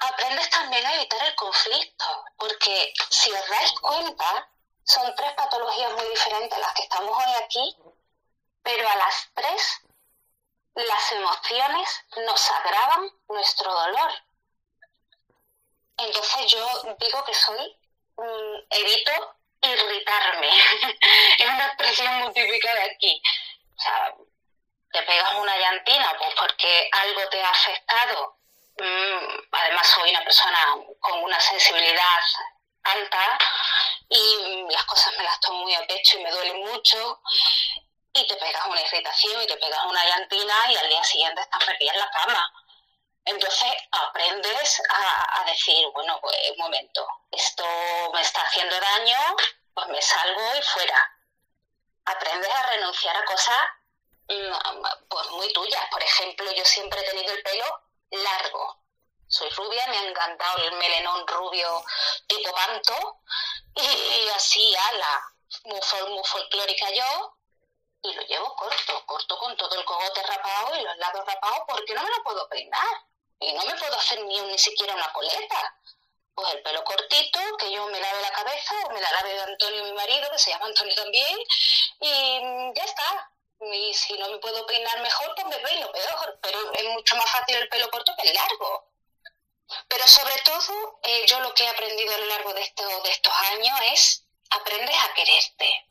Aprendes 0.00 0.48
también 0.48 0.86
a 0.86 0.94
evitar 0.94 1.26
el 1.26 1.34
conflicto, 1.34 2.24
porque 2.38 2.92
si 3.10 3.32
os 3.32 3.48
dais 3.48 3.72
cuenta, 3.80 4.50
son 4.86 5.14
tres 5.16 5.32
patologías 5.32 5.92
muy 5.92 6.08
diferentes 6.08 6.58
las 6.58 6.72
que 6.74 6.82
estamos 6.82 7.16
hoy 7.16 7.34
aquí, 7.44 7.76
pero 8.62 8.88
a 8.88 8.96
las 8.96 9.28
tres 9.34 9.80
las 10.74 11.12
emociones 11.12 12.04
nos 12.24 12.50
agravan 12.50 13.10
nuestro 13.28 13.72
dolor. 13.72 14.12
Entonces 15.96 16.52
yo 16.52 16.96
digo 17.00 17.24
que 17.24 17.34
soy, 17.34 17.76
mm, 18.16 18.56
evito 18.70 19.36
irritarme. 19.62 20.50
es 21.38 21.46
una 21.46 21.66
expresión 21.66 22.14
muy 22.20 22.32
típica 22.32 22.74
de 22.74 22.82
aquí. 22.82 23.22
O 23.76 23.80
sea, 23.80 24.14
te 24.92 25.02
pegas 25.02 25.34
una 25.34 25.56
llantina 25.56 26.14
pues 26.18 26.34
porque 26.38 26.88
algo 26.92 27.28
te 27.28 27.42
ha 27.42 27.50
afectado. 27.50 28.36
Mm, 28.78 29.48
además 29.50 29.86
soy 29.88 30.10
una 30.10 30.22
persona 30.22 30.76
con 31.00 31.24
una 31.24 31.40
sensibilidad 31.40 32.20
alta 32.84 33.38
y 34.08 34.66
las 34.70 34.84
cosas 34.84 35.12
me 35.16 35.24
las 35.24 35.40
tomo 35.40 35.60
muy 35.60 35.74
a 35.74 35.86
pecho 35.86 36.18
y 36.18 36.22
me 36.22 36.30
duelen 36.30 36.64
mucho 36.64 37.20
y 38.12 38.26
te 38.26 38.36
pegas 38.36 38.66
una 38.66 38.80
irritación 38.80 39.42
y 39.42 39.46
te 39.46 39.56
pegas 39.56 39.84
una 39.84 40.04
llantina 40.04 40.54
y 40.70 40.76
al 40.76 40.88
día 40.88 41.04
siguiente 41.04 41.40
estás 41.42 41.66
metida 41.66 41.92
en 41.92 41.98
la 41.98 42.10
cama. 42.10 42.52
Entonces 43.26 43.72
aprendes 43.90 44.82
a, 44.88 45.44
decir, 45.44 45.86
bueno, 45.92 46.18
pues 46.20 46.36
un 46.52 46.58
momento, 46.58 47.06
esto 47.32 47.64
me 48.14 48.20
está 48.20 48.40
haciendo 48.42 48.78
daño, 48.78 49.18
pues 49.74 49.88
me 49.88 50.00
salgo 50.00 50.56
y 50.56 50.62
fuera. 50.62 51.12
Aprendes 52.04 52.50
a 52.50 52.62
renunciar 52.68 53.16
a 53.16 53.24
cosas 53.24 53.58
mm, 54.28 54.86
pues 55.08 55.30
muy 55.30 55.52
tuyas. 55.52 55.84
Por 55.90 56.02
ejemplo, 56.02 56.52
yo 56.52 56.64
siempre 56.64 57.00
he 57.00 57.10
tenido 57.10 57.34
el 57.34 57.42
pelo 57.42 57.82
largo. 58.10 58.78
Soy 59.28 59.50
rubia, 59.50 59.86
me 59.88 59.98
ha 59.98 60.08
encantado 60.08 60.58
el 60.64 60.72
melenón 60.72 61.26
rubio 61.26 61.84
tipo 62.26 62.52
panto 62.52 63.22
y 63.74 64.28
así, 64.34 64.74
ala, 64.76 65.32
muy, 65.64 65.80
muy 66.10 66.24
folclórica 66.24 66.90
yo, 66.90 67.36
y 68.02 68.14
lo 68.14 68.22
llevo 68.22 68.54
corto, 68.54 69.04
corto 69.06 69.38
con 69.38 69.56
todo 69.56 69.74
el 69.78 69.84
cogote 69.84 70.22
rapado 70.22 70.76
y 70.76 70.82
los 70.82 70.96
lados 70.98 71.26
rapados 71.26 71.60
porque 71.68 71.94
no 71.94 72.02
me 72.02 72.10
lo 72.10 72.22
puedo 72.22 72.48
peinar 72.48 73.04
y 73.40 73.52
no 73.52 73.64
me 73.64 73.74
puedo 73.74 73.96
hacer 73.96 74.20
ni, 74.22 74.40
ni 74.40 74.58
siquiera 74.58 74.94
una 74.94 75.12
coleta. 75.12 75.74
Pues 76.34 76.52
el 76.52 76.62
pelo 76.62 76.84
cortito, 76.84 77.40
que 77.58 77.72
yo 77.72 77.86
me 77.86 77.98
lave 77.98 78.20
la 78.20 78.30
cabeza 78.30 78.74
o 78.84 78.90
me 78.90 79.00
la 79.00 79.10
lave 79.10 79.32
de 79.32 79.40
Antonio, 79.40 79.84
mi 79.84 79.92
marido, 79.94 80.30
que 80.30 80.38
se 80.38 80.50
llama 80.50 80.66
Antonio 80.66 80.94
también, 80.94 81.38
y 82.00 82.72
ya 82.74 82.84
está. 82.84 83.30
Y 83.58 83.94
si 83.94 84.18
no 84.18 84.28
me 84.28 84.36
puedo 84.36 84.66
peinar 84.66 85.00
mejor, 85.00 85.34
pues 85.34 85.46
me 85.46 85.58
peino 85.66 85.90
peor, 85.90 86.38
pero 86.42 86.72
es 86.74 86.84
mucho 86.90 87.16
más 87.16 87.30
fácil 87.30 87.56
el 87.56 87.68
pelo 87.70 87.90
corto 87.90 88.12
que 88.16 88.28
el 88.28 88.34
largo. 88.34 88.95
Pero 89.88 90.06
sobre 90.06 90.36
todo, 90.44 91.00
eh, 91.02 91.24
yo 91.26 91.40
lo 91.40 91.52
que 91.54 91.64
he 91.64 91.68
aprendido 91.68 92.14
a 92.14 92.18
lo 92.18 92.26
largo 92.26 92.52
de, 92.54 92.60
de 92.60 93.10
estos 93.10 93.32
años 93.32 93.78
es 93.92 94.24
aprendes 94.50 94.96
a 94.96 95.14
quererte. 95.14 95.86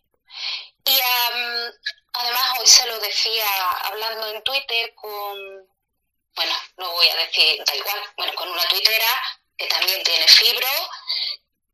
Y 0.86 1.00
además 2.14 2.60
hoy 2.60 2.68
se 2.68 2.86
lo 2.86 3.00
decía 3.00 3.72
hablando 3.84 4.28
en 4.28 4.44
Twitter 4.44 4.94
con, 4.96 5.38
bueno, 6.36 6.56
no 6.78 6.92
voy 6.92 7.10
a 7.10 7.16
decir, 7.16 7.64
da 7.66 7.76
igual, 7.76 8.02
bueno, 8.18 8.34
con 8.36 8.50
una 8.50 8.66
tuitera 8.68 9.22
que 9.58 9.68
también 9.68 10.04
tiene 10.04 10.28
fibro, 10.28 10.68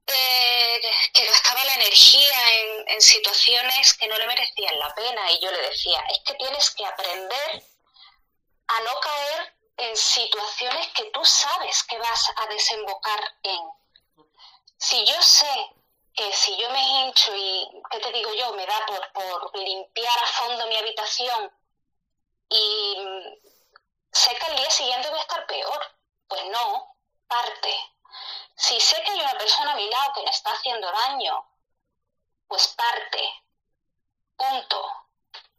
eh, 0.07 0.81
que 1.13 1.25
gastaba 1.25 1.63
la 1.65 1.75
energía 1.75 2.59
en, 2.59 2.89
en 2.89 3.01
situaciones 3.01 3.93
que 3.93 4.07
no 4.07 4.17
le 4.17 4.27
merecían 4.27 4.79
la 4.79 4.93
pena. 4.95 5.31
Y 5.31 5.41
yo 5.41 5.51
le 5.51 5.61
decía, 5.69 6.03
es 6.09 6.19
que 6.25 6.33
tienes 6.35 6.69
que 6.71 6.85
aprender 6.85 7.63
a 8.67 8.79
no 8.81 8.99
caer 8.99 9.53
en 9.77 9.97
situaciones 9.97 10.87
que 10.93 11.05
tú 11.11 11.23
sabes 11.25 11.83
que 11.83 11.97
vas 11.97 12.31
a 12.35 12.45
desembocar 12.47 13.19
en. 13.43 13.61
Si 14.77 15.05
yo 15.05 15.21
sé 15.21 15.75
que 16.13 16.31
si 16.33 16.55
yo 16.57 16.69
me 16.71 16.81
hincho 16.81 17.35
y, 17.35 17.81
¿qué 17.89 17.99
te 17.99 18.11
digo 18.11 18.33
yo? 18.33 18.53
Me 18.53 18.65
da 18.65 18.85
por, 18.85 19.11
por 19.13 19.57
limpiar 19.57 20.19
a 20.19 20.27
fondo 20.27 20.67
mi 20.67 20.75
habitación 20.75 21.51
y 22.49 22.95
sé 24.11 24.35
que 24.35 24.45
al 24.45 24.57
día 24.57 24.69
siguiente 24.69 25.09
voy 25.09 25.19
a 25.19 25.21
estar 25.21 25.45
peor. 25.47 25.97
Pues 26.27 26.45
no, 26.45 26.95
parte. 27.27 27.75
Si 28.55 28.79
sé 28.79 29.01
que 29.03 29.11
hay 29.11 29.21
una 29.21 29.37
persona 29.37 29.71
a 29.71 29.75
mi 29.75 29.89
lado 29.89 30.13
que 30.13 30.23
me 30.23 30.29
está 30.29 30.51
haciendo 30.51 30.91
daño, 30.91 31.45
pues 32.47 32.67
parte. 32.67 33.43
Punto. 34.35 35.00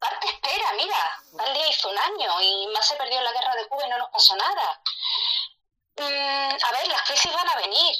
Parte 0.02 0.26
espera, 0.26 0.72
mira, 0.72 1.22
tal 1.38 1.54
día 1.54 1.68
hizo 1.68 1.88
un 1.88 1.98
año 1.98 2.40
y 2.40 2.66
más 2.74 2.86
se 2.86 2.96
perdió 2.96 3.20
la 3.20 3.32
guerra 3.32 3.54
de 3.54 3.68
Cuba 3.68 3.86
y 3.86 3.90
no 3.90 3.98
nos 3.98 4.10
pasó 4.10 4.34
nada. 4.34 4.82
Mm, 5.96 6.64
a 6.64 6.72
ver, 6.72 6.88
las 6.88 7.02
crisis 7.02 7.32
van 7.32 7.48
a 7.48 7.56
venir 7.56 7.96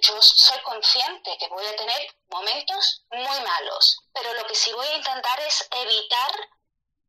yo 0.00 0.22
soy 0.22 0.60
consciente 0.62 1.36
que 1.38 1.48
voy 1.48 1.66
a 1.66 1.76
tener 1.76 2.16
momentos 2.28 3.04
muy 3.10 3.40
malos, 3.40 4.04
pero 4.12 4.32
lo 4.34 4.46
que 4.46 4.54
sí 4.54 4.72
voy 4.72 4.86
a 4.86 4.96
intentar 4.96 5.40
es 5.40 5.68
evitar 5.70 6.48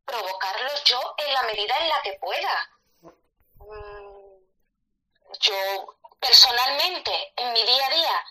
provocarlos 0.04 0.84
yo 0.84 1.14
en 1.18 1.32
la 1.32 1.42
medida 1.42 1.76
en 1.78 1.88
la 1.88 2.02
que 2.02 2.12
pueda. 2.14 2.70
Mm, 3.58 4.38
yo 5.40 5.96
personalmente, 6.18 7.32
en 7.36 7.52
mi 7.52 7.62
día 7.62 7.86
a 7.86 7.90
día, 7.90 8.24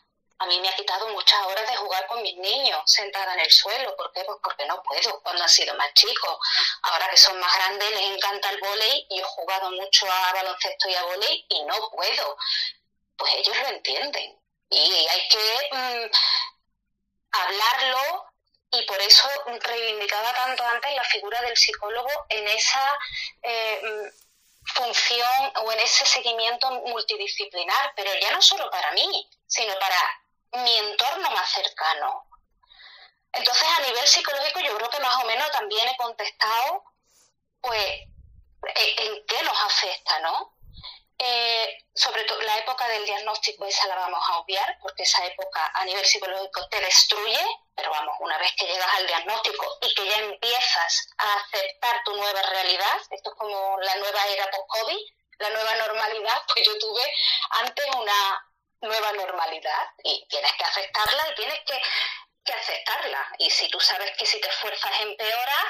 a 0.43 0.45
mí 0.45 0.59
me 0.59 0.67
ha 0.67 0.75
quitado 0.75 1.07
muchas 1.09 1.41
horas 1.45 1.69
de 1.69 1.75
jugar 1.77 2.05
con 2.07 2.21
mis 2.21 2.35
niños 2.37 2.81
sentada 2.85 3.33
en 3.33 3.39
el 3.39 3.51
suelo. 3.51 3.95
¿Por 3.95 4.11
qué? 4.11 4.23
Pues 4.25 4.37
porque 4.43 4.65
no 4.65 4.83
puedo 4.83 5.21
cuando 5.21 5.41
han 5.41 5.49
sido 5.49 5.73
más 5.75 5.93
chicos. 5.93 6.37
Ahora 6.81 7.09
que 7.09 7.17
son 7.17 7.39
más 7.39 7.55
grandes 7.55 7.89
les 7.91 8.15
encanta 8.15 8.49
el 8.49 8.59
volei 8.59 9.07
y 9.09 9.19
he 9.19 9.23
jugado 9.23 9.71
mucho 9.71 10.05
a 10.11 10.33
baloncesto 10.33 10.89
y 10.89 10.95
a 10.95 11.03
volei 11.03 11.45
y 11.47 11.63
no 11.63 11.89
puedo 11.91 12.37
pues 13.17 13.33
ellos 13.35 13.57
lo 13.57 13.67
entienden. 13.69 14.37
Y 14.69 15.07
hay 15.07 15.27
que 15.29 15.69
mm, 15.71 16.11
hablarlo 17.31 18.25
y 18.71 18.81
por 18.85 18.99
eso 19.01 19.29
reivindicaba 19.45 20.33
tanto 20.33 20.63
antes 20.65 20.93
la 20.93 21.03
figura 21.05 21.41
del 21.41 21.55
psicólogo 21.55 22.09
en 22.29 22.47
esa 22.49 22.99
eh, 23.43 23.81
mm, 23.81 24.73
función 24.75 25.53
o 25.63 25.71
en 25.71 25.79
ese 25.79 26.05
seguimiento 26.05 26.69
multidisciplinar, 26.71 27.93
pero 27.95 28.11
ya 28.19 28.31
no 28.31 28.41
solo 28.41 28.69
para 28.71 28.91
mí, 28.91 29.29
sino 29.47 29.73
para 29.79 30.22
mi 30.53 30.77
entorno 30.77 31.29
más 31.31 31.49
cercano. 31.49 32.25
Entonces, 33.31 33.67
a 33.77 33.81
nivel 33.81 34.07
psicológico, 34.07 34.59
yo 34.59 34.77
creo 34.77 34.89
que 34.89 34.99
más 34.99 35.23
o 35.23 35.27
menos 35.27 35.51
también 35.51 35.87
he 35.87 35.97
contestado, 35.97 36.83
pues, 37.61 37.85
e, 38.75 39.05
en 39.05 39.25
qué 39.25 39.41
nos 39.43 39.59
afecta, 39.61 40.19
¿no? 40.19 40.53
Eh, 41.17 41.85
sobre 41.93 42.23
todo 42.25 42.41
la 42.41 42.57
época 42.57 42.87
del 42.87 43.05
diagnóstico, 43.05 43.65
esa 43.65 43.87
la 43.87 43.95
vamos 43.95 44.21
a 44.29 44.39
obviar, 44.39 44.77
porque 44.81 45.03
esa 45.03 45.25
época 45.25 45.71
a 45.73 45.85
nivel 45.85 46.05
psicológico 46.05 46.67
te 46.69 46.79
destruye, 46.81 47.39
pero 47.75 47.91
vamos, 47.91 48.15
una 48.19 48.37
vez 48.37 48.51
que 48.57 48.65
llegas 48.65 48.93
al 48.95 49.07
diagnóstico 49.07 49.77
y 49.81 49.93
que 49.93 50.05
ya 50.05 50.17
empiezas 50.17 51.07
a 51.17 51.33
aceptar 51.35 52.03
tu 52.03 52.15
nueva 52.15 52.41
realidad, 52.41 52.97
esto 53.09 53.31
es 53.31 53.35
como 53.37 53.79
la 53.79 53.95
nueva 53.95 54.27
era 54.27 54.49
post-COVID, 54.51 54.99
la 55.39 55.49
nueva 55.49 55.75
normalidad, 55.75 56.41
pues 56.47 56.65
yo 56.65 56.77
tuve 56.77 57.13
antes 57.51 57.85
una 57.95 58.52
nueva 58.83 59.11
normalidad 59.13 59.87
y 60.03 60.25
tienes 60.29 60.53
que 60.53 60.63
aceptarla 60.63 61.29
y 61.31 61.35
tienes 61.35 61.59
que, 61.65 61.81
que 62.43 62.53
aceptarla. 62.53 63.27
Y 63.39 63.49
si 63.49 63.67
tú 63.69 63.79
sabes 63.79 64.11
que 64.17 64.25
si 64.25 64.39
te 64.39 64.47
esfuerzas 64.47 64.91
empeoras, 65.01 65.65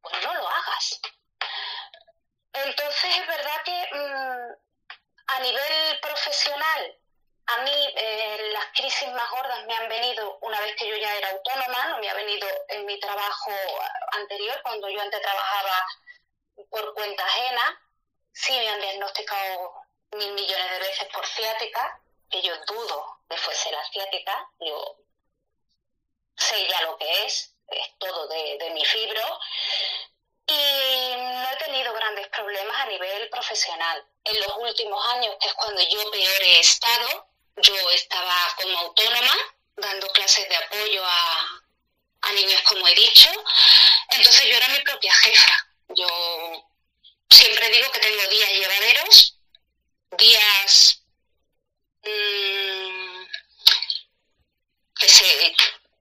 pues 0.00 0.14
no 0.24 0.34
lo 0.34 0.48
hagas. 0.48 1.00
Entonces 2.52 3.16
es 3.16 3.26
verdad 3.26 3.62
que 3.64 3.88
mm, 3.92 4.68
a 5.28 5.40
nivel 5.40 6.00
profesional, 6.00 6.98
a 7.46 7.56
mí 7.58 7.94
eh, 7.96 8.50
las 8.52 8.66
crisis 8.74 9.10
más 9.12 9.30
gordas 9.30 9.64
me 9.66 9.74
han 9.74 9.88
venido 9.88 10.38
una 10.42 10.60
vez 10.60 10.74
que 10.76 10.88
yo 10.88 10.96
ya 10.96 11.16
era 11.16 11.30
autónoma, 11.30 11.86
no 11.88 11.98
me 11.98 12.10
ha 12.10 12.14
venido 12.14 12.48
en 12.68 12.84
mi 12.86 12.98
trabajo 12.98 13.52
anterior, 14.12 14.60
cuando 14.62 14.88
yo 14.88 15.00
antes 15.00 15.20
trabajaba 15.20 15.86
por 16.70 16.94
cuenta 16.94 17.24
ajena. 17.24 17.80
Sí 18.32 18.52
me 18.52 18.68
han 18.68 18.80
diagnosticado 18.80 19.74
mil 20.12 20.32
millones 20.32 20.70
de 20.70 20.78
veces 20.78 21.08
por 21.12 21.26
ciática, 21.26 22.00
que 22.30 22.42
yo 22.42 22.52
dudo 22.66 23.20
que 23.28 23.36
fuese 23.36 23.70
la 23.70 23.84
ciática, 23.90 24.50
yo 24.60 24.96
sé 26.36 26.66
ya 26.68 26.82
lo 26.82 26.96
que 26.96 27.24
es, 27.24 27.54
es 27.68 27.98
todo 27.98 28.26
de, 28.28 28.58
de 28.58 28.70
mi 28.70 28.84
fibro, 28.84 29.40
y 30.46 31.16
no 31.16 31.50
he 31.50 31.56
tenido 31.56 31.92
nivel 32.88 33.28
profesional. 33.30 34.04
En 34.24 34.40
los 34.40 34.56
últimos 34.58 35.04
años, 35.14 35.36
que 35.40 35.48
es 35.48 35.54
cuando 35.54 35.80
yo 35.82 36.10
peor 36.10 36.42
he 36.42 36.60
estado, 36.60 37.28
yo 37.56 37.90
estaba 37.90 38.54
como 38.60 38.78
autónoma, 38.78 39.34
dando 39.76 40.08
clases 40.08 40.48
de 40.48 40.56
apoyo 40.56 41.04
a, 41.04 41.62
a 42.22 42.32
niños, 42.32 42.60
como 42.62 42.86
he 42.88 42.94
dicho. 42.94 43.30
Entonces 44.10 44.46
yo 44.46 44.56
era 44.56 44.68
mi 44.68 44.80
propia 44.80 45.14
jefa. 45.14 45.68
Yo 45.88 46.06
siempre 47.30 47.68
digo 47.70 47.90
que 47.92 48.00
tengo 48.00 48.28
días 48.28 48.50
llevaderos, 48.50 49.38
días 50.18 50.97
mmm, 52.02 53.26
que 54.98 55.08
se, 55.08 55.54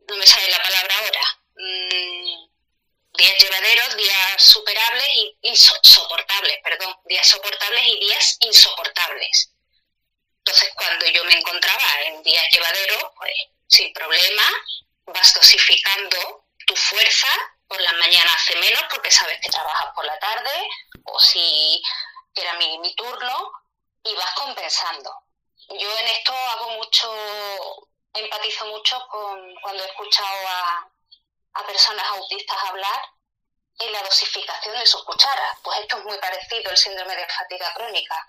no 0.08 0.16
me 0.16 0.26
sale 0.26 0.50
la 0.50 0.62
palabra 0.62 0.96
ahora, 0.98 1.22
mmm, 1.56 2.48
días 3.18 3.38
llevaderos, 3.40 3.98
días 3.98 4.44
superables 4.44 5.10
y 5.14 5.38
insoportables, 5.42 6.58
perdón, 6.64 6.96
días 7.06 7.28
soportables 7.28 7.88
y 7.88 8.00
días 8.00 8.38
insoportables. 8.42 9.52
Entonces, 10.40 10.70
cuando 10.76 11.06
yo 11.08 11.24
me 11.26 11.38
encontraba 11.38 12.02
en 12.04 12.24
días 12.24 12.46
llevaderos, 12.52 13.04
pues 13.18 13.34
sin 13.68 13.92
problema, 13.94 14.44
vas 15.08 15.34
dosificando 15.34 16.46
tu 16.66 16.76
fuerza, 16.76 17.28
por 17.68 17.82
la 17.82 17.92
mañana 17.94 18.34
hace 18.34 18.56
menos 18.58 18.82
porque 18.90 19.12
sabes 19.12 19.40
que 19.42 19.50
trabajas 19.50 19.90
por 19.94 20.06
la 20.06 20.18
tarde, 20.20 20.52
o 21.04 21.20
si 21.20 21.82
era 22.34 22.54
mi, 22.54 22.78
mi 22.80 22.96
turno, 22.96 23.52
y 24.04 24.16
vas 24.16 24.34
compensando. 24.36 25.12
Yo 25.70 26.00
en 26.00 26.08
esto 26.08 26.34
hago 26.34 26.72
mucho, 26.72 27.88
empatizo 28.14 28.66
mucho 28.68 29.06
con 29.10 29.56
cuando 29.62 29.84
he 29.84 29.88
escuchado 29.88 30.48
a, 30.48 30.90
a 31.54 31.66
personas 31.66 32.06
autistas 32.08 32.58
hablar 32.64 33.02
en 33.80 33.92
la 33.92 34.02
dosificación 34.02 34.78
de 34.78 34.86
sus 34.86 35.04
cucharas. 35.04 35.58
Pues 35.64 35.80
esto 35.80 35.98
es 35.98 36.04
muy 36.06 36.18
parecido 36.18 36.70
al 36.70 36.78
síndrome 36.78 37.16
de 37.16 37.28
fatiga 37.28 37.74
crónica. 37.74 38.28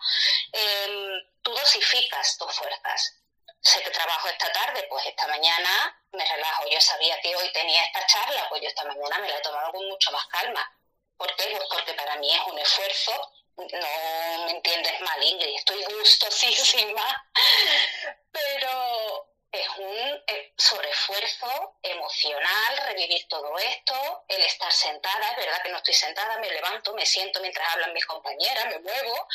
Em, 0.52 1.23
tú 1.43 1.52
dosificas 1.52 2.36
tus 2.39 2.52
fuerzas. 2.52 3.15
Sé 3.60 3.82
que 3.82 3.90
trabajo 3.90 4.28
esta 4.28 4.52
tarde, 4.52 4.86
pues 4.89 5.06
esta 5.06 5.27
mañana 5.27 6.02
me 6.12 6.24
relajo. 6.24 6.65
Yo 6.70 6.81
sabía 6.81 7.20
que 7.20 7.35
hoy 7.35 7.52
tenía 7.52 7.85
esta 7.85 8.06
charla, 8.06 8.48
pues 8.48 8.62
yo 8.62 8.69
esta 8.69 8.85
mañana 8.85 9.19
me 9.19 9.28
la 9.28 9.39
he 9.39 9.40
tomado 9.40 9.73
con 9.73 9.86
mucho 9.89 10.10
más 10.12 10.27
calma. 10.27 10.70
¿Por 11.16 11.35
qué? 11.36 11.55
Pues 11.56 11.69
porque 11.73 11.94
para 11.94 12.16
mí 12.16 12.32
es 12.32 12.40
un 12.47 12.59
esfuerzo. 12.59 13.32
No 13.59 14.45
me 14.45 14.51
entiendes 14.53 15.01
mal, 15.01 15.23
Ingrid, 15.23 15.57
estoy 15.57 15.83
gustosísima. 15.85 17.27
Pero 18.33 19.29
es 19.51 19.69
un 19.79 20.23
sobreesfuerzo 20.57 21.77
emocional, 21.83 22.77
revivir 22.87 23.27
todo 23.29 23.59
esto, 23.59 24.25
el 24.29 24.43
estar 24.43 24.73
sentada, 24.73 25.31
es 25.31 25.37
verdad 25.39 25.63
que 25.63 25.71
no 25.71 25.79
estoy 25.79 25.95
sentada, 25.95 26.39
me 26.39 26.51
levanto, 26.51 26.95
me 26.95 27.05
siento 27.05 27.41
mientras 27.41 27.69
hablan 27.73 27.93
mis 27.93 28.07
compañeras, 28.07 28.67
me 28.67 28.79
muevo. 28.79 29.27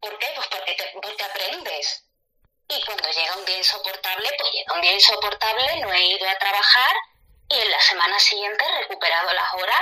¿Por 0.00 0.18
qué? 0.18 0.32
Pues 0.34 0.46
porque, 0.48 0.74
te, 0.74 0.90
porque 1.00 1.24
aprendes. 1.24 2.04
Y 2.68 2.84
cuando 2.84 3.08
llega 3.08 3.36
un 3.36 3.44
día 3.44 3.58
insoportable, 3.58 4.30
pues 4.36 4.52
llega 4.52 4.74
un 4.74 4.80
día 4.80 4.92
insoportable, 4.94 5.76
no 5.76 5.92
he 5.92 6.04
ido 6.06 6.28
a 6.28 6.38
trabajar 6.38 6.96
y 7.48 7.58
en 7.58 7.70
la 7.70 7.80
semana 7.80 8.18
siguiente 8.18 8.64
he 8.64 8.78
recuperado 8.82 9.32
las 9.32 9.54
horas, 9.54 9.80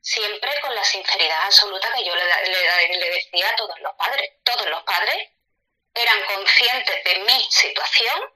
siempre 0.00 0.60
con 0.62 0.74
la 0.74 0.84
sinceridad 0.84 1.44
absoluta 1.44 1.92
que 1.92 2.04
yo 2.04 2.14
le, 2.14 2.24
le, 2.24 2.98
le 2.98 3.10
decía 3.10 3.50
a 3.50 3.56
todos 3.56 3.78
los 3.80 3.92
padres. 3.94 4.30
Todos 4.42 4.66
los 4.66 4.82
padres 4.84 5.28
eran 5.94 6.22
conscientes 6.24 7.04
de 7.04 7.18
mi 7.20 7.50
situación 7.50 8.32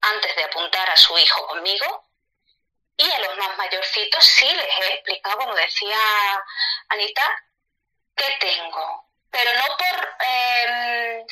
antes 0.00 0.36
de 0.36 0.44
apuntar 0.44 0.88
a 0.90 0.96
su 0.96 1.16
hijo 1.18 1.46
conmigo. 1.46 2.04
Y 2.96 3.10
a 3.10 3.18
los 3.20 3.36
más 3.36 3.56
mayorcitos 3.56 4.24
sí 4.24 4.48
les 4.48 4.80
he 4.80 4.94
explicado, 4.94 5.38
como 5.38 5.54
decía 5.54 5.98
Anita, 6.88 7.44
qué 8.16 8.36
tengo. 8.40 9.04
Pero 9.30 9.52
no 9.54 9.76
por, 9.76 10.16
eh, 10.26 11.26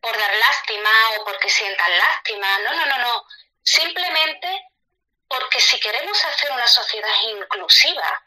por 0.00 0.18
dar 0.18 0.34
lástima 0.34 0.90
o 1.16 1.24
porque 1.24 1.48
sientan 1.48 1.96
lástima, 1.96 2.58
no, 2.58 2.72
no, 2.74 2.86
no, 2.86 2.98
no. 2.98 3.24
Simplemente 3.62 4.66
porque 5.26 5.60
si 5.60 5.80
queremos 5.80 6.22
hacer 6.24 6.50
una 6.50 6.66
sociedad 6.66 7.14
inclusiva, 7.22 8.22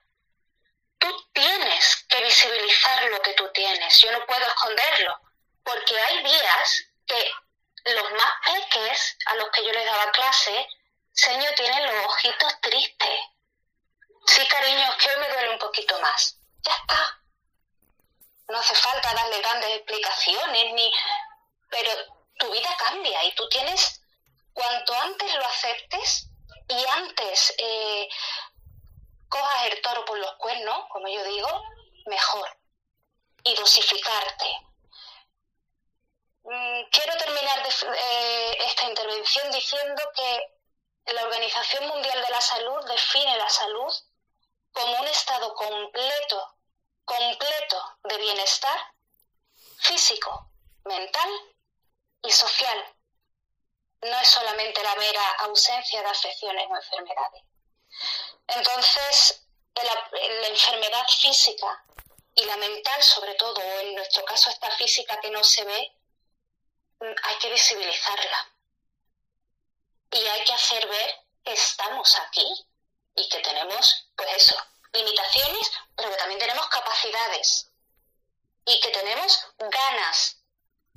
visibilizar 2.23 3.03
lo 3.09 3.21
que 3.21 3.33
tú 3.33 3.49
tienes. 3.53 3.97
Yo 3.99 4.11
no 4.11 4.25
puedo 4.25 4.45
esconderlo, 4.45 5.19
porque 5.63 5.99
hay 5.99 6.23
días 6.23 6.85
que 7.05 7.31
los 7.85 8.11
más 8.13 8.33
peques 8.45 9.17
a 9.25 9.35
los 9.35 9.49
que 9.49 9.63
yo 9.63 9.71
les 9.71 9.85
daba 9.85 10.11
clase, 10.11 10.67
señor, 11.11 11.53
tienen 11.55 11.85
los 11.85 12.05
ojitos 12.05 12.61
tristes. 12.61 13.19
Sí, 14.25 14.45
cariño, 14.47 14.89
es 14.89 14.95
que 14.95 15.09
hoy 15.09 15.17
me 15.19 15.29
duele 15.29 15.49
un 15.49 15.59
poquito 15.59 15.99
más. 15.99 16.37
Ya 16.61 16.73
está. 16.73 17.19
No 18.47 18.59
hace 18.59 18.75
falta 18.75 19.13
darle 19.13 19.39
grandes 19.39 19.69
explicaciones, 19.77 20.73
ni... 20.73 20.91
Pero 21.69 21.91
tu 22.39 22.51
vida 22.51 22.75
cambia 22.77 23.23
y 23.25 23.35
tú 23.35 23.47
tienes, 23.49 24.01
cuanto 24.53 24.93
antes 24.93 25.33
lo 25.35 25.45
aceptes 25.45 26.29
y 26.69 26.85
antes 26.89 27.53
eh, 27.57 28.07
cojas 29.27 29.65
el 29.65 29.81
toro 29.81 30.05
por 30.05 30.17
los 30.17 30.33
cuernos, 30.35 30.85
como 30.89 31.07
yo 31.07 31.23
digo, 31.23 31.63
mejor. 32.05 32.57
Y 33.43 33.55
dosificarte 33.55 34.63
Mm, 36.43 36.89
quiero 36.91 37.15
terminar 37.17 37.65
eh, 37.65 38.57
esta 38.65 38.83
intervención 38.89 39.49
diciendo 39.51 40.01
que 40.13 41.13
la 41.13 41.23
Organización 41.23 41.87
Mundial 41.87 42.21
de 42.21 42.29
la 42.29 42.41
Salud 42.41 42.85
define 42.85 43.37
la 43.37 43.49
salud 43.49 43.93
como 44.73 44.99
un 44.99 45.07
estado 45.07 45.53
completo, 45.53 46.57
completo 47.05 47.97
de 48.03 48.17
bienestar 48.17 48.77
físico, 49.77 50.51
mental 50.83 51.29
y 52.23 52.31
social. 52.31 52.93
No 54.01 54.19
es 54.19 54.27
solamente 54.27 54.83
la 54.83 54.95
mera 54.95 55.31
ausencia 55.39 56.01
de 56.01 56.09
afecciones 56.09 56.67
o 56.69 56.75
enfermedades. 56.75 57.43
Entonces, 58.47 59.45
la, 59.81 60.09
la 60.41 60.47
enfermedad 60.47 61.07
física 61.07 61.83
y 62.35 62.45
la 62.45 62.57
mental, 62.57 63.01
sobre 63.01 63.33
todo, 63.35 63.59
o 63.59 63.79
en 63.79 63.95
nuestro 63.95 64.23
caso 64.25 64.49
esta 64.49 64.69
física 64.71 65.19
que 65.19 65.31
no 65.31 65.43
se 65.43 65.63
ve, 65.63 65.93
hay 67.23 67.35
que 67.39 67.49
visibilizarla. 67.49 68.49
Y 70.11 70.25
hay 70.27 70.43
que 70.43 70.53
hacer 70.53 70.87
ver 70.87 71.15
que 71.43 71.53
estamos 71.53 72.17
aquí 72.19 72.67
y 73.15 73.29
que 73.29 73.39
tenemos, 73.39 74.07
pues 74.15 74.29
eso, 74.35 74.55
limitaciones, 74.93 75.71
pero 75.95 76.09
que 76.09 76.17
también 76.17 76.39
tenemos 76.39 76.67
capacidades 76.67 77.69
y 78.65 78.79
que 78.79 78.89
tenemos 78.89 79.47
ganas. 79.57 80.37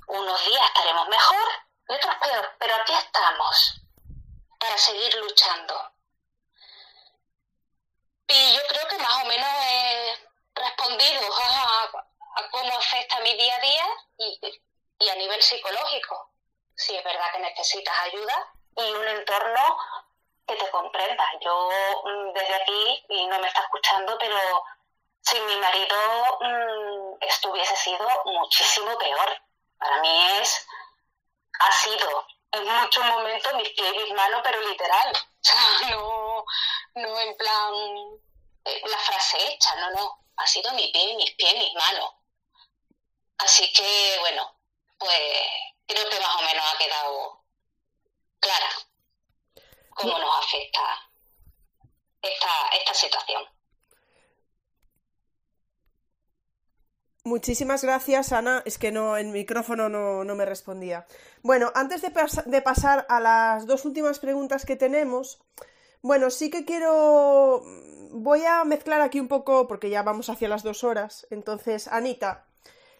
Unos 0.07 0.45
días 0.45 0.65
estaremos 0.67 1.07
mejor 1.09 1.49
y 1.89 1.93
otros 1.93 2.15
peor, 2.21 2.55
pero 2.59 2.75
aquí 2.75 2.93
estamos 2.93 3.81
para 4.59 4.77
seguir 4.77 5.13
luchando. 5.15 5.91
Y 8.27 8.53
yo 8.53 8.61
creo 8.67 8.87
que 8.87 8.97
más 8.97 9.23
o 9.23 9.25
menos 9.25 9.49
he 9.61 10.17
respondido 10.55 11.21
a, 11.43 11.83
a 11.83 12.49
cómo 12.51 12.77
afecta 12.77 13.19
mi 13.21 13.33
día 13.35 13.55
a 13.55 13.59
día 13.59 13.85
y 14.17 14.39
y 14.99 15.09
a 15.09 15.15
nivel 15.15 15.41
psicológico. 15.41 16.31
Si 16.75 16.95
es 16.95 17.03
verdad 17.03 17.31
que 17.33 17.39
necesitas 17.39 17.99
ayuda 17.99 18.53
y 18.77 18.91
un 18.93 19.07
entorno 19.07 19.77
que 20.47 20.55
te 20.55 20.69
comprenda. 20.69 21.25
Yo 21.41 21.69
mm, 22.03 22.33
desde 22.33 22.55
aquí, 22.55 23.05
y 23.09 23.27
no 23.27 23.39
me 23.39 23.47
está 23.47 23.61
escuchando, 23.61 24.17
pero 24.19 24.63
sin 25.21 25.45
mi 25.45 25.57
marido 25.57 25.95
mmm, 26.39 27.17
esto 27.21 27.51
hubiese 27.51 27.75
sido 27.75 28.07
muchísimo 28.25 28.97
peor. 28.97 29.41
Para 29.77 30.01
mí 30.01 30.27
es, 30.41 30.67
ha 31.59 31.71
sido 31.71 32.25
en 32.51 32.63
muchos 32.65 33.05
momentos 33.05 33.53
mis 33.55 33.69
pies 33.69 33.93
y 33.93 33.99
mis 34.03 34.13
manos, 34.13 34.41
pero 34.43 34.61
literal. 34.61 35.13
No, 35.89 36.26
no 36.97 37.19
en 37.19 37.37
plan 37.37 37.73
eh, 38.65 38.81
la 38.89 38.97
frase 38.97 39.37
hecha, 39.47 39.75
no, 39.75 39.91
no. 39.91 40.25
Ha 40.37 40.47
sido 40.47 40.71
mi 40.73 40.91
pie, 40.91 41.15
mis 41.15 41.31
pies, 41.35 41.53
mis 41.57 41.73
manos. 41.73 42.13
Así 43.39 43.71
que, 43.73 44.17
bueno, 44.19 44.55
pues 44.97 45.19
creo 45.87 46.09
que 46.09 46.19
más 46.19 46.35
o 46.35 46.41
menos 46.41 46.65
ha 46.73 46.77
quedado 46.77 47.43
clara 48.39 48.69
cómo 49.89 50.19
nos 50.19 50.45
afecta 50.45 51.09
esta, 52.21 52.69
esta 52.77 52.93
situación. 52.93 53.43
Muchísimas 57.23 57.83
gracias, 57.83 58.31
Ana. 58.31 58.63
Es 58.65 58.77
que 58.77 58.91
no, 58.91 59.17
el 59.17 59.27
micrófono 59.27 59.89
no, 59.89 60.23
no 60.23 60.35
me 60.35 60.45
respondía. 60.45 61.05
Bueno, 61.41 61.71
antes 61.75 62.01
de, 62.01 62.09
pas 62.09 62.41
de, 62.45 62.61
pasar 62.61 63.05
a 63.09 63.19
las 63.19 63.67
dos 63.67 63.83
últimas 63.83 64.19
preguntas 64.19 64.65
que 64.65 64.77
tenemos, 64.77 65.39
bueno, 66.01 66.29
sí 66.29 66.49
que 66.49 66.65
quiero. 66.65 67.63
Voy 68.11 68.43
a 68.45 68.63
mezclar 68.63 69.01
aquí 69.01 69.19
un 69.19 69.27
poco, 69.27 69.67
porque 69.67 69.89
ya 69.89 70.03
vamos 70.03 70.29
hacia 70.29 70.49
las 70.49 70.63
dos 70.63 70.83
horas. 70.83 71.27
Entonces, 71.29 71.87
Anita, 71.87 72.45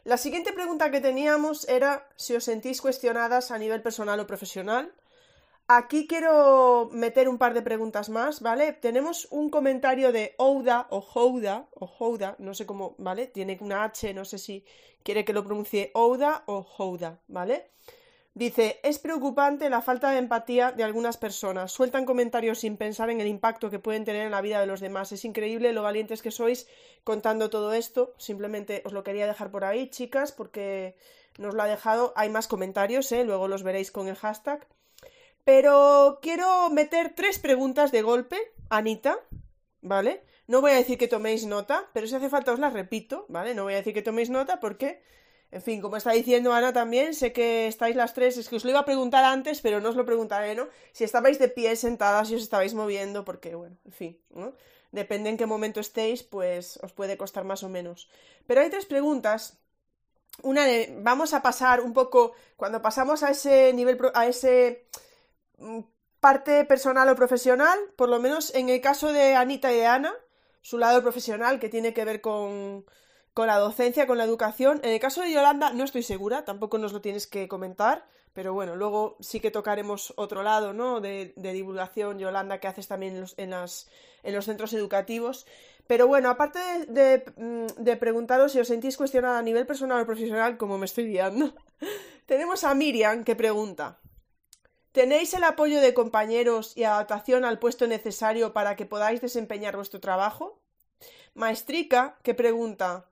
la 0.04 0.18
siguiente 0.18 0.54
pregunta 0.54 0.90
que 0.90 1.02
teníamos 1.02 1.68
era 1.68 2.08
si 2.16 2.36
os 2.36 2.46
sentís 2.46 2.82
cuestionadas 2.82 3.52
a 3.52 3.58
nivel 3.58 3.82
personal 3.82 4.20
o 4.20 4.28
profesional. 4.28 4.94
Aquí 5.68 6.08
quiero 6.08 6.90
meter 6.94 7.28
un 7.28 7.38
par 7.38 7.54
de 7.54 7.62
preguntas 7.62 8.08
más, 8.08 8.40
¿vale? 8.40 8.72
Tenemos 8.72 9.28
un 9.32 9.50
comentario 9.50 10.14
de 10.14 10.34
Ouda 10.38 10.88
o 10.92 11.02
Houda 11.02 11.68
o 11.74 11.88
Houda, 11.88 12.38
no 12.40 12.54
sé 12.54 12.66
cómo, 12.66 12.96
¿vale? 13.00 13.28
Tiene 13.28 13.58
una 13.60 13.84
H, 13.84 14.14
no 14.14 14.24
sé 14.24 14.38
si 14.38 14.64
quiere 15.04 15.26
que 15.26 15.34
lo 15.34 15.44
pronuncie 15.44 15.92
Ouda 15.94 16.44
o 16.46 16.66
Houda, 16.78 17.20
¿vale? 17.28 17.72
Dice, 18.38 18.80
es 18.84 19.00
preocupante 19.00 19.68
la 19.68 19.82
falta 19.82 20.12
de 20.12 20.20
empatía 20.20 20.72
de 20.72 20.84
algunas 20.84 21.18
personas. 21.18 21.72
Sueltan 21.72 22.06
comentarios 22.06 22.60
sin 22.60 22.78
pensar 22.78 23.10
en 23.10 23.20
el 23.20 23.26
impacto 23.26 23.72
que 23.72 23.80
pueden 23.80 24.06
tener 24.06 24.28
en 24.28 24.32
la 24.32 24.42
vida 24.42 24.60
de 24.60 24.68
los 24.68 24.80
demás. 24.80 25.12
Es 25.12 25.26
increíble 25.26 25.74
lo 25.74 25.82
valientes 25.82 26.22
que 26.22 26.30
sois 26.30 26.68
contando 27.04 27.50
todo 27.50 27.74
esto. 27.74 28.14
Simplemente 28.20 28.84
os 28.86 28.94
lo 28.94 29.04
quería 29.04 29.26
dejar 29.26 29.50
por 29.50 29.66
ahí, 29.66 29.90
chicas, 29.90 30.32
porque 30.32 30.96
nos 31.40 31.56
lo 31.56 31.64
ha 31.64 31.66
dejado. 31.66 32.14
Hay 32.16 32.30
más 32.30 32.48
comentarios, 32.48 33.12
¿eh? 33.12 33.24
luego 33.24 33.48
los 33.48 33.64
veréis 33.64 33.92
con 33.92 34.08
el 34.08 34.16
hashtag. 34.16 34.68
Pero 35.44 36.20
quiero 36.22 36.70
meter 36.70 37.16
tres 37.16 37.40
preguntas 37.40 37.92
de 37.92 38.04
golpe, 38.04 38.38
Anita, 38.70 39.18
¿vale? 39.82 40.22
No 40.46 40.62
voy 40.62 40.74
a 40.74 40.76
decir 40.76 41.00
que 41.00 41.08
toméis 41.08 41.48
nota, 41.48 41.90
pero 41.92 42.06
si 42.06 42.14
hace 42.14 42.30
falta 42.30 42.54
os 42.54 42.60
las 42.60 42.74
repito, 42.74 43.26
¿vale? 43.30 43.56
No 43.56 43.64
voy 43.64 43.74
a 43.74 43.78
decir 43.78 43.96
que 43.96 44.04
toméis 44.04 44.30
nota 44.30 44.60
porque, 44.60 45.02
en 45.52 45.62
fin, 45.62 45.82
como 45.82 45.98
está 45.98 46.12
diciendo 46.12 46.54
Ana 46.54 46.74
también, 46.74 47.14
sé 47.14 47.32
que 47.34 47.68
estáis 47.68 47.96
las 47.96 48.14
tres, 48.14 48.38
es 48.38 48.50
que 48.50 48.58
os 48.58 48.64
lo 48.64 48.72
iba 48.72 48.80
a 48.80 48.86
preguntar 48.86 49.24
antes, 49.24 49.62
pero 49.62 49.80
no 49.80 49.90
os 49.90 49.96
lo 49.96 50.06
preguntaré, 50.06 50.56
¿no? 50.56 50.68
Si 50.92 51.04
estabais 51.04 51.40
de 51.40 51.48
pie 51.48 51.76
sentadas 51.76 52.30
y 52.32 52.36
os 52.36 52.44
estabais 52.44 52.74
moviendo, 52.74 53.24
porque, 53.24 53.56
bueno, 53.56 53.78
en 53.86 53.92
fin, 53.92 54.20
¿no? 54.30 54.54
Depende 54.92 55.30
en 55.30 55.38
qué 55.38 55.46
momento 55.46 55.80
estéis, 55.80 56.24
pues 56.24 56.78
os 56.84 56.94
puede 56.94 57.18
costar 57.18 57.44
más 57.44 57.64
o 57.64 57.70
menos. 57.70 58.10
Pero 58.46 58.62
hay 58.62 58.70
tres 58.70 58.86
preguntas 58.86 59.58
una 60.44 60.66
de, 60.66 60.96
vamos 61.02 61.34
a 61.34 61.42
pasar 61.42 61.82
un 61.82 61.94
poco, 61.94 62.34
cuando 62.58 62.82
pasamos 62.82 63.24
a 63.24 63.32
ese 63.32 63.74
nivel, 63.74 63.98
a 64.14 64.28
ese 64.28 64.88
Mm, 65.58 65.80
parte 66.20 66.66
personal 66.66 67.10
o 67.10 67.16
profesional, 67.16 67.78
por 67.96 68.10
lo 68.10 68.20
menos 68.20 68.54
en 68.56 68.70
el 68.70 68.82
caso 68.82 69.14
de 69.14 69.36
Anita 69.36 69.72
y 69.72 69.78
de 69.78 69.86
Ana, 69.86 70.14
su 70.62 70.78
lado 70.78 71.02
profesional 71.02 71.60
que 71.60 71.70
tiene 71.70 71.94
que 71.94 72.06
ver 72.06 72.22
con, 72.22 72.86
con 73.38 73.46
la 73.46 73.60
docencia, 73.60 74.08
con 74.08 74.18
la 74.18 74.24
educación. 74.24 74.80
En 74.82 74.90
el 74.90 75.00
caso 75.00 75.22
de 75.22 75.32
Yolanda 75.32 75.72
no 75.72 75.84
estoy 75.84 76.02
segura, 76.02 76.44
tampoco 76.44 76.80
nos 76.80 76.92
lo 76.92 77.02
tienes 77.02 77.28
que 77.28 77.48
comentar, 77.48 78.08
pero 78.34 78.52
bueno, 78.52 78.76
luego 78.76 79.16
sí 79.20 79.40
que 79.40 79.52
tocaremos 79.52 80.12
otro 80.18 80.42
lado, 80.42 80.74
¿no? 80.74 81.02
De, 81.02 81.34
divulgación, 81.36 82.18
Yolanda, 82.18 82.60
que 82.60 82.68
haces 82.68 82.88
también 82.88 83.14
en 83.14 83.22
los, 83.22 83.36
las, 83.38 83.90
en 84.24 84.34
los 84.34 84.46
centros 84.46 84.74
educativos. 84.74 85.46
Pero 85.86 86.08
bueno, 86.08 86.32
aparte 86.32 86.58
de, 86.88 87.32
mm, 87.38 87.84
de, 87.84 87.96
preguntaros 87.96 88.54
si 88.54 88.60
os 88.60 88.70
sentís 88.70 88.98
cuestionada 88.98 89.38
a 89.38 89.44
nivel 89.44 89.68
personal 89.68 90.02
o 90.02 90.08
profesional, 90.08 90.58
como 90.58 90.80
me 90.80 90.88
estoy 90.88 91.06
guiando, 91.06 91.54
tenemos 92.26 92.64
a 92.64 92.74
Miriam 92.74 93.24
que 93.24 93.36
pregunta. 93.36 94.00
¿Tenéis 94.94 95.36
el 95.36 95.44
apoyo 95.44 95.80
de 95.80 95.94
compañeros 95.94 96.76
y 96.76 96.86
adaptación 96.86 97.46
al 97.46 97.60
puesto 97.60 97.86
necesario 97.86 98.52
para 98.52 98.76
que 98.76 98.88
podáis 98.88 99.22
desempeñar 99.22 99.76
vuestro 99.76 100.00
trabajo? 100.00 100.60
Maestrica, 101.36 102.18
que 102.24 102.34
pregunta, 102.34 103.06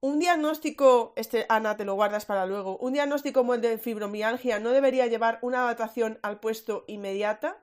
¿un 0.00 0.18
diagnóstico, 0.18 1.12
este 1.16 1.46
Ana 1.48 1.76
te 1.76 1.84
lo 1.84 1.94
guardas 1.94 2.24
para 2.24 2.46
luego, 2.46 2.78
un 2.78 2.92
diagnóstico 2.92 3.40
como 3.40 3.54
el 3.54 3.60
de 3.60 3.78
fibromialgia 3.78 4.58
no 4.58 4.70
debería 4.70 5.06
llevar 5.06 5.38
una 5.42 5.64
adaptación 5.64 6.18
al 6.22 6.40
puesto 6.40 6.84
inmediata? 6.86 7.58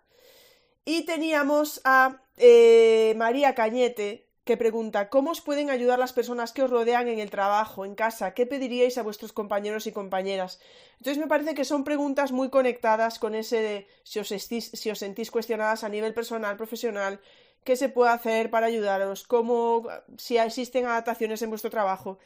Y 0.86 1.06
teníamos 1.06 1.82
a 1.84 2.22
eh, 2.38 3.14
María 3.18 3.56
Cañete, 3.56 4.26
que 4.46 4.58
pregunta 4.58 5.10
¿Cómo 5.10 5.32
os 5.32 5.42
pueden 5.42 5.72
ayudar 5.72 5.98
las 5.98 6.14
personas 6.14 6.54
que 6.54 6.62
os 6.62 6.70
rodean 6.70 7.08
en 7.08 7.20
el 7.20 7.32
trabajo, 7.32 7.84
en 7.84 7.96
casa? 7.96 8.36
¿Qué 8.36 8.46
pediríais 8.46 8.98
a 9.00 9.04
vuestros 9.04 9.34
compañeros 9.34 9.88
y 9.88 9.92
compañeras? 9.92 10.60
Entonces 11.00 11.18
me 11.18 11.28
parece 11.28 11.56
que 11.56 11.66
son 11.66 11.84
preguntas 11.84 12.32
muy 12.32 12.50
conectadas 12.50 13.18
con 13.18 13.34
ese 13.34 13.62
de 13.62 13.88
si 14.04 14.20
os, 14.20 14.30
si 14.30 14.90
os 14.92 15.00
sentís 15.00 15.32
cuestionadas 15.32 15.84
a 15.84 15.90
nivel 15.90 16.14
personal, 16.14 16.58
profesional, 16.58 17.20
qué 17.66 17.76
se 17.76 17.90
puede 17.90 18.12
hacer 18.12 18.50
para 18.50 18.68
ayudaros, 18.68 19.28
cómo, 19.28 19.90
si 20.18 20.38
existen 20.38 20.86
adaptaciones 20.86 21.42
en 21.42 21.50
vuestro 21.50 21.72
trabajo. 21.72 22.20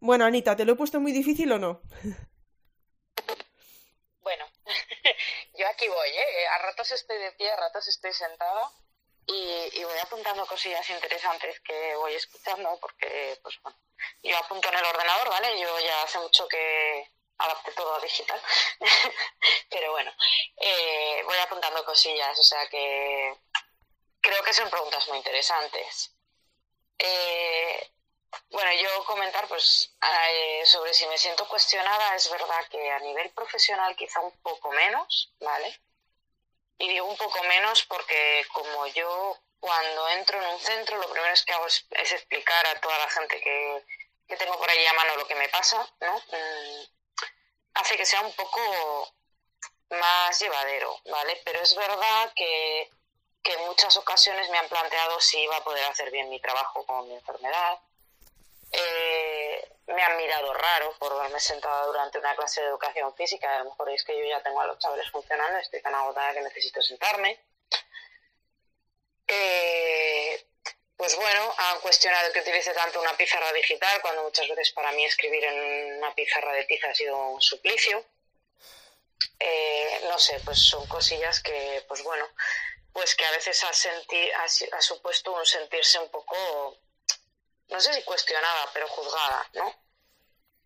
Bueno, 0.00 0.24
Anita, 0.24 0.54
¿te 0.54 0.64
lo 0.64 0.72
he 0.72 0.76
puesto 0.76 1.00
muy 1.00 1.12
difícil 1.12 1.50
o 1.50 1.58
no? 1.58 1.80
Bueno, 4.20 4.44
yo 5.58 5.66
aquí 5.68 5.88
voy, 5.88 6.08
¿eh? 6.08 6.46
A 6.48 6.58
ratos 6.58 6.92
estoy 6.92 7.18
de 7.18 7.32
pie, 7.32 7.50
a 7.50 7.56
ratos 7.56 7.88
estoy 7.88 8.12
sentada 8.12 8.70
y, 9.26 9.82
voy 9.82 9.98
apuntando 9.98 10.46
cosillas 10.46 10.88
interesantes 10.90 11.60
que 11.60 11.94
voy 11.96 12.14
escuchando 12.14 12.78
porque, 12.80 13.38
pues 13.42 13.58
bueno, 13.62 13.78
yo 14.22 14.36
apunto 14.36 14.68
en 14.68 14.78
el 14.78 14.84
ordenador, 14.84 15.28
¿vale? 15.30 15.58
Yo 15.58 15.80
ya 15.80 16.02
hace 16.02 16.18
mucho 16.18 16.46
que 16.48 17.08
adapté 17.38 17.72
todo 17.72 17.94
a 17.94 18.00
digital, 18.00 18.40
pero 19.70 19.90
bueno, 19.92 20.12
eh, 20.60 21.22
voy 21.24 21.38
apuntando 21.38 21.84
cosillas, 21.84 22.38
o 22.38 22.42
sea 22.44 22.68
que 22.68 23.34
creo 24.22 24.42
que 24.42 24.54
son 24.54 24.70
preguntas 24.70 25.06
muy 25.08 25.18
interesantes. 25.18 26.14
Eh, 26.98 27.90
bueno, 28.50 28.70
yo 28.72 29.04
comentar 29.04 29.46
pues 29.48 29.94
eh, 30.00 30.62
sobre 30.64 30.94
si 30.94 31.06
me 31.06 31.18
siento 31.18 31.46
cuestionada, 31.48 32.14
es 32.14 32.30
verdad 32.30 32.66
que 32.70 32.90
a 32.90 32.98
nivel 33.00 33.30
profesional 33.30 33.94
quizá 33.96 34.20
un 34.20 34.32
poco 34.40 34.70
menos, 34.70 35.34
¿vale? 35.40 35.78
Y 36.78 36.88
digo 36.88 37.06
un 37.06 37.16
poco 37.16 37.42
menos 37.44 37.84
porque 37.84 38.46
como 38.52 38.86
yo 38.86 39.38
cuando 39.60 40.08
entro 40.10 40.40
en 40.40 40.46
un 40.54 40.60
centro 40.60 40.96
lo 40.98 41.10
primero 41.10 41.34
que 41.44 41.52
hago 41.52 41.66
es, 41.66 41.84
explicar 41.90 42.66
a 42.66 42.80
toda 42.80 42.98
la 42.98 43.08
gente 43.10 43.40
que, 43.40 43.84
tengo 44.38 44.58
por 44.58 44.70
ahí 44.70 44.86
a 44.86 44.94
mano 44.94 45.16
lo 45.16 45.26
que 45.26 45.34
me 45.34 45.48
pasa, 45.50 45.86
¿no? 46.00 46.16
Mm, 46.16 46.84
hace 47.74 47.96
que 47.98 48.06
sea 48.06 48.22
un 48.22 48.32
poco 48.32 49.14
más 49.90 50.40
llevadero, 50.40 50.98
¿vale? 51.04 51.40
Pero 51.44 51.60
es 51.60 51.74
verdad 51.74 52.32
que, 52.34 52.90
que 53.42 53.52
en 53.52 53.66
muchas 53.66 53.96
ocasiones 53.96 54.48
me 54.50 54.58
han 54.58 54.68
planteado 54.68 55.20
si 55.20 55.40
iba 55.40 55.56
a 55.56 55.64
poder 55.64 55.84
hacer 55.84 56.10
bien 56.10 56.28
mi 56.28 56.40
trabajo 56.40 56.84
con 56.86 57.08
mi 57.08 57.14
enfermedad. 57.14 57.78
Eh, 58.70 59.68
me 59.88 60.02
han 60.02 60.16
mirado 60.16 60.54
raro 60.54 60.94
por 60.98 61.12
haberme 61.12 61.40
sentado 61.40 61.86
durante 61.88 62.18
una 62.18 62.34
clase 62.34 62.60
de 62.60 62.68
educación 62.68 63.14
física. 63.14 63.54
A 63.54 63.58
lo 63.58 63.70
mejor 63.70 63.90
es 63.90 64.04
que 64.04 64.16
yo 64.16 64.24
ya 64.24 64.42
tengo 64.42 64.60
a 64.60 64.66
los 64.66 64.78
chavales 64.78 65.10
funcionando, 65.10 65.58
estoy 65.58 65.82
tan 65.82 65.94
agotada 65.94 66.32
que 66.32 66.40
necesito 66.40 66.80
sentarme. 66.80 67.40
Eh, 69.26 70.46
pues 70.96 71.16
bueno, 71.16 71.54
han 71.56 71.80
cuestionado 71.80 72.32
que 72.32 72.40
utilice 72.40 72.72
tanto 72.74 73.00
una 73.00 73.16
pizarra 73.16 73.52
digital, 73.52 74.00
cuando 74.02 74.22
muchas 74.22 74.48
veces 74.48 74.70
para 74.72 74.92
mí 74.92 75.04
escribir 75.04 75.42
en 75.44 75.96
una 75.98 76.14
pizarra 76.14 76.52
de 76.52 76.64
tiza 76.64 76.88
ha 76.88 76.94
sido 76.94 77.16
un 77.30 77.40
suplicio. 77.40 78.04
Eh, 79.38 80.00
no 80.08 80.18
sé, 80.18 80.40
pues 80.44 80.58
son 80.58 80.86
cosillas 80.86 81.42
que, 81.42 81.84
pues 81.88 82.02
bueno, 82.04 82.28
pues 82.92 83.14
que 83.14 83.24
a 83.24 83.30
veces 83.30 83.62
ha, 83.64 83.70
ha 83.70 84.80
supuesto 84.82 85.32
un 85.32 85.46
sentirse 85.46 85.98
un 85.98 86.10
poco 86.10 86.78
no 87.72 87.80
sé 87.80 87.92
si 87.94 88.02
cuestionada, 88.02 88.70
pero 88.74 88.86
juzgada, 88.88 89.48
¿no? 89.54 89.74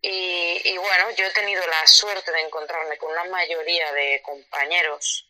Y, 0.01 0.77
bueno, 0.77 1.09
yo 1.11 1.25
he 1.25 1.31
tenido 1.31 1.65
la 1.65 1.87
suerte 1.87 2.31
de 2.31 2.41
encontrarme 2.41 2.97
con 2.97 3.11
una 3.11 3.23
mayoría 3.25 3.91
de 3.93 4.21
compañeros 4.21 5.27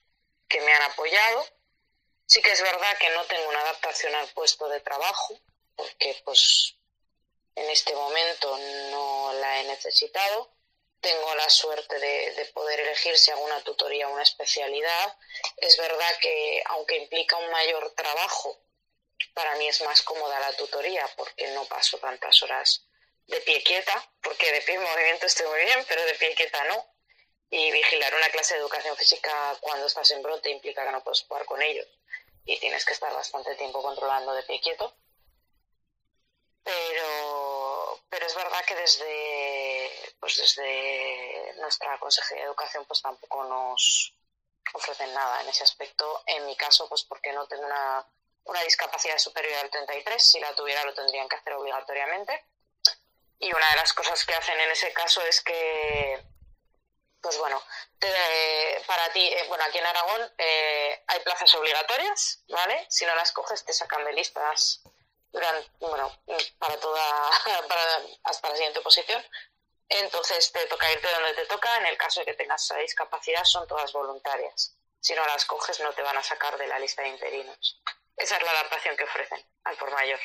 que 0.47 0.59
me 0.61 0.73
han 0.73 0.81
apoyado. 0.83 1.47
Sí 2.25 2.41
que 2.41 2.51
es 2.51 2.61
verdad 2.61 2.97
que 2.97 3.09
no 3.11 3.23
tengo 3.25 3.47
una 3.47 3.61
adaptación 3.61 4.13
al 4.15 4.27
puesto 4.29 4.67
de 4.67 4.81
trabajo, 4.81 5.39
porque 5.75 6.21
pues 6.25 6.75
en 7.55 7.69
este 7.69 7.95
momento 7.95 8.57
no 8.91 9.33
la 9.33 9.61
he 9.61 9.63
necesitado. 9.65 10.51
Tengo 10.99 11.35
la 11.35 11.49
suerte 11.49 11.99
de, 11.99 12.31
de 12.31 12.45
poder 12.45 12.79
elegir 12.79 13.17
si 13.17 13.31
hago 13.31 13.43
una 13.43 13.63
tutoría 13.63 14.09
o 14.09 14.13
una 14.13 14.23
especialidad. 14.23 15.17
Es 15.57 15.77
verdad 15.77 16.17
que 16.19 16.63
aunque 16.67 16.97
implica 16.97 17.37
un 17.37 17.51
mayor 17.51 17.93
trabajo, 17.95 18.59
para 19.33 19.55
mí 19.55 19.67
es 19.67 19.81
más 19.81 20.01
cómoda 20.01 20.39
la 20.39 20.53
tutoría 20.53 21.07
porque 21.15 21.47
no 21.51 21.65
paso 21.65 21.97
tantas 21.99 22.41
horas 22.43 22.87
de 23.27 23.41
pie 23.41 23.61
quieta, 23.61 24.11
porque 24.21 24.51
de 24.51 24.61
pie 24.61 24.75
en 24.75 24.83
movimiento 24.83 25.25
estoy 25.25 25.47
muy 25.47 25.59
bien, 25.59 25.85
pero 25.87 26.03
de 26.05 26.13
pie 26.15 26.33
quieta 26.35 26.63
no. 26.65 26.85
Y 27.49 27.71
vigilar 27.71 28.13
una 28.13 28.29
clase 28.29 28.55
de 28.55 28.59
educación 28.59 28.97
física 28.97 29.57
cuando 29.61 29.85
estás 29.85 30.11
en 30.11 30.21
brote 30.21 30.49
implica 30.49 30.83
que 30.83 30.91
no 30.91 31.03
puedes 31.03 31.21
jugar 31.23 31.45
con 31.45 31.61
ellos 31.61 31.87
y 32.45 32.57
tienes 32.59 32.85
que 32.85 32.93
estar 32.93 33.13
bastante 33.13 33.55
tiempo 33.55 33.81
controlando 33.81 34.33
de 34.33 34.43
pie 34.43 34.59
quieto. 34.61 34.95
Pero, 36.63 38.01
pero 38.09 38.25
es 38.25 38.35
verdad 38.35 38.65
que 38.65 38.75
desde, 38.75 39.05
pues 40.19 40.37
desde 40.37 41.53
nuestra 41.57 41.97
Consejería 41.99 42.43
de 42.43 42.47
Educación 42.49 42.85
pues 42.85 43.01
tampoco 43.01 43.43
nos 43.43 44.13
ofrecen 44.73 45.13
nada 45.13 45.41
en 45.41 45.49
ese 45.49 45.63
aspecto. 45.63 46.23
En 46.25 46.45
mi 46.45 46.55
caso, 46.55 46.87
pues 46.89 47.03
porque 47.03 47.31
no 47.33 47.47
tengo 47.47 47.65
una 47.65 48.05
una 48.47 48.61
discapacidad 48.61 49.17
superior 49.17 49.55
al 49.55 49.69
33, 49.69 50.31
si 50.31 50.39
la 50.39 50.53
tuviera 50.55 50.83
lo 50.85 50.93
tendrían 50.93 51.27
que 51.27 51.35
hacer 51.35 51.53
obligatoriamente. 51.53 52.45
Y 53.39 53.53
una 53.53 53.69
de 53.71 53.75
las 53.75 53.93
cosas 53.93 54.23
que 54.25 54.33
hacen 54.33 54.59
en 54.59 54.71
ese 54.71 54.91
caso 54.93 55.21
es 55.21 55.41
que, 55.41 56.23
pues 57.21 57.37
bueno, 57.37 57.61
para 58.87 59.11
ti, 59.11 59.27
eh, 59.27 59.45
bueno, 59.47 59.63
aquí 59.65 59.77
en 59.77 59.85
Aragón 59.85 60.33
eh, 60.37 61.03
hay 61.07 61.19
plazas 61.19 61.53
obligatorias, 61.55 62.43
¿vale? 62.47 62.85
Si 62.89 63.05
no 63.05 63.13
las 63.15 63.31
coges 63.31 63.63
te 63.63 63.73
sacan 63.73 64.03
de 64.05 64.13
listas 64.13 64.81
bueno, 65.79 66.11
para 66.57 66.77
toda, 66.79 67.29
hasta 68.23 68.49
la 68.49 68.55
siguiente 68.55 68.81
posición. 68.81 69.23
Entonces 69.89 70.51
te 70.51 70.65
toca 70.67 70.91
irte 70.91 71.07
donde 71.09 71.33
te 71.33 71.45
toca. 71.45 71.77
En 71.77 71.85
el 71.85 71.97
caso 71.97 72.19
de 72.19 72.27
que 72.27 72.33
tengas 72.33 72.73
discapacidad 72.79 73.43
son 73.43 73.67
todas 73.67 73.91
voluntarias. 73.93 74.73
si 74.99 75.13
no 75.13 75.25
las 75.25 75.45
coges 75.45 75.79
no 75.79 75.93
te 75.93 76.01
van 76.01 76.17
a 76.17 76.23
sacar 76.23 76.57
de 76.57 76.67
la 76.67 76.79
lista 76.79 77.01
de 77.01 77.09
interinos. 77.09 77.81
Esa 78.17 78.35
es 78.37 78.43
la 78.43 78.51
adaptación 78.51 78.97
que 78.97 79.03
ofrecen 79.03 79.45
al 79.63 79.77
por 79.77 79.91
mayor. 79.91 80.19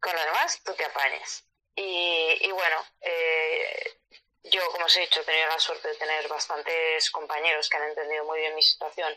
Con 0.00 0.12
lo 0.14 0.24
demás, 0.24 0.60
tú 0.64 0.74
te 0.74 0.84
apañes. 0.84 1.44
Y, 1.76 2.50
bueno, 2.50 2.84
eh, 3.00 4.00
yo, 4.42 4.70
como 4.72 4.86
os 4.86 4.96
he 4.96 5.00
dicho, 5.00 5.20
he 5.20 5.24
tenido 5.24 5.48
la 5.48 5.58
suerte 5.58 5.88
de 5.88 5.94
tener 5.94 6.28
bastantes 6.28 7.10
compañeros 7.10 7.68
que 7.68 7.76
han 7.76 7.88
entendido 7.88 8.24
muy 8.24 8.40
bien 8.40 8.54
mi 8.54 8.62
situación 8.62 9.16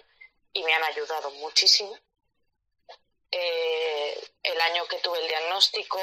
y 0.53 0.63
me 0.63 0.73
han 0.73 0.83
ayudado 0.83 1.31
muchísimo. 1.31 1.97
Eh, 3.31 4.31
el 4.43 4.61
año 4.61 4.85
que 4.85 4.99
tuve 4.99 5.19
el 5.19 5.27
diagnóstico, 5.27 5.99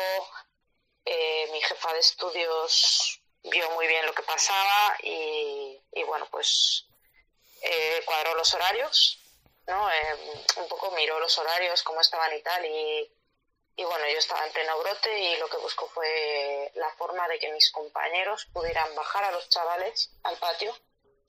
eh, 1.05 1.49
mi 1.53 1.63
jefa 1.63 1.93
de 1.93 2.01
estudios 2.01 3.20
vio 3.45 3.71
muy 3.71 3.87
bien 3.87 4.07
lo 4.07 4.15
que 4.15 4.23
pasaba 4.23 4.97
y, 5.03 5.81
bueno, 6.07 6.27
pues 6.31 6.87
eh, 7.63 8.03
cuadró 8.05 8.35
los 8.35 8.53
horarios, 8.55 9.19
¿no? 9.67 9.89
un 10.57 10.69
poco 10.69 10.91
miró 10.93 11.21
los 11.21 11.37
horarios, 11.39 11.83
cómo 11.83 12.01
estaban 12.01 12.37
y 12.37 12.43
tal, 12.43 12.65
y, 12.65 13.13
y 13.77 13.85
bueno, 13.85 14.07
yo 14.09 14.19
estaba 14.19 14.47
en 14.47 14.53
pleno 14.53 14.79
brote 14.79 15.19
y 15.19 15.37
lo 15.37 15.49
que 15.49 15.57
buscó 15.59 15.89
fue 15.89 16.71
la 16.75 16.91
forma 16.91 17.27
de 17.29 17.39
que 17.39 17.53
mis 17.53 17.71
compañeros 17.71 18.47
pudieran 18.53 18.95
bajar 18.95 19.25
a 19.25 19.31
los 19.33 19.49
chavales 19.49 20.11
al 20.23 20.37
patio 20.39 20.77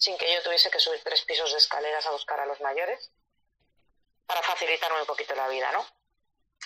sin 0.01 0.17
que 0.17 0.33
yo 0.33 0.41
tuviese 0.41 0.71
que 0.71 0.79
subir 0.79 1.01
tres 1.03 1.21
pisos 1.21 1.51
de 1.51 1.59
escaleras 1.59 2.05
a 2.07 2.11
buscar 2.11 2.39
a 2.39 2.45
los 2.47 2.59
mayores 2.59 3.11
para 4.25 4.41
facilitarme 4.41 4.99
un 4.99 5.05
poquito 5.05 5.35
la 5.35 5.47
vida, 5.47 5.71
¿no? 5.71 5.85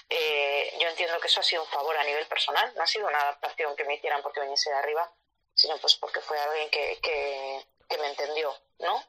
Eh, 0.10 0.78
yo 0.80 0.88
entiendo 0.88 1.20
que 1.20 1.28
eso 1.28 1.42
ha 1.42 1.44
sido 1.44 1.64
un 1.64 1.68
favor 1.68 1.98
a 1.98 2.04
nivel 2.04 2.26
personal, 2.28 2.74
no 2.76 2.84
ha 2.84 2.88
sido 2.88 3.08
una 3.08 3.20
adaptación 3.20 3.76
que 3.76 3.84
me 3.84 3.96
hicieran 3.96 4.22
porque 4.22 4.40
viniese 4.40 4.70
de 4.70 4.78
arriba, 4.78 5.12
sino 5.56 5.78
pues 5.78 5.96
porque 5.96 6.22
fue 6.22 6.38
alguien 6.38 6.70
que, 6.70 7.00
que, 7.02 7.66
que 7.90 7.98
me 7.98 8.08
entendió, 8.08 8.56
¿no? 8.80 9.04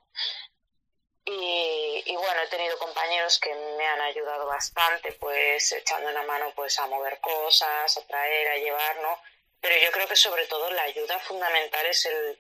Y, 1.29 2.15
bueno, 2.15 2.41
he 2.43 2.47
tenido 2.47 2.79
compañeros 2.79 3.41
que 3.41 3.53
me 3.53 3.85
han 3.85 4.01
ayudado 4.01 4.47
bastante, 4.47 5.11
pues 5.15 5.73
echando 5.73 6.09
una 6.09 6.23
mano 6.23 6.53
pues 6.55 6.79
a 6.79 6.87
mover 6.87 7.21
cosas, 7.21 7.97
a 7.97 8.07
traer, 8.07 8.49
a 8.49 8.57
llevar, 8.59 8.97
¿no? 9.01 9.21
Pero 9.61 9.77
yo 9.83 9.91
creo 9.91 10.07
que 10.07 10.15
sobre 10.15 10.47
todo 10.47 10.71
la 10.71 10.83
ayuda 10.83 11.19
fundamental 11.19 11.85
es 11.87 12.07
el 12.07 12.39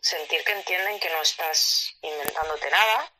sentir 0.00 0.42
que 0.42 0.52
entienden 0.52 0.98
que 1.00 1.10
no 1.10 1.20
estás 1.20 1.94
inventándote 2.00 2.70
nada, 2.70 3.12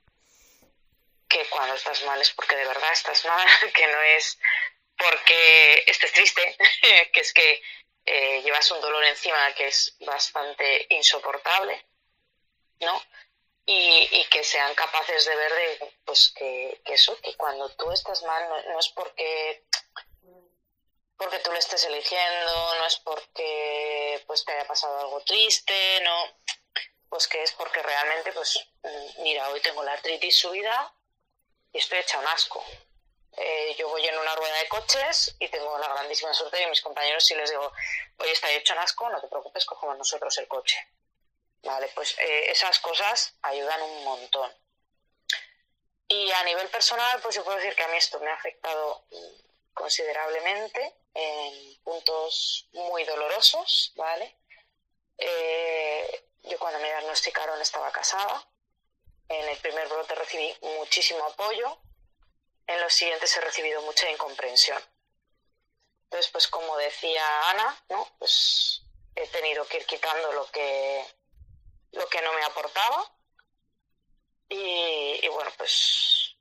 que 1.28 1.44
cuando 1.50 1.74
estás 1.74 2.02
mal 2.04 2.20
es 2.22 2.30
porque 2.30 2.56
de 2.56 2.64
verdad 2.64 2.92
estás 2.92 3.26
mal, 3.26 3.46
que 3.74 3.86
no 3.88 4.00
es 4.00 4.38
porque 4.96 5.84
estés 5.86 6.12
triste, 6.12 6.56
que 7.12 7.20
es 7.20 7.32
que 7.34 7.62
eh, 8.04 8.42
llevas 8.42 8.70
un 8.70 8.80
dolor 8.80 9.04
encima 9.04 9.54
que 9.54 9.68
es 9.68 9.96
bastante 10.00 10.86
insoportable, 10.90 11.84
¿no? 12.80 13.00
y, 13.66 14.24
que 14.30 14.42
sean 14.44 14.74
capaces 14.74 15.24
de 15.24 15.36
ver 15.36 15.52
de, 15.52 15.94
pues 16.04 16.32
que, 16.32 16.80
eso, 16.84 17.16
que 17.20 17.36
cuando 17.36 17.68
tú 17.70 17.90
estás 17.92 18.22
mal 18.24 18.48
no, 18.48 18.78
es 18.78 18.88
porque 18.90 19.64
porque 21.16 21.38
tú 21.38 21.52
lo 21.52 21.58
estés 21.58 21.84
eligiendo, 21.84 22.74
no 22.74 22.86
es 22.86 22.96
porque 22.96 24.24
pues 24.26 24.44
te 24.44 24.52
haya 24.52 24.66
pasado 24.66 24.98
algo 24.98 25.20
triste, 25.20 26.00
no, 26.02 26.26
pues 27.08 27.28
que 27.28 27.42
es 27.42 27.52
porque 27.52 27.80
realmente 27.80 28.32
pues 28.32 28.58
mm, 28.82 29.22
mira, 29.22 29.48
hoy 29.50 29.60
tengo 29.60 29.84
la 29.84 29.92
artritis 29.92 30.36
subida 30.36 30.92
y 31.72 31.78
estoy 31.78 31.98
hecha 31.98 32.18
un 32.18 32.26
asco. 32.26 32.64
Eh, 33.36 33.74
yo 33.78 33.88
voy 33.88 34.06
en 34.06 34.18
una 34.18 34.34
rueda 34.34 34.56
de 34.58 34.68
coches 34.68 35.34
y 35.38 35.48
tengo 35.48 35.78
la 35.78 35.88
grandísima 35.88 36.34
suerte 36.34 36.58
de 36.58 36.66
mis 36.66 36.82
compañeros 36.82 37.24
si 37.24 37.34
les 37.34 37.50
digo, 37.50 37.72
hoy 38.18 38.28
está 38.28 38.50
hecho 38.50 38.74
un 38.74 38.80
asco, 38.80 39.08
no 39.08 39.20
te 39.20 39.28
preocupes, 39.28 39.64
cogemos 39.64 39.96
nosotros 39.96 40.36
el 40.38 40.48
coche. 40.48 40.78
Vale, 41.62 41.88
pues 41.94 42.18
eh, 42.18 42.50
esas 42.50 42.78
cosas 42.80 43.34
ayudan 43.42 43.80
un 43.82 44.04
montón. 44.04 44.52
Y 46.08 46.30
a 46.30 46.44
nivel 46.44 46.68
personal, 46.68 47.20
pues 47.22 47.36
yo 47.36 47.44
puedo 47.44 47.56
decir 47.56 47.74
que 47.74 47.84
a 47.84 47.88
mí 47.88 47.96
esto 47.96 48.20
me 48.20 48.30
ha 48.30 48.34
afectado 48.34 49.06
considerablemente 49.72 50.94
en 51.14 51.82
puntos 51.82 52.68
muy 52.72 53.04
dolorosos, 53.04 53.92
¿vale? 53.96 54.36
Eh, 55.16 56.24
yo 56.42 56.58
cuando 56.58 56.80
me 56.80 56.88
diagnosticaron 56.88 57.60
estaba 57.60 57.90
casada. 57.92 58.46
En 59.28 59.48
el 59.48 59.56
primer 59.58 59.88
brote 59.88 60.14
recibí 60.14 60.54
muchísimo 60.60 61.24
apoyo. 61.24 61.78
En 62.66 62.80
los 62.80 62.92
siguientes 62.92 63.36
he 63.36 63.40
recibido 63.40 63.82
mucha 63.82 64.10
incomprensión. 64.10 64.82
Entonces, 66.04 66.30
pues 66.30 66.48
como 66.48 66.76
decía 66.76 67.24
Ana, 67.50 67.84
¿no? 67.88 68.06
Pues 68.18 68.82
he 69.14 69.26
tenido 69.28 69.66
que 69.66 69.78
ir 69.78 69.86
quitando 69.86 70.32
lo 70.32 70.50
que 70.50 71.04
lo 71.92 72.08
que 72.08 72.22
no 72.22 72.32
me 72.32 72.42
aportaba. 72.44 73.10
Y, 74.48 75.26
bueno, 75.28 75.50
pues 75.56 76.36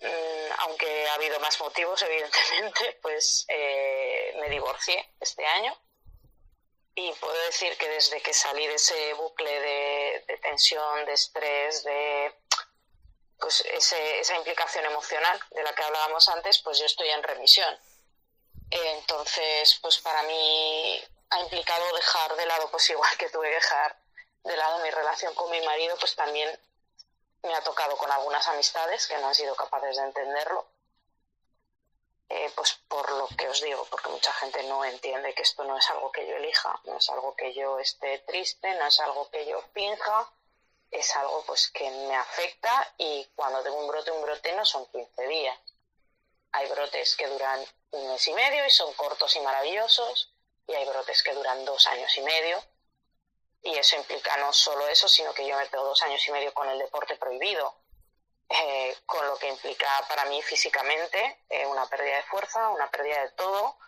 mm, 0.00 0.52
aunque 0.58 1.08
ha 1.08 1.14
habido 1.14 1.40
más 1.40 1.58
motivos, 1.60 2.00
evidentemente, 2.08 2.98
pues 3.02 3.44
eh, 3.48 4.36
me 4.40 4.48
divorcié 4.48 5.14
este 5.20 5.44
año. 5.44 5.76
Y 6.96 7.12
puedo 7.14 7.40
decir 7.46 7.76
que 7.76 7.88
desde 7.88 8.22
que 8.22 8.32
salí 8.32 8.66
de 8.68 8.74
ese 8.74 9.14
bucle 9.14 9.50
de, 9.50 10.38
tensión, 10.40 11.04
de 11.06 11.12
estrés, 11.12 11.82
de 11.82 12.32
pues 13.44 13.60
esa 13.66 14.36
implicación 14.36 14.86
emocional 14.86 15.38
de 15.50 15.62
la 15.62 15.74
que 15.74 15.82
hablábamos 15.82 16.26
antes, 16.30 16.60
pues 16.60 16.78
yo 16.78 16.86
estoy 16.86 17.10
en 17.10 17.22
remisión. 17.22 17.78
Entonces, 18.70 19.78
pues 19.82 19.98
para 19.98 20.22
mí 20.22 21.04
ha 21.28 21.40
implicado 21.40 21.84
dejar 21.94 22.36
de 22.36 22.46
lado, 22.46 22.70
pues 22.70 22.88
igual 22.88 23.14
que 23.18 23.28
tuve 23.28 23.50
que 23.50 23.56
dejar 23.56 23.98
de 24.44 24.56
lado 24.56 24.78
mi 24.78 24.90
relación 24.90 25.34
con 25.34 25.50
mi 25.50 25.60
marido, 25.60 25.94
pues 26.00 26.16
también 26.16 26.58
me 27.42 27.54
ha 27.54 27.60
tocado 27.60 27.98
con 27.98 28.10
algunas 28.10 28.48
amistades 28.48 29.06
que 29.06 29.18
no 29.18 29.28
han 29.28 29.34
sido 29.34 29.54
capaces 29.56 29.94
de 29.94 30.04
entenderlo. 30.04 30.66
Eh, 32.30 32.50
pues 32.56 32.72
por 32.88 33.12
lo 33.12 33.28
que 33.36 33.46
os 33.50 33.60
digo, 33.60 33.86
porque 33.90 34.08
mucha 34.08 34.32
gente 34.32 34.62
no 34.62 34.86
entiende 34.86 35.34
que 35.34 35.42
esto 35.42 35.64
no 35.64 35.76
es 35.76 35.90
algo 35.90 36.10
que 36.10 36.26
yo 36.26 36.36
elija, 36.36 36.80
no 36.84 36.96
es 36.96 37.10
algo 37.10 37.36
que 37.36 37.52
yo 37.52 37.78
esté 37.78 38.20
triste, 38.20 38.74
no 38.76 38.86
es 38.86 38.98
algo 39.00 39.28
que 39.28 39.44
yo 39.44 39.60
finja, 39.74 40.30
es 40.94 41.16
algo 41.16 41.44
pues 41.44 41.70
que 41.70 41.90
me 41.90 42.14
afecta 42.14 42.94
y 42.98 43.26
cuando 43.34 43.62
tengo 43.62 43.78
un 43.78 43.88
brote, 43.88 44.10
un 44.12 44.22
brote 44.22 44.52
no 44.52 44.64
son 44.64 44.86
15 44.86 45.26
días. 45.26 45.58
Hay 46.52 46.68
brotes 46.68 47.16
que 47.16 47.26
duran 47.26 47.64
un 47.90 48.08
mes 48.08 48.28
y 48.28 48.32
medio 48.32 48.64
y 48.64 48.70
son 48.70 48.92
cortos 48.94 49.34
y 49.34 49.40
maravillosos 49.40 50.32
y 50.66 50.74
hay 50.74 50.84
brotes 50.86 51.22
que 51.22 51.34
duran 51.34 51.64
dos 51.64 51.86
años 51.88 52.16
y 52.16 52.22
medio 52.22 52.62
y 53.62 53.76
eso 53.76 53.96
implica 53.96 54.36
no 54.36 54.52
solo 54.52 54.86
eso, 54.88 55.08
sino 55.08 55.34
que 55.34 55.46
yo 55.46 55.56
me 55.56 55.66
pego 55.66 55.84
dos 55.84 56.02
años 56.02 56.26
y 56.28 56.32
medio 56.32 56.52
con 56.54 56.68
el 56.68 56.78
deporte 56.78 57.16
prohibido, 57.16 57.74
eh, 58.48 58.96
con 59.06 59.26
lo 59.26 59.36
que 59.38 59.48
implica 59.48 59.88
para 60.08 60.26
mí 60.26 60.40
físicamente 60.42 61.44
eh, 61.48 61.66
una 61.66 61.86
pérdida 61.86 62.16
de 62.16 62.22
fuerza, 62.24 62.68
una 62.68 62.90
pérdida 62.90 63.22
de 63.22 63.30
todo, 63.30 63.78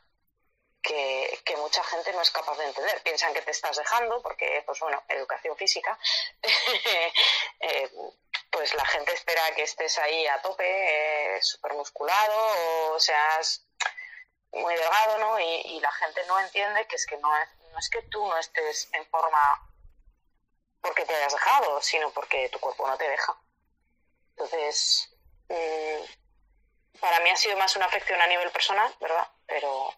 que, 0.87 1.57
mucha 1.57 1.83
gente 1.85 2.13
no 2.13 2.23
es 2.23 2.31
capaz 2.31 2.57
de 2.59 2.67
entender. 2.67 3.03
Piensan 3.03 3.35
que 3.35 3.43
te 3.43 3.51
estás 3.51 3.77
dejando, 3.77 4.23
porque, 4.23 4.63
pues 4.65 4.79
bueno, 4.81 5.03
educación 5.09 5.57
física, 5.57 5.99
eh, 7.61 7.91
pues 8.51 8.73
la 8.75 8.85
gente 8.87 9.13
espera 9.13 9.43
que 9.55 9.63
estés 9.63 9.99
ahí 9.99 10.27
a 10.27 10.41
tope, 10.43 11.39
súper 11.43 11.75
musculado, 11.75 12.93
o 12.93 13.01
seas 13.01 13.67
muy 14.53 14.75
delgado, 14.75 15.19
¿no? 15.19 15.41
Y, 15.41 15.81
la 15.81 15.93
gente 15.93 16.25
no 16.27 16.39
entiende 16.41 16.87
que 16.87 16.97
es 16.97 17.07
que 17.07 17.17
no 17.19 17.37
es, 17.37 17.49
no 17.73 17.79
es 17.79 17.91
que 17.91 18.03
tú 18.03 18.27
no 18.27 18.37
estés 18.39 18.89
en 18.93 19.05
forma 19.07 19.71
porque 20.81 21.05
te 21.05 21.15
hayas 21.15 21.33
dejado, 21.33 21.83
sino 21.83 22.11
porque 22.13 22.49
tu 22.49 22.61
cuerpo 22.61 22.87
no 22.87 22.97
te 22.97 23.09
deja. 23.09 23.37
Entonces, 24.31 25.11
mm, 25.49 26.99
para 27.01 27.21
mí 27.21 27.31
ha 27.31 27.37
sido 27.37 27.57
más 27.57 27.75
una 27.77 27.87
afección 27.87 28.21
a 28.21 28.27
nivel 28.27 28.51
personal, 28.51 28.95
¿verdad? 29.01 29.29
Pero 29.47 29.93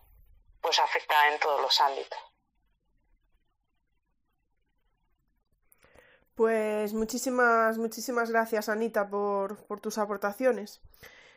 pues 0.61 0.79
afecta 0.79 1.15
en 1.33 1.41
todos 1.41 1.61
los 1.61 1.81
ámbitos. 1.81 2.19
Pues 6.39 6.95
muchísimas, 6.95 7.79
muchísimas 7.79 8.31
gracias, 8.31 8.69
Anita, 8.69 9.09
por, 9.11 9.59
tus 9.81 9.99
aportaciones. 9.99 10.81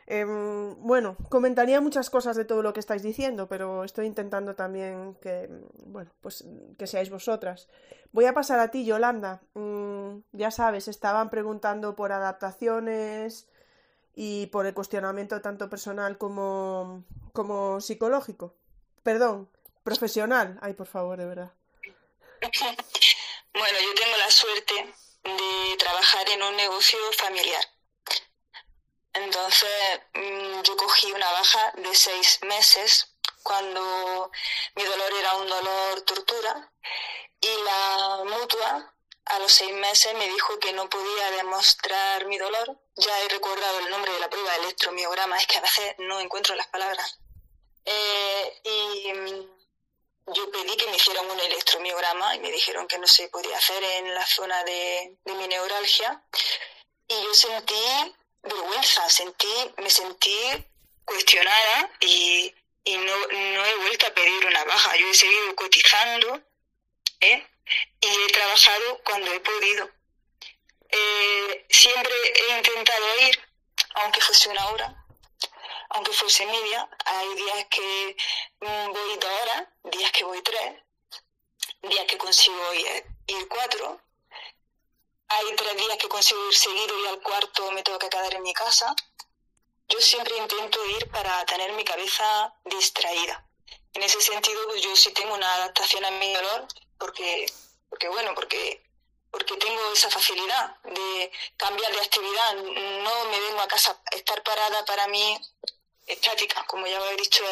Em, 0.06 0.76
bueno, 0.78 1.16
comentaría 1.28 1.80
muchas 1.80 2.08
cosas 2.08 2.36
de 2.36 2.44
todo 2.44 2.62
lo 2.62 2.72
que 2.72 2.78
estáis 2.78 3.02
diciendo, 3.02 3.48
pero 3.48 3.82
estoy 3.82 4.06
intentando 4.06 4.54
también 4.54 5.16
que, 5.16 5.48
bueno, 5.86 6.12
pues 6.20 6.44
que 6.78 6.86
seáis 6.86 7.10
vosotras. 7.10 7.68
Voy 8.12 8.26
a 8.26 8.32
pasar 8.32 8.60
a 8.60 8.70
ti, 8.70 8.84
Yolanda. 8.84 9.42
Mm, 9.54 10.18
ya 10.32 10.52
sabes, 10.52 10.86
estaban 10.86 11.30
preguntando 11.30 11.96
por 11.96 12.12
adaptaciones 12.12 13.48
y 14.14 14.46
por 14.48 14.66
el 14.66 14.74
cuestionamiento 14.74 15.40
tanto 15.40 15.68
personal 15.68 16.16
como, 16.16 17.04
como 17.32 17.80
psicológico. 17.80 18.54
Perdón, 19.02 19.50
profesional. 19.82 20.58
Ay, 20.62 20.74
por 20.74 20.86
favor, 20.86 21.18
de 21.18 21.26
verdad. 21.26 21.52
Bueno, 23.54 23.78
yo 23.80 23.94
tengo 23.94 24.16
la 24.16 24.30
suerte 24.30 24.94
de 25.24 25.76
trabajar 25.76 26.26
en 26.30 26.42
un 26.42 26.56
negocio 26.56 26.98
familiar 27.18 27.62
entonces 29.12 29.70
mm, 30.14 30.62
yo 30.62 30.76
cogí 30.76 31.12
una 31.12 31.30
baja 31.30 31.72
de 31.76 31.94
seis 31.94 32.40
meses 32.42 33.14
cuando 33.42 34.30
mi 34.74 34.84
dolor 34.84 35.12
era 35.18 35.34
un 35.34 35.48
dolor 35.48 36.00
tortura 36.02 36.72
y 37.40 37.48
la 37.64 38.24
mutua 38.24 38.94
a 39.24 39.38
los 39.38 39.52
seis 39.52 39.72
meses 39.74 40.14
me 40.14 40.28
dijo 40.28 40.58
que 40.58 40.72
no 40.72 40.88
podía 40.88 41.30
demostrar 41.32 42.26
mi 42.26 42.38
dolor. 42.38 42.78
Ya 42.96 43.20
he 43.20 43.28
recordado 43.28 43.78
el 43.80 43.90
nombre 43.90 44.12
de 44.12 44.20
la 44.20 44.30
prueba 44.30 44.52
de 44.52 44.64
electromiograma, 44.64 45.38
es 45.38 45.46
que 45.46 45.58
a 45.58 45.60
veces 45.60 45.94
no 45.98 46.20
encuentro 46.20 46.54
las 46.54 46.66
palabras. 46.68 47.21
Eh, 47.84 48.60
y 48.64 49.12
mm, 49.12 50.34
yo 50.34 50.50
pedí 50.50 50.76
que 50.76 50.86
me 50.86 50.96
hicieran 50.96 51.30
un 51.30 51.40
electromiograma 51.40 52.34
y 52.36 52.40
me 52.40 52.50
dijeron 52.50 52.86
que 52.86 52.98
no 52.98 53.06
se 53.06 53.28
podía 53.28 53.56
hacer 53.56 53.82
en 53.82 54.14
la 54.14 54.26
zona 54.26 54.62
de, 54.64 55.16
de 55.24 55.32
mi 55.34 55.48
neuralgia. 55.48 56.22
Y 57.08 57.14
yo 57.22 57.34
sentí 57.34 58.14
vergüenza, 58.42 59.08
sentí, 59.08 59.52
me 59.78 59.90
sentí 59.90 60.38
cuestionada 61.04 61.90
y, 62.00 62.54
y 62.84 62.96
no, 62.96 63.16
no 63.16 63.66
he 63.66 63.74
vuelto 63.76 64.06
a 64.06 64.14
pedir 64.14 64.46
una 64.46 64.64
baja. 64.64 64.96
Yo 64.96 65.08
he 65.08 65.14
seguido 65.14 65.54
cotizando 65.56 66.40
¿eh? 67.20 67.46
y 68.00 68.06
he 68.06 68.32
trabajado 68.32 69.00
cuando 69.04 69.32
he 69.32 69.40
podido. 69.40 69.90
Eh, 70.88 71.66
siempre 71.70 72.12
he 72.34 72.56
intentado 72.56 73.18
ir, 73.28 73.40
aunque 73.94 74.20
fuese 74.20 74.50
una 74.50 74.66
hora, 74.68 75.01
aunque 75.92 76.12
fuese 76.12 76.46
media. 76.46 76.88
Hay 77.04 77.34
días 77.34 77.66
que 77.70 78.16
mm, 78.60 78.92
voy 78.92 79.16
dos 79.18 79.30
horas, 79.42 79.68
días 79.84 80.12
que 80.12 80.24
voy 80.24 80.42
tres, 80.42 80.82
días 81.82 82.06
que 82.06 82.18
consigo 82.18 82.74
ir, 83.26 83.48
cuatro. 83.48 84.00
Hay 85.28 85.56
tres 85.56 85.76
días 85.76 85.96
que 85.98 86.08
consigo 86.08 86.46
ir 86.48 86.54
seguido 86.54 87.04
y 87.04 87.06
al 87.08 87.22
cuarto 87.22 87.70
me 87.72 87.82
tengo 87.82 87.98
que 87.98 88.08
quedar 88.08 88.34
en 88.34 88.42
mi 88.42 88.52
casa. 88.52 88.94
Yo 89.88 90.00
siempre 90.00 90.36
intento 90.36 90.84
ir 90.86 91.10
para 91.10 91.44
tener 91.46 91.72
mi 91.72 91.84
cabeza 91.84 92.54
distraída. 92.64 93.46
En 93.94 94.02
ese 94.02 94.20
sentido, 94.20 94.60
pues 94.68 94.82
yo 94.82 94.94
sí 94.96 95.12
tengo 95.12 95.34
una 95.34 95.54
adaptación 95.54 96.04
a 96.04 96.10
mi 96.12 96.32
dolor 96.32 96.66
porque, 96.98 97.46
porque 97.90 98.08
bueno, 98.08 98.34
porque, 98.34 98.82
porque 99.30 99.56
tengo 99.56 99.92
esa 99.92 100.10
facilidad 100.10 100.76
de 100.82 101.32
cambiar 101.56 101.92
de 101.92 102.00
actividad. 102.00 102.54
No 102.54 103.24
me 103.26 103.40
vengo 103.40 103.60
a 103.60 103.68
casa, 103.68 104.00
estar 104.12 104.42
parada 104.42 104.84
para 104.84 105.08
mí 105.08 105.38
estática, 106.06 106.64
como 106.66 106.86
ya 106.86 106.98
he 107.10 107.16
dicho, 107.16 107.44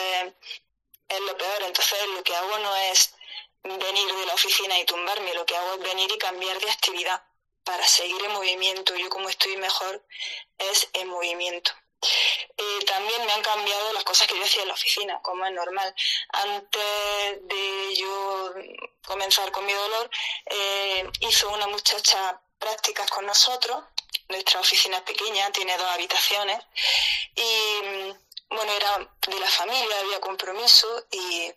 es, 1.09 1.21
lo 1.21 1.37
peor. 1.37 1.63
Entonces 1.63 1.99
lo 2.09 2.23
que 2.23 2.35
hago 2.35 2.59
no 2.59 2.77
es 2.77 3.15
venir 3.63 4.15
de 4.15 4.27
la 4.27 4.35
oficina 4.35 4.79
y 4.79 4.85
tumbarme, 4.85 5.35
lo 5.35 5.45
que 5.45 5.57
hago 5.57 5.75
es 5.75 5.81
venir 5.81 6.11
y 6.11 6.19
cambiar 6.19 6.59
de 6.59 6.71
actividad 6.71 7.23
para 7.65 7.87
seguir 7.87 8.23
en 8.25 8.33
movimiento. 8.33 8.97
Yo 8.97 9.09
como 9.09 9.29
estoy 9.29 9.57
mejor 9.57 10.03
es 10.59 10.89
en 10.95 11.09
movimiento. 11.09 11.73
También 12.87 13.25
me 13.25 13.33
han 13.33 13.43
cambiado 13.43 13.93
las 13.93 14.05
cosas 14.05 14.27
que 14.27 14.37
yo 14.37 14.45
hacía 14.45 14.63
en 14.63 14.69
la 14.69 14.75
oficina, 14.75 15.21
como 15.23 15.45
es 15.47 15.53
normal. 15.53 15.95
Antes 16.31 17.39
de 17.43 17.95
yo 17.97 18.55
comenzar 19.07 19.51
con 19.53 19.65
mi 19.65 19.73
dolor, 19.73 20.11
eh, 20.47 21.11
hizo 21.21 21.51
una 21.51 21.67
muchacha 21.67 22.41
prácticas 22.59 23.11
con 23.11 23.27
nosotros. 23.27 23.85
Nuestra 24.29 24.61
oficina 24.61 24.99
es 24.99 25.03
pequeña, 25.05 25.51
tiene 25.53 25.77
dos 25.77 25.89
habitaciones. 25.89 26.61
Y 27.37 28.15
bueno, 28.51 28.73
era 28.73 28.99
de 29.29 29.41
la 29.41 29.51
familia, 29.51 29.99
había 30.01 30.21
compromiso. 30.21 31.07
Y 31.11 31.53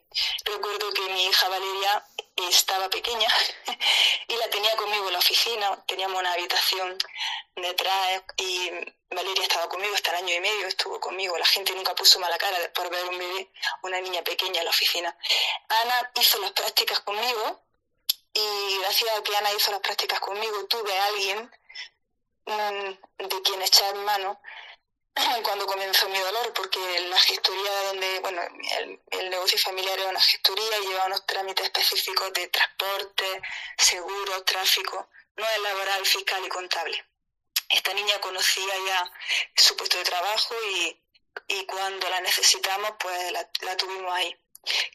recuerdo 0.45 0.93
que 0.93 1.01
mi 1.09 1.25
hija 1.25 1.49
Valeria 1.49 2.05
estaba 2.35 2.89
pequeña 2.89 3.27
y 4.27 4.35
la 4.35 4.49
tenía 4.49 4.75
conmigo 4.75 5.07
en 5.07 5.13
la 5.13 5.19
oficina. 5.19 5.83
Teníamos 5.87 6.19
una 6.19 6.33
habitación 6.33 6.97
detrás 7.55 8.23
y 8.37 8.69
Valeria 9.09 9.43
estaba 9.43 9.67
conmigo 9.69 9.95
hasta 9.95 10.11
el 10.11 10.23
año 10.23 10.35
y 10.35 10.39
medio, 10.39 10.67
estuvo 10.67 10.99
conmigo. 10.99 11.37
La 11.37 11.45
gente 11.45 11.73
nunca 11.73 11.95
puso 11.95 12.19
mala 12.19 12.37
cara 12.37 12.57
por 12.73 12.89
ver 12.89 13.05
un 13.05 13.17
bebé, 13.17 13.49
una 13.81 13.99
niña 13.99 14.23
pequeña 14.23 14.59
en 14.59 14.65
la 14.65 14.71
oficina. 14.71 15.15
Ana 15.69 16.11
hizo 16.15 16.39
las 16.39 16.51
prácticas 16.51 16.99
conmigo 17.01 17.61
y 18.33 18.77
gracias 18.79 19.17
a 19.17 19.23
que 19.23 19.35
Ana 19.35 19.51
hizo 19.53 19.71
las 19.71 19.81
prácticas 19.81 20.19
conmigo 20.19 20.65
tuve 20.65 20.97
a 20.97 21.05
alguien 21.05 21.51
de 22.45 23.41
quien 23.41 23.61
echar 23.61 23.95
mano 23.95 24.39
cuando 25.43 25.65
comenzó 25.65 26.09
mi 26.09 26.19
dolor, 26.19 26.53
porque 26.53 26.79
la 27.09 27.19
gestoría 27.19 27.83
donde, 27.87 28.19
bueno, 28.19 28.41
el, 29.11 29.29
negocio 29.29 29.57
familiar 29.57 29.99
era 29.99 30.09
una 30.09 30.21
gestoría 30.21 30.79
y 30.79 30.87
llevaba 30.87 31.07
unos 31.07 31.25
trámites 31.25 31.65
específicos 31.65 32.31
de 32.33 32.47
transporte, 32.47 33.41
seguro, 33.77 34.43
tráfico, 34.43 35.09
no 35.35 35.49
es 35.49 35.59
laboral, 35.59 36.05
fiscal 36.05 36.45
y 36.45 36.49
contable 36.49 37.05
esta 37.73 37.93
niña 37.93 38.19
conocía 38.21 38.73
ya 38.87 39.11
su 39.55 39.75
puesto 39.75 39.97
de 39.97 40.03
trabajo 40.03 40.55
y, 40.71 40.99
cuando 41.65 42.09
la 42.09 42.21
necesitamos, 42.21 42.91
pues 42.99 43.31
la, 43.31 43.77
tuvimos 43.77 44.13
ahí. 44.13 44.35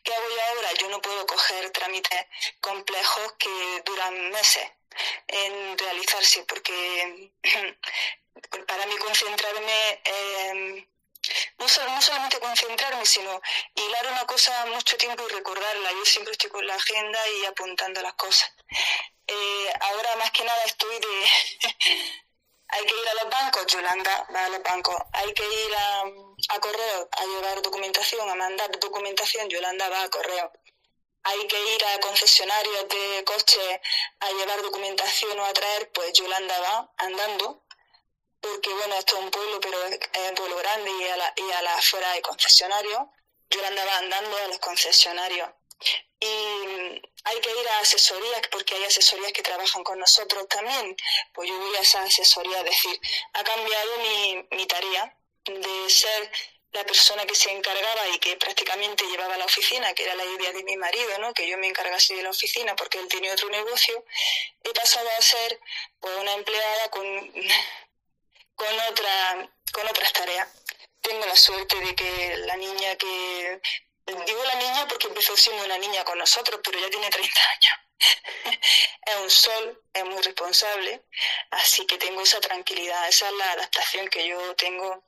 ¿Qué 0.03 0.15
hago 0.15 0.28
yo 0.28 0.43
ahora? 0.43 0.73
Yo 0.74 0.89
no 0.89 1.03
puedo 1.03 1.27
coger 1.27 1.70
trámites 1.70 2.27
complejos 2.61 3.35
que 3.39 3.82
duran 3.85 4.31
meses 4.31 4.70
en 5.27 5.77
realizarse, 5.77 6.45
porque 6.45 7.32
para 8.66 8.86
mí 8.86 8.97
concentrarme, 8.97 10.02
no, 11.59 11.66
no, 11.66 12.02
solamente 12.02 12.40
concentrarme, 12.40 13.05
sino 13.05 13.40
hilar 13.74 14.06
una 14.12 14.27
cosa 14.27 14.66
mucho 14.66 14.97
tiempo 14.97 15.24
y 15.28 15.32
recordarla. 15.32 15.93
Yo 15.93 16.05
siempre 16.05 16.32
estoy 16.32 16.51
con 16.51 16.66
la 16.66 16.74
agenda 16.74 17.19
y 17.28 17.44
apuntando 17.47 18.01
las 18.02 18.15
cosas. 18.15 18.51
Eh, 19.27 19.73
ahora 19.81 20.16
más 20.16 20.31
que 20.31 20.44
nada 20.44 20.62
estoy 20.65 20.98
de, 20.98 21.27
hay 22.69 22.85
que 22.86 22.94
ir 22.94 23.09
a 23.09 23.24
los 23.24 23.31
bancos, 23.31 23.66
Yolanda 23.66 24.27
va 24.35 24.44
a 24.44 24.48
los 24.48 24.62
bancos, 24.62 24.97
hay 25.12 25.35
que 25.35 25.44
ir 25.44 25.74
a, 25.77 26.02
a 26.55 26.60
correo 26.60 27.09
a 27.12 27.27
llevar 27.27 27.60
documentación, 27.60 28.28
a 28.28 28.35
mandar 28.35 28.70
documentación, 28.78 29.48
Yolanda 29.48 29.89
va 29.89 30.02
a 30.05 30.09
correo. 30.09 30.52
Hay 31.24 31.47
que 31.47 31.74
ir 31.74 31.85
a 31.85 32.01
concesionarios 32.01 32.89
de 32.89 33.24
coches 33.24 33.81
a 34.20 34.31
llevar 34.31 34.62
documentación 34.62 35.39
o 35.39 35.44
a 35.44 35.52
traer, 35.52 35.90
pues 35.93 36.12
Yolanda 36.15 36.59
va 36.60 36.90
andando, 36.97 37.65
porque 38.40 38.73
bueno, 38.73 38.94
esto 38.97 39.16
es 39.16 39.24
un 39.24 39.31
pueblo, 39.31 39.60
pero 39.60 39.82
es, 39.85 39.98
un 40.28 40.35
pueblo 40.35 40.56
grande 40.56 40.90
y 40.90 41.05
a 41.09 41.16
la, 41.16 41.32
y 41.36 41.52
a 41.52 41.62
la 41.62 41.74
afuera 41.74 42.12
hay 42.12 42.20
concesionarios. 42.23 43.02
Yolanda 43.51 43.85
va 43.85 43.98
andando 43.98 44.36
a 44.36 44.48
los 44.48 44.59
concesionarios. 44.59 45.48
Y 46.20 46.27
hay 46.27 47.40
que 47.40 47.51
ir 47.51 47.69
a 47.69 47.78
asesorías 47.81 48.43
porque 48.51 48.74
hay 48.74 48.85
asesorías 48.85 49.32
que 49.32 49.43
trabajan 49.43 49.85
con 49.85 49.98
nosotros 49.98 50.48
también. 50.48 50.97
Pues 51.32 51.48
yo 51.48 51.59
voy 51.59 51.77
a 51.77 51.81
esa 51.81 52.02
asesoría, 52.02 52.59
es 52.59 52.65
decir, 52.65 53.01
ha 53.35 53.44
cambiado 53.44 53.98
mi, 53.98 54.48
mi 54.51 54.66
tarea 54.66 55.16
de 55.44 55.90
ser 55.90 56.31
la 56.73 56.85
persona 56.85 57.24
que 57.24 57.35
se 57.35 57.51
encargaba 57.51 58.09
y 58.09 58.19
que 58.19 58.36
prácticamente 58.36 59.05
llevaba 59.05 59.36
la 59.36 59.47
oficina, 59.47 59.94
que 59.94 60.05
era 60.05 60.15
la 60.15 60.24
idea 60.24 60.52
de 60.52 60.65
mi 60.65 60.77
marido, 60.77 61.19
¿no? 61.19 61.32
que 61.32 61.48
yo 61.48 61.56
me 61.56 61.66
encargase 61.66 62.15
de 62.15 62.23
la 62.23 62.31
oficina 62.31 62.77
porque 62.77 62.98
él 62.98 63.09
tenía 63.09 63.32
otro 63.32 63.48
negocio, 63.48 64.05
he 64.62 64.70
pasado 64.74 65.09
a 65.19 65.23
ser 65.23 65.60
pues, 65.98 66.15
una 66.16 66.35
empleada 66.35 66.90
con, 66.90 67.32
con, 68.59 68.80
otra, 68.90 69.51
con 69.72 69.89
otras 69.89 70.12
tareas. 70.12 70.48
Tengo 71.01 71.24
la 71.24 71.36
suerte 71.36 71.80
de 71.80 71.94
que 71.94 72.36
la 72.44 72.56
niña 72.56 72.97
que 72.97 73.60
Digo 74.26 74.43
la 74.43 74.55
niña 74.55 74.89
porque 74.89 75.06
empezó 75.06 75.36
siendo 75.36 75.64
una 75.64 75.76
niña 75.76 76.02
con 76.05 76.16
nosotros, 76.16 76.60
pero 76.64 76.78
ya 76.78 76.89
tiene 76.89 77.10
30 77.10 77.40
años. 77.51 77.74
es 79.06 79.16
un 79.16 79.30
sol, 79.30 79.82
es 79.93 80.05
muy 80.05 80.22
responsable, 80.22 81.05
así 81.51 81.85
que 81.86 81.98
tengo 81.98 82.22
esa 82.22 82.40
tranquilidad, 82.40 83.09
esa 83.09 83.28
es 83.28 83.35
la 83.35 83.52
adaptación 83.52 84.09
que 84.09 84.26
yo 84.26 84.55
tengo 84.56 85.05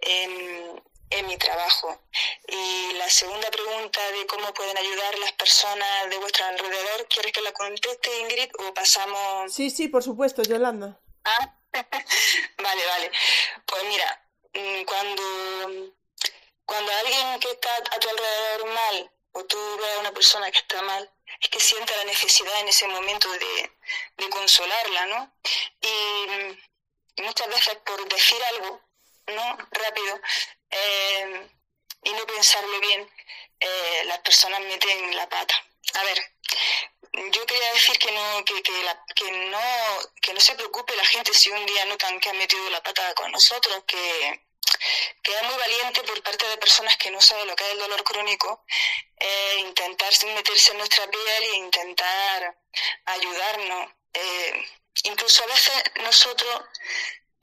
en, 0.00 0.82
en 1.10 1.26
mi 1.26 1.36
trabajo. 1.36 2.00
Y 2.46 2.94
la 2.94 3.10
segunda 3.10 3.50
pregunta 3.50 4.00
de 4.12 4.26
cómo 4.26 4.54
pueden 4.54 4.78
ayudar 4.78 5.18
las 5.18 5.32
personas 5.32 6.08
de 6.08 6.16
vuestro 6.16 6.46
alrededor, 6.46 7.06
¿quieres 7.08 7.32
que 7.32 7.42
la 7.42 7.52
conteste 7.52 8.20
Ingrid 8.20 8.50
o 8.60 8.72
pasamos? 8.72 9.52
Sí, 9.52 9.68
sí, 9.68 9.88
por 9.88 10.02
supuesto, 10.02 10.42
Yolanda. 10.42 10.98
Ah, 11.24 11.57
vale, 11.72 12.86
vale. 12.86 13.10
Pues 13.66 13.84
mira, 13.84 14.28
mm, 14.54 14.84
cuando 14.84 15.92
cuando 16.68 16.92
alguien 16.92 17.40
que 17.40 17.50
está 17.50 17.74
a 17.76 17.98
tu 17.98 18.10
alrededor 18.10 18.66
mal, 18.66 19.10
o 19.32 19.44
tú 19.46 19.56
ves 19.78 19.96
a 19.96 20.00
una 20.00 20.12
persona 20.12 20.50
que 20.50 20.58
está 20.58 20.82
mal, 20.82 21.10
es 21.40 21.48
que 21.48 21.60
siente 21.60 21.96
la 21.96 22.04
necesidad 22.04 22.60
en 22.60 22.68
ese 22.68 22.86
momento 22.88 23.26
de, 23.32 24.28
consolarla, 24.28 25.06
¿no? 25.06 25.32
Y, 25.80 27.22
muchas 27.22 27.48
veces 27.48 27.74
por 27.86 28.06
decir 28.08 28.38
algo, 28.52 28.82
¿no? 29.28 29.58
Rápido, 29.70 30.20
eh, 30.70 31.48
y 32.04 32.12
no 32.12 32.26
pensarlo 32.26 32.80
bien, 32.80 33.10
eh, 33.60 34.02
las 34.04 34.18
personas 34.18 34.60
meten 34.60 35.16
la 35.16 35.26
pata. 35.26 35.54
A 35.94 36.02
ver, 36.04 36.18
yo 37.12 37.46
quería 37.46 37.72
decir 37.72 37.98
que 37.98 38.12
no, 38.12 38.44
que, 38.44 38.62
que, 38.62 38.72
que, 39.14 39.30
no, 39.30 39.60
que 40.20 40.34
no 40.34 40.40
se 40.40 40.54
preocupe 40.54 40.96
la 40.96 41.04
gente 41.04 41.32
si 41.34 41.50
un 41.50 41.64
día 41.66 41.84
notan 41.86 42.20
que 42.20 42.30
han 42.30 42.38
metido 42.38 42.68
la 42.70 42.82
pata 42.82 43.14
con 43.14 43.30
nosotros, 43.32 43.84
que, 43.86 44.40
que 45.22 45.42
muy 45.42 45.56
valiente 45.56 46.02
por 46.02 46.22
parte 46.22 46.46
de 46.48 46.56
personas 46.58 46.96
que 46.96 47.10
no 47.10 47.20
saben 47.20 47.46
lo 47.46 47.56
que 47.56 47.64
es 47.64 47.72
el 47.72 47.78
dolor 47.78 48.02
crónico, 48.04 48.64
eh, 49.18 49.56
intentar 49.58 50.12
meterse 50.34 50.72
en 50.72 50.78
nuestra 50.78 51.08
piel 51.10 51.44
e 51.44 51.56
intentar 51.56 52.56
ayudarnos. 53.06 53.90
Eh, 54.12 54.66
incluso 55.04 55.44
a 55.44 55.46
veces 55.46 55.82
nosotros 56.02 56.62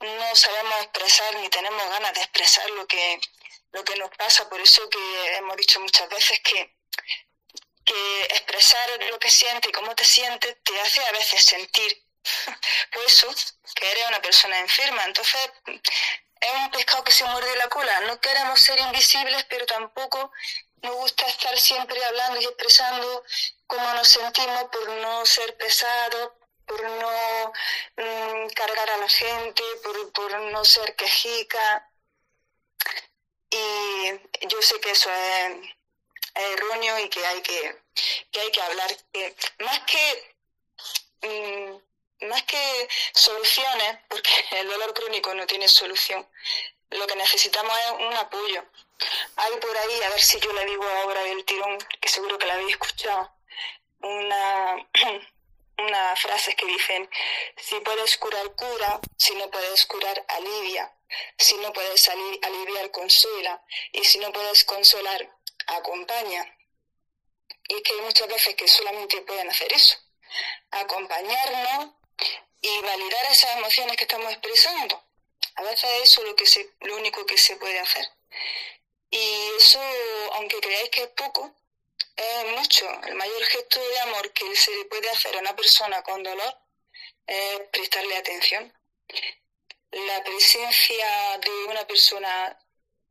no 0.00 0.36
sabemos 0.36 0.82
expresar 0.82 1.34
ni 1.36 1.48
tenemos 1.48 1.88
ganas 1.88 2.12
de 2.14 2.20
expresar 2.20 2.68
lo 2.70 2.86
que, 2.86 3.20
lo 3.72 3.84
que 3.84 3.96
nos 3.96 4.10
pasa, 4.10 4.48
por 4.48 4.60
eso 4.60 4.88
que 4.88 5.36
hemos 5.36 5.56
dicho 5.56 5.80
muchas 5.80 6.08
veces 6.08 6.40
que, 6.40 6.76
que 7.86 8.22
expresar 8.24 8.88
lo 9.10 9.18
que 9.18 9.30
sientes 9.30 9.70
y 9.70 9.72
cómo 9.72 9.94
te 9.94 10.04
sientes 10.04 10.56
te 10.62 10.80
hace 10.80 11.00
a 11.06 11.12
veces 11.12 11.42
sentir 11.42 12.06
pues 12.92 13.06
eso, 13.06 13.28
que 13.74 13.90
eres 13.90 14.06
una 14.08 14.20
persona 14.20 14.58
enferma. 14.60 15.04
Entonces, 15.04 15.50
es 15.66 16.50
un 16.52 16.70
pescado 16.70 17.04
que 17.04 17.12
se 17.12 17.24
muerde 17.24 17.56
la 17.56 17.68
cola. 17.68 18.00
No 18.00 18.20
queremos 18.20 18.60
ser 18.60 18.78
invisibles, 18.80 19.44
pero 19.48 19.66
tampoco 19.66 20.32
nos 20.82 20.94
gusta 20.96 21.26
estar 21.26 21.58
siempre 21.58 22.04
hablando 22.04 22.40
y 22.40 22.44
expresando 22.44 23.24
cómo 23.66 23.94
nos 23.94 24.08
sentimos 24.08 24.64
por 24.64 24.88
no 24.88 25.24
ser 25.24 25.56
pesados, 25.56 26.32
por 26.66 26.82
no 26.82 27.52
mm, 27.96 28.48
cargar 28.48 28.90
a 28.90 28.96
la 28.98 29.08
gente, 29.08 29.62
por, 29.82 30.12
por 30.12 30.40
no 30.40 30.64
ser 30.64 30.94
quejica. 30.96 31.90
Y 33.50 34.46
yo 34.48 34.60
sé 34.60 34.80
que 34.80 34.90
eso 34.90 35.10
es, 35.10 35.75
erróneo 36.36 36.98
y 37.00 37.08
que 37.08 37.24
hay 37.26 37.42
que, 37.42 37.76
que 38.30 38.40
hay 38.40 38.50
que 38.50 38.62
hablar. 38.62 38.96
Más 39.58 39.80
que 39.80 40.36
mm, 41.22 41.76
más 42.22 42.42
que 42.44 42.88
soluciones, 43.14 43.98
porque 44.08 44.30
el 44.52 44.68
dolor 44.68 44.94
crónico 44.94 45.34
no 45.34 45.46
tiene 45.46 45.68
solución, 45.68 46.26
lo 46.90 47.06
que 47.06 47.16
necesitamos 47.16 47.76
es 47.78 47.90
un 48.06 48.14
apoyo. 48.14 48.64
Hay 49.36 49.56
por 49.56 49.76
ahí, 49.76 50.02
a 50.02 50.08
ver 50.10 50.22
si 50.22 50.40
yo 50.40 50.52
le 50.52 50.64
digo 50.64 50.84
ahora 50.84 51.22
del 51.22 51.44
tirón, 51.44 51.78
que 52.00 52.08
seguro 52.08 52.38
que 52.38 52.46
la 52.46 52.54
habéis 52.54 52.70
escuchado, 52.70 53.30
una, 54.00 54.76
unas 55.78 56.20
frases 56.20 56.54
que 56.54 56.66
dicen, 56.66 57.08
si 57.56 57.78
puedes 57.80 58.16
curar, 58.16 58.54
cura, 58.54 59.00
si 59.18 59.34
no 59.34 59.50
puedes 59.50 59.84
curar, 59.84 60.24
alivia, 60.28 60.92
si 61.36 61.56
no 61.58 61.72
puedes 61.72 62.08
aliviar, 62.08 62.90
consuela, 62.90 63.62
y 63.92 64.04
si 64.04 64.18
no 64.18 64.32
puedes 64.32 64.64
consolar, 64.64 65.35
acompaña. 65.66 66.52
Y 67.68 67.82
que 67.82 67.92
hay 67.94 68.00
muchas 68.02 68.28
veces 68.28 68.54
que 68.54 68.68
solamente 68.68 69.20
pueden 69.22 69.48
hacer 69.50 69.72
eso, 69.72 69.96
acompañarnos 70.70 71.94
y 72.60 72.80
validar 72.80 73.26
esas 73.30 73.56
emociones 73.56 73.96
que 73.96 74.04
estamos 74.04 74.30
expresando. 74.30 75.02
A 75.56 75.62
veces 75.62 75.90
eso 76.02 76.20
es 76.22 76.28
lo, 76.28 76.36
que 76.36 76.46
se, 76.46 76.74
lo 76.80 76.96
único 76.96 77.24
que 77.26 77.38
se 77.38 77.56
puede 77.56 77.78
hacer. 77.78 78.06
Y 79.10 79.50
eso, 79.58 79.80
aunque 80.34 80.60
creáis 80.60 80.90
que 80.90 81.02
es 81.04 81.08
poco, 81.08 81.54
es 82.16 82.44
mucho. 82.56 82.88
El 83.04 83.14
mayor 83.14 83.44
gesto 83.44 83.80
de 83.80 84.00
amor 84.00 84.32
que 84.32 84.56
se 84.56 84.74
le 84.74 84.84
puede 84.86 85.10
hacer 85.10 85.36
a 85.36 85.40
una 85.40 85.56
persona 85.56 86.02
con 86.02 86.22
dolor 86.22 86.58
es 87.26 87.60
prestarle 87.72 88.16
atención. 88.16 88.72
La 89.92 90.22
presencia 90.24 91.38
de 91.38 91.64
una 91.66 91.86
persona 91.86 92.58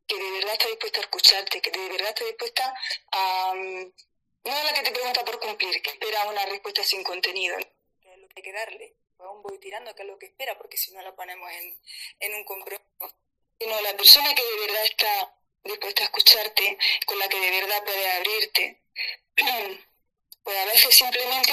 que 0.07 0.15
de 0.15 0.31
verdad 0.31 0.53
está 0.53 0.67
dispuesta 0.67 0.99
a 0.99 1.03
escucharte, 1.03 1.61
que 1.61 1.71
de 1.71 1.89
verdad 1.89 2.09
está 2.09 2.25
dispuesta 2.25 2.73
a... 3.11 3.53
Mm, 3.55 3.93
no 4.43 4.57
es 4.57 4.63
la 4.63 4.73
que 4.73 4.83
te 4.83 4.91
pregunta 4.91 5.25
por 5.25 5.39
cumplir, 5.39 5.81
que 5.81 5.89
espera 5.89 6.25
una 6.29 6.45
respuesta 6.45 6.83
sin 6.83 7.03
contenido, 7.03 7.57
que 8.01 8.13
es 8.13 8.19
lo 8.19 8.27
que 8.27 8.33
hay 8.37 8.43
que 8.43 8.53
darle. 8.53 8.95
Aún 9.17 9.41
voy 9.41 9.57
tirando, 9.59 9.95
que 9.95 10.03
es 10.03 10.07
lo 10.07 10.19
que 10.19 10.27
espera, 10.27 10.55
porque 10.57 10.77
si 10.77 10.91
no 10.91 11.01
la 11.01 11.15
ponemos 11.15 11.49
en, 11.51 11.79
en 12.19 12.35
un 12.35 12.43
compromiso. 12.43 12.85
Sino 13.59 13.81
la 13.81 13.97
persona 13.97 14.35
que 14.35 14.43
de 14.43 14.67
verdad 14.67 14.83
está 14.83 15.35
dispuesta 15.63 16.03
a 16.03 16.05
escucharte, 16.05 16.77
con 17.07 17.17
la 17.17 17.27
que 17.27 17.39
de 17.39 17.51
verdad 17.51 17.83
puede 17.83 18.11
abrirte, 18.11 18.81
pues 20.43 20.57
a 20.57 20.65
veces 20.65 20.95
simplemente 20.95 21.51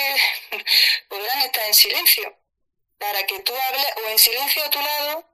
podrán 1.08 1.40
estar 1.42 1.66
en 1.66 1.74
silencio, 1.74 2.36
para 2.98 3.24
que 3.24 3.40
tú 3.40 3.54
hables 3.54 3.86
o 4.04 4.10
en 4.10 4.18
silencio 4.18 4.64
a 4.64 4.70
tu 4.70 4.80
lado 4.80 5.31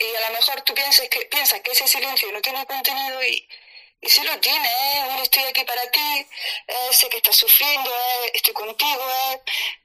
y 0.00 0.16
a 0.16 0.20
lo 0.28 0.38
mejor 0.38 0.62
tú 0.62 0.74
piensas 0.74 1.08
que, 1.08 1.26
piensas 1.26 1.60
que 1.60 1.72
ese 1.72 1.86
silencio 1.86 2.32
no 2.32 2.40
tiene 2.40 2.64
contenido 2.66 3.22
y, 3.22 3.46
y 4.00 4.08
sí 4.08 4.22
lo 4.22 4.38
tiene, 4.40 4.66
¿eh? 4.66 5.22
estoy 5.22 5.44
aquí 5.44 5.62
para 5.64 5.90
ti, 5.90 6.26
eh, 6.66 6.92
sé 6.92 7.08
que 7.10 7.18
estás 7.18 7.36
sufriendo, 7.36 7.90
¿eh? 7.90 8.30
estoy 8.32 8.54
contigo, 8.54 9.10
¿eh? 9.10 9.42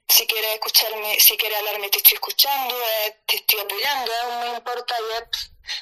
si 0.07 0.25
quieres 0.25 0.53
escucharme, 0.53 1.19
si 1.19 1.35
quieres 1.35 1.57
hablarme 1.57 1.89
te 1.89 1.97
estoy 1.97 2.13
escuchando, 2.13 2.81
¿eh? 2.81 3.17
te 3.25 3.35
estoy 3.35 3.59
apoyando, 3.59 4.11
¿eh? 4.11 4.17
no 4.23 4.51
me 4.51 4.57
importa, 4.57 4.95
ya, 5.11 5.29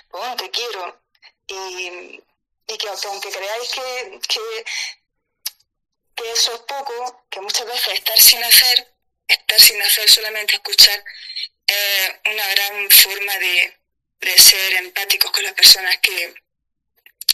pues 0.10 0.38
te 0.38 0.50
quiero. 0.50 1.00
Y, 1.48 2.24
y 2.68 2.78
que 2.78 2.88
aunque 2.88 3.30
creáis 3.30 3.70
que, 3.70 4.20
que 6.16 6.32
eso 6.32 6.56
es 6.56 6.62
poco, 6.62 7.26
que 7.30 7.40
muchas 7.42 7.68
veces 7.68 7.94
estar 7.94 8.20
sin 8.20 8.44
hacer, 8.44 8.96
estar 9.28 9.62
sin 9.62 9.82
hacer 9.82 10.10
solamente 10.10 10.56
escuchar, 10.56 11.04
es 11.68 12.12
una 12.26 12.48
gran 12.48 12.90
forma 12.90 13.38
de, 13.38 13.83
de 14.26 14.38
ser 14.38 14.74
empáticos 14.76 15.32
con 15.32 15.44
las 15.44 15.54
personas 15.54 15.98
que, 15.98 16.34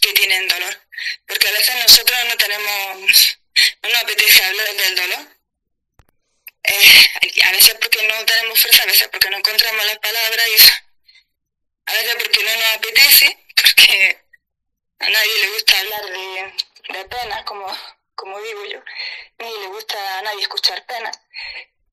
que 0.02 0.14
tienen 0.14 0.48
dolor. 0.48 0.76
Porque 1.28 1.48
a 1.48 1.52
veces 1.52 1.76
nosotros 1.76 2.18
no 2.28 2.38
tenemos, 2.38 3.40
no 3.84 3.90
nos 3.90 4.04
apetece 4.04 4.44
hablar 4.44 4.74
del 4.74 4.96
dolor. 4.96 5.40
Eh, 6.64 7.10
a 7.46 7.52
veces 7.52 7.76
porque 7.82 8.06
no 8.08 8.26
tenemos 8.26 8.62
fuerza, 8.62 8.84
a 8.84 8.88
veces 8.88 9.08
porque 9.08 9.30
no 9.30 9.38
encontramos 9.38 9.86
las 9.86 10.00
palabras 10.00 10.48
y 10.52 10.56
eso. 10.56 10.74
A 11.86 11.94
veces 11.94 12.16
porque 12.20 12.44
no 12.44 12.56
nos 12.56 12.74
apetece, 12.76 13.46
porque 13.56 14.26
a 15.00 15.10
nadie 15.10 15.40
le 15.42 15.48
gusta 15.50 15.80
hablar 15.80 16.06
de, 16.06 16.54
de 16.90 17.06
penas, 17.06 17.44
como, 17.44 17.66
como 18.16 18.40
digo 18.42 18.66
yo, 18.66 18.84
ni 19.40 19.58
le 19.60 19.68
gusta 19.68 20.20
a 20.20 20.22
nadie 20.22 20.42
escuchar 20.42 20.86
penas. 20.86 21.20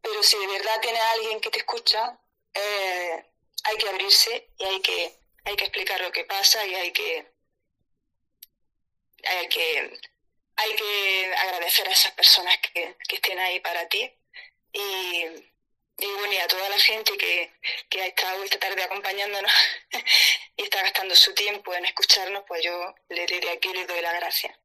Pero 0.03 0.23
si 0.23 0.37
de 0.39 0.47
verdad 0.47 0.81
tienes 0.81 1.01
a 1.01 1.11
alguien 1.13 1.41
que 1.41 1.51
te 1.51 1.59
escucha, 1.59 2.19
eh, 2.55 3.25
hay 3.67 3.77
que 3.77 3.89
abrirse 3.89 4.51
y 4.59 4.65
hay 4.65 4.81
que, 4.81 5.19
hay 5.45 5.57
que 5.57 5.65
explicar 5.65 6.01
lo 6.01 6.13
que 6.13 6.25
pasa 6.25 6.65
y 6.67 6.75
hay 6.75 6.93
que, 6.93 7.27
hay 9.25 9.49
que, 9.49 10.01
hay 10.57 10.77
que 10.77 11.35
agradecer 11.37 11.89
a 11.89 11.93
esas 11.93 12.13
personas 12.13 12.57
que, 12.59 12.97
que 13.09 13.17
estén 13.17 13.39
ahí 13.39 13.61
para 13.61 13.89
ti. 13.89 14.11
Y, 14.73 15.25
y 15.99 16.07
bueno, 16.19 16.33
y 16.33 16.37
a 16.37 16.47
toda 16.47 16.69
la 16.69 16.79
gente 16.79 17.17
que, 17.17 17.53
que 17.89 18.03
ha 18.03 18.07
estado 18.07 18.43
esta 18.45 18.59
tarde 18.59 18.83
acompañándonos 18.83 19.53
y 20.57 20.63
está 20.63 20.83
gastando 20.83 21.15
su 21.15 21.35
tiempo 21.35 21.75
en 21.75 21.87
escucharnos, 21.87 22.45
pues 22.47 22.63
yo 22.63 22.95
le 23.09 23.27
diré 23.27 23.51
aquí 23.51 23.73
le 23.73 23.87
doy 23.87 24.01
la 24.03 24.13
gracia. 24.13 24.59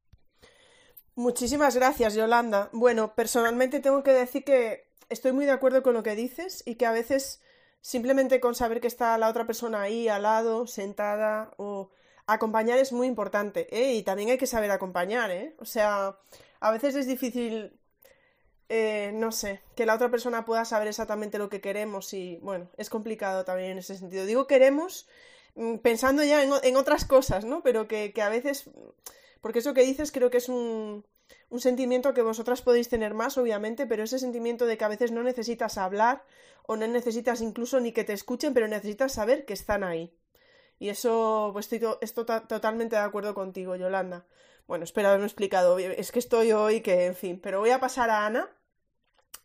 Muchísimas 1.16 1.76
gracias, 1.76 2.16
Yolanda. 2.16 2.70
Bueno, 2.72 3.16
personalmente 3.16 3.80
tengo 3.80 4.04
que 4.04 4.12
decir 4.12 4.44
que 4.44 4.90
estoy 5.10 5.32
muy 5.32 5.46
de 5.46 5.52
acuerdo 5.52 5.84
con 5.84 5.94
lo 5.94 6.04
que 6.04 6.16
dices 6.16 6.64
y 6.66 6.76
que 6.76 6.86
a 6.86 6.92
veces 6.92 7.42
simplemente 7.82 8.40
con 8.40 8.56
saber 8.56 8.80
que 8.80 8.88
está 8.88 9.18
la 9.18 9.30
otra 9.30 9.46
persona 9.46 9.82
ahí 9.82 10.08
al 10.08 10.24
lado, 10.24 10.68
sentada 10.68 11.52
o 11.58 11.90
acompañar 12.28 12.78
es 12.78 12.92
muy 12.94 13.08
importante, 13.08 13.68
¿eh? 13.76 13.94
Y 13.96 14.04
también 14.04 14.30
hay 14.30 14.38
que 14.38 14.48
saber 14.48 14.72
acompañar, 14.72 15.32
¿eh? 15.32 15.56
O 15.60 15.66
sea, 15.66 16.18
a 16.60 16.72
veces 16.72 16.96
es 16.96 17.08
difícil, 17.08 17.80
eh, 18.70 19.12
no 19.14 19.32
sé, 19.32 19.62
que 19.76 19.86
la 19.86 19.96
otra 19.96 20.10
persona 20.10 20.46
pueda 20.46 20.64
saber 20.66 20.88
exactamente 20.88 21.40
lo 21.40 21.50
que 21.50 21.62
queremos 21.62 22.14
y, 22.14 22.38
bueno, 22.42 22.70
es 22.78 22.90
complicado 22.90 23.44
también 23.44 23.72
en 23.72 23.78
ese 23.80 23.98
sentido. 23.98 24.26
Digo 24.26 24.48
queremos 24.48 25.08
mm, 25.56 25.78
pensando 25.78 26.24
ya 26.24 26.44
en, 26.44 26.78
otras 26.78 27.06
cosas, 27.06 27.46
¿no? 27.46 27.64
Pero 27.64 27.88
que, 27.88 28.14
que 28.14 28.22
a 28.22 28.30
veces, 28.30 28.70
porque 29.42 29.60
eso 29.60 29.74
que 29.74 29.84
dices 29.84 30.12
creo 30.12 30.30
que 30.30 30.38
es 30.38 30.50
un, 30.50 31.04
un 31.50 31.60
sentimiento 31.60 32.14
que 32.14 32.22
vosotras 32.22 32.62
podéis 32.62 32.90
tener 32.90 33.14
más, 33.14 33.38
obviamente, 33.38 33.86
pero 33.86 34.04
ese 34.04 34.20
sentimiento 34.20 34.66
de 34.66 34.78
que 34.78 34.86
a 34.86 34.90
veces 34.90 35.12
no 35.12 35.22
necesitas 35.22 35.78
hablar 35.78 36.24
o 36.68 36.76
no 36.76 36.88
necesitas 36.88 37.42
incluso 37.42 37.80
ni 37.80 37.92
que 37.92 38.04
te 38.04 38.14
escuchen, 38.14 38.54
pero 38.54 38.68
necesitas 38.68 39.14
saber 39.14 39.46
que 39.46 39.54
están 39.54 39.84
ahí. 39.84 40.14
Y 40.80 40.90
eso, 40.90 41.52
pues 41.54 41.72
estoy, 41.72 42.26
totalmente 42.48 42.96
de 42.96 43.02
acuerdo 43.02 43.34
contigo, 43.34 43.76
Yolanda. 43.76 44.26
Bueno, 44.68 44.84
espero 44.84 45.10
haberme 45.10 45.26
explicado. 45.26 45.78
Es 45.78 46.12
que 46.12 46.20
estoy 46.20 46.52
hoy 46.54 46.82
que, 46.82 47.06
en 47.06 47.16
fin, 47.16 47.40
pero 47.40 47.60
voy 47.60 47.70
a 47.70 47.80
pasar 47.80 48.10
a 48.10 48.26
Ana. 48.26 48.50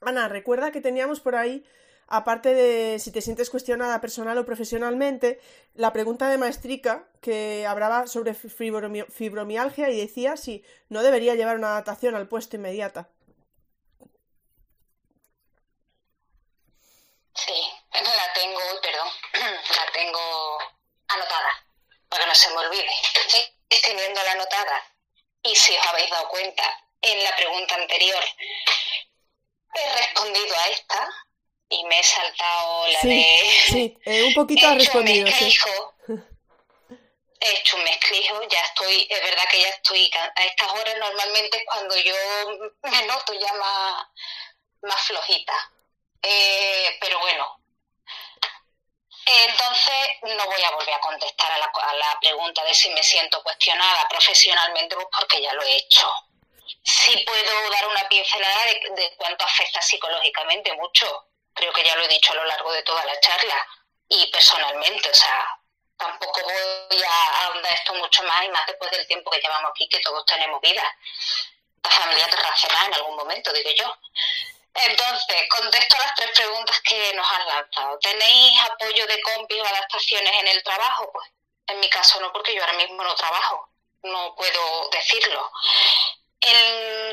Ana, 0.00 0.28
recuerda 0.28 0.72
que 0.72 0.80
teníamos 0.80 1.20
por 1.20 1.34
ahí 1.36 1.64
aparte 2.08 2.54
de 2.54 2.98
si 2.98 3.10
te 3.10 3.20
sientes 3.20 3.50
cuestionada 3.50 4.00
personal 4.00 4.38
o 4.38 4.46
profesionalmente, 4.46 5.40
la 5.74 5.92
pregunta 5.92 6.30
de 6.30 6.38
Maestrica, 6.38 7.08
que 7.20 7.66
hablaba 7.66 8.06
sobre 8.06 8.34
fibromialgia 8.34 9.90
y 9.90 10.00
decía 10.00 10.36
si 10.36 10.64
no 10.88 11.02
debería 11.02 11.34
llevar 11.34 11.56
una 11.56 11.68
adaptación 11.68 12.14
al 12.14 12.28
puesto 12.28 12.56
inmediata. 12.56 13.08
Sí, 17.36 17.72
la 17.92 18.32
tengo, 18.32 18.60
perdón, 18.80 19.08
la 19.76 19.92
tengo 19.92 20.58
anotada, 21.08 21.64
para 22.08 22.24
que 22.24 22.28
no 22.28 22.34
se 22.34 22.48
me 22.50 22.56
olvide. 22.56 22.90
Estoy 23.14 23.80
teniendo 23.82 24.22
la 24.22 24.32
anotada. 24.32 24.82
Y 25.42 25.54
si 25.54 25.76
os 25.76 25.86
habéis 25.86 26.10
dado 26.10 26.28
cuenta, 26.28 26.64
en 27.02 27.22
la 27.22 27.36
pregunta 27.36 27.74
anterior 27.74 28.24
he 29.74 29.96
respondido 29.98 30.56
a 30.56 30.68
esta, 30.68 31.26
y 31.68 31.84
me 31.84 32.00
he 32.00 32.02
saltado 32.02 32.88
la 32.88 33.00
de... 33.02 33.50
Sí, 33.66 33.98
eh, 34.04 34.22
un 34.24 34.34
poquito 34.34 34.66
ha 34.68 34.74
respondido, 34.76 35.28
sí. 35.28 35.56
He 37.38 37.60
hecho 37.60 37.76
un 37.76 37.84
mezclijo, 37.84 38.42
ya 38.48 38.60
estoy, 38.62 39.06
es 39.10 39.22
verdad 39.22 39.44
que 39.50 39.60
ya 39.60 39.68
estoy, 39.68 40.10
a 40.14 40.44
estas 40.44 40.72
horas 40.72 40.96
normalmente 40.98 41.58
es 41.58 41.64
cuando 41.66 41.94
yo 41.98 42.14
me 42.82 43.06
noto 43.06 43.34
ya 43.34 43.52
más, 43.52 44.06
más 44.82 45.02
flojita. 45.02 45.52
Eh, 46.22 46.98
pero 47.00 47.18
bueno, 47.20 47.60
entonces 49.26 50.08
no 50.22 50.44
voy 50.46 50.62
a 50.62 50.70
volver 50.70 50.94
a 50.94 51.00
contestar 51.00 51.52
a 51.52 51.58
la, 51.58 51.66
a 51.66 51.94
la 51.94 52.18
pregunta 52.20 52.64
de 52.64 52.74
si 52.74 52.90
me 52.90 53.02
siento 53.02 53.42
cuestionada 53.42 54.06
profesionalmente, 54.08 54.96
porque 54.96 55.42
ya 55.42 55.52
lo 55.52 55.62
he 55.62 55.76
hecho. 55.76 56.12
Sí 56.82 57.24
puedo 57.26 57.70
dar 57.70 57.88
una 57.88 58.08
pincelada 58.08 58.64
de, 58.64 59.14
cuánto 59.16 59.44
afecta 59.44 59.82
psicológicamente, 59.82 60.72
mucho 60.74 61.26
creo 61.56 61.72
que 61.72 61.82
ya 61.82 61.96
lo 61.96 62.04
he 62.04 62.08
dicho 62.08 62.32
a 62.32 62.36
lo 62.36 62.44
largo 62.44 62.70
de 62.72 62.82
toda 62.82 63.04
la 63.04 63.18
charla, 63.20 63.66
y 64.08 64.30
personalmente, 64.30 65.10
o 65.10 65.14
sea, 65.14 65.58
tampoco 65.96 66.40
voy 66.42 67.02
a 67.02 67.46
ahondar 67.46 67.72
esto 67.72 67.94
mucho 67.94 68.22
más 68.24 68.44
y 68.44 68.48
más 68.50 68.66
después 68.66 68.90
del 68.90 69.06
tiempo 69.06 69.30
que 69.30 69.40
llevamos 69.40 69.70
aquí, 69.70 69.88
que 69.88 70.00
todos 70.00 70.24
tenemos 70.26 70.60
vida. 70.60 70.82
La 71.82 71.90
familia 71.90 72.28
te 72.28 72.36
en 72.36 72.94
algún 72.94 73.16
momento, 73.16 73.52
digo 73.52 73.70
yo. 73.76 73.96
Entonces, 74.78 75.42
contesto 75.48 75.96
a 75.96 76.00
las 76.00 76.14
tres 76.14 76.30
preguntas 76.32 76.80
que 76.82 77.12
nos 77.14 77.26
han 77.30 77.46
lanzado. 77.46 77.98
¿Tenéis 77.98 78.60
apoyo 78.60 79.06
de 79.06 79.22
compis 79.22 79.60
o 79.60 79.66
adaptaciones 79.66 80.32
en 80.40 80.48
el 80.48 80.62
trabajo? 80.62 81.10
Pues 81.12 81.30
en 81.68 81.80
mi 81.80 81.88
caso 81.88 82.20
no, 82.20 82.32
porque 82.32 82.54
yo 82.54 82.62
ahora 82.62 82.76
mismo 82.76 83.02
no 83.02 83.14
trabajo, 83.14 83.70
no 84.02 84.34
puedo 84.36 84.88
decirlo. 84.90 85.50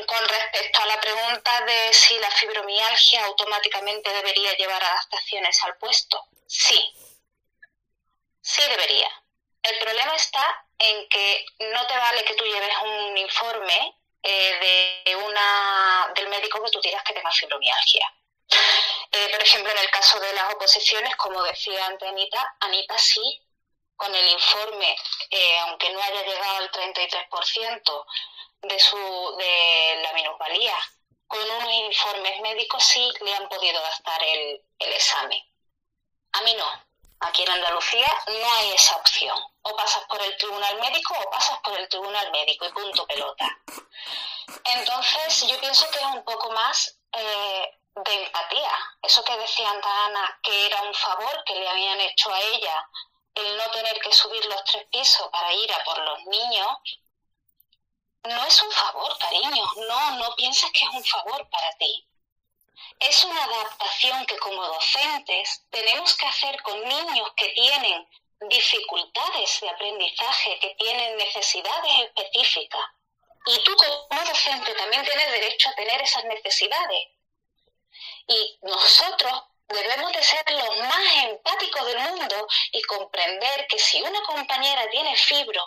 con 0.06 0.28
respecto 0.28 0.80
a 0.80 0.86
la 0.86 1.00
pregunta 1.00 1.60
de 1.62 1.92
si 1.92 2.16
la 2.18 2.30
fibromialgia 2.30 3.24
automáticamente 3.24 4.10
debería 4.10 4.56
llevar 4.56 4.84
adaptaciones 4.84 5.62
al 5.64 5.76
puesto, 5.78 6.28
sí, 6.46 6.94
sí 8.40 8.62
debería. 8.68 9.10
El 9.62 9.78
problema 9.78 10.14
está 10.14 10.66
en 10.78 11.08
que 11.08 11.46
no 11.72 11.86
te 11.86 11.96
vale 11.96 12.24
que 12.24 12.34
tú 12.34 12.44
lleves 12.44 12.76
un 12.84 13.16
informe 13.16 13.96
eh, 14.24 15.02
de 15.04 15.16
una, 15.16 16.10
del 16.14 16.28
médico 16.28 16.62
que 16.64 16.70
tú 16.70 16.80
digas 16.80 17.04
que 17.04 17.12
tenga 17.12 17.30
fibromialgia. 17.30 18.12
Eh, 19.12 19.28
por 19.30 19.42
ejemplo, 19.42 19.70
en 19.70 19.78
el 19.78 19.90
caso 19.90 20.18
de 20.18 20.32
las 20.32 20.54
oposiciones, 20.54 21.14
como 21.16 21.42
decía 21.42 21.86
antes 21.86 22.08
Anita, 22.08 22.56
Anita 22.60 22.98
sí, 22.98 23.42
con 23.96 24.14
el 24.14 24.28
informe, 24.28 24.96
eh, 25.30 25.58
aunque 25.60 25.90
no 25.92 26.02
haya 26.02 26.22
llegado 26.22 26.56
al 26.56 26.70
33% 26.70 28.06
de, 28.62 28.80
su, 28.80 29.36
de 29.38 30.00
la 30.02 30.12
minusvalía, 30.14 30.76
con 31.26 31.40
unos 31.40 31.72
informes 31.72 32.40
médicos 32.40 32.82
sí 32.82 33.12
le 33.20 33.34
han 33.34 33.48
podido 33.48 33.80
gastar 33.82 34.22
el, 34.22 34.62
el 34.78 34.92
examen. 34.94 35.40
A 36.32 36.40
mí 36.42 36.54
no. 36.54 36.83
Aquí 37.20 37.42
en 37.42 37.50
Andalucía 37.50 38.06
no 38.26 38.52
hay 38.54 38.72
esa 38.72 38.96
opción. 38.96 39.38
O 39.62 39.76
pasas 39.76 40.04
por 40.04 40.20
el 40.22 40.36
tribunal 40.36 40.78
médico 40.80 41.14
o 41.18 41.30
pasas 41.30 41.58
por 41.60 41.78
el 41.78 41.88
tribunal 41.88 42.30
médico 42.32 42.66
y 42.66 42.72
punto 42.72 43.06
pelota. 43.06 43.48
Entonces 44.64 45.46
yo 45.48 45.58
pienso 45.60 45.90
que 45.90 45.98
es 45.98 46.04
un 46.04 46.24
poco 46.24 46.50
más 46.52 46.98
eh, 47.12 47.78
de 47.94 48.24
empatía. 48.24 48.72
Eso 49.02 49.24
que 49.24 49.36
decía 49.38 49.70
Ana, 49.70 50.38
que 50.42 50.66
era 50.66 50.82
un 50.82 50.94
favor 50.94 51.44
que 51.44 51.54
le 51.54 51.68
habían 51.68 52.00
hecho 52.00 52.32
a 52.32 52.40
ella, 52.40 52.88
el 53.34 53.56
no 53.56 53.70
tener 53.70 54.00
que 54.00 54.12
subir 54.12 54.44
los 54.46 54.64
tres 54.64 54.86
pisos 54.90 55.28
para 55.28 55.52
ir 55.52 55.72
a 55.72 55.84
por 55.84 55.98
los 55.98 56.24
niños, 56.26 56.68
no 58.24 58.44
es 58.44 58.62
un 58.62 58.70
favor, 58.70 59.16
cariño. 59.18 59.64
No, 59.88 60.10
no 60.12 60.34
pienses 60.34 60.70
que 60.72 60.84
es 60.84 60.90
un 60.92 61.04
favor 61.04 61.48
para 61.50 61.70
ti. 61.78 62.06
Es 63.00 63.24
una 63.24 63.44
adaptación 63.44 64.24
que 64.26 64.38
como 64.38 64.62
docentes 64.66 65.62
tenemos 65.70 66.16
que 66.16 66.26
hacer 66.26 66.60
con 66.62 66.80
niños 66.88 67.32
que 67.36 67.48
tienen 67.48 68.08
dificultades 68.48 69.60
de 69.60 69.68
aprendizaje, 69.68 70.58
que 70.60 70.74
tienen 70.78 71.16
necesidades 71.16 71.92
específicas. 72.00 72.84
Y 73.46 73.62
tú 73.62 73.76
como 73.76 74.24
docente 74.24 74.74
también 74.74 75.04
tienes 75.04 75.30
derecho 75.30 75.68
a 75.68 75.74
tener 75.74 76.00
esas 76.00 76.24
necesidades. 76.24 77.08
Y 78.26 78.58
nosotros 78.62 79.42
debemos 79.68 80.12
de 80.12 80.22
ser 80.22 80.50
los 80.50 80.76
más 80.78 81.24
empáticos 81.24 81.86
del 81.86 81.98
mundo 81.98 82.46
y 82.72 82.82
comprender 82.82 83.66
que 83.66 83.78
si 83.78 84.02
una 84.02 84.22
compañera 84.22 84.88
tiene 84.90 85.14
fibro 85.16 85.62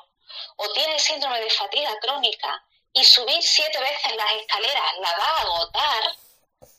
o 0.57 0.71
tiene 0.71 0.99
síndrome 0.99 1.39
de 1.39 1.49
fatiga 1.49 1.97
crónica 1.99 2.63
y 2.93 3.03
subir 3.03 3.41
siete 3.41 3.79
veces 3.79 4.15
las 4.15 4.31
escaleras 4.33 4.93
la 4.99 5.17
va 5.17 5.25
a 5.25 5.41
agotar, 5.41 6.15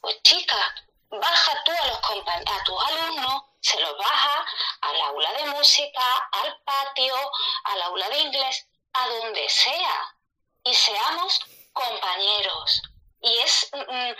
pues 0.00 0.22
chica, 0.22 0.74
baja 1.10 1.62
tú 1.64 1.72
a, 1.72 1.86
los 1.86 1.98
a 1.98 2.64
tus 2.64 2.84
alumnos, 2.84 3.42
se 3.60 3.80
los 3.80 3.96
baja 3.98 4.46
al 4.82 5.00
aula 5.02 5.32
de 5.32 5.46
música, 5.46 6.28
al 6.32 6.60
patio, 6.62 7.14
al 7.64 7.82
aula 7.82 8.08
de 8.10 8.18
inglés, 8.18 8.66
a 8.92 9.08
donde 9.08 9.48
sea. 9.48 10.14
Y 10.64 10.74
seamos 10.74 11.40
compañeros. 11.72 12.82
Y 13.20 13.38
es, 13.38 13.70
mm, 13.72 14.12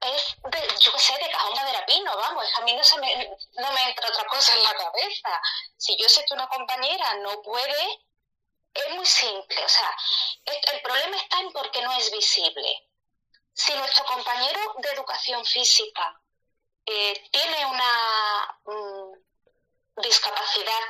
es 0.00 0.36
de, 0.42 0.74
yo 0.80 0.92
qué 0.92 0.98
sé, 0.98 1.14
de 1.18 1.30
cajón 1.30 1.54
maderapino, 1.54 2.16
vamos, 2.16 2.46
a 2.56 2.60
mí 2.62 2.72
no, 2.74 2.82
se 2.82 2.98
me, 2.98 3.36
no 3.52 3.72
me 3.72 3.82
entra 3.88 4.08
otra 4.08 4.24
cosa 4.26 4.54
en 4.54 4.62
la 4.62 4.74
cabeza. 4.74 5.40
Si 5.76 5.96
yo 5.96 6.08
sé 6.08 6.24
que 6.24 6.34
una 6.34 6.48
compañera 6.48 7.14
no 7.14 7.40
puede, 7.42 8.00
es 8.74 8.90
muy 8.94 9.06
simple. 9.06 9.64
O 9.64 9.68
sea, 9.68 9.96
el 10.72 10.82
problema 10.82 11.16
está 11.16 11.40
en 11.40 11.52
porque 11.52 11.82
no 11.82 11.92
es 11.92 12.10
visible. 12.10 12.88
Si 13.54 13.74
nuestro 13.74 14.04
compañero 14.06 14.74
de 14.78 14.90
educación 14.90 15.44
física 15.44 16.20
eh, 16.86 17.28
tiene 17.30 17.66
una 17.66 18.58
mm, 18.64 20.00
discapacidad 20.02 20.80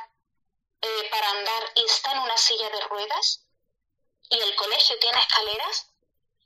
eh, 0.81 1.09
para 1.11 1.31
andar 1.31 1.63
y 1.75 1.85
está 1.85 2.13
en 2.13 2.19
una 2.19 2.37
silla 2.37 2.71
de 2.71 2.81
ruedas 2.83 3.45
y 4.31 4.39
el 4.39 4.55
colegio 4.57 4.99
tiene 4.99 5.21
escaleras, 5.21 5.89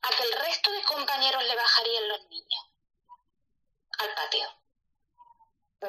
a 0.02 0.08
que 0.10 0.22
el 0.24 0.32
resto 0.32 0.70
de 0.72 0.82
compañeros 0.82 1.42
le 1.44 1.56
bajarían 1.56 2.08
los 2.08 2.24
niños 2.28 2.64
al 3.98 4.14
patio. 4.14 4.48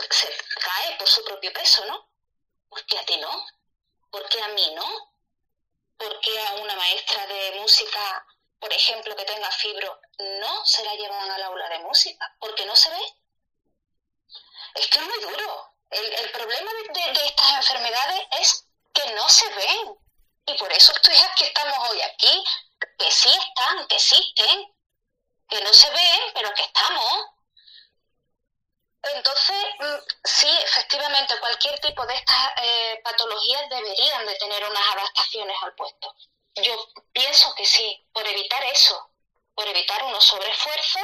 Se 0.10 0.38
cae 0.62 0.98
por 0.98 1.08
su 1.08 1.24
propio 1.24 1.52
peso, 1.54 1.86
¿no? 1.86 2.08
¿Por 2.70 2.86
qué 2.86 3.00
a 3.00 3.06
ti 3.06 3.18
no? 3.18 3.46
¿Por 4.12 4.28
qué 4.30 4.42
a 4.42 4.48
mí 4.50 4.74
no? 4.76 5.14
¿Por 5.98 6.20
qué 6.20 6.40
a 6.40 6.54
una 6.54 6.76
maestra 6.76 7.26
de 7.28 7.60
música 7.60 8.26
por 8.60 8.74
ejemplo, 8.74 9.16
que 9.16 9.26
tenga 9.26 9.52
fibro, 9.52 10.00
no 10.18 10.66
se 10.66 10.84
la 10.84 10.96
llevan 10.96 11.30
al 11.32 11.44
aula 11.44 11.70
de 11.70 11.80
música, 11.80 12.36
porque 12.40 12.66
no 12.66 12.76
se 12.76 12.90
ve. 12.90 13.16
Es 14.76 14.88
que 14.88 14.98
es 14.98 15.06
muy 15.06 15.20
duro. 15.20 15.74
El, 15.90 16.32
problema 16.32 16.72
de, 16.94 17.26
estas 17.26 17.50
enfermedades 17.56 18.22
es 18.40 18.66
que 18.94 19.14
no 19.14 19.30
se 19.30 19.48
ven. 19.50 19.98
Y 20.48 20.58
por 20.58 20.72
eso 20.72 20.92
estoy 20.94 21.16
aquí, 21.16 21.44
estamos 21.44 21.90
hoy 21.90 22.02
aquí, 22.02 22.44
que 22.98 23.12
sí 23.12 23.30
están, 23.30 23.88
que 23.88 23.96
existen, 23.96 24.76
que 25.50 25.62
no 25.62 25.74
se 25.74 25.90
ven, 25.90 26.22
pero 26.34 26.54
que 26.54 26.64
estamos. 26.64 27.28
Entonces, 29.04 29.66
mm, 29.80 29.98
sí, 30.24 30.50
efectivamente, 30.64 31.40
cualquier 31.40 31.80
tipo 31.80 32.06
de 32.06 32.16
estas 32.16 32.52
eh, 32.62 33.00
patologías 33.04 33.70
deberían 33.70 34.26
de 34.26 34.36
tener 34.36 34.64
unas 34.70 34.96
adaptaciones 34.96 35.58
al 35.64 35.76
puesto. 35.76 36.14
Yo 36.64 36.88
pienso 37.14 37.54
que 37.56 37.66
sí, 37.66 38.04
por 38.14 38.26
evitar 38.26 38.64
eso, 38.66 39.12
por 39.54 39.68
evitar 39.68 40.04
unos 40.04 40.24
sobreesfuerzos 40.24 41.04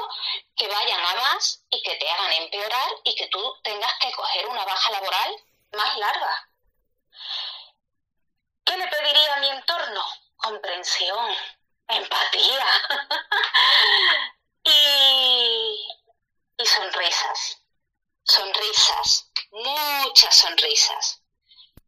que 0.55 0.67
vayan 0.67 0.99
a 0.99 1.15
más 1.15 1.63
y 1.69 1.81
que 1.83 1.95
te 1.95 2.09
hagan 2.09 2.33
empeorar 2.33 2.89
y 3.03 3.15
que 3.15 3.27
tú 3.27 3.55
tengas 3.63 3.93
que 3.99 4.11
coger 4.11 4.47
una 4.47 4.65
baja 4.65 4.91
laboral 4.91 5.35
más 5.73 5.97
larga. 5.97 6.49
¿Qué 8.65 8.77
le 8.77 8.87
pediría 8.87 9.35
a 9.35 9.39
mi 9.39 9.49
entorno? 9.49 10.03
Comprensión, 10.37 11.35
empatía 11.87 12.65
y, 14.63 15.87
y 16.57 16.65
sonrisas. 16.65 17.57
Sonrisas, 18.23 19.29
muchas 19.51 20.35
sonrisas. 20.35 21.21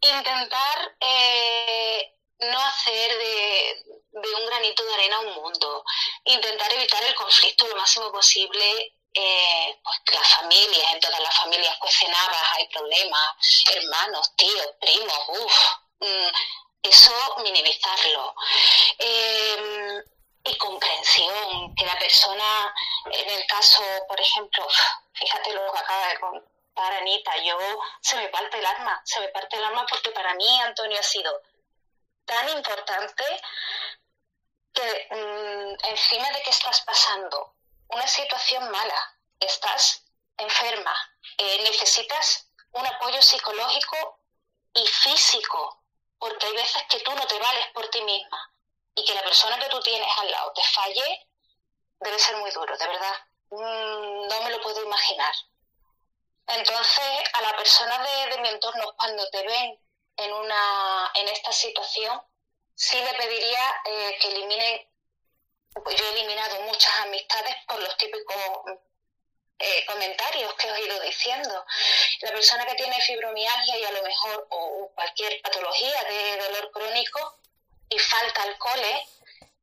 Intentar 0.02 0.96
eh, 1.00 2.15
no 2.40 2.60
hacer 2.60 3.18
de, 3.18 3.86
un 4.14 4.46
granito 4.48 4.84
de 4.84 4.94
arena 4.94 5.20
un 5.20 5.34
mundo, 5.36 5.84
intentar 6.24 6.72
evitar 6.74 7.04
el 7.04 7.16
conflicto 7.16 7.68
lo 7.68 7.76
máximo 7.76 8.12
posible. 8.12 8.94
Eh, 9.18 9.80
pues 9.82 10.18
las 10.18 10.36
familias, 10.36 10.94
en 10.94 11.00
todas 11.00 11.22
las 11.22 11.40
familias 11.40 11.78
cuestionadas 11.78 12.44
hay 12.52 12.68
problemas, 12.68 13.64
hermanos, 13.74 14.36
tíos, 14.36 14.72
primos, 14.82 15.20
uff, 15.30 15.54
mm, 16.02 16.28
eso 16.84 17.14
minimizarlo. 17.42 18.36
Em, 19.00 20.04
y 20.44 20.58
comprensión, 20.58 21.74
que 21.76 21.86
la 21.86 21.98
persona, 21.98 22.74
en 23.06 23.30
el 23.30 23.48
caso, 23.48 23.84
por 24.08 24.20
ejemplo, 24.20 24.68
fíjate 25.14 25.54
lo 25.54 25.72
que 25.72 25.80
acaba 25.80 26.08
de 26.08 26.20
contar 26.20 26.94
Anita, 26.94 27.38
yo 27.38 27.58
se 28.02 28.18
me 28.18 28.28
parte 28.28 28.60
el 28.60 28.66
alma, 28.66 29.02
se 29.06 29.20
me 29.22 29.30
parte 29.30 29.56
el 29.56 29.64
alma 29.64 29.86
porque 29.90 30.12
para 30.12 30.34
mí 30.36 30.62
Antonio 30.62 31.00
ha 31.00 31.04
sido 31.04 31.42
tan 32.26 32.50
importante 32.50 33.24
que 34.74 35.08
mm, 35.12 35.86
encima 35.90 36.30
de 36.32 36.42
que 36.42 36.50
estás 36.50 36.82
pasando 36.82 37.56
una 37.90 38.08
situación 38.08 38.70
mala, 38.70 39.18
estás 39.40 40.04
enferma, 40.38 40.94
eh, 41.38 41.64
necesitas 41.64 42.48
un 42.72 42.86
apoyo 42.86 43.22
psicológico 43.22 44.20
y 44.74 44.86
físico, 44.86 45.84
porque 46.18 46.46
hay 46.46 46.56
veces 46.56 46.84
que 46.90 47.00
tú 47.00 47.12
no 47.14 47.26
te 47.26 47.40
vales 47.40 47.68
por 47.74 47.88
ti 47.90 48.02
misma 48.02 48.52
y 48.96 49.06
que 49.06 49.14
la 49.14 49.24
persona 49.24 49.58
que 49.60 49.70
tú 49.70 49.80
tienes 49.82 50.08
al 50.18 50.32
lado 50.32 50.52
te 50.54 50.64
falle, 50.64 51.28
debe 52.00 52.20
ser 52.20 52.36
muy 52.38 52.52
duro, 52.52 52.78
de 52.78 52.88
verdad. 52.88 53.18
Mm, 53.52 54.28
no 54.28 54.42
me 54.44 54.50
lo 54.50 54.62
puedo 54.62 54.84
imaginar. 54.84 55.34
Entonces, 56.48 57.30
a 57.34 57.42
la 57.42 57.56
persona 57.56 57.98
de, 58.04 58.32
de 58.32 58.42
mi 58.42 58.50
entorno, 58.50 58.94
cuando 58.98 59.28
te 59.30 59.46
ven 59.48 59.85
en, 60.18 60.34
una, 60.34 61.12
en 61.16 61.28
esta 61.28 61.52
situación, 61.52 62.22
sí 62.74 62.98
le 62.98 63.14
pediría 63.14 63.82
eh, 63.86 64.18
que 64.22 64.28
eliminen, 64.30 64.90
yo 65.76 66.06
he 66.06 66.10
eliminado 66.12 66.62
muchas 66.62 66.94
amistades 67.02 67.56
por 67.68 67.80
los 67.80 67.98
típicos 67.98 68.36
eh, 69.58 69.86
comentarios 69.86 70.54
que 70.56 70.70
os 70.70 70.78
he 70.78 70.86
ido 70.86 71.00
diciendo. 71.00 71.66
La 72.22 72.32
persona 72.32 72.66
que 72.66 72.76
tiene 72.76 73.00
fibromialgia 73.02 73.78
y 73.78 73.84
a 73.86 73.92
lo 73.92 74.04
mejor 74.04 74.48
o 74.50 74.92
cualquier 74.94 75.42
patología 75.42 76.04
de 76.04 76.38
dolor 76.38 76.72
crónico 76.72 77.40
y 77.90 77.98
falta 78.00 78.44
alcohol, 78.44 78.82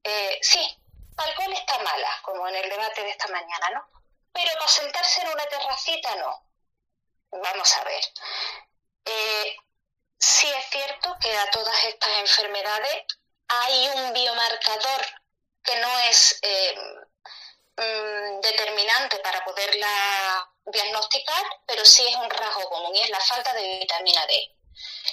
eh, 0.05 0.39
sí, 0.41 0.79
alcohol 1.17 1.53
está 1.53 1.79
mala, 1.79 2.21
como 2.23 2.49
en 2.49 2.57
el 2.57 2.71
debate 2.71 3.03
de 3.03 3.11
esta 3.11 3.29
mañana, 3.29 3.71
¿no? 3.71 3.87
Pero 4.33 4.51
para 4.55 4.69
sentarse 4.69 5.21
en 5.21 5.29
una 5.29 5.45
terracita 5.47 6.17
no. 6.17 6.43
Vamos 7.31 7.77
a 7.77 7.85
ver. 7.85 8.05
Eh, 9.05 9.57
sí 10.23 10.49
es 10.49 10.71
cierto 10.71 11.17
que 11.21 11.37
a 11.37 11.51
todas 11.51 11.85
estas 11.85 12.11
enfermedades 12.21 13.05
hay 13.49 13.89
un 13.89 14.13
biomarcador 14.13 15.03
que 15.63 15.77
no 15.77 15.99
es 16.01 16.39
eh, 16.43 16.75
mm, 17.77 18.41
determinante 18.41 19.19
para 19.19 19.45
poderla 19.45 20.49
diagnosticar, 20.67 21.45
pero 21.67 21.85
sí 21.85 22.07
es 22.07 22.15
un 22.17 22.31
rasgo 22.31 22.69
común 22.69 22.95
y 22.95 23.01
es 23.01 23.11
la 23.11 23.21
falta 23.21 23.53
de 23.53 23.79
vitamina 23.81 24.25
D. 24.27 24.57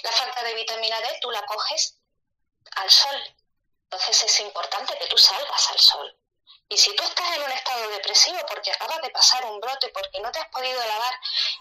La 0.02 0.12
falta 0.12 0.42
de 0.44 0.54
vitamina 0.54 1.00
D 1.00 1.18
tú 1.20 1.30
la 1.30 1.44
coges 1.44 1.96
al 2.76 2.90
sol. 2.90 3.36
Entonces 3.84 4.22
es 4.24 4.40
importante 4.40 4.96
que 4.96 5.06
tú 5.06 5.18
salgas 5.18 5.70
al 5.70 5.78
sol. 5.78 6.19
Y 6.72 6.78
si 6.78 6.94
tú 6.94 7.02
estás 7.02 7.36
en 7.36 7.42
un 7.42 7.50
estado 7.50 7.88
depresivo 7.88 8.38
porque 8.46 8.70
acabas 8.70 9.02
de 9.02 9.10
pasar 9.10 9.44
un 9.44 9.58
brote, 9.60 9.88
porque 9.88 10.20
no 10.20 10.30
te 10.30 10.38
has 10.38 10.48
podido 10.50 10.78
lavar, 10.86 11.12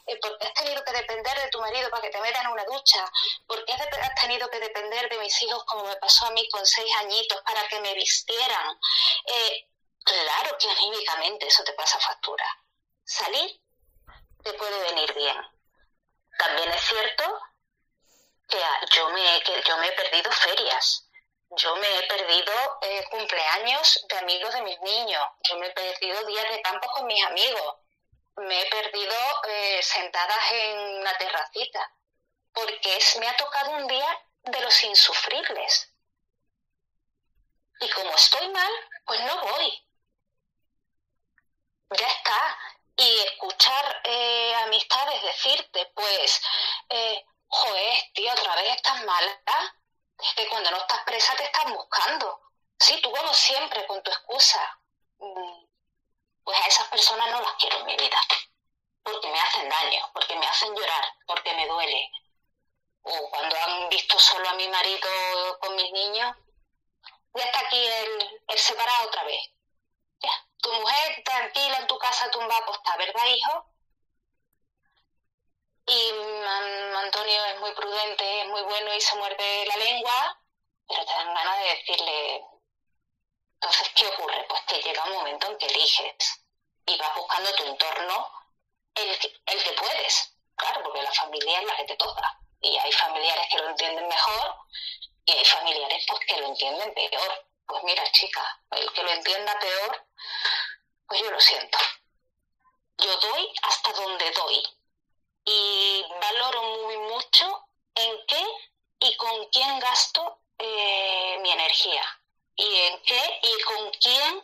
eh, 0.05 0.19
porque 0.21 0.45
has 0.45 0.53
tenido 0.53 0.83
que 0.83 0.91
depender 0.91 1.35
de 1.41 1.49
tu 1.49 1.59
marido 1.59 1.89
para 1.89 2.03
que 2.03 2.11
te 2.11 2.21
metan 2.21 2.45
una 2.45 2.63
ducha, 2.65 3.03
porque 3.47 3.73
has, 3.73 4.15
tenido 4.21 4.47
que 4.51 4.59
depender 4.59 5.09
de 5.09 5.17
mis 5.17 5.41
hijos 5.41 5.63
como 5.65 5.85
me 5.85 5.95
pasó 5.95 6.27
a 6.27 6.29
mí 6.29 6.47
con 6.49 6.63
seis 6.63 6.95
añitos 6.97 7.41
para 7.41 7.67
que 7.67 7.79
me 7.81 7.95
vistieran, 7.95 8.79
eh, 9.25 9.67
claro 10.03 10.55
que 10.59 10.69
anímicamente 10.69 11.47
eso 11.47 11.63
te 11.63 11.73
pasa 11.73 11.99
factura. 11.99 12.45
Salir 13.03 13.59
te 14.43 14.53
puede 14.53 14.79
venir 14.91 15.11
bien. 15.15 15.37
También 16.37 16.71
es 16.71 16.83
cierto 16.83 17.41
que 18.47 18.61
yo 18.91 19.09
me, 19.09 19.41
que 19.41 19.63
yo 19.63 19.75
me 19.77 19.87
he 19.87 19.91
perdido 19.93 20.31
ferias 20.31 21.08
yo 21.51 21.75
me 21.77 21.97
he 21.97 22.07
perdido 22.07 22.53
eh, 22.81 23.05
cumpleaños 23.09 24.05
de 24.07 24.17
amigos 24.17 24.53
de 24.53 24.61
mis 24.61 24.79
niños, 24.81 25.23
yo 25.41 25.57
me 25.57 25.67
he 25.67 25.71
perdido 25.71 26.25
días 26.25 26.49
de 26.51 26.61
campo 26.61 26.87
con 26.91 27.07
mis 27.07 27.23
amigos, 27.25 27.75
me 28.37 28.61
he 28.61 28.65
perdido 28.69 29.15
eh, 29.47 29.81
sentadas 29.81 30.51
en 30.51 30.77
una 31.01 31.17
terracita, 31.17 31.91
porque 32.53 32.99
me 33.19 33.27
ha 33.27 33.35
tocado 33.35 33.71
un 33.71 33.87
día 33.87 34.25
de 34.43 34.61
los 34.61 34.83
insufribles. 34.83 35.91
Y 37.81 37.89
como 37.89 38.13
estoy 38.15 38.47
mal, 38.49 38.71
pues 39.05 39.21
no 39.21 39.41
voy. 39.41 39.87
Ya 41.91 42.07
está. 42.07 42.57
Y 42.97 43.19
escuchar 43.19 44.01
eh, 44.03 44.53
amistades 44.65 45.21
decirte, 45.23 45.85
pues, 45.95 46.41
eh, 46.89 47.25
joder, 47.47 47.99
tío, 48.13 48.31
otra 48.33 48.55
vez 48.55 48.75
estás 48.75 49.03
mala 49.05 49.78
que 50.35 50.47
cuando 50.49 50.71
no 50.71 50.77
estás 50.77 51.03
presa 51.03 51.35
te 51.35 51.45
están 51.45 51.73
buscando. 51.73 52.41
Sí, 52.79 52.99
tú 53.01 53.11
como 53.11 53.33
siempre 53.33 53.85
con 53.87 54.01
tu 54.03 54.11
excusa. 54.11 54.79
Mm, 55.19 55.65
pues 56.43 56.57
a 56.57 56.67
esas 56.67 56.87
personas 56.87 57.29
no 57.31 57.41
las 57.41 57.53
quiero 57.53 57.79
en 57.79 57.85
mi 57.85 57.95
vida. 57.95 58.17
Porque 59.03 59.29
me 59.29 59.39
hacen 59.39 59.69
daño, 59.69 60.09
porque 60.13 60.35
me 60.35 60.45
hacen 60.45 60.75
llorar, 60.75 61.03
porque 61.25 61.53
me 61.53 61.67
duele. 61.67 62.11
O 63.01 63.29
cuando 63.29 63.55
han 63.55 63.89
visto 63.89 64.19
solo 64.19 64.49
a 64.49 64.53
mi 64.53 64.67
marido 64.67 65.09
con 65.59 65.75
mis 65.75 65.91
niños, 65.91 66.35
ya 67.33 67.43
está 67.43 67.59
aquí 67.59 67.85
el, 67.85 68.57
separado 68.57 69.07
otra 69.07 69.23
vez. 69.23 69.41
Ya, 70.19 70.31
tu 70.61 70.71
mujer 70.73 71.23
tranquila 71.23 71.77
en 71.77 71.87
tu 71.87 71.97
casa 71.97 72.29
tumbada 72.29 72.59
acostada, 72.59 72.97
¿verdad, 72.97 73.25
hijo? 73.25 73.68
Y 75.89 76.11
Antonio 76.97 77.45
es 77.45 77.59
muy 77.59 77.71
prudente, 77.71 78.41
es 78.41 78.47
muy 78.47 78.61
bueno 78.61 78.93
y 78.93 79.01
se 79.01 79.15
muerde 79.15 79.65
la 79.65 79.75
lengua, 79.77 80.39
pero 80.87 81.03
te 81.03 81.13
dan 81.13 81.33
ganas 81.33 81.57
de 81.57 81.69
decirle, 81.69 82.45
entonces, 83.55 83.89
¿qué 83.95 84.05
ocurre? 84.05 84.45
Pues 84.47 84.61
que 84.67 84.81
llega 84.83 85.03
un 85.05 85.13
momento 85.13 85.47
en 85.47 85.57
que 85.57 85.65
eliges 85.65 86.45
y 86.85 86.95
vas 86.95 87.15
buscando 87.15 87.51
tu 87.55 87.63
entorno 87.65 88.31
el 88.93 89.17
que, 89.17 89.33
el 89.47 89.63
que 89.63 89.71
puedes, 89.71 90.37
claro, 90.55 90.83
porque 90.83 91.01
la 91.01 91.11
familia 91.11 91.59
es 91.59 91.65
la 91.65 91.75
que 91.77 91.85
te 91.85 91.95
toca. 91.95 92.39
Y 92.61 92.77
hay 92.77 92.91
familiares 92.91 93.47
que 93.49 93.57
lo 93.57 93.69
entienden 93.69 94.07
mejor 94.07 94.55
y 95.25 95.37
hay 95.37 95.45
familiares 95.45 96.05
pues, 96.07 96.19
que 96.27 96.37
lo 96.37 96.47
entienden 96.49 96.93
peor. 96.93 97.47
Pues 97.65 97.83
mira, 97.83 98.11
chica, 98.11 98.61
el 98.71 98.93
que 98.93 99.03
lo 99.03 99.09
entienda 99.09 99.59
peor, 99.59 100.07
pues 101.07 101.21
yo 101.21 101.31
lo 101.31 101.39
siento. 101.39 101.79
Yo 102.99 103.17
doy 103.17 103.53
hasta 103.63 103.91
donde 103.93 104.31
doy 104.31 104.78
y 105.45 106.05
valoro 106.21 106.63
muy 106.63 106.97
mucho 106.97 107.67
en 107.95 108.25
qué 108.27 108.45
y 108.99 109.15
con 109.17 109.45
quién 109.49 109.79
gasto 109.79 110.39
eh, 110.57 111.37
mi 111.41 111.51
energía 111.51 112.03
y 112.55 112.75
en 112.81 113.01
qué 113.03 113.39
y 113.43 113.61
con 113.63 113.91
quién 113.91 114.43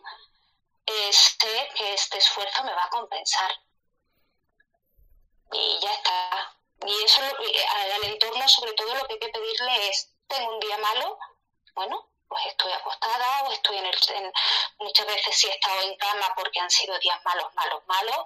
eh, 0.86 1.14
sé 1.14 1.70
que 1.76 1.94
este 1.94 2.18
esfuerzo 2.18 2.64
me 2.64 2.74
va 2.74 2.84
a 2.84 2.90
compensar. 2.90 3.52
Y 5.52 5.80
ya 5.82 5.92
está. 5.94 6.56
Y 6.86 7.04
eso 7.04 7.22
al 7.22 8.04
entorno 8.04 8.48
sobre 8.48 8.74
todo 8.74 8.94
lo 8.96 9.06
que 9.06 9.14
hay 9.14 9.20
que 9.20 9.30
pedirle 9.30 9.90
es, 9.90 10.12
tengo 10.28 10.54
un 10.54 10.60
día 10.60 10.78
malo, 10.78 11.18
bueno, 11.74 12.10
pues 12.28 12.46
estoy 12.48 12.72
acostada 12.72 13.44
o 13.44 13.52
estoy 13.52 13.78
en 13.78 13.86
el... 13.86 14.34
muchas 14.78 15.08
veces 15.08 15.36
sí 15.36 15.48
he 15.48 15.52
estado 15.52 15.82
en 15.82 15.96
cama 15.98 16.34
porque 16.36 16.60
han 16.60 16.70
sido 16.70 16.98
días 17.00 17.20
malos, 17.24 17.54
malos, 17.56 17.82
malos, 17.88 18.26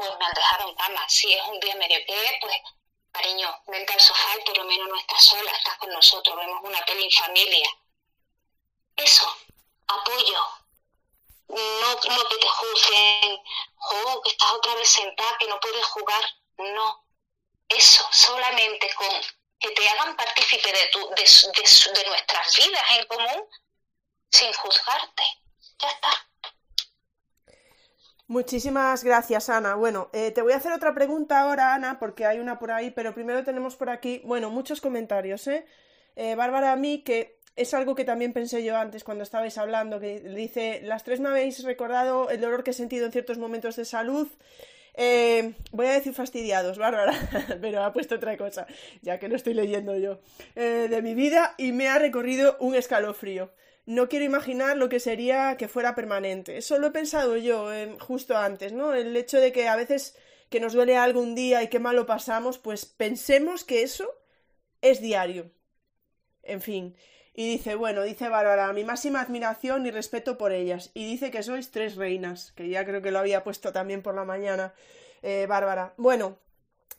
pues 0.00 0.18
me 0.18 0.24
han 0.24 0.32
dejado 0.32 0.68
en 0.68 0.74
cama. 0.76 1.08
Si 1.08 1.30
es 1.30 1.42
un 1.46 1.60
día 1.60 1.74
medio 1.76 1.98
que, 2.06 2.38
pues 2.40 2.56
cariño, 3.12 3.62
vente 3.66 3.92
al 3.92 4.00
sofá 4.00 4.38
y 4.38 4.44
por 4.44 4.56
lo 4.56 4.64
menos 4.64 4.88
no 4.88 4.96
estás 4.96 5.24
sola, 5.26 5.52
estás 5.52 5.76
con 5.76 5.90
nosotros, 5.90 6.36
vemos 6.36 6.60
una 6.62 6.82
peli 6.86 7.04
en 7.04 7.10
familia. 7.10 7.68
Eso, 8.96 9.36
apoyo. 9.88 10.46
No, 11.48 12.00
que 12.00 12.08
te 12.08 12.48
juzguen, 12.48 13.42
oh, 13.76 14.22
que 14.22 14.30
estás 14.30 14.52
otra 14.52 14.74
vez 14.76 14.88
sentada, 14.88 15.36
que 15.38 15.48
no 15.48 15.60
puedes 15.60 15.84
jugar. 15.86 16.24
No, 16.56 17.04
eso, 17.68 18.08
solamente 18.10 18.94
con 18.94 19.08
que 19.58 19.70
te 19.72 19.88
hagan 19.90 20.16
partícipe 20.16 20.72
de, 20.72 20.86
tu, 20.86 21.10
de, 21.10 22.00
de 22.00 22.08
nuestras 22.08 22.56
vidas 22.56 22.90
en 22.90 23.06
común, 23.06 23.48
sin 24.30 24.52
juzgarte. 24.54 25.22
Ya 25.78 25.90
está. 25.90 26.26
Muchísimas 28.30 29.02
gracias, 29.02 29.50
Ana. 29.50 29.74
Bueno, 29.74 30.08
eh, 30.12 30.30
te 30.30 30.40
voy 30.40 30.52
a 30.52 30.58
hacer 30.58 30.70
otra 30.70 30.94
pregunta 30.94 31.40
ahora, 31.40 31.74
Ana, 31.74 31.98
porque 31.98 32.26
hay 32.26 32.38
una 32.38 32.60
por 32.60 32.70
ahí, 32.70 32.92
pero 32.92 33.12
primero 33.12 33.42
tenemos 33.42 33.74
por 33.74 33.90
aquí, 33.90 34.22
bueno, 34.24 34.50
muchos 34.50 34.80
comentarios, 34.80 35.48
¿eh? 35.48 35.64
eh 36.14 36.36
Bárbara, 36.36 36.70
a 36.70 36.76
mí, 36.76 37.02
que 37.02 37.40
es 37.56 37.74
algo 37.74 37.96
que 37.96 38.04
también 38.04 38.32
pensé 38.32 38.62
yo 38.62 38.76
antes 38.76 39.02
cuando 39.02 39.24
estabais 39.24 39.58
hablando, 39.58 39.98
que 39.98 40.20
dice, 40.20 40.80
las 40.84 41.02
tres 41.02 41.18
me 41.18 41.28
habéis 41.28 41.64
recordado 41.64 42.30
el 42.30 42.40
dolor 42.40 42.62
que 42.62 42.70
he 42.70 42.72
sentido 42.72 43.04
en 43.04 43.10
ciertos 43.10 43.36
momentos 43.36 43.74
de 43.74 43.84
salud. 43.84 44.28
Eh, 44.94 45.54
voy 45.72 45.88
a 45.88 45.92
decir 45.94 46.14
fastidiados, 46.14 46.78
Bárbara, 46.78 47.14
pero 47.60 47.82
ha 47.82 47.92
puesto 47.92 48.14
otra 48.14 48.36
cosa, 48.36 48.68
ya 49.02 49.18
que 49.18 49.28
no 49.28 49.34
estoy 49.34 49.54
leyendo 49.54 49.96
yo, 49.96 50.20
de 50.54 51.02
mi 51.02 51.14
vida 51.14 51.56
y 51.58 51.72
me 51.72 51.88
ha 51.88 51.98
recorrido 51.98 52.56
un 52.60 52.76
escalofrío 52.76 53.50
no 53.90 54.08
quiero 54.08 54.24
imaginar 54.24 54.76
lo 54.76 54.88
que 54.88 55.00
sería 55.00 55.56
que 55.56 55.66
fuera 55.66 55.96
permanente. 55.96 56.56
Eso 56.56 56.78
lo 56.78 56.86
he 56.86 56.90
pensado 56.92 57.36
yo 57.36 57.68
justo 57.98 58.36
antes, 58.36 58.72
¿no? 58.72 58.94
El 58.94 59.16
hecho 59.16 59.40
de 59.40 59.50
que 59.50 59.66
a 59.66 59.74
veces 59.74 60.16
que 60.48 60.60
nos 60.60 60.74
duele 60.74 60.96
algo 60.96 61.20
un 61.20 61.34
día 61.34 61.60
y 61.64 61.68
qué 61.68 61.80
mal 61.80 61.96
lo 61.96 62.06
pasamos, 62.06 62.58
pues 62.58 62.86
pensemos 62.86 63.64
que 63.64 63.82
eso 63.82 64.08
es 64.80 65.00
diario. 65.00 65.50
En 66.44 66.60
fin. 66.60 66.96
Y 67.34 67.48
dice, 67.48 67.74
bueno, 67.74 68.04
dice 68.04 68.28
Bárbara, 68.28 68.72
mi 68.72 68.84
máxima 68.84 69.22
admiración 69.22 69.84
y 69.84 69.90
respeto 69.90 70.38
por 70.38 70.52
ellas. 70.52 70.92
Y 70.94 71.04
dice 71.06 71.32
que 71.32 71.42
sois 71.42 71.72
tres 71.72 71.96
reinas, 71.96 72.52
que 72.52 72.68
ya 72.68 72.84
creo 72.84 73.02
que 73.02 73.10
lo 73.10 73.18
había 73.18 73.42
puesto 73.42 73.72
también 73.72 74.02
por 74.02 74.14
la 74.14 74.24
mañana, 74.24 74.72
eh, 75.22 75.46
Bárbara. 75.48 75.94
Bueno, 75.96 76.38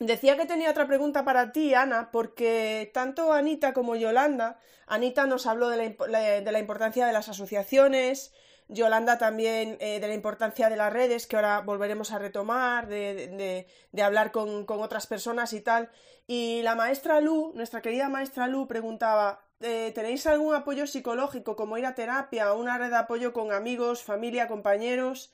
Decía 0.02 0.36
que 0.36 0.46
tenía 0.46 0.68
otra 0.68 0.88
pregunta 0.88 1.24
para 1.24 1.52
ti, 1.52 1.74
Ana, 1.74 2.10
porque 2.10 2.90
tanto 2.92 3.32
Anita 3.32 3.72
como 3.72 3.94
Yolanda, 3.94 4.58
Anita 4.88 5.26
nos 5.26 5.46
habló 5.46 5.68
de 5.68 5.96
la, 6.08 6.58
importancia 6.58 7.06
de 7.06 7.12
las 7.12 7.28
asociaciones, 7.28 8.32
Yolanda 8.66 9.18
también 9.18 9.76
eh, 9.78 10.00
de 10.00 10.08
la 10.08 10.14
importancia 10.14 10.68
de 10.68 10.74
las 10.74 10.92
redes, 10.92 11.28
que 11.28 11.36
ahora 11.36 11.60
volveremos 11.60 12.10
a 12.10 12.18
retomar, 12.18 12.88
de, 12.88 13.68
hablar 14.02 14.32
con, 14.32 14.66
otras 14.66 15.06
personas 15.06 15.52
y 15.52 15.60
tal. 15.60 15.88
Y 16.26 16.62
la 16.62 16.74
maestra 16.74 17.20
Lu, 17.20 17.52
nuestra 17.54 17.80
querida 17.80 18.08
maestra 18.08 18.48
Lu, 18.48 18.66
preguntaba, 18.66 19.44
eh, 19.60 19.92
¿tenéis 19.94 20.26
algún 20.26 20.56
apoyo 20.56 20.88
psicológico, 20.88 21.54
como 21.54 21.78
ir 21.78 21.86
a 21.86 21.94
terapia, 21.94 22.54
una 22.54 22.76
red 22.76 22.90
de 22.90 22.96
apoyo 22.96 23.32
con 23.32 23.52
amigos, 23.52 24.02
familia, 24.02 24.48
compañeros? 24.48 25.30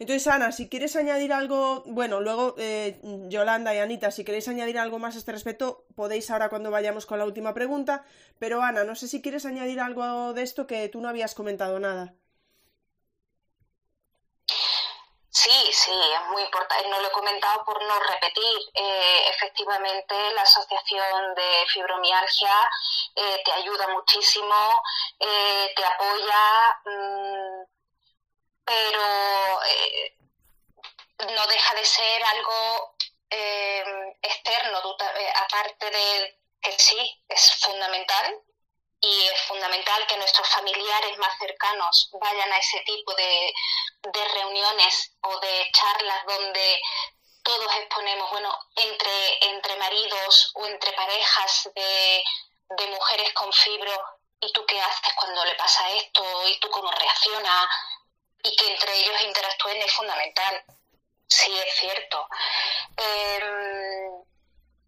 Entonces, 0.00 0.26
Ana, 0.28 0.50
si 0.50 0.70
quieres 0.70 0.96
añadir 0.96 1.30
algo, 1.30 1.82
bueno, 1.84 2.20
luego 2.22 2.54
eh, 2.56 2.98
Yolanda 3.28 3.74
y 3.74 3.78
Anita, 3.78 4.10
si 4.10 4.24
queréis 4.24 4.48
añadir 4.48 4.78
algo 4.78 4.98
más 4.98 5.14
a 5.14 5.18
este 5.18 5.30
respecto, 5.30 5.84
podéis 5.94 6.30
ahora 6.30 6.48
cuando 6.48 6.70
vayamos 6.70 7.04
con 7.04 7.18
la 7.18 7.26
última 7.26 7.52
pregunta. 7.52 8.06
Pero 8.38 8.62
Ana, 8.62 8.82
no 8.84 8.94
sé 8.94 9.08
si 9.08 9.20
quieres 9.20 9.44
añadir 9.44 9.78
algo 9.78 10.32
de 10.32 10.42
esto 10.42 10.66
que 10.66 10.88
tú 10.88 11.02
no 11.02 11.10
habías 11.10 11.34
comentado 11.34 11.78
nada. 11.78 12.14
Sí, 15.28 15.72
sí, 15.72 15.92
es 15.92 16.30
muy 16.30 16.42
importante. 16.44 16.88
No 16.88 16.98
lo 17.00 17.08
he 17.08 17.12
comentado 17.12 17.62
por 17.66 17.82
no 17.84 18.00
repetir. 18.00 18.58
Eh, 18.74 19.22
efectivamente, 19.34 20.14
la 20.34 20.42
Asociación 20.42 21.34
de 21.34 21.66
Fibromialgia 21.68 22.56
eh, 23.16 23.42
te 23.44 23.52
ayuda 23.52 23.86
muchísimo, 23.88 24.82
eh, 25.18 25.72
te 25.76 25.84
apoya, 25.84 26.80
mm, 26.86 27.79
pero 28.70 29.60
no 31.34 31.46
deja 31.48 31.74
de 31.74 31.84
ser 31.84 32.22
algo 32.22 32.96
externo, 34.22 34.78
aparte 35.34 35.90
de 35.90 36.38
que 36.62 36.72
sí, 36.78 37.24
es 37.28 37.52
fundamental, 37.60 38.40
y 39.00 39.26
es 39.26 39.40
fundamental 39.48 40.06
que 40.06 40.16
nuestros 40.18 40.48
familiares 40.48 41.18
más 41.18 41.36
cercanos 41.38 42.10
vayan 42.20 42.52
a 42.52 42.58
ese 42.58 42.80
tipo 42.80 43.12
de, 43.14 43.52
reuniones 44.34 45.16
o 45.22 45.40
de 45.40 45.70
charlas 45.72 46.24
donde 46.26 46.80
todos 47.42 47.74
exponemos, 47.76 48.30
bueno, 48.30 48.56
entre, 48.76 49.46
entre 49.46 49.76
maridos 49.76 50.52
o 50.54 50.66
entre 50.66 50.92
parejas 50.92 51.70
de, 51.74 52.22
de 52.76 52.86
mujeres 52.88 53.32
con 53.32 53.52
fibro, 53.52 54.04
¿y 54.40 54.52
tú 54.52 54.64
qué 54.66 54.80
haces 54.80 55.14
cuando 55.14 55.44
le 55.44 55.54
pasa 55.54 55.90
esto? 55.90 56.22
¿Y 56.46 56.60
tú 56.60 56.70
cómo 56.70 56.90
reaccionas? 56.92 57.66
Y 58.42 58.56
que 58.56 58.72
entre 58.72 58.96
ellos 58.96 59.20
interactúen 59.22 59.76
es 59.78 59.92
fundamental. 59.92 60.64
Sí, 61.28 61.54
es 61.58 61.74
cierto. 61.74 62.28
Em, 62.96 64.22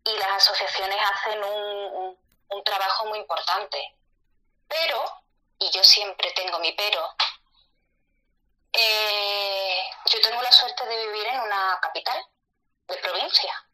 y 0.04 0.18
las 0.18 0.42
asociaciones 0.42 0.98
hacen 1.14 1.44
un, 1.44 2.18
un 2.48 2.64
trabajo 2.64 3.06
muy 3.06 3.18
importante. 3.18 3.94
Pero, 4.68 5.04
y 5.58 5.70
yo 5.70 5.82
siempre 5.84 6.32
tengo 6.32 6.58
mi 6.58 6.72
pero, 6.72 7.14
eh, 8.72 9.84
yo 10.06 10.20
tengo 10.20 10.40
la 10.40 10.52
suerte 10.52 10.86
de 10.86 11.06
vivir 11.06 11.26
en 11.26 11.40
una 11.40 11.78
capital 11.82 12.24
de 12.88 12.96
provincia, 12.96 13.68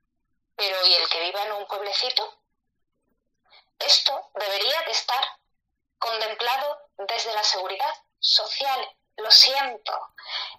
pero 0.57 0.85
¿y 0.87 0.95
el 0.95 1.09
que 1.09 1.21
viva 1.21 1.43
en 1.45 1.53
un 1.53 1.67
pueblecito? 1.67 2.35
Esto 3.79 4.31
debería 4.35 4.83
de 4.83 4.91
estar 4.91 5.25
contemplado 5.99 6.91
desde 6.97 7.33
la 7.33 7.45
seguridad 7.45 7.95
social. 8.19 8.97
Lo 9.19 9.31
siento. 9.31 9.93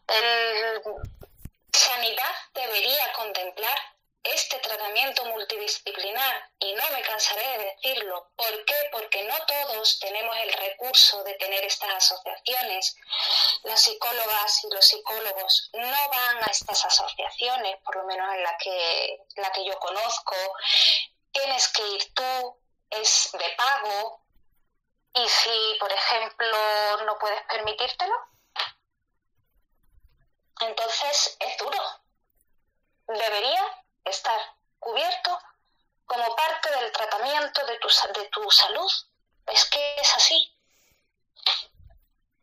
El 0.07 0.81
sanidad 1.71 2.35
debería 2.53 3.13
contemplar 3.13 3.77
este 4.21 4.59
tratamiento 4.59 5.23
multidisciplinar, 5.25 6.51
y 6.59 6.73
no 6.73 6.83
me 6.91 7.01
cansaré 7.01 7.57
de 7.57 7.65
decirlo, 7.65 8.31
¿por 8.35 8.65
qué? 8.65 8.75
Porque 8.91 9.23
no 9.23 9.35
todos 9.45 9.99
tenemos 9.99 10.35
el 10.37 10.51
recurso 10.53 11.23
de 11.23 11.33
tener 11.35 11.63
estas 11.63 11.89
asociaciones. 11.89 12.97
Las 13.63 13.81
psicólogas 13.81 14.63
y 14.65 14.75
los 14.75 14.85
psicólogos 14.85 15.69
no 15.73 16.09
van 16.09 16.43
a 16.43 16.47
estas 16.51 16.85
asociaciones, 16.85 17.77
por 17.83 17.95
lo 17.95 18.03
menos 18.03 18.33
en 18.35 18.43
la 18.43 18.57
que, 18.57 19.19
la 19.37 19.51
que 19.51 19.65
yo 19.65 19.79
conozco. 19.79 20.35
Tienes 21.31 21.69
que 21.69 21.87
ir 21.87 22.13
tú, 22.13 22.57
es 22.89 23.29
de 23.31 23.49
pago, 23.55 24.21
y 25.13 25.27
si, 25.27 25.77
por 25.79 25.91
ejemplo, 25.91 26.57
no 27.05 27.17
puedes 27.17 27.41
permitírtelo, 27.43 28.15
entonces 30.61 31.37
es 31.39 31.57
duro. 31.57 31.79
Debería 33.07 33.61
estar 34.05 34.39
cubierto 34.79 35.37
como 36.05 36.35
parte 36.35 36.69
del 36.79 36.91
tratamiento 36.91 37.65
de 37.65 37.77
tu, 37.77 37.87
de 37.87 38.27
tu 38.29 38.51
salud. 38.51 38.91
Es 39.47 39.65
que 39.65 39.95
es 40.01 40.15
así. 40.15 40.55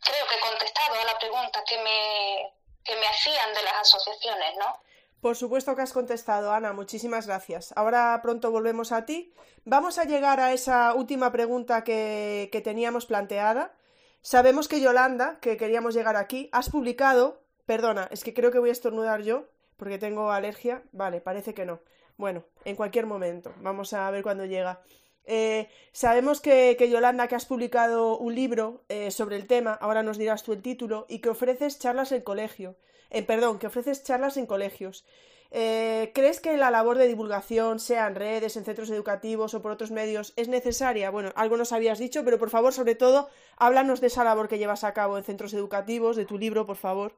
Creo 0.00 0.26
que 0.28 0.34
he 0.34 0.40
contestado 0.40 1.00
a 1.00 1.04
la 1.04 1.18
pregunta 1.18 1.64
que 1.64 1.78
me, 1.82 2.54
que 2.84 2.96
me 2.96 3.06
hacían 3.06 3.54
de 3.54 3.62
las 3.62 3.74
asociaciones, 3.74 4.56
¿no? 4.58 4.80
Por 5.20 5.36
supuesto 5.36 5.74
que 5.74 5.82
has 5.82 5.92
contestado, 5.92 6.52
Ana. 6.52 6.72
Muchísimas 6.72 7.26
gracias. 7.26 7.72
Ahora 7.76 8.18
pronto 8.22 8.50
volvemos 8.50 8.92
a 8.92 9.04
ti. 9.06 9.34
Vamos 9.64 9.98
a 9.98 10.04
llegar 10.04 10.38
a 10.38 10.52
esa 10.52 10.94
última 10.94 11.32
pregunta 11.32 11.82
que, 11.82 12.48
que 12.52 12.60
teníamos 12.60 13.06
planteada. 13.06 13.74
Sabemos 14.22 14.68
que 14.68 14.80
Yolanda, 14.80 15.38
que 15.40 15.56
queríamos 15.56 15.94
llegar 15.94 16.16
aquí, 16.16 16.48
has 16.52 16.70
publicado, 16.70 17.42
perdona, 17.66 18.08
es 18.10 18.24
que 18.24 18.32
creo 18.32 18.50
que 18.50 18.58
voy 18.58 18.70
a 18.70 18.72
estornudar 18.72 19.22
yo, 19.22 19.44
porque 19.76 19.98
tengo 19.98 20.30
alergia. 20.30 20.82
Vale, 20.92 21.20
parece 21.20 21.52
que 21.52 21.66
no. 21.66 21.80
Bueno, 22.16 22.44
en 22.64 22.76
cualquier 22.76 23.06
momento. 23.06 23.52
Vamos 23.60 23.92
a 23.92 24.10
ver 24.10 24.22
cuándo 24.22 24.46
llega. 24.46 24.80
Eh, 25.24 25.68
sabemos 25.92 26.40
que, 26.40 26.76
Yolanda, 26.88 27.26
que 27.26 27.34
has 27.34 27.46
publicado 27.46 28.16
un 28.16 28.34
libro 28.34 28.84
eh, 28.88 29.10
sobre 29.10 29.36
el 29.36 29.46
tema, 29.46 29.74
ahora 29.74 30.02
nos 30.02 30.18
dirás 30.18 30.44
tú 30.44 30.52
el 30.52 30.62
título, 30.62 31.04
y 31.08 31.18
que 31.18 31.30
ofreces 31.30 31.78
charlas 31.78 32.12
en 32.12 32.22
colegio. 32.22 32.76
Eh, 33.10 33.22
perdón, 33.22 33.58
que 33.58 33.66
ofreces 33.66 34.04
charlas 34.04 34.36
en 34.36 34.46
colegios. 34.46 35.04
¿Crees 35.50 36.40
que 36.40 36.56
la 36.56 36.70
labor 36.70 36.98
de 36.98 37.06
divulgación, 37.06 37.78
sea 37.78 38.06
en 38.08 38.14
redes, 38.14 38.56
en 38.56 38.64
centros 38.64 38.90
educativos 38.90 39.54
o 39.54 39.62
por 39.62 39.70
otros 39.70 39.90
medios, 39.90 40.34
es 40.36 40.48
necesaria? 40.48 41.08
Bueno, 41.10 41.32
algo 41.34 41.56
nos 41.56 41.72
habías 41.72 41.98
dicho, 41.98 42.24
pero 42.24 42.38
por 42.38 42.50
favor, 42.50 42.74
sobre 42.74 42.94
todo, 42.94 43.30
háblanos 43.56 44.00
de 44.00 44.08
esa 44.08 44.24
labor 44.24 44.48
que 44.48 44.58
llevas 44.58 44.84
a 44.84 44.92
cabo 44.92 45.16
en 45.16 45.24
centros 45.24 45.54
educativos, 45.54 46.16
de 46.16 46.26
tu 46.26 46.36
libro, 46.36 46.66
por 46.66 46.76
favor. 46.76 47.14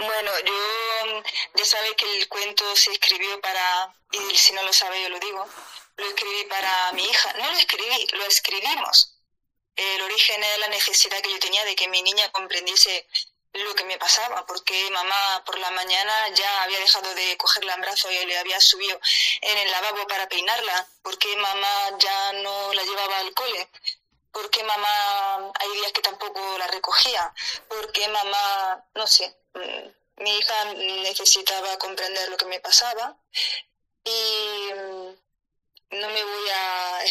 Bueno, 0.00 0.32
yo 0.46 1.22
ya 1.56 1.64
sabéis 1.66 1.94
que 1.96 2.16
el 2.16 2.28
cuento 2.28 2.64
se 2.74 2.90
escribió 2.90 3.38
para, 3.42 3.94
y 4.12 4.34
si 4.34 4.52
no 4.52 4.62
lo 4.62 4.72
sabe 4.72 5.02
yo 5.02 5.10
lo 5.10 5.18
digo, 5.18 5.46
lo 5.96 6.06
escribí 6.06 6.44
para 6.44 6.92
mi 6.92 7.04
hija. 7.04 7.34
No 7.34 7.50
lo 7.50 7.58
escribí, 7.58 8.06
lo 8.12 8.24
escribimos. 8.24 9.18
El 9.76 10.00
origen 10.00 10.42
es 10.42 10.58
la 10.58 10.68
necesidad 10.68 11.20
que 11.20 11.30
yo 11.30 11.38
tenía 11.38 11.64
de 11.66 11.76
que 11.76 11.88
mi 11.88 12.00
niña 12.00 12.32
comprendiese 12.32 13.06
lo 13.52 13.74
que 13.74 13.84
me 13.84 13.98
pasaba, 13.98 14.46
porque 14.46 14.90
mamá 14.90 15.42
por 15.44 15.58
la 15.58 15.70
mañana 15.72 16.28
ya 16.30 16.62
había 16.62 16.78
dejado 16.78 17.14
de 17.14 17.36
cogerla 17.36 17.74
en 17.74 17.80
brazos 17.82 18.10
y 18.10 18.24
le 18.24 18.38
había 18.38 18.60
subido 18.60 18.98
en 19.42 19.58
el 19.58 19.70
lavabo 19.70 20.06
para 20.06 20.28
peinarla, 20.30 20.88
porque 21.02 21.36
mamá 21.36 21.98
ya 21.98 22.32
no 22.34 22.72
la 22.72 22.84
llevaba 22.84 23.18
al 23.18 23.34
cole, 23.34 23.68
porque 24.32 24.62
mamá 24.62 25.52
hay 25.58 25.70
días 25.72 25.92
que 25.92 26.02
tampoco 26.02 26.40
la 26.58 26.66
recogía, 26.68 27.32
porque 27.68 28.08
mamá, 28.08 28.84
no 28.94 29.06
sé, 29.06 29.36
mm, 29.54 30.22
mi 30.22 30.38
hija 30.38 30.64
necesitaba 30.74 31.78
comprender 31.78 32.28
lo 32.28 32.36
que 32.36 32.44
me 32.46 32.60
pasaba 32.60 33.16
y 34.04 34.70
mm, 34.74 35.16
no 35.98 36.08
me 36.08 36.24
voy 36.24 36.50
a, 36.54 37.04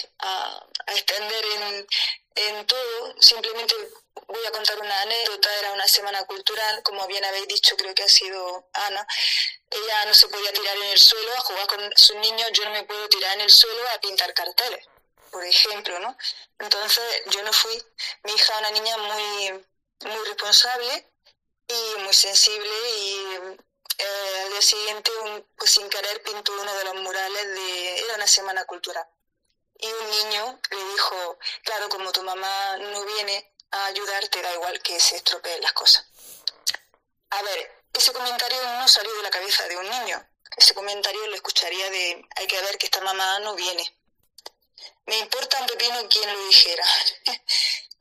extender 0.87 1.45
en, 1.45 1.87
en, 2.35 2.65
todo, 2.65 3.15
simplemente 3.21 3.75
voy 4.27 4.45
a 4.47 4.51
contar 4.51 4.79
una 4.79 5.01
anécdota, 5.01 5.49
era 5.59 5.73
una 5.73 5.87
semana 5.87 6.25
cultural, 6.25 6.81
como 6.83 7.05
bien 7.07 7.23
habéis 7.25 7.47
dicho, 7.47 7.75
creo 7.77 7.93
que 7.93 8.03
ha 8.03 8.09
sido 8.09 8.69
Ana, 8.73 9.05
ella 9.69 10.05
no 10.05 10.13
se 10.13 10.27
podía 10.29 10.51
tirar 10.51 10.75
en 10.77 10.83
el 10.83 10.99
suelo 10.99 11.31
a 11.33 11.41
jugar 11.41 11.67
con 11.67 11.91
sus 11.95 12.15
niños, 12.15 12.49
yo 12.53 12.63
no 12.65 12.71
me 12.71 12.83
puedo 12.83 13.07
tirar 13.09 13.35
en 13.35 13.41
el 13.41 13.51
suelo 13.51 13.87
a 13.89 13.99
pintar 13.99 14.33
carteles 14.33 14.87
por 15.31 15.43
ejemplo, 15.45 15.99
¿no? 15.99 16.18
Entonces 16.60 17.23
yo 17.27 17.41
no 17.43 17.53
fui, 17.53 17.81
mi 18.23 18.34
hija 18.34 18.57
una 18.60 18.72
niña 18.72 18.97
muy, 18.97 19.65
muy 20.06 20.26
responsable 20.26 21.11
y 21.68 21.99
muy 22.01 22.14
sensible 22.14 22.72
y 22.97 23.38
eh, 23.99 24.41
al 24.43 24.49
día 24.51 24.61
siguiente, 24.61 25.11
pues 25.57 25.72
sin 25.72 25.89
querer, 25.89 26.23
pintó 26.23 26.53
uno 26.53 26.73
de 26.73 26.84
los 26.85 26.95
murales 26.95 27.47
de, 27.47 27.99
era 27.99 28.15
una 28.15 28.27
semana 28.27 28.65
cultural. 28.65 29.06
Y 29.77 29.88
un 29.88 30.10
niño 30.10 30.60
le 30.72 30.84
dijo, 30.91 31.39
claro, 31.64 31.89
como 31.89 32.11
tu 32.11 32.23
mamá 32.23 32.77
no 32.77 33.06
viene 33.06 33.53
a 33.72 33.85
ayudarte, 33.85 34.41
da 34.41 34.53
igual 34.53 34.81
que 34.81 34.99
se 34.99 35.18
estropeen 35.18 35.61
las 35.61 35.73
cosas. 35.73 36.06
A 37.30 37.41
ver, 37.43 37.84
ese 37.93 38.11
comentario 38.14 38.61
no 38.80 38.88
salió 38.88 39.14
de 39.15 39.23
la 39.23 39.30
cabeza 39.30 39.68
de 39.68 39.77
un 39.77 39.89
niño. 39.89 40.30
Ese 40.57 40.73
comentario 40.73 41.27
lo 41.27 41.35
escucharía 41.35 41.89
de, 41.89 42.26
hay 42.35 42.47
que 42.47 42.61
ver 42.61 42.77
que 42.77 42.85
esta 42.88 43.01
mamá 43.01 43.39
no 43.39 43.56
viene. 43.56 43.98
Me 45.06 45.18
importa 45.18 45.60
un 45.60 45.68
pepino 45.68 46.07
quien 46.07 46.31
lo 46.31 46.47
dijera. 46.47 46.85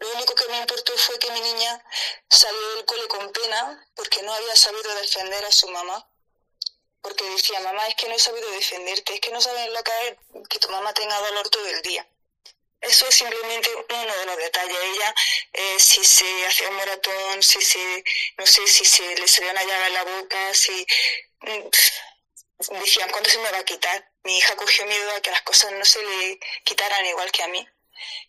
Lo 0.00 0.12
único 0.12 0.34
que 0.34 0.46
me 0.48 0.58
importó 0.58 0.96
fue 0.96 1.18
que 1.18 1.30
mi 1.32 1.40
niña 1.40 1.84
salió 2.30 2.76
del 2.76 2.84
cole 2.84 3.08
con 3.08 3.32
pena 3.32 3.88
porque 3.96 4.22
no 4.22 4.32
había 4.32 4.54
sabido 4.54 4.94
defender 4.94 5.44
a 5.44 5.50
su 5.50 5.68
mamá. 5.68 6.08
Porque 7.00 7.24
decía, 7.30 7.60
mamá, 7.60 7.86
es 7.88 7.94
que 7.96 8.08
no 8.08 8.14
he 8.14 8.18
sabido 8.18 8.48
defenderte, 8.50 9.14
es 9.14 9.20
que 9.20 9.30
no 9.30 9.40
sabes 9.40 9.70
la 9.70 9.82
caer 9.82 10.18
que 10.48 10.58
tu 10.58 10.68
mamá 10.68 10.92
tenga 10.92 11.18
dolor 11.20 11.48
todo 11.48 11.66
el 11.66 11.82
día. 11.82 12.08
Eso 12.80 13.08
es 13.08 13.14
simplemente 13.14 13.70
uno 13.74 14.16
de 14.16 14.26
los 14.26 14.36
detalles. 14.36 14.78
Ella, 14.80 15.14
eh, 15.52 15.80
si 15.80 16.04
se 16.04 16.46
hacía 16.46 16.68
un 16.68 16.76
maratón, 16.76 17.42
si 17.42 17.60
se, 17.60 18.04
no 18.36 18.46
sé, 18.46 18.66
si 18.68 18.84
se 18.84 19.16
le 19.16 19.26
salía 19.26 19.50
una 19.50 19.64
llaga 19.64 19.86
en 19.88 19.94
la 19.94 20.04
boca, 20.04 20.54
si 20.54 20.86
mm, 21.40 22.74
decían, 22.80 23.10
¿cuándo 23.10 23.30
se 23.30 23.38
me 23.38 23.50
va 23.50 23.58
a 23.58 23.64
quitar? 23.64 24.12
Mi 24.28 24.36
hija 24.36 24.54
cogió 24.56 24.84
miedo 24.84 25.10
a 25.12 25.22
que 25.22 25.30
las 25.30 25.40
cosas 25.40 25.72
no 25.72 25.84
se 25.86 26.02
le 26.02 26.38
quitaran 26.62 27.06
igual 27.06 27.32
que 27.32 27.42
a 27.42 27.48
mí. 27.48 27.66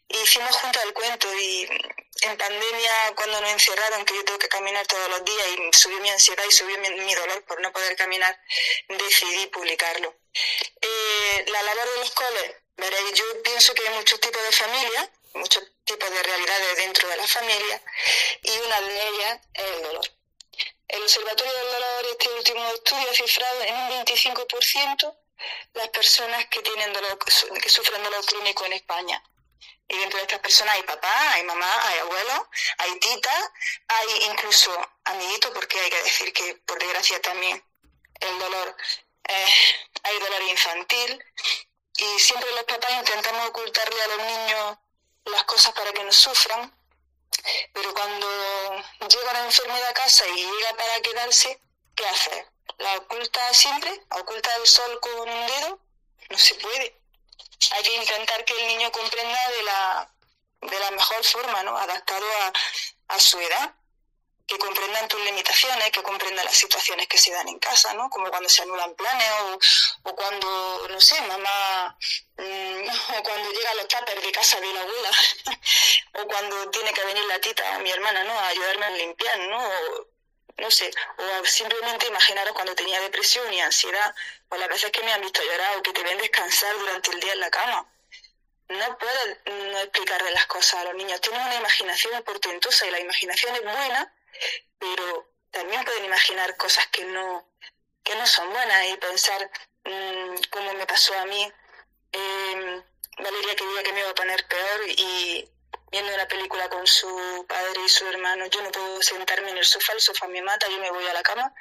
Y 0.07 0.17
hicimos 0.17 0.55
juntas 0.55 0.81
el 0.85 0.93
cuento 0.93 1.27
y 1.37 1.67
en 2.21 2.37
pandemia, 2.37 3.13
cuando 3.17 3.41
nos 3.41 3.51
encerraron, 3.51 4.05
que 4.05 4.15
yo 4.15 4.23
tengo 4.23 4.39
que 4.39 4.47
caminar 4.47 4.87
todos 4.87 5.09
los 5.09 5.25
días 5.25 5.45
y 5.57 5.77
subió 5.77 5.99
mi 5.99 6.09
ansiedad 6.09 6.45
y 6.47 6.53
subió 6.53 6.77
mi, 6.77 7.13
dolor 7.13 7.43
por 7.43 7.59
no 7.59 7.73
poder 7.73 7.97
caminar, 7.97 8.33
decidí 8.87 9.47
publicarlo. 9.47 10.15
Eh, 10.81 11.45
la 11.47 11.63
labor 11.63 11.91
de 11.91 11.97
los 11.97 12.11
coles, 12.11 12.55
veréis, 12.77 13.13
yo 13.15 13.43
pienso 13.43 13.73
que 13.73 13.85
hay 13.85 13.95
muchos 13.95 14.21
tipos 14.21 14.41
de 14.41 14.51
familias, 14.53 15.09
muchos 15.33 15.63
tipos 15.83 16.09
de 16.09 16.23
realidades 16.23 16.77
dentro 16.77 17.09
de 17.09 17.17
la 17.17 17.27
familia 17.27 17.83
y 18.43 18.51
una 18.51 18.81
de 18.81 19.07
ellas 19.09 19.39
es 19.53 19.63
el 19.65 19.81
dolor. 19.83 20.11
El 20.87 21.03
Observatorio 21.03 21.53
del 21.53 21.71
Dolor, 21.73 22.05
este 22.11 22.29
último 22.29 22.71
estudio, 22.73 23.11
ha 23.11 23.13
cifrado 23.13 23.61
en 23.63 23.75
un 23.75 24.05
25% 24.05 25.15
las 25.73 25.89
personas 25.89 26.45
que 26.47 26.61
tienen 26.61 26.93
dolor, 26.93 27.17
que 27.17 27.69
sufren 27.69 28.03
dolor 28.03 28.25
crónico 28.25 28.65
en 28.65 28.73
España. 28.73 29.23
Y 29.87 29.97
dentro 29.97 30.17
de 30.17 30.23
estas 30.23 30.39
personas 30.39 30.75
hay 30.75 30.83
papá, 30.83 31.33
hay 31.33 31.43
mamá, 31.43 31.87
hay 31.87 31.99
abuelo, 31.99 32.49
hay 32.77 32.99
tita, 32.99 33.53
hay 33.87 34.07
incluso 34.29 34.71
amiguitos, 35.05 35.51
porque 35.51 35.79
hay 35.79 35.89
que 35.89 36.03
decir 36.03 36.31
que 36.31 36.55
por 36.65 36.77
desgracia 36.77 37.19
también 37.21 37.63
el 38.19 38.39
dolor, 38.39 38.75
eh, 39.27 39.47
hay 40.03 40.19
dolor 40.19 40.41
infantil. 40.43 41.25
Y 41.97 42.19
siempre 42.19 42.51
los 42.51 42.63
papás 42.63 42.91
intentamos 42.91 43.49
ocultarle 43.49 44.01
a 44.01 44.07
los 44.07 44.17
niños 44.17 44.77
las 45.25 45.43
cosas 45.45 45.73
para 45.73 45.91
que 45.91 46.03
no 46.03 46.11
sufran. 46.11 46.71
Pero 47.73 47.93
cuando 47.93 48.27
llega 49.09 49.33
la 49.33 49.45
enfermedad 49.45 49.89
a 49.89 49.93
casa 49.93 50.27
y 50.27 50.35
llega 50.35 50.73
para 50.77 51.01
quedarse, 51.01 51.61
¿qué 51.95 52.05
hace? 52.05 52.45
¿La 52.79 52.97
oculta 52.97 53.53
siempre? 53.53 54.03
¿Oculta 54.09 54.55
el 54.55 54.67
sol 54.67 54.99
con 54.99 55.29
un 55.29 55.47
dedo? 55.47 55.79
No 56.29 56.37
se 56.37 56.55
puede 56.55 56.99
hay 57.71 57.83
que 57.83 57.95
intentar 57.95 58.45
que 58.45 58.53
el 58.53 58.67
niño 58.67 58.91
comprenda 58.91 59.39
de 59.49 59.63
la, 59.63 60.11
de 60.61 60.79
la 60.79 60.91
mejor 60.91 61.23
forma, 61.23 61.63
¿no? 61.63 61.77
Adaptado 61.77 62.25
a, 62.41 62.53
a 63.15 63.19
su 63.19 63.39
edad 63.39 63.75
que 64.47 64.57
comprendan 64.57 65.07
tus 65.07 65.21
limitaciones, 65.21 65.91
que 65.91 66.01
comprendan 66.01 66.43
las 66.43 66.57
situaciones 66.57 67.07
que 67.07 67.19
se 67.19 67.31
dan 67.31 67.47
en 67.47 67.59
casa, 67.59 67.93
¿no? 67.93 68.09
Como 68.09 68.29
cuando 68.29 68.49
se 68.49 68.63
anulan 68.63 68.95
planes 68.95 69.29
o, 69.41 70.09
o 70.09 70.15
cuando, 70.15 70.87
no 70.89 70.99
sé, 70.99 71.21
mamá, 71.21 71.95
mmm, 72.37 72.89
o 73.17 73.23
cuando 73.23 73.51
llega 73.51 73.73
los 73.75 73.87
tuppers 73.87 74.23
de 74.23 74.31
casa 74.31 74.59
de 74.59 74.73
la 74.73 74.81
abuela, 74.81 75.11
o 76.13 76.27
cuando 76.27 76.71
tiene 76.71 76.91
que 76.93 77.05
venir 77.05 77.23
la 77.25 77.39
tita, 77.39 77.77
mi 77.79 77.91
hermana, 77.91 78.23
¿no? 78.23 78.33
A 78.39 78.47
ayudarme 78.47 78.85
a 78.85 78.89
limpiar, 78.91 79.37
¿no? 79.39 79.69
No 80.59 80.71
sé, 80.71 80.91
o 81.17 81.45
simplemente 81.45 82.07
imaginaros 82.07 82.53
cuando 82.53 82.75
tenía 82.75 82.99
depresión 83.01 83.51
y 83.53 83.61
ansiedad, 83.61 84.13
o 84.49 84.57
las 84.57 84.69
veces 84.69 84.91
que 84.91 85.03
me 85.03 85.13
han 85.13 85.21
visto 85.21 85.41
llorar 85.43 85.77
o 85.77 85.83
que 85.83 85.93
te 85.93 86.03
ven 86.03 86.17
descansar 86.17 86.77
durante 86.77 87.11
el 87.11 87.19
día 87.19 87.33
en 87.33 87.39
la 87.39 87.49
cama. 87.49 87.87
No 88.69 88.97
puedo 88.97 89.71
no 89.71 89.79
explicarle 89.79 90.31
las 90.31 90.45
cosas 90.45 90.81
a 90.81 90.83
los 90.85 90.95
niños. 90.95 91.19
Tienen 91.21 91.41
una 91.41 91.55
imaginación 91.55 92.21
portentosa 92.23 92.85
y 92.85 92.91
la 92.91 92.99
imaginación 92.99 93.55
es 93.55 93.63
buena, 93.63 94.13
pero 94.77 95.27
también 95.49 95.83
pueden 95.83 96.05
imaginar 96.05 96.55
cosas 96.55 96.85
que 96.87 97.03
no, 97.05 97.49
que 98.03 98.15
no 98.15 98.27
son 98.27 98.51
buenas 98.51 98.87
y 98.89 98.97
pensar 98.97 99.49
mmm, 99.85 100.35
como 100.51 100.73
me 100.73 100.85
pasó 100.85 101.17
a 101.17 101.25
mí. 101.25 101.51
Eh, 102.11 102.83
Valeria 103.17 103.55
quería 103.55 103.83
que 103.83 103.93
me 103.93 103.99
iba 104.01 104.09
a 104.09 104.15
poner 104.15 104.47
peor 104.47 104.81
y 104.87 105.49
viendo 105.91 106.13
una 106.13 106.27
película 106.27 106.69
con 106.69 106.85
su 106.85 107.45
padre 107.47 107.81
y 107.85 107.89
su 107.89 108.07
hermano, 108.07 108.45
yo 108.47 108.61
no 108.61 108.71
puedo 108.71 109.01
sentarme 109.01 109.51
en 109.51 109.57
el 109.57 109.65
sofá, 109.65 109.93
el 109.93 110.01
sofá 110.01 110.27
me 110.27 110.41
mata, 110.41 110.67
yo 110.69 110.79
me 110.79 110.91
voy 110.91 111.05
a 111.07 111.13
la 111.13 111.23
cama. 111.23 111.53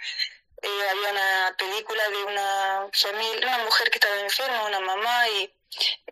Eh, 0.61 0.89
había 0.91 1.11
una 1.11 1.55
película 1.57 2.09
de 2.09 2.25
una 2.25 2.89
familia, 2.93 3.47
una 3.47 3.65
mujer 3.65 3.91
que 3.91 3.99
estaba 3.99 4.19
enferma, 4.21 4.67
una 4.67 4.81
mamá, 4.81 5.29
y, 5.29 5.55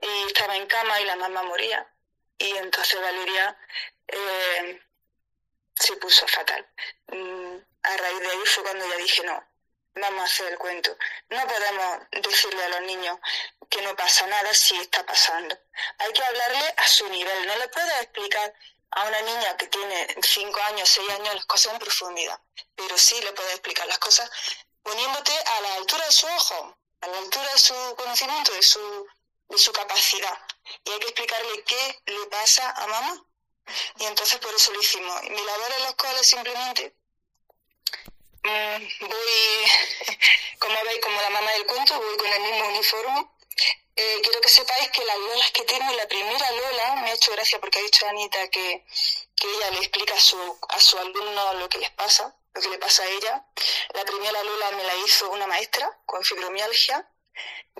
y 0.01 0.26
estaba 0.26 0.56
en 0.56 0.66
cama 0.66 1.01
y 1.01 1.05
la 1.05 1.16
mamá 1.16 1.43
moría. 1.43 1.86
Y 2.38 2.51
entonces 2.56 3.01
Valeria 3.01 3.56
eh, 4.09 4.80
se 5.74 5.97
puso 5.97 6.26
fatal. 6.28 6.66
Mm, 7.09 7.56
a 7.82 7.97
raíz 7.97 8.20
de 8.20 8.28
ahí 8.28 8.47
fue 8.47 8.64
cuando 8.64 8.88
ya 8.88 8.97
dije, 8.97 9.22
no, 9.24 9.45
vamos 9.97 10.20
a 10.20 10.24
hacer 10.24 10.52
el 10.52 10.59
cuento. 10.59 10.97
No 11.31 11.47
podemos 11.47 11.98
decirle 12.23 12.62
a 12.64 12.68
los 12.68 12.82
niños 12.82 13.18
que 13.68 13.82
no 13.82 13.97
pasa 13.97 14.27
nada 14.27 14.52
si 14.55 14.77
está 14.78 15.05
pasando. 15.05 15.59
Hay 15.98 16.12
que 16.12 16.23
hablarle 16.23 16.74
a 16.77 16.86
su 16.86 17.09
nivel. 17.09 17.47
No 17.47 17.56
le 17.56 17.68
puedo 17.68 17.90
explicar 18.01 18.55
a 18.90 19.05
una 19.05 19.20
niña 19.23 19.56
que 19.56 19.66
tiene 19.66 20.16
5 20.23 20.60
años, 20.68 20.89
6 20.89 21.10
años 21.10 21.35
las 21.35 21.47
cosas 21.47 21.73
en 21.73 21.78
profundidad, 21.78 22.40
pero 22.74 22.97
sí 22.97 23.20
le 23.23 23.32
puedo 23.32 23.48
explicar 23.51 23.86
las 23.89 23.98
cosas 23.98 24.31
poniéndote 24.82 25.32
a 25.32 25.60
la 25.62 25.74
altura 25.74 26.06
de 26.06 26.12
su 26.12 26.27
ojo, 26.27 26.78
a 27.01 27.06
la 27.09 27.18
altura 27.18 27.52
de 27.52 27.59
su 27.59 27.74
conocimiento, 27.97 28.52
de 28.52 28.62
su, 28.62 29.06
de 29.48 29.59
su 29.59 29.73
capacidad. 29.73 30.39
Y 30.85 30.90
hay 30.93 30.98
que 31.01 31.06
explicarle 31.06 31.64
qué 31.64 32.02
le 32.06 32.27
pasa 32.27 32.70
a 32.70 32.86
mamá. 32.86 33.24
Y 33.98 34.05
entonces 34.05 34.39
por 34.39 34.55
eso 34.55 34.73
lo 34.73 34.81
hicimos. 34.81 35.23
Mi 35.24 35.43
labor 35.43 35.73
en 35.77 35.82
la 35.82 35.89
escuela 35.89 36.20
es 36.20 36.27
simplemente 36.28 36.97
voy, 39.01 39.64
como 40.59 40.85
veis, 40.85 41.01
como 41.01 41.20
la 41.20 41.31
mamá 41.31 41.51
del 41.52 41.66
cuento, 41.66 42.01
voy 42.01 42.16
con 42.16 42.32
el 42.32 42.40
mismo 42.40 42.68
uniforme. 42.68 43.28
Eh, 43.97 44.20
quiero 44.23 44.40
que 44.40 44.48
sepáis 44.48 44.90
que 44.90 45.05
las 45.05 45.16
lolas 45.16 45.51
que 45.52 45.62
tengo, 45.62 45.93
la 45.93 46.06
primera 46.06 46.51
lola, 46.51 46.97
me 46.97 47.10
ha 47.10 47.14
hecho 47.14 47.32
gracia 47.32 47.58
porque 47.58 47.78
ha 47.78 47.83
dicho 47.83 48.07
Anita 48.07 48.49
que, 48.49 48.84
que 49.34 49.55
ella 49.55 49.70
le 49.70 49.78
explica 49.78 50.15
a 50.15 50.20
su, 50.20 50.58
a 50.68 50.81
su 50.81 50.99
alumno 50.99 51.55
lo 51.55 51.68
que 51.68 51.78
les 51.78 51.91
pasa, 51.91 52.36
lo 52.55 52.60
que 52.60 52.68
le 52.68 52.78
pasa 52.78 53.02
a 53.02 53.07
ella. 53.07 53.47
La 53.94 54.05
primera 54.05 54.42
lola 54.42 54.70
me 54.73 54.84
la 54.84 54.97
hizo 54.97 55.31
una 55.31 55.47
maestra 55.47 55.99
con 56.05 56.23
fibromialgia 56.23 57.08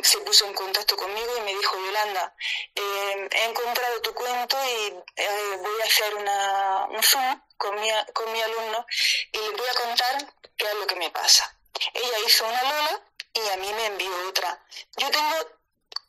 se 0.03 0.19
puso 0.19 0.45
en 0.47 0.55
contacto 0.55 0.97
conmigo 0.97 1.36
y 1.39 1.41
me 1.41 1.55
dijo, 1.55 1.77
Yolanda, 1.77 2.35
eh, 2.75 3.28
he 3.31 3.45
encontrado 3.45 4.03
tu 4.03 4.12
cuento 4.15 4.57
y 4.65 4.95
eh, 5.17 5.57
voy 5.59 5.81
a 5.83 5.85
hacer 5.85 6.15
una, 6.15 6.86
un 6.91 7.03
Zoom 7.03 7.43
con 7.57 7.81
mi, 7.81 7.89
con 8.12 8.31
mi 8.33 8.41
alumno 8.43 8.86
y 9.33 9.39
le 9.39 9.51
voy 9.53 9.69
a 9.69 9.75
contar 9.75 10.35
qué 10.57 10.67
es 10.67 10.75
lo 10.75 10.86
que 10.86 10.97
me 10.97 11.10
pasa. 11.10 11.57
Ella 11.93 12.18
hizo 12.26 12.47
una 12.47 12.62
Lola 12.62 13.02
y 13.35 13.49
a 13.49 13.57
mí 13.57 13.73
me 13.73 13.86
envió 13.86 14.28
otra. 14.28 14.65
Yo 14.97 15.10
tengo 15.10 15.36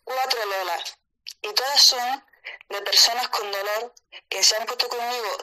cuatro 0.03 0.45
Lolas 0.45 0.97
y 1.41 1.53
todas 1.53 1.81
son 1.81 2.23
de 2.69 2.81
personas 2.81 3.27
con 3.29 3.51
dolor 3.51 3.93
que 4.29 4.43
se 4.43 4.55
han 4.55 4.65
puesto 4.65 4.87
conmigo 4.87 5.37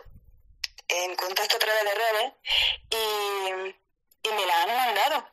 en 0.88 1.16
contacto 1.16 1.56
a 1.56 1.58
través 1.58 1.84
de 1.84 1.94
redes 1.94 2.32
y, 2.90 4.28
y 4.28 4.32
me 4.32 4.46
la 4.46 4.62
han 4.62 4.76
mandado. 4.76 5.28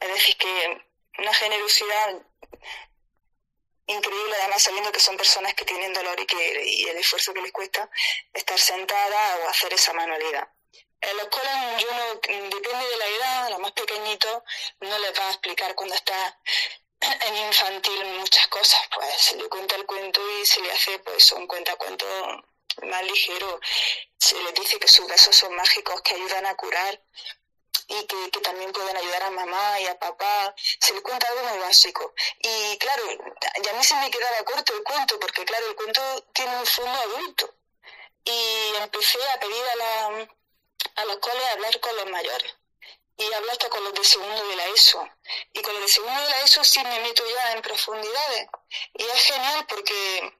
Es 0.00 0.08
decir, 0.08 0.36
que 0.36 0.86
una 1.18 1.34
generosidad 1.34 2.22
increíble, 3.86 4.36
además 4.38 4.62
sabiendo 4.62 4.92
que 4.92 5.00
son 5.00 5.16
personas 5.16 5.54
que 5.54 5.64
tienen 5.64 5.92
dolor 5.92 6.18
y, 6.20 6.26
que, 6.26 6.64
y 6.64 6.84
el 6.84 6.98
esfuerzo 6.98 7.32
que 7.32 7.42
les 7.42 7.52
cuesta 7.52 7.90
estar 8.32 8.58
sentada 8.58 9.36
o 9.38 9.48
hacer 9.48 9.72
esa 9.72 9.92
manualidad. 9.92 10.48
En 11.00 11.16
la 11.16 11.22
escuela 11.22 11.78
yo 11.78 11.92
no, 11.92 12.14
depende 12.14 12.88
de 12.88 12.96
la 12.96 13.06
edad, 13.06 13.50
la 13.50 13.58
más 13.58 13.72
pequeñito 13.72 14.44
no 14.80 14.98
les 14.98 15.18
va 15.18 15.28
a 15.28 15.30
explicar 15.30 15.74
cuando 15.74 15.94
está 15.94 16.38
en 17.00 17.36
infantil 17.36 18.04
muchas 18.18 18.48
cosas, 18.48 18.80
pues 18.94 19.14
se 19.16 19.36
le 19.36 19.48
cuenta 19.48 19.76
el 19.76 19.86
cuento 19.86 20.20
y 20.40 20.46
se 20.46 20.60
le 20.60 20.72
hace 20.72 20.98
pues 21.00 21.30
un 21.32 21.46
cuentacuento 21.46 22.06
más 22.82 23.02
ligero, 23.04 23.60
se 24.18 24.40
le 24.42 24.52
dice 24.52 24.78
que 24.78 24.88
sus 24.88 25.06
besos 25.06 25.36
son 25.36 25.54
mágicos 25.54 26.00
que 26.02 26.14
ayudan 26.14 26.46
a 26.46 26.56
curar 26.56 27.00
y 27.88 28.06
que, 28.06 28.30
que, 28.30 28.40
también 28.40 28.70
pueden 28.72 28.96
ayudar 28.96 29.22
a 29.22 29.30
mamá 29.30 29.80
y 29.80 29.86
a 29.86 29.98
papá. 29.98 30.54
Se 30.78 30.92
le 30.92 31.00
cuenta 31.00 31.26
algo 31.26 31.42
muy 31.44 31.58
básico. 31.60 32.12
Y 32.38 32.76
claro, 32.76 33.02
ya 33.62 33.70
a 33.70 33.74
mí 33.74 33.82
se 33.82 33.96
me 33.96 34.10
quedaba 34.10 34.44
corto 34.44 34.76
el 34.76 34.82
cuento, 34.82 35.18
porque 35.18 35.44
claro, 35.46 35.66
el 35.68 35.74
cuento 35.74 36.22
tiene 36.34 36.54
un 36.58 36.66
fondo 36.66 36.92
adulto. 36.92 37.54
Y 38.24 38.76
empecé 38.76 39.18
a 39.30 39.40
pedir 39.40 39.64
a, 39.64 39.76
la, 39.76 40.28
a 40.98 41.04
los 41.04 41.18
coles 41.18 41.44
a 41.44 41.52
hablar 41.52 41.80
con 41.80 41.96
los 41.96 42.06
mayores. 42.06 42.54
Y 43.16 43.32
hablo 43.32 43.50
hasta 43.50 43.68
con 43.68 43.82
los 43.82 43.94
de 43.94 44.04
segundo 44.04 44.48
de 44.48 44.56
la 44.56 44.66
ESO. 44.66 45.08
Y 45.52 45.62
con 45.62 45.72
los 45.74 45.82
de 45.82 45.88
segundo 45.88 46.20
de 46.20 46.30
la 46.30 46.42
ESO 46.42 46.64
sí 46.64 46.80
me 46.84 47.00
meto 47.00 47.24
ya 47.28 47.52
en 47.52 47.62
profundidades. 47.62 48.48
Y 48.94 49.02
es 49.02 49.22
genial 49.24 49.66
porque 49.68 50.38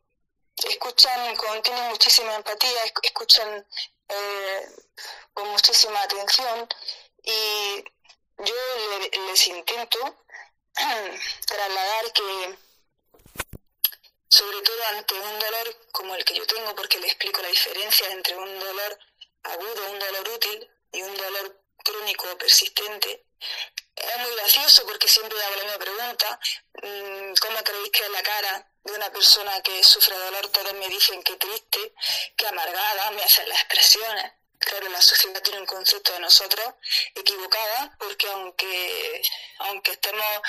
escuchan, 0.69 1.37
con, 1.37 1.63
tienen 1.63 1.89
muchísima 1.89 2.35
empatía, 2.35 2.85
escuchan 3.03 3.67
eh, 4.09 4.69
con 5.33 5.49
muchísima 5.49 6.03
atención 6.03 6.69
y 7.23 7.85
yo 8.39 8.55
les 9.27 9.47
intento 9.49 9.99
trasladar 11.47 12.13
que, 12.13 12.59
sobre 14.29 14.63
todo 14.63 14.85
ante 14.87 15.15
un 15.15 15.39
dolor 15.39 15.89
como 15.93 16.15
el 16.15 16.25
que 16.25 16.35
yo 16.35 16.47
tengo, 16.47 16.75
porque 16.75 16.99
le 16.99 17.09
explico 17.09 17.43
la 17.43 17.49
diferencia 17.49 18.11
entre 18.13 18.37
un 18.37 18.59
dolor 18.61 18.99
agudo, 19.43 19.91
un 19.91 19.99
dolor 19.99 20.29
útil 20.31 20.71
y 20.93 21.03
un 21.03 21.17
dolor 21.17 21.61
crónico 21.85 22.37
persistente, 22.39 23.25
es 23.99 24.19
muy 24.19 24.31
gracioso 24.37 24.87
porque 24.87 25.09
siempre 25.09 25.43
hago 25.43 25.57
la 25.57 25.65
misma 25.65 25.79
pregunta, 25.79 26.41
mm, 26.83 27.35
¿cómo 27.41 27.59
creéis 27.65 27.91
que 27.91 28.05
es 28.05 28.11
la 28.11 28.23
cara 28.23 28.71
de 28.85 28.93
una 28.93 29.11
persona 29.13 29.61
que 29.61 29.83
sufre 29.83 30.17
dolor? 30.17 30.49
Todos 30.49 30.73
me 30.75 30.89
dicen 30.89 31.23
que 31.23 31.37
triste, 31.37 31.93
que 32.37 32.47
amargada, 32.47 33.11
me 33.13 33.23
hacen 33.23 33.49
las 33.49 33.59
expresiones. 33.59 34.33
Claro, 34.61 34.89
la 34.89 35.01
sociedad 35.01 35.41
tiene 35.41 35.61
un 35.61 35.67
concepto 35.67 36.13
de 36.13 36.21
nosotros 36.21 36.75
equivocada, 37.15 37.97
porque 37.99 38.29
aunque, 38.29 39.23
aunque 39.59 39.93
estemos, 39.93 40.41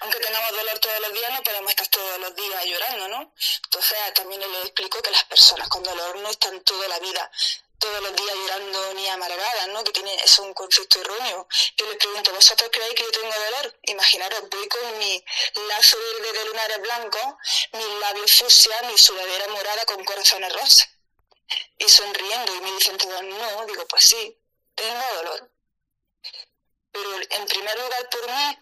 aunque 0.00 0.18
tengamos 0.18 0.50
dolor 0.50 0.78
todos 0.80 1.00
los 1.00 1.12
días, 1.12 1.30
no 1.32 1.42
podemos 1.42 1.70
estar 1.70 1.86
todos 1.86 2.18
los 2.18 2.34
días 2.34 2.64
llorando, 2.64 3.08
¿no? 3.08 3.34
Entonces 3.64 3.98
también 4.14 4.40
les 4.40 4.64
explico 4.64 5.00
que 5.00 5.12
las 5.12 5.24
personas 5.24 5.68
con 5.68 5.82
dolor 5.84 6.16
no 6.16 6.28
están 6.30 6.60
toda 6.64 6.88
la 6.88 6.98
vida 6.98 7.30
todos 7.82 8.00
los 8.00 8.14
días 8.14 8.34
llorando 8.34 8.94
ni 8.94 9.08
amargadas, 9.08 9.68
¿no? 9.68 9.82
Que 9.82 9.90
tiene, 9.90 10.14
es 10.14 10.38
un 10.38 10.54
concepto 10.54 11.00
erróneo. 11.00 11.48
Yo 11.76 11.86
les 11.86 11.96
pregunto, 11.96 12.32
¿vosotros 12.32 12.70
creéis 12.72 12.94
que 12.94 13.02
yo 13.02 13.10
tengo 13.10 13.34
dolor? 13.34 13.78
Imaginaros, 13.82 14.48
voy 14.48 14.68
con 14.68 14.98
mi 14.98 15.24
lazo 15.68 15.96
verde 15.98 16.38
de 16.38 16.44
lunares 16.46 16.80
blancos, 16.80 17.26
mis 17.72 18.00
labios 18.00 18.32
fucsia, 18.34 18.82
mi 18.82 18.96
sudadera 18.96 19.48
morada 19.48 19.84
con 19.84 20.04
corazones 20.04 20.52
rosas 20.52 20.88
y 21.76 21.88
sonriendo 21.88 22.54
y 22.54 22.60
me 22.60 22.72
dicen 22.72 22.96
todos 22.96 23.22
no, 23.22 23.66
digo, 23.66 23.84
pues 23.88 24.04
sí, 24.04 24.40
tengo 24.76 25.04
dolor. 25.16 25.50
Pero 26.92 27.10
en 27.30 27.46
primer 27.46 27.78
lugar 27.80 28.08
por 28.10 28.30
mí, 28.30 28.58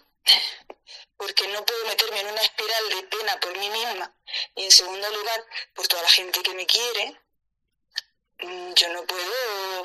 porque 1.19 1.47
no 1.49 1.65
puedo 1.67 1.85
meterme 1.85 2.21
en 2.21 2.29
una 2.29 2.41
espiral 2.41 2.89
de 2.89 3.03
pena 3.03 3.39
por 3.39 3.57
mí 3.59 3.69
misma. 3.69 4.17
Y 4.55 4.65
en 4.65 4.71
segundo 4.71 5.11
lugar, 5.11 5.45
por 5.75 5.87
toda 5.87 6.03
la 6.03 6.09
gente 6.09 6.43
que 6.43 6.55
me 6.55 6.65
quiere, 6.65 7.20
yo 8.75 8.89
no 8.91 9.05
puedo 9.05 9.83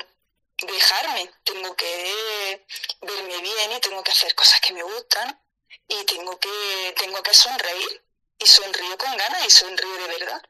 dejarme, 0.58 1.30
tengo 1.44 1.74
que 1.76 2.66
verme 3.02 3.38
bien 3.38 3.72
y 3.72 3.80
tengo 3.80 4.02
que 4.02 4.12
hacer 4.12 4.34
cosas 4.34 4.60
que 4.60 4.72
me 4.72 4.82
gustan 4.82 5.40
y 5.88 6.04
tengo 6.04 6.38
que, 6.38 6.94
tengo 6.96 7.22
que 7.22 7.34
sonreír 7.34 8.02
y 8.38 8.46
sonrío 8.46 8.96
con 8.98 9.16
ganas 9.16 9.46
y 9.46 9.50
sonrío 9.50 9.94
de 9.94 10.18
verdad. 10.18 10.42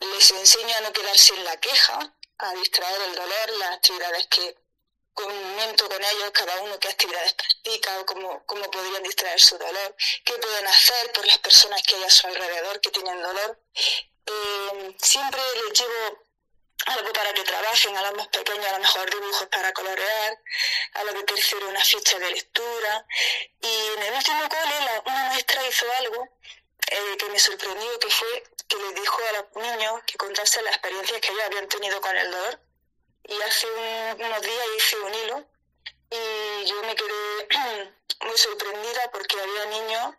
Les 0.00 0.30
enseño 0.30 0.74
a 0.76 0.80
no 0.80 0.92
quedarse 0.92 1.34
en 1.34 1.44
la 1.44 1.56
queja, 1.58 2.14
a 2.38 2.54
distraer 2.54 3.02
el 3.02 3.14
dolor, 3.14 3.50
las 3.58 3.76
actividades 3.76 4.26
que 4.28 4.56
comento 5.12 5.88
con 5.88 6.02
ellos, 6.02 6.30
cada 6.32 6.60
uno 6.62 6.78
qué 6.78 6.88
actividades 6.88 7.34
practica 7.34 8.00
o 8.00 8.06
cómo, 8.06 8.42
cómo 8.46 8.70
podrían 8.70 9.02
distraer 9.02 9.40
su 9.40 9.58
dolor, 9.58 9.96
qué 10.24 10.34
pueden 10.34 10.66
hacer 10.66 11.12
por 11.12 11.26
las 11.26 11.38
personas 11.38 11.82
que 11.82 11.96
hay 11.96 12.04
a 12.04 12.10
su 12.10 12.26
alrededor 12.26 12.80
que 12.80 12.90
tienen 12.90 13.22
dolor. 13.22 13.60
Eh, 14.26 14.96
siempre 14.98 15.40
les 15.66 15.80
llevo 15.80 16.29
algo 16.86 17.12
para 17.12 17.32
que 17.32 17.42
trabajen, 17.42 17.96
a 17.96 18.02
los 18.02 18.14
más 18.16 18.28
pequeños 18.28 18.66
a 18.66 18.72
lo 18.72 18.78
mejor 18.78 19.10
dibujos 19.10 19.46
para 19.48 19.72
colorear, 19.72 20.38
a 20.94 21.04
los 21.04 21.14
de 21.14 21.22
tercero 21.24 21.68
una 21.68 21.84
ficha 21.84 22.18
de 22.18 22.30
lectura. 22.30 23.06
Y 23.60 23.86
en 23.96 24.02
el 24.02 24.14
último 24.14 24.48
cole 24.48 25.02
una 25.06 25.28
maestra 25.28 25.66
hizo 25.66 25.86
algo 25.98 26.28
eh, 26.86 27.16
que 27.18 27.26
me 27.26 27.38
sorprendió, 27.38 27.98
que 27.98 28.10
fue 28.10 28.44
que 28.68 28.76
le 28.76 28.92
dijo 28.92 29.18
a 29.28 29.32
los 29.32 29.64
niños 29.64 30.02
que 30.06 30.16
contasen 30.16 30.64
las 30.64 30.74
experiencias 30.74 31.20
que 31.20 31.32
ellos 31.32 31.44
habían 31.44 31.68
tenido 31.68 32.00
con 32.00 32.16
el 32.16 32.30
dolor. 32.30 32.60
Y 33.24 33.40
hace 33.42 33.66
unos 34.18 34.42
días 34.42 34.66
hice 34.76 34.98
un 34.98 35.14
hilo 35.14 35.46
y 36.10 36.64
yo 36.66 36.82
me 36.82 36.94
quedé 36.94 37.94
muy 38.26 38.38
sorprendida 38.38 39.10
porque 39.12 39.40
había 39.40 39.64
niños 39.66 40.14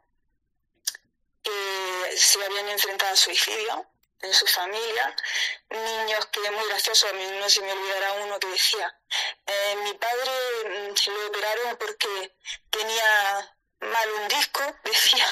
que 1.44 2.18
se 2.18 2.44
habían 2.44 2.70
enfrentado 2.70 3.14
a 3.14 3.18
suicidio 3.18 3.91
en 4.22 4.34
su 4.34 4.46
familia, 4.48 5.16
niños 5.70 6.26
que 6.28 6.52
muy 6.52 6.68
gracioso, 6.68 7.08
a 7.08 7.14
mí 7.14 7.26
no 7.40 7.50
se 7.50 7.62
me 7.62 7.72
olvidará 7.72 8.14
uno 8.14 8.40
que 8.40 8.48
decía, 8.48 8.96
eh, 9.46 9.76
mi 9.84 9.94
padre 9.94 10.32
mm, 10.66 11.12
lo 11.12 11.28
operaron 11.28 11.78
porque 11.78 12.36
tenía 12.70 13.58
mal 13.80 14.12
un 14.12 14.28
disco, 14.28 14.62
decía, 14.84 15.26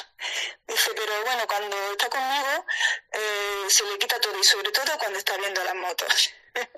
dice, 0.66 0.90
pero 0.94 1.24
bueno, 1.24 1.46
cuando 1.46 1.76
está 1.92 2.08
conmigo 2.08 2.66
eh, 3.12 3.66
se 3.68 3.84
le 3.84 3.98
quita 3.98 4.20
todo 4.20 4.38
y 4.38 4.44
sobre 4.44 4.70
todo 4.72 4.98
cuando 4.98 5.18
está 5.18 5.36
viendo 5.36 5.62
las 5.64 5.74
motos. 5.74 6.30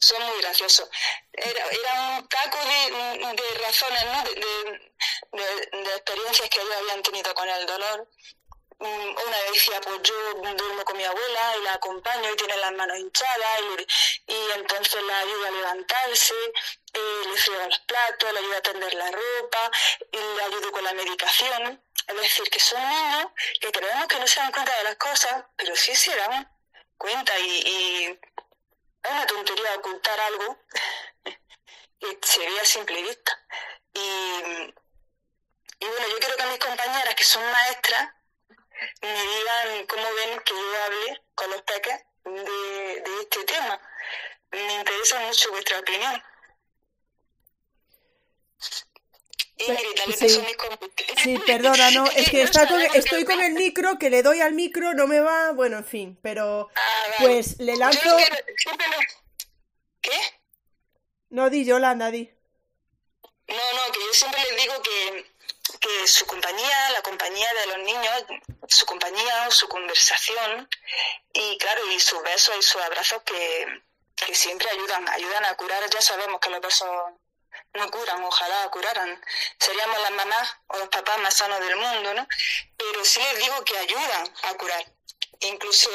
Son 0.00 0.22
muy 0.22 0.40
graciosos. 0.40 0.88
Era, 1.32 1.64
era 1.66 2.18
un 2.18 2.28
taco 2.28 2.58
de, 2.64 3.34
de 3.34 3.58
razones, 3.58 4.04
¿no? 4.06 4.22
de, 4.22 4.34
de, 5.32 5.82
de, 5.82 5.94
experiencias 5.96 6.48
que 6.48 6.60
ellos 6.60 6.76
habían 6.78 7.02
tenido 7.02 7.34
con 7.34 7.48
el 7.48 7.66
dolor 7.66 8.08
una 8.80 9.38
vez 9.42 9.52
decía, 9.52 9.80
pues 9.80 10.02
yo 10.02 10.34
duermo 10.34 10.84
con 10.84 10.96
mi 10.96 11.04
abuela 11.04 11.56
y 11.56 11.62
la 11.62 11.72
acompaño 11.74 12.32
y 12.32 12.36
tiene 12.36 12.56
las 12.58 12.72
manos 12.72 12.98
hinchadas 12.98 13.60
y, 14.26 14.50
entonces 14.54 15.02
la 15.02 15.18
ayudo 15.18 15.46
a 15.46 15.50
levantarse, 15.50 16.34
eh, 16.92 17.22
le 17.26 17.36
friego 17.36 17.64
los 17.66 17.78
platos, 17.80 18.32
le 18.32 18.38
ayudo 18.38 18.56
a 18.56 18.60
tender 18.60 18.94
la 18.94 19.10
ropa 19.10 19.70
y 20.12 20.16
le 20.16 20.42
ayudo 20.42 20.70
con 20.70 20.84
la 20.84 20.92
medicación. 20.92 21.82
Es 22.06 22.16
decir, 22.16 22.48
que 22.50 22.60
son 22.60 22.80
niños 22.88 23.26
que 23.60 23.72
creemos 23.72 24.06
que 24.06 24.18
no 24.18 24.26
se 24.26 24.40
dan 24.40 24.52
cuenta 24.52 24.76
de 24.76 24.84
las 24.84 24.96
cosas, 24.96 25.44
pero 25.56 25.74
sí 25.74 25.94
se 25.94 26.14
dan 26.14 26.50
cuenta 26.96 27.36
y, 27.38 28.18
es 29.02 29.10
una 29.10 29.26
tontería 29.26 29.74
ocultar 29.76 30.20
algo 30.20 30.58
que 32.00 32.18
se 32.22 32.38
ve 32.38 32.60
a 32.60 32.64
simple 32.64 33.02
vista. 33.02 33.44
Y, 33.92 34.74
y 35.80 35.86
bueno, 35.86 36.08
yo 36.08 36.18
quiero 36.18 36.36
que 36.36 36.46
mis 36.46 36.58
compañeras 36.58 37.14
que 37.14 37.24
son 37.24 37.44
maestras 37.50 38.17
me 39.02 39.12
digan 39.12 39.86
cómo 39.86 40.14
ven 40.14 40.40
que 40.40 40.52
yo 40.52 40.84
hable 40.84 41.22
con 41.34 41.50
los 41.50 41.62
peques 41.62 42.00
de, 42.24 43.02
de 43.02 43.20
este 43.20 43.44
tema. 43.44 43.80
Me 44.50 44.74
interesa 44.80 45.20
mucho 45.20 45.50
vuestra 45.50 45.78
opinión. 45.80 46.22
Sí, 49.58 50.44
sí, 51.16 51.38
perdona, 51.46 51.90
no, 51.90 52.06
es 52.06 52.30
que 52.30 52.42
está 52.42 52.68
con, 52.68 52.80
estoy 52.80 53.24
con 53.24 53.40
el 53.40 53.54
micro, 53.54 53.98
que 53.98 54.08
le 54.08 54.22
doy 54.22 54.40
al 54.40 54.52
micro, 54.54 54.94
no 54.94 55.06
me 55.06 55.20
va, 55.20 55.52
bueno, 55.52 55.78
en 55.78 55.84
fin, 55.84 56.18
pero 56.22 56.68
ah, 56.74 57.14
pues 57.18 57.58
le 57.58 57.76
lanzo... 57.76 58.16
¿Qué? 60.00 60.16
No, 61.30 61.50
di, 61.50 61.64
Yolanda, 61.64 62.10
di. 62.10 62.30
No, 63.48 63.54
no, 63.54 63.92
que 63.92 64.00
yo 64.00 64.12
siempre 64.12 64.40
les 64.48 64.62
digo 64.62 64.74
que 64.82 65.26
que 65.80 66.06
su 66.06 66.26
compañía, 66.26 66.90
la 66.90 67.02
compañía 67.02 67.48
de 67.54 67.66
los 67.66 67.78
niños, 67.78 68.24
su 68.68 68.86
compañía, 68.86 69.50
su 69.50 69.68
conversación 69.68 70.68
y 71.32 71.58
claro, 71.58 71.88
y 71.90 72.00
sus 72.00 72.22
besos 72.22 72.56
y 72.58 72.62
sus 72.62 72.80
abrazos 72.82 73.22
que, 73.22 73.82
que 74.16 74.34
siempre 74.34 74.68
ayudan, 74.70 75.08
ayudan 75.08 75.44
a 75.44 75.54
curar. 75.54 75.88
Ya 75.90 76.00
sabemos 76.00 76.40
que 76.40 76.50
los 76.50 76.60
besos 76.60 76.88
no 77.74 77.90
curan, 77.90 78.22
ojalá 78.24 78.68
curaran. 78.70 79.20
Seríamos 79.58 79.98
las 80.02 80.10
mamás 80.12 80.56
o 80.68 80.78
los 80.78 80.88
papás 80.88 81.18
más 81.18 81.34
sanos 81.34 81.60
del 81.60 81.76
mundo, 81.76 82.14
¿no? 82.14 82.26
Pero 82.76 83.04
sí 83.04 83.20
les 83.20 83.38
digo 83.38 83.64
que 83.64 83.78
ayudan 83.78 84.32
a 84.44 84.54
curar. 84.54 84.84
Incluso 85.40 85.90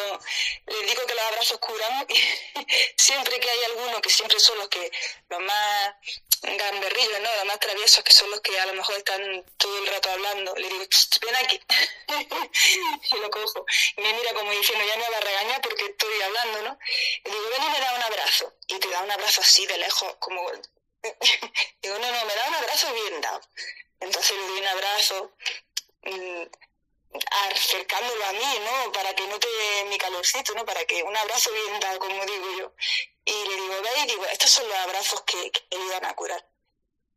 les 0.67 0.87
digo 0.87 1.05
que 1.05 1.15
los 1.15 1.23
abrazos 1.23 1.57
curan 1.59 2.07
siempre 2.97 3.39
que 3.39 3.49
hay 3.49 3.63
alguno, 3.65 4.01
que 4.01 4.09
siempre 4.09 4.39
son 4.39 4.57
los 4.57 4.69
que 4.69 4.89
los 5.29 5.39
más 5.41 5.95
gamberrillos, 6.43 7.19
¿no? 7.21 7.35
Los 7.37 7.45
más 7.45 7.59
traviesos, 7.59 8.03
que 8.03 8.13
son 8.13 8.29
los 8.29 8.41
que 8.41 8.57
a 8.59 8.65
lo 8.65 8.73
mejor 8.73 8.95
están 8.97 9.45
todo 9.57 9.77
el 9.77 9.87
rato 9.87 10.11
hablando. 10.11 10.55
Le 10.55 10.67
digo, 10.67 10.85
ven 11.21 11.35
aquí. 11.35 11.61
y 13.11 13.19
lo 13.19 13.29
cojo. 13.29 13.65
Y 13.97 14.01
me 14.01 14.13
mira 14.13 14.33
como 14.33 14.51
diciendo, 14.51 14.85
ya 14.85 14.97
me 14.97 15.09
va 15.09 15.17
a 15.17 15.21
regañar 15.21 15.61
porque 15.61 15.85
estoy 15.85 16.21
hablando, 16.21 16.61
¿no? 16.63 16.79
Le 17.23 17.31
digo, 17.31 17.49
ven 17.49 17.63
y 17.63 17.69
me 17.69 17.79
da 17.79 17.95
un 17.95 18.03
abrazo. 18.03 18.53
Y 18.67 18.79
te 18.79 18.89
da 18.89 19.01
un 19.01 19.11
abrazo 19.11 19.41
así 19.41 19.65
de 19.65 19.77
lejos, 19.77 20.15
como... 20.19 20.51
digo, 21.81 21.97
no, 21.99 22.11
no, 22.11 22.25
me 22.25 22.35
da 22.35 22.47
un 22.47 22.55
abrazo 22.55 22.93
bien 22.93 23.21
dado. 23.21 23.41
Entonces 23.99 24.37
le 24.37 24.47
doy 24.47 24.59
un 24.59 24.67
abrazo. 24.67 25.31
Acercándolo 27.51 28.25
a 28.25 28.31
mí, 28.33 28.59
¿no? 28.65 28.91
Para 28.91 29.13
que 29.15 29.27
note 29.27 29.47
mi 29.89 29.97
calorcito, 29.97 30.53
¿no? 30.55 30.65
Para 30.65 30.83
que 30.85 31.03
un 31.03 31.15
abrazo 31.15 31.51
bien 31.51 31.79
dado, 31.79 31.99
como 31.99 32.25
digo 32.25 32.57
yo. 32.57 32.73
Y 33.25 33.31
le 33.31 33.55
digo, 33.55 33.81
ve, 33.81 34.05
digo, 34.07 34.25
estos 34.25 34.49
son 34.49 34.67
los 34.67 34.77
abrazos 34.77 35.21
que, 35.21 35.51
ayudan 35.71 36.05
a 36.05 36.15
curar. 36.15 36.45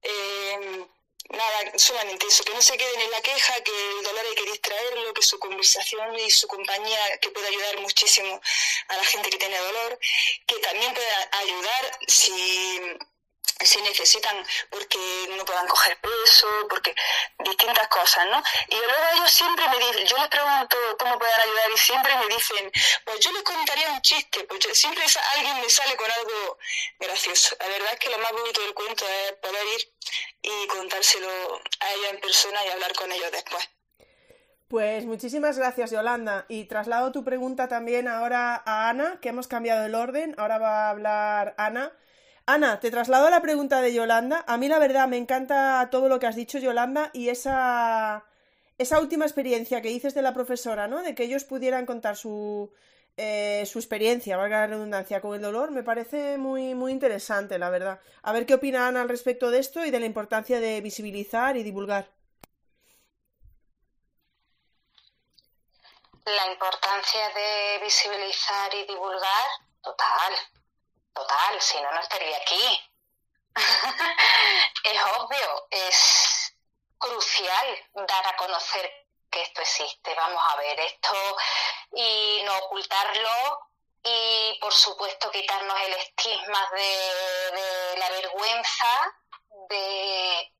Eh, 0.03 0.87
nada, 1.31 1.73
solamente 1.79 2.27
eso, 2.27 2.45
que 2.45 2.55
no 2.55 2.63
se 2.63 2.77
queden 2.77 3.01
en 3.01 3.11
la 3.11 3.21
queja, 3.23 3.61
que 3.63 3.73
el 3.99 4.05
dolor 4.05 4.25
hay 4.29 4.35
que 4.35 4.51
distraerlo, 4.51 5.15
que 5.15 5.23
su 5.23 5.39
conversación 5.39 6.19
y 6.19 6.31
su 6.31 6.47
compañía, 6.47 7.19
que 7.21 7.31
puede 7.31 7.49
ayudar 7.49 7.81
muchísimo 7.81 8.41
a 8.89 8.97
la 8.97 9.05
gente 9.05 9.31
que 9.31 9.39
tiene 9.39 9.59
dolor, 9.59 9.99
que 10.47 10.59
también 10.59 10.95
puede 10.95 11.09
ayudar 11.33 11.99
si 12.07 12.97
si 13.65 13.81
necesitan 13.83 14.37
porque 14.71 14.99
no 15.37 15.45
puedan 15.45 15.67
coger 15.67 15.99
peso, 16.01 16.47
porque 16.69 16.95
distintas 17.39 17.89
cosas, 17.89 18.27
¿no? 18.31 18.43
Y 18.69 18.77
luego 18.77 19.05
ellos 19.15 19.31
siempre 19.31 19.69
me 19.69 19.79
dicen, 19.79 20.07
yo 20.07 20.19
les 20.19 20.29
pregunto 20.29 20.77
cómo 20.99 21.19
pueden 21.19 21.41
ayudar 21.41 21.71
y 21.75 21.79
siempre 21.79 22.17
me 22.17 22.35
dicen, 22.35 22.71
pues 23.05 23.21
yo 23.21 23.33
les 23.33 23.43
contaría 23.43 23.91
un 23.91 24.03
chiste, 24.03 24.45
pues 24.45 24.67
siempre 24.79 25.05
alguien 25.35 25.61
me 25.61 25.71
sale 25.71 25.97
con 25.97 26.11
algo 26.11 26.59
gracioso. 26.99 27.57
La 27.61 27.69
verdad 27.69 27.93
es 27.95 27.99
que 27.99 28.11
lo 28.11 28.19
más 28.19 28.33
bonito 28.33 28.61
del 28.61 28.75
cuento 28.75 29.05
es 29.09 29.33
poder 29.35 29.67
ir 29.67 29.95
y 30.43 30.67
contárselo 30.67 31.29
a 31.81 31.93
ellos 31.93 32.11
en 32.11 32.21
persona 32.21 32.65
y 32.65 32.69
hablar 32.69 32.95
con 32.95 33.11
ellos 33.11 33.33
después. 33.33 33.69
Pues 34.69 35.05
muchísimas 35.05 35.57
gracias, 35.57 35.93
Yolanda. 35.93 36.45
Y 36.49 36.65
traslado 36.65 37.13
tu 37.13 37.25
pregunta 37.25 37.69
también 37.69 38.09
ahora 38.09 38.63
a 38.67 38.89
Ana, 38.89 39.21
que 39.23 39.29
hemos 39.29 39.47
cambiado 39.47 39.87
el 39.87 39.95
orden. 39.95 40.35
Ahora 40.39 40.59
va 40.59 40.87
a 40.87 40.91
hablar 40.91 41.55
Ana 41.57 41.93
Ana, 42.49 42.79
te 42.79 42.93
traslado 42.93 43.29
la 43.29 43.43
pregunta 43.43 43.81
de 43.81 43.93
Yolanda. 43.93 44.45
A 44.47 44.57
mí 44.57 44.69
la 44.69 44.79
verdad 44.79 45.09
me 45.09 45.17
encanta 45.17 45.89
todo 45.91 46.09
lo 46.09 46.21
que 46.21 46.27
has 46.29 46.37
dicho, 46.37 46.59
Yolanda, 46.59 47.11
y 47.13 47.29
esa, 47.29 48.25
esa 48.79 49.01
última 49.01 49.25
experiencia 49.25 49.83
que 49.83 49.89
dices 49.89 50.15
de 50.15 50.23
la 50.23 50.33
profesora, 50.33 50.87
¿no? 50.87 51.03
De 51.03 51.17
que 51.17 51.25
ellos 51.25 51.43
pudieran 51.43 51.87
contar 51.87 52.17
su, 52.17 52.73
eh, 53.17 53.65
su 53.67 53.81
experiencia, 53.81 54.37
valga 54.37 54.61
la 54.61 54.67
redundancia, 54.69 55.21
con 55.21 55.35
el 55.35 55.43
dolor, 55.43 55.73
me 55.73 55.83
parece 55.83 56.39
muy, 56.39 56.75
muy 56.77 56.93
interesante, 56.93 57.59
la 57.59 57.69
verdad. 57.69 58.01
A 58.23 58.33
ver 58.33 58.47
qué 58.47 58.55
opina 58.55 58.87
Ana 58.87 59.03
al 59.03 59.09
respecto 59.09 59.51
de 59.51 59.59
esto 59.59 59.85
y 59.85 59.91
de 59.91 59.99
la 59.99 60.07
importancia 60.07 60.61
de 60.61 60.81
visibilizar 60.81 61.57
y 61.57 61.65
divulgar. 61.65 62.09
La 66.25 66.53
importancia 66.53 67.29
de 67.35 67.81
visibilizar 67.83 68.73
y 68.73 68.87
divulgar, 68.87 69.49
total, 69.83 70.35
Total, 71.17 71.63
si 71.63 71.81
no, 71.81 71.91
no 71.93 72.01
estaría 72.01 72.37
aquí. 72.37 72.93
es 74.85 75.03
obvio, 75.19 75.67
es 75.71 76.55
crucial 76.99 77.89
dar 77.95 78.27
a 78.27 78.37
conocer 78.37 79.09
que 79.31 79.41
esto 79.41 79.63
existe. 79.63 80.15
Vamos 80.15 80.43
a 80.45 80.57
ver, 80.57 80.79
esto 80.79 81.37
y 81.93 82.43
no 82.45 82.59
ocultarlo 82.59 83.71
y 84.05 84.59
por 84.61 84.75
supuesto 84.75 85.31
quitarnos 85.31 85.81
el 85.81 85.95
estigma 85.95 86.69
de, 86.73 87.97
la 87.97 88.11
vergüenza 88.11 89.15
de 89.71 90.53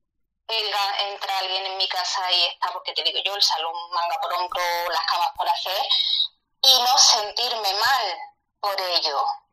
entra 0.49 1.39
alguien 1.39 1.67
en 1.67 1.77
mi 1.77 1.87
casa 1.89 2.33
y 2.33 2.45
está, 2.45 2.73
porque 2.73 2.95
te 2.95 3.03
digo 3.03 3.19
yo, 3.23 3.35
el 3.35 3.43
salón 3.43 3.75
manga 3.93 4.17
por 4.23 4.33
hombro, 4.33 4.63
las 4.89 5.05
camas 5.05 5.33
por 5.37 5.49
hacer, 5.49 5.83
y 6.63 6.81
no 6.81 6.97
sentirme 6.97 7.75
mal 7.75 8.19
por 8.61 8.81
ello. 8.81 9.46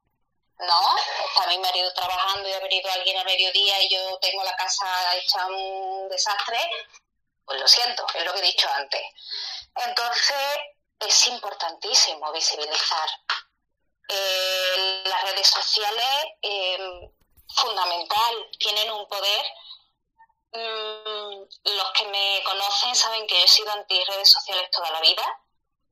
¿No? 0.68 0.96
Está 1.28 1.48
mi 1.48 1.58
marido 1.58 1.94
trabajando 1.94 2.48
y 2.48 2.54
ha 2.54 2.60
venido 2.60 2.90
alguien 2.92 3.18
a 3.18 3.24
mediodía 3.24 3.82
y 3.82 3.90
yo 3.90 4.18
tengo 4.20 4.44
la 4.44 4.56
casa 4.56 5.16
hecha 5.16 5.46
un 5.48 6.08
desastre, 6.10 6.58
pues 7.46 7.60
lo 7.60 7.68
siento, 7.68 8.06
es 8.14 8.24
lo 8.24 8.34
que 8.34 8.40
he 8.40 8.44
dicho 8.44 8.70
antes. 8.74 9.02
Entonces, 9.76 10.58
es 11.00 11.28
importantísimo 11.28 12.32
visibilizar. 12.32 13.10
Eh, 14.08 15.04
las 15.06 15.24
redes 15.24 15.48
sociales, 15.48 16.26
eh, 16.42 17.10
fundamental, 17.56 18.50
tienen 18.60 18.92
un 18.92 19.08
poder. 19.08 19.46
Mm, 20.52 21.76
los 21.76 21.92
que 21.94 22.06
me 22.06 22.44
conocen 22.44 22.96
saben 22.96 23.26
que 23.28 23.40
yo 23.40 23.46
he 23.46 23.48
sido 23.48 23.72
anti 23.72 24.04
redes 24.06 24.32
sociales 24.32 24.70
toda 24.72 24.92
la 24.92 25.02
vida. 25.02 25.24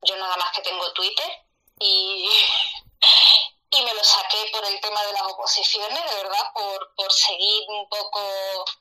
Yo 0.02 0.16
nada 0.16 0.36
más 0.36 0.52
que 0.52 0.62
tengo 0.62 0.92
Twitter 0.92 1.30
y, 1.78 2.28
y 3.74 3.82
me 3.82 3.94
lo 3.94 4.04
saqué 4.04 4.50
por 4.52 4.62
el 4.66 4.78
tema 4.80 5.02
de 5.02 5.12
las 5.12 5.22
oposiciones, 5.22 6.04
de 6.10 6.16
verdad, 6.16 6.52
por, 6.52 6.94
por 6.94 7.10
seguir 7.10 7.64
un 7.68 7.88
poco 7.88 8.20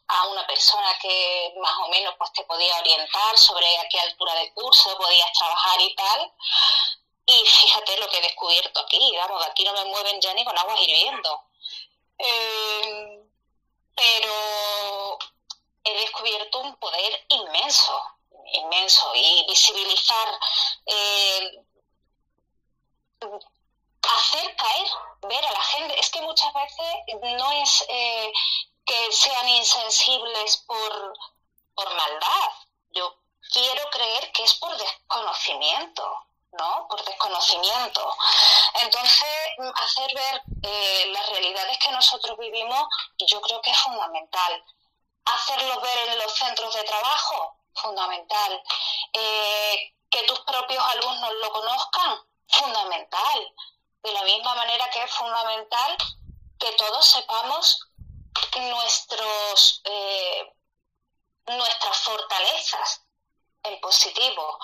a 0.07 0.27
una 0.27 0.45
persona 0.45 0.93
que 1.01 1.53
más 1.61 1.73
o 1.85 1.87
menos 1.87 2.13
pues 2.17 2.33
te 2.33 2.43
podía 2.43 2.77
orientar 2.77 3.37
sobre 3.37 3.77
a 3.77 3.87
qué 3.87 3.99
altura 4.01 4.35
de 4.35 4.53
curso 4.53 4.97
podías 4.97 5.31
trabajar 5.31 5.79
y 5.79 5.95
tal. 5.95 6.33
Y 7.25 7.45
fíjate 7.45 7.97
lo 7.99 8.09
que 8.09 8.17
he 8.17 8.21
descubierto 8.21 8.81
aquí, 8.81 9.13
vamos, 9.15 9.45
aquí 9.45 9.63
no 9.63 9.71
me 9.73 9.85
mueven 9.85 10.19
ya 10.19 10.33
ni 10.33 10.43
con 10.43 10.57
agua 10.57 10.75
hirviendo. 10.81 11.41
Eh, 12.17 13.23
pero 13.95 15.19
he 15.85 15.93
descubierto 16.01 16.59
un 16.59 16.75
poder 16.75 17.25
inmenso, 17.29 18.03
inmenso, 18.53 19.09
y 19.15 19.45
visibilizar 19.47 20.39
eh, 20.85 21.63
hacer 24.15 24.55
caer, 24.55 24.87
ver 25.21 25.45
a 25.45 25.51
la 25.51 25.63
gente. 25.63 25.99
Es 25.99 26.09
que 26.09 26.21
muchas 26.21 26.53
veces 26.53 26.95
no 27.37 27.51
es 27.51 27.85
eh, 27.89 28.31
que 28.85 29.11
sean 29.11 29.47
insensibles 29.49 30.57
por, 30.67 31.13
por 31.75 31.93
maldad. 31.95 32.49
Yo 32.91 33.15
quiero 33.51 33.89
creer 33.89 34.31
que 34.31 34.43
es 34.43 34.53
por 34.55 34.75
desconocimiento. 34.77 36.27
¿no? 36.51 36.85
Por 36.89 37.01
desconocimiento. 37.05 38.17
Entonces, 38.81 39.23
hacer 39.75 40.13
ver 40.13 40.41
eh, 40.63 41.05
las 41.13 41.29
realidades 41.29 41.77
que 41.77 41.91
nosotros 41.91 42.37
vivimos, 42.37 42.87
yo 43.19 43.39
creo 43.39 43.61
que 43.61 43.71
es 43.71 43.77
fundamental. 43.77 44.63
Hacerlo 45.23 45.79
ver 45.79 46.09
en 46.09 46.19
los 46.19 46.33
centros 46.33 46.73
de 46.75 46.83
trabajo, 46.83 47.55
fundamental. 47.75 48.63
Eh, 49.13 49.93
que 50.09 50.23
tus 50.23 50.41
propios 50.41 50.83
alumnos 50.83 51.31
lo 51.35 51.51
conozcan, 51.53 52.19
fundamental 52.49 53.53
de 54.03 54.11
la 54.11 54.23
misma 54.23 54.55
manera 54.55 54.89
que 54.89 55.03
es 55.03 55.11
fundamental 55.11 55.97
que 56.59 56.71
todos 56.73 57.05
sepamos 57.07 57.87
nuestros, 58.59 59.81
eh, 59.85 60.53
nuestras 61.47 61.97
fortalezas 61.99 63.01
en 63.63 63.79
positivo, 63.79 64.59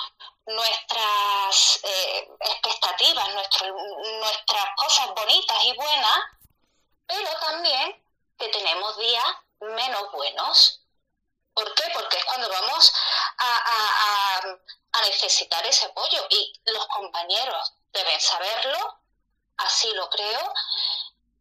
nuestras 0.47 1.79
eh, 1.83 2.29
expectativas, 2.39 3.29
nuestras 3.33 4.67
cosas 4.75 5.13
bonitas 5.15 5.63
y 5.65 5.73
buenas, 5.73 6.19
pero 7.05 7.29
también 7.39 8.03
que 8.37 8.47
tenemos 8.49 8.97
días 8.97 9.25
menos 9.59 10.11
buenos. 10.11 10.81
¿Por 11.53 11.73
qué? 11.73 11.83
Porque 11.93 12.17
es 12.17 12.25
cuando 12.25 12.49
vamos 12.49 12.93
a, 13.39 14.41
a 14.91 15.01
necesitar 15.01 15.65
ese 15.65 15.85
apoyo 15.85 16.25
y 16.29 16.53
los 16.65 16.85
compañeros 16.87 17.73
deben 17.91 18.19
saberlo 18.19 18.96
así 19.57 19.91
lo 19.93 20.09
creo. 20.09 20.53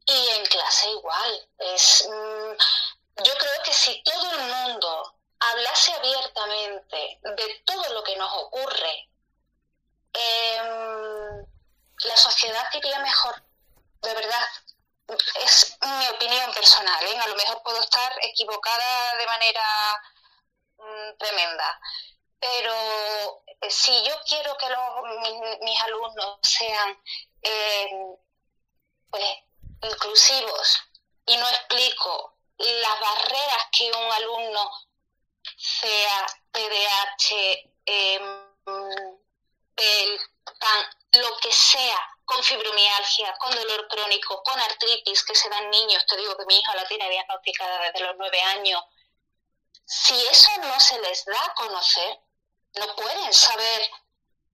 Y 0.07 0.29
en 0.29 0.47
clase 0.47 0.91
igual. 0.91 1.49
Es, 1.59 2.09
mm, 2.09 3.23
yo 3.25 3.35
creo 3.39 3.63
que 3.65 3.73
si 3.73 4.03
todo 4.03 4.31
el 4.31 4.43
mundo 4.43 5.15
hablase 5.41 5.93
abiertamente 5.93 7.19
de 7.23 7.63
todo 7.65 7.93
lo 7.93 8.03
que 8.05 8.17
nos 8.17 8.33
ocurre, 8.35 9.09
em, 10.13 11.47
la 12.05 12.17
sociedad 12.17 12.69
iría 12.73 12.99
mejor, 13.01 13.43
de 14.03 14.15
verdad. 14.15 14.49
Es 15.45 15.79
mi 15.83 16.09
opinión 16.09 16.53
personal, 16.53 17.05
¿eh? 17.05 17.19
a 17.19 17.29
lo 17.29 17.37
mejor 17.37 17.63
puedo 17.63 17.81
estar 17.81 18.13
equivocada 18.23 19.15
de 19.17 19.27
manera 19.27 19.63
mm, 20.79 21.17
tremenda, 21.19 21.81
pero 22.41 23.43
eh, 23.47 23.71
si 23.71 23.93
yo 24.05 24.15
quiero 24.27 24.57
que 24.57 24.69
los, 24.69 25.61
mis 25.61 25.81
alumnos 25.83 26.39
sean 26.43 27.01
eh, 27.47 28.19
pues, 29.11 29.25
inclusivos. 29.83 30.81
Y 31.27 31.37
no 31.37 31.49
explico 31.49 32.37
las 32.59 33.01
barreras 33.01 33.69
que 33.73 33.91
un 33.91 34.13
alumno 34.13 34.71
sea 35.57 36.27
TDAH, 36.53 37.35
eh, 37.87 38.21
lo 41.13 41.37
que 41.39 41.53
sea, 41.53 42.17
con 42.25 42.43
fibromialgia, 42.43 43.37
con 43.39 43.55
dolor 43.55 43.89
crónico, 43.89 44.43
con 44.43 44.59
artritis 44.61 45.25
que 45.25 45.35
se 45.35 45.49
dan 45.49 45.71
niños, 45.71 46.05
te 46.07 46.17
digo 46.17 46.37
que 46.37 46.47
mi 46.47 46.59
hija 46.59 46.75
la 46.75 46.87
tiene 46.87 47.09
diagnosticada 47.09 47.79
desde 47.81 48.01
los 48.01 48.17
nueve 48.19 48.41
años, 48.41 48.83
si 49.85 50.15
eso 50.27 50.51
no 50.63 50.81
se 50.81 51.01
les 51.01 51.25
da 51.25 51.45
a 51.45 51.55
conocer, 51.55 52.19
no 52.75 52.97
pueden 52.97 53.33
saber 53.33 53.91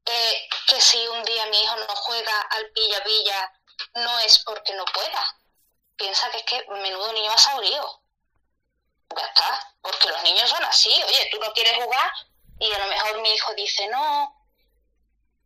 eh, 0.05 0.49
que 0.67 0.81
si 0.81 1.07
un 1.09 1.23
día 1.25 1.47
mi 1.47 1.63
hijo 1.63 1.77
no 1.77 1.95
juega 1.95 2.41
al 2.51 2.71
pilla-pilla, 2.71 3.53
no 3.95 4.19
es 4.21 4.39
porque 4.45 4.73
no 4.75 4.85
pueda. 4.87 5.37
Piensa 5.97 6.31
que 6.31 6.39
es 6.39 6.45
que 6.45 6.67
menudo 6.69 7.13
niño 7.13 7.31
ha 7.33 7.39
sabido. 7.39 8.03
Ya 9.17 9.25
está, 9.27 9.77
porque 9.81 10.09
los 10.09 10.23
niños 10.23 10.49
son 10.51 10.65
así. 10.65 11.03
Oye, 11.05 11.29
tú 11.31 11.39
no 11.39 11.53
quieres 11.53 11.75
jugar 11.83 12.13
y 12.59 12.73
a 12.73 12.79
lo 12.79 12.87
mejor 12.87 13.21
mi 13.21 13.33
hijo 13.33 13.55
dice, 13.55 13.87
no, 13.89 14.47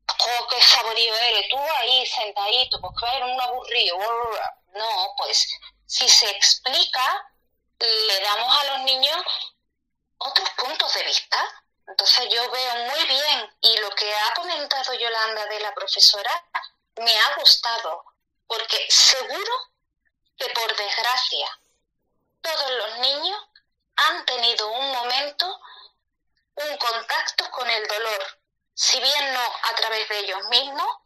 oh, 0.09 0.47
qué 0.49 0.63
saborío 0.63 1.15
eres, 1.15 1.49
tú 1.49 1.59
ahí 1.79 2.07
sentadito, 2.07 2.81
pues 2.81 2.93
que 2.99 3.17
eres 3.17 3.29
un 3.31 3.41
aburrido. 3.41 3.99
No, 4.75 5.15
pues 5.17 5.49
si 5.87 6.09
se 6.09 6.31
explica, 6.31 7.33
le 7.79 8.21
damos 8.21 8.59
a 8.59 8.65
los 8.65 8.81
niños 8.81 9.23
otros 10.19 10.49
puntos 10.51 10.95
de 10.95 11.03
vista 11.05 11.66
entonces 11.99 12.29
yo 12.29 12.51
veo 12.51 12.75
muy 12.75 13.05
bien 13.07 13.57
y 13.63 13.79
lo 13.79 13.89
que 13.93 14.15
ha 14.15 14.35
comentado 14.35 14.93
Yolanda 14.93 15.47
de 15.47 15.61
la 15.61 15.73
profesora 15.73 16.45
me 16.97 17.19
ha 17.19 17.35
gustado, 17.37 18.05
porque 18.47 18.87
seguro 18.91 19.73
que 20.37 20.47
por 20.51 20.77
desgracia 20.77 21.59
todos 22.43 22.71
los 22.71 22.99
niños 22.99 23.43
han 23.97 24.27
tenido 24.27 24.69
un 24.73 24.93
momento, 24.93 25.59
un 26.57 26.77
contacto 26.77 27.51
con 27.51 27.71
el 27.71 27.89
dolor, 27.89 28.41
si 28.75 29.01
bien 29.01 29.33
no 29.33 29.53
a 29.63 29.75
través 29.77 30.07
de 30.11 30.19
ellos 30.19 30.43
mismos, 30.51 30.99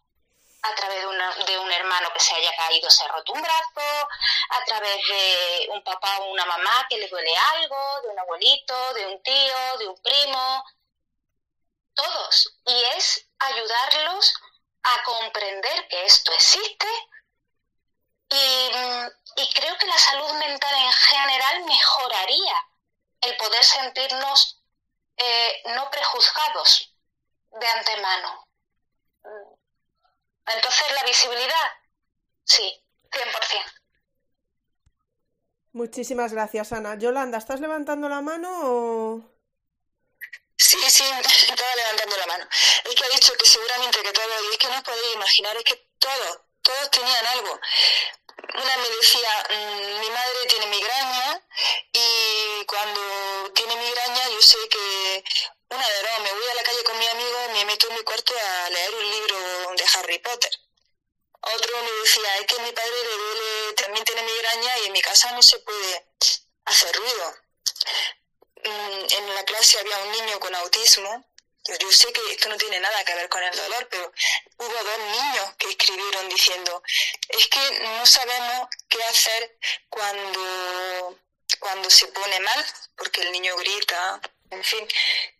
a 0.63 0.75
través 0.75 1.03
de, 1.03 1.45
de, 1.53 1.59
un 1.61 1.71
hermano 1.71 2.13
que 2.13 2.21
se 2.21 2.35
haya 2.35 2.55
caído, 2.57 2.91
se 2.91 3.05
ha 3.05 3.09
roto 3.09 3.33
un 3.33 3.41
brazo, 3.41 4.09
a 4.51 4.65
través 4.65 4.97
de 5.07 5.69
un 5.71 5.85
papá 5.85 6.19
o 6.19 6.33
una 6.33 6.45
mamá 6.47 6.85
que 6.91 6.99
le 6.99 7.09
duele 7.09 7.33
algo, 7.55 8.01
de 8.03 8.09
un 8.09 8.19
abuelito, 8.19 8.95
de 8.95 9.07
un 9.07 9.23
tío, 9.23 9.79
de 9.79 9.87
un 9.87 10.03
primo, 10.03 10.65
todos. 11.95 12.59
Y 12.67 12.85
es 12.97 13.27
ayudarlos 13.39 14.35
a 14.83 15.03
comprender 15.05 15.89
que 15.89 16.07
esto 16.07 16.33
existe 16.33 16.87
y, 18.31 19.55
creo 19.55 19.77
que 19.77 19.87
la 19.87 19.99
salud 19.99 20.33
mental 20.35 20.75
en 20.75 20.93
general 20.93 21.65
mejoraría 21.65 22.55
el 23.23 23.37
poder 23.37 23.65
sentirnos 23.65 24.63
eh, 25.17 25.63
no 25.75 25.91
prejuzgados 25.91 26.97
de 27.51 27.67
antemano. 27.67 28.47
Entonces, 30.47 30.87
la 30.95 31.05
visibilidad, 31.05 31.73
sí, 32.45 32.83
100%. 33.11 33.81
Muchísimas 35.73 36.33
gracias, 36.33 36.73
Ana. 36.73 36.97
Yolanda, 36.97 37.39
¿estás 37.39 37.61
levantando 37.61 38.09
la 38.09 38.21
mano 38.21 38.51
o...? 38.63 39.30
Sí, 40.71 40.79
sí, 40.89 41.03
estaba 41.51 41.75
levantando 41.75 42.17
la 42.17 42.27
mano. 42.27 42.49
Es 42.85 42.95
que 42.95 43.05
ha 43.05 43.09
dicho 43.09 43.33
que 43.35 43.45
seguramente 43.45 44.03
que 44.05 44.13
todos, 44.13 44.43
y 44.45 44.53
es 44.53 44.59
que 44.59 44.69
no 44.69 44.77
os 44.77 44.85
podéis 44.85 45.15
imaginar, 45.15 45.57
es 45.57 45.65
que 45.65 45.75
todos, 45.99 46.39
todos 46.63 46.91
tenían 46.93 47.27
algo. 47.27 47.59
Una 48.55 48.77
me 48.77 48.89
decía, 48.91 49.49
mm, 49.51 49.99
mi 49.99 50.11
madre 50.11 50.47
tiene 50.49 50.67
migraña 50.67 51.43
y 51.93 52.65
cuando 52.67 53.53
tiene 53.53 53.75
migraña 53.75 54.29
yo 54.29 54.41
sé 54.41 54.59
que 54.69 55.25
una 55.71 55.89
de 55.89 56.03
dos, 56.03 56.21
me 56.23 56.33
voy 56.35 56.51
a 56.53 56.55
la 56.55 56.63
calle 56.63 56.85
con 56.85 56.99
mi 57.01 57.09
amigo, 57.09 57.39
me 57.53 57.65
meto 57.65 57.89
en 57.89 57.95
mi 57.97 58.03
cuarto 58.05 58.33
a 58.39 58.71
leer 58.71 58.95
un 58.95 59.11
libro 59.11 59.75
de 59.77 59.85
Harry 59.95 60.19
Potter. 60.21 60.53
Otro 61.41 61.83
me 61.83 61.93
decía, 62.05 62.37
es 62.39 62.47
que 62.47 62.63
mi 62.63 62.71
padre 62.71 63.05
le 63.11 63.17
duele, 63.17 63.73
también 63.73 64.05
tiene 64.05 64.23
migraña 64.23 64.79
y 64.79 64.87
en 64.87 64.93
mi 64.93 65.03
casa 65.03 65.33
no 65.33 65.43
se 65.43 65.59
puede 65.59 66.07
hacer 66.67 66.95
ruido. 66.95 67.35
Mm, 68.65 69.07
en 69.09 69.35
la 69.35 69.45
clase 69.45 69.79
había 69.79 69.99
un 69.99 70.13
niño 70.13 70.41
con 70.41 70.55
autismo. 70.55 71.25
Yo 71.79 71.93
sé 71.93 72.13
que 72.13 72.21
esto 72.33 72.49
no 72.49 72.57
tiene 72.57 72.81
nada 72.81 73.05
que 73.05 73.15
ver 73.15 73.29
con 73.29 73.43
el 73.43 73.57
dolor, 73.57 73.87
pero 73.91 74.13
hubo 74.59 74.73
dos 74.73 74.99
niños 74.99 75.55
que 75.59 75.69
escribieron 75.69 76.29
diciendo, 76.29 76.83
es 77.29 77.47
que 77.49 77.81
no 77.81 78.07
sabemos 78.07 78.69
qué 78.89 79.03
hacer 79.05 79.59
cuando, 79.89 81.19
cuando 81.59 81.91
se 81.91 82.07
pone 82.09 82.41
mal, 82.41 82.65
porque 82.97 83.21
el 83.21 83.33
niño 83.33 83.57
grita, 83.57 84.21
en 84.51 84.65
fin. 84.65 84.89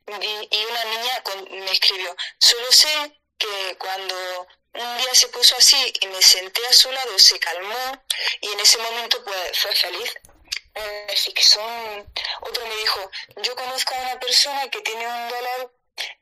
Y, 0.07 0.65
una 0.67 0.85
niña 0.85 1.25
me 1.51 1.73
escribió, 1.73 2.15
solo 2.39 2.71
sé 2.71 3.21
que 3.39 3.77
cuando 3.79 4.47
un 4.75 4.99
día 4.99 5.15
se 5.15 5.29
puso 5.29 5.57
así 5.57 5.93
y 6.01 6.07
me 6.09 6.23
senté 6.23 6.65
a 6.67 6.73
su 6.73 6.93
lado, 6.93 7.19
se 7.19 7.39
calmó 7.39 8.05
y 8.41 8.53
en 8.53 8.61
ese 8.61 8.79
momento 8.79 9.25
pues 9.25 9.59
fue 9.59 9.75
feliz. 9.75 10.15
Así 11.13 11.33
que 11.33 11.45
son... 11.45 12.13
Otro 12.41 12.67
me 12.67 12.77
dijo, 12.77 13.11
yo 13.43 13.57
conozco 13.57 13.95
a 13.95 14.03
una 14.03 14.21
persona 14.21 14.69
que 14.69 14.81
tiene 14.81 15.07
un 15.07 15.29
dolor, 15.29 15.75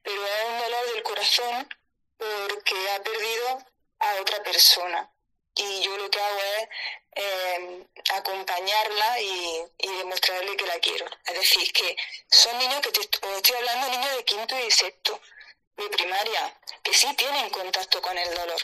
pero 0.02 0.26
es 0.26 0.44
un 0.48 0.58
dolor 0.58 0.92
del 0.94 1.02
corazón 1.02 1.68
porque 2.16 2.90
ha 2.90 3.02
perdido 3.02 3.64
a 4.00 4.14
otra 4.20 4.42
persona. 4.42 5.10
Y 5.54 5.82
yo 5.82 5.96
lo 5.96 6.10
que 6.10 6.20
hago 6.20 6.38
es 6.38 6.68
em, 7.12 7.88
acompañarla 8.14 9.20
y, 9.20 9.64
demostrarle 9.98 10.56
que 10.56 10.66
la 10.66 10.78
quiero. 10.78 11.06
Es 11.26 11.34
decir, 11.34 11.72
que 11.72 11.96
son 12.30 12.56
niños 12.58 12.80
que 12.80 12.92
te 12.92 13.00
estoy 13.00 13.56
hablando, 13.56 13.88
niños 13.88 14.16
de 14.16 14.24
quinto 14.24 14.58
y 14.58 14.70
sexto 14.70 15.20
de 15.76 15.88
primaria, 15.88 16.60
que 16.82 16.94
sí 16.94 17.12
tienen 17.14 17.50
contacto 17.50 18.00
con 18.00 18.16
el 18.16 18.34
dolor. 18.34 18.60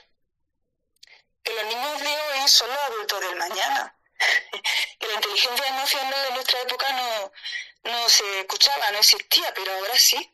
Que 1.42 1.52
los 1.52 1.64
niños 1.66 2.00
de 2.00 2.08
hoy 2.08 2.48
son 2.48 2.68
los 2.68 2.78
adultos 2.78 3.20
del 3.20 3.36
mañana. 3.36 3.98
que 4.98 5.06
la 5.06 5.14
inteligencia 5.14 5.66
emocional 5.66 6.22
de 6.28 6.30
nuestra 6.32 6.60
época 6.60 6.92
no, 6.92 7.32
no 7.90 8.08
se 8.08 8.40
escuchaba, 8.40 8.90
no 8.92 8.98
existía, 8.98 9.52
pero 9.54 9.72
ahora 9.72 9.98
sí. 9.98 10.30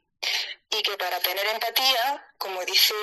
Y 0.71 0.83
que 0.83 0.97
para 0.97 1.19
tener 1.21 1.47
empatía, 1.47 2.33
como 2.39 2.65
dice 2.65 2.95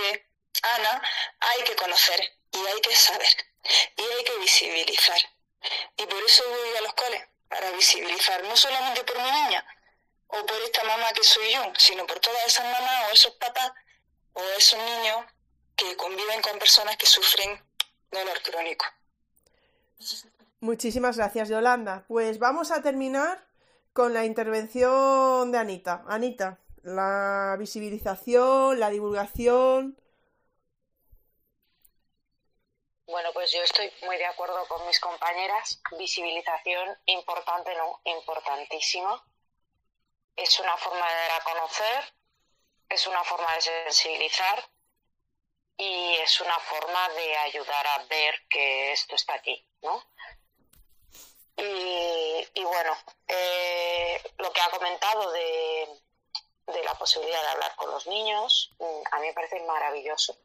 Ana, 0.61 1.01
hay 1.39 1.63
que 1.63 1.75
conocer 1.75 2.37
y 2.51 2.57
hay 2.65 2.81
que 2.81 2.95
saber 2.95 3.47
y 3.97 4.01
hay 4.01 4.23
que 4.23 4.37
visibilizar. 4.37 5.17
Y 5.97 6.05
por 6.05 6.23
eso 6.23 6.43
voy 6.47 6.77
a 6.77 6.81
los 6.81 6.93
coles, 6.93 7.23
para 7.49 7.71
visibilizar, 7.71 8.43
no 8.43 8.55
solamente 8.55 9.03
por 9.03 9.17
mi 9.21 9.31
niña 9.31 9.65
o 10.27 10.45
por 10.45 10.61
esta 10.61 10.83
mamá 10.83 11.11
que 11.13 11.23
soy 11.23 11.51
yo, 11.53 11.73
sino 11.77 12.05
por 12.05 12.19
todas 12.19 12.45
esas 12.45 12.65
mamás 12.65 13.09
o 13.09 13.13
esos 13.13 13.33
papás 13.35 13.71
o 14.33 14.43
esos 14.57 14.79
niños 14.79 15.25
que 15.75 15.95
conviven 15.95 16.41
con 16.41 16.59
personas 16.59 16.97
que 16.97 17.05
sufren 17.05 17.63
dolor 18.11 18.41
crónico. 18.41 18.85
Muchísimas 20.59 21.17
gracias, 21.17 21.49
Yolanda. 21.49 22.05
Pues 22.07 22.39
vamos 22.39 22.71
a 22.71 22.81
terminar 22.81 23.45
con 23.93 24.13
la 24.13 24.25
intervención 24.25 25.51
de 25.51 25.57
Anita. 25.59 26.03
Anita, 26.07 26.59
la 26.81 27.55
visibilización, 27.59 28.79
la 28.79 28.89
divulgación. 28.89 30.01
Bueno, 33.05 33.29
pues 33.33 33.51
yo 33.51 33.61
estoy 33.61 33.91
muy 34.03 34.17
de 34.17 34.25
acuerdo 34.25 34.67
con 34.67 34.85
mis 34.87 34.99
compañeras. 34.99 35.79
Visibilización 35.97 36.97
importante, 37.05 37.75
no, 37.75 38.01
importantísima. 38.03 39.23
Es 40.35 40.59
una 40.59 40.75
forma 40.77 41.07
de 41.07 41.15
dar 41.15 41.31
a 41.39 41.43
conocer, 41.43 42.13
es 42.89 43.05
una 43.07 43.23
forma 43.23 43.53
de 43.55 43.61
sensibilizar 43.61 44.69
y 45.77 46.15
es 46.15 46.41
una 46.41 46.57
forma 46.59 47.09
de 47.09 47.37
ayudar 47.37 47.87
a 47.87 48.03
ver 48.05 48.47
que 48.49 48.91
esto 48.91 49.15
está 49.15 49.35
aquí, 49.35 49.63
¿no? 49.81 50.03
Y, 51.57 52.63
bueno, 52.63 52.95
eh, 53.27 54.21
lo 54.37 54.51
que 54.53 54.61
ha 54.61 54.69
comentado 54.69 55.31
de, 55.31 55.89
la 56.83 56.93
posibilidad 56.95 57.41
de 57.41 57.47
hablar 57.49 57.75
con 57.75 57.89
los 57.89 58.05
niños, 58.07 58.71
mm, 58.77 59.01
a 59.11 59.19
mí 59.19 59.27
me 59.27 59.33
parece 59.33 59.59
maravilloso. 59.61 60.37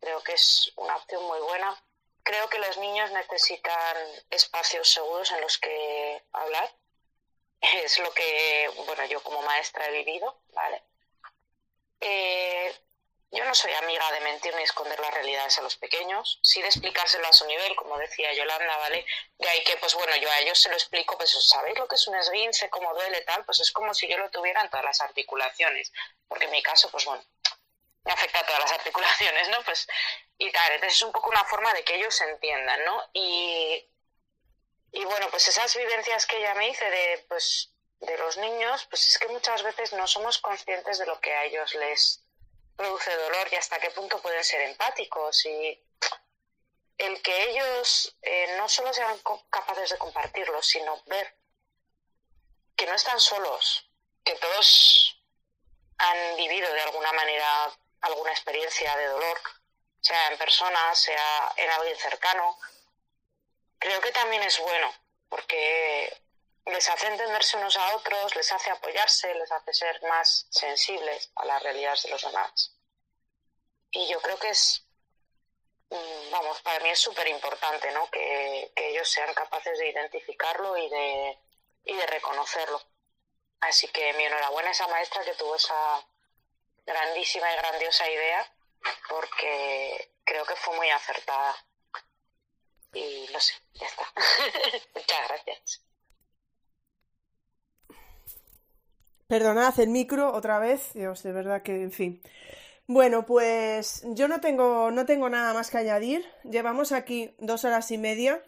Creo 0.00 0.22
que 0.22 0.34
es 0.34 0.72
una 0.76 0.96
opción 0.96 1.24
muy 1.24 1.40
buena. 1.40 1.82
Creo 2.22 2.48
que 2.48 2.58
los 2.58 2.76
niños 2.78 3.10
necesitan 3.12 3.96
espacios 4.30 4.92
seguros 4.92 5.30
en 5.32 5.40
los 5.40 5.58
que 5.58 6.24
hablar. 6.32 6.70
Es 7.84 7.98
lo 7.98 8.12
que, 8.12 8.70
bueno, 8.86 9.04
yo 9.06 9.22
como 9.22 9.40
maestra 9.42 9.88
he 9.88 10.04
vivido, 10.04 10.38
¿vale? 10.52 10.84
Eh, 12.00 12.85
yo 13.32 13.44
no 13.44 13.54
soy 13.54 13.72
amiga 13.72 14.10
de 14.12 14.20
mentir 14.20 14.54
ni 14.54 14.62
esconder 14.62 14.98
las 15.00 15.12
realidades 15.12 15.58
a 15.58 15.62
los 15.62 15.76
pequeños, 15.76 16.38
sí 16.42 16.62
de 16.62 16.68
explicárselo 16.68 17.26
a 17.26 17.32
su 17.32 17.44
nivel, 17.46 17.74
como 17.74 17.98
decía 17.98 18.32
Yolanda, 18.32 18.76
¿vale? 18.76 19.04
De 19.38 19.48
ahí 19.48 19.64
que, 19.64 19.76
pues 19.78 19.94
bueno, 19.94 20.14
yo 20.16 20.30
a 20.30 20.38
ellos 20.40 20.60
se 20.60 20.68
lo 20.68 20.76
explico, 20.76 21.16
pues 21.18 21.32
¿sabéis 21.48 21.78
lo 21.78 21.88
que 21.88 21.96
es 21.96 22.06
un 22.06 22.14
esguince, 22.16 22.70
cómo 22.70 22.94
duele 22.94 23.20
tal? 23.22 23.44
Pues 23.44 23.60
es 23.60 23.72
como 23.72 23.92
si 23.94 24.06
yo 24.08 24.16
lo 24.18 24.30
tuviera 24.30 24.60
en 24.62 24.70
todas 24.70 24.84
las 24.84 25.00
articulaciones, 25.00 25.92
porque 26.28 26.44
en 26.44 26.52
mi 26.52 26.62
caso, 26.62 26.88
pues 26.90 27.04
bueno, 27.04 27.24
me 28.04 28.12
afecta 28.12 28.40
a 28.40 28.46
todas 28.46 28.60
las 28.60 28.72
articulaciones, 28.78 29.48
¿no? 29.48 29.62
Pues, 29.64 29.88
y 30.38 30.50
tal, 30.52 30.72
entonces 30.72 30.96
es 30.96 31.02
un 31.02 31.12
poco 31.12 31.30
una 31.30 31.44
forma 31.44 31.72
de 31.74 31.82
que 31.82 31.96
ellos 31.96 32.20
entiendan, 32.20 32.84
¿no? 32.84 33.02
Y, 33.12 33.84
y 34.92 35.04
bueno, 35.04 35.28
pues 35.30 35.48
esas 35.48 35.76
vivencias 35.76 36.26
que 36.26 36.38
ella 36.38 36.54
me 36.54 36.68
dice 36.68 36.88
de, 36.88 37.24
pues, 37.28 37.72
de 38.00 38.16
los 38.18 38.36
niños, 38.36 38.86
pues 38.88 39.08
es 39.08 39.18
que 39.18 39.28
muchas 39.28 39.62
veces 39.62 39.92
no 39.94 40.06
somos 40.06 40.38
conscientes 40.38 40.98
de 40.98 41.06
lo 41.06 41.18
que 41.20 41.34
a 41.34 41.44
ellos 41.44 41.74
les 41.74 42.25
produce 42.76 43.16
dolor 43.16 43.48
y 43.50 43.56
hasta 43.56 43.78
qué 43.78 43.90
punto 43.90 44.20
pueden 44.20 44.44
ser 44.44 44.60
empáticos 44.62 45.44
y 45.46 45.82
el 46.98 47.20
que 47.22 47.50
ellos 47.50 48.16
eh, 48.22 48.56
no 48.56 48.68
solo 48.68 48.92
sean 48.92 49.18
capaces 49.50 49.90
de 49.90 49.98
compartirlo, 49.98 50.62
sino 50.62 51.02
ver 51.06 51.36
que 52.76 52.86
no 52.86 52.94
están 52.94 53.20
solos, 53.20 53.90
que 54.24 54.34
todos 54.36 55.22
han 55.98 56.36
vivido 56.36 56.72
de 56.72 56.82
alguna 56.82 57.12
manera 57.12 57.72
alguna 58.02 58.30
experiencia 58.30 58.94
de 58.96 59.06
dolor, 59.06 59.40
sea 60.00 60.28
en 60.28 60.38
persona, 60.38 60.94
sea 60.94 61.52
en 61.56 61.70
alguien 61.70 61.96
cercano, 61.96 62.58
creo 63.78 64.00
que 64.00 64.12
también 64.12 64.42
es 64.42 64.58
bueno, 64.60 64.94
porque 65.28 66.25
les 66.66 66.88
hace 66.88 67.06
entenderse 67.06 67.56
unos 67.56 67.76
a 67.76 67.94
otros, 67.94 68.34
les 68.34 68.52
hace 68.52 68.70
apoyarse, 68.70 69.32
les 69.34 69.50
hace 69.50 69.72
ser 69.72 70.02
más 70.02 70.46
sensibles 70.50 71.30
a 71.36 71.44
las 71.44 71.62
realidades 71.62 72.02
de 72.02 72.10
los 72.10 72.22
demás. 72.22 72.76
Y 73.92 74.08
yo 74.08 74.20
creo 74.20 74.36
que 74.38 74.48
es, 74.48 74.84
mm, 75.90 76.30
vamos, 76.30 76.60
para 76.62 76.80
mí 76.80 76.90
es 76.90 76.98
súper 76.98 77.28
importante, 77.28 77.90
¿no? 77.92 78.10
Que, 78.10 78.72
ellos 78.74 79.08
sean 79.08 79.32
capaces 79.34 79.78
de 79.78 79.90
identificarlo 79.90 80.76
y 80.76 80.88
de, 80.88 81.38
y 81.84 81.94
de 81.94 82.06
reconocerlo. 82.06 82.82
Así 83.60 83.88
que 83.88 84.12
mi 84.14 84.24
enhorabuena 84.24 84.68
a 84.68 84.72
esa 84.72 84.88
maestra 84.88 85.24
que 85.24 85.34
tuvo 85.34 85.54
esa 85.56 86.06
grandísima 86.84 87.52
y 87.52 87.56
grandiosa 87.56 88.10
idea, 88.10 88.52
porque 89.08 90.12
creo 90.24 90.44
que 90.44 90.56
fue 90.56 90.74
muy 90.76 90.90
acertada. 90.90 91.56
Y 92.92 93.28
lo 93.28 93.40
sé, 93.40 93.54
ya 93.74 93.86
está. 93.86 94.12
Muchas 94.94 95.28
gracias. 95.28 95.82
Perdonad 99.28 99.78
el 99.80 99.88
micro 99.88 100.32
otra 100.32 100.58
vez, 100.58 100.92
Dios, 100.94 101.22
de 101.22 101.32
verdad 101.32 101.62
que, 101.62 101.82
en 101.82 101.92
fin. 101.92 102.20
Bueno, 102.86 103.26
pues 103.26 104.04
yo 104.10 104.28
no 104.28 104.40
tengo, 104.40 104.92
no 104.92 105.06
tengo 105.06 105.28
nada 105.28 105.52
más 105.52 105.70
que 105.70 105.78
añadir. 105.78 106.24
Llevamos 106.44 106.92
aquí 106.92 107.34
dos 107.38 107.64
horas 107.64 107.90
y 107.90 107.98
media. 107.98 108.42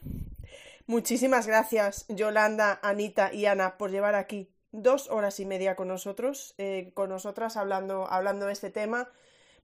Muchísimas 0.87 1.47
gracias, 1.49 2.07
Yolanda, 2.09 2.79
Anita 2.83 3.33
y 3.33 3.47
Ana, 3.47 3.77
por 3.77 3.91
llevar 3.91 4.15
aquí 4.15 4.49
dos 4.71 5.09
horas 5.11 5.41
y 5.41 5.45
media 5.45 5.75
con 5.75 5.89
nosotros, 5.89 6.55
eh, 6.59 6.93
con 6.95 7.09
nosotras 7.11 7.57
hablando, 7.57 8.07
hablando 8.09 8.47
de 8.47 8.53
este 8.53 8.71
tema. 8.71 9.11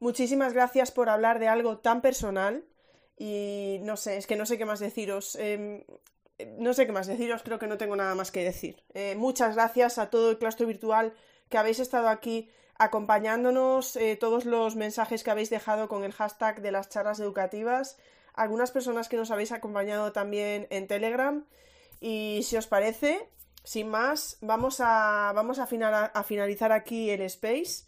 Muchísimas 0.01 0.53
gracias 0.53 0.91
por 0.91 1.09
hablar 1.09 1.39
de 1.39 1.49
algo 1.49 1.79
tan 1.79 2.01
personal. 2.01 2.65
Y 3.17 3.79
no 3.83 3.97
sé, 3.97 4.17
es 4.17 4.27
que 4.27 4.35
no 4.37 4.45
sé 4.45 4.59
qué 4.59 4.65
más 4.65 4.81
deciros. 4.81 5.37
Em, 5.37 5.85
no 6.59 6.75
sé 6.75 6.87
qué 6.87 6.93
más 6.93 7.07
deciros, 7.07 7.43
creo 7.43 7.59
que 7.59 7.67
no 7.67 7.79
tengo 7.79 7.97
nada 7.97 8.15
más 8.15 8.31
que 8.31 8.45
decir. 8.45 8.83
Eh, 8.95 9.15
muchas 9.17 9.55
gracias 9.55 9.99
a 9.99 10.11
todo 10.11 10.31
el 10.31 10.39
claustro 10.39 10.67
virtual 10.67 11.15
que 11.49 11.59
habéis 11.59 11.79
estado 11.79 12.09
aquí 12.09 12.51
acompañándonos, 12.77 13.97
eh, 13.97 14.17
todos 14.17 14.45
los 14.45 14.75
mensajes 14.75 15.23
que 15.23 15.31
habéis 15.31 15.51
dejado 15.51 15.89
con 15.89 16.03
el 16.05 16.13
hashtag 16.13 16.61
de 16.61 16.73
las 16.73 16.89
charlas 16.89 17.21
educativas, 17.21 17.99
algunas 18.35 18.73
personas 18.73 19.09
que 19.09 19.17
nos 19.17 19.31
habéis 19.31 19.53
acompañado 19.53 20.13
también 20.13 20.67
en 20.71 20.89
Telegram. 20.89 21.47
Y 22.01 22.41
si 22.43 22.57
os 22.57 22.67
parece, 22.67 23.29
sin 23.63 23.89
más, 23.89 24.39
vamos 24.41 24.81
a, 24.81 25.33
vamos 25.35 25.61
a, 25.61 25.65
a 25.65 26.23
finalizar 26.25 26.73
aquí 26.73 27.11
el 27.11 27.23
space. 27.23 27.87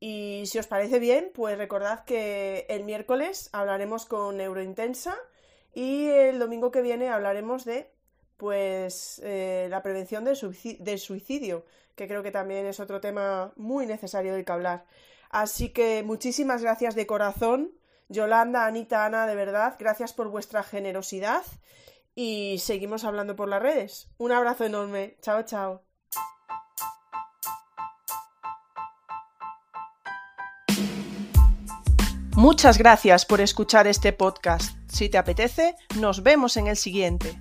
Y 0.00 0.44
si 0.46 0.58
os 0.58 0.66
parece 0.66 0.98
bien, 0.98 1.30
pues 1.34 1.58
recordad 1.58 2.04
que 2.04 2.66
el 2.68 2.84
miércoles 2.84 3.50
hablaremos 3.52 4.06
con 4.06 4.38
Neurointensa 4.38 5.16
y 5.74 6.06
el 6.08 6.38
domingo 6.38 6.70
que 6.70 6.82
viene 6.82 7.08
hablaremos 7.08 7.64
de 7.64 7.90
pues 8.36 9.20
eh, 9.24 9.68
la 9.70 9.82
prevención 9.82 10.24
del 10.24 10.98
suicidio, 10.98 11.64
que 11.94 12.08
creo 12.08 12.22
que 12.22 12.32
también 12.32 12.66
es 12.66 12.80
otro 12.80 13.00
tema 13.00 13.52
muy 13.56 13.86
necesario 13.86 14.34
del 14.34 14.44
que 14.44 14.52
hablar. 14.52 14.84
Así 15.30 15.68
que 15.68 16.02
muchísimas 16.02 16.62
gracias 16.62 16.94
de 16.94 17.06
corazón. 17.06 17.70
Yolanda, 18.08 18.66
Anita, 18.66 19.06
Ana, 19.06 19.26
de 19.26 19.36
verdad, 19.36 19.76
gracias 19.78 20.12
por 20.12 20.28
vuestra 20.28 20.62
generosidad 20.62 21.42
y 22.14 22.58
seguimos 22.58 23.04
hablando 23.04 23.36
por 23.36 23.48
las 23.48 23.62
redes. 23.62 24.08
Un 24.18 24.32
abrazo 24.32 24.64
enorme. 24.64 25.16
Chao, 25.22 25.44
chao. 25.44 25.82
Muchas 32.34 32.78
gracias 32.78 33.24
por 33.24 33.40
escuchar 33.40 33.86
este 33.86 34.12
podcast. 34.12 34.81
Si 34.92 35.08
te 35.08 35.16
apetece, 35.16 35.74
nos 35.98 36.22
vemos 36.22 36.58
en 36.58 36.66
el 36.66 36.76
siguiente. 36.76 37.40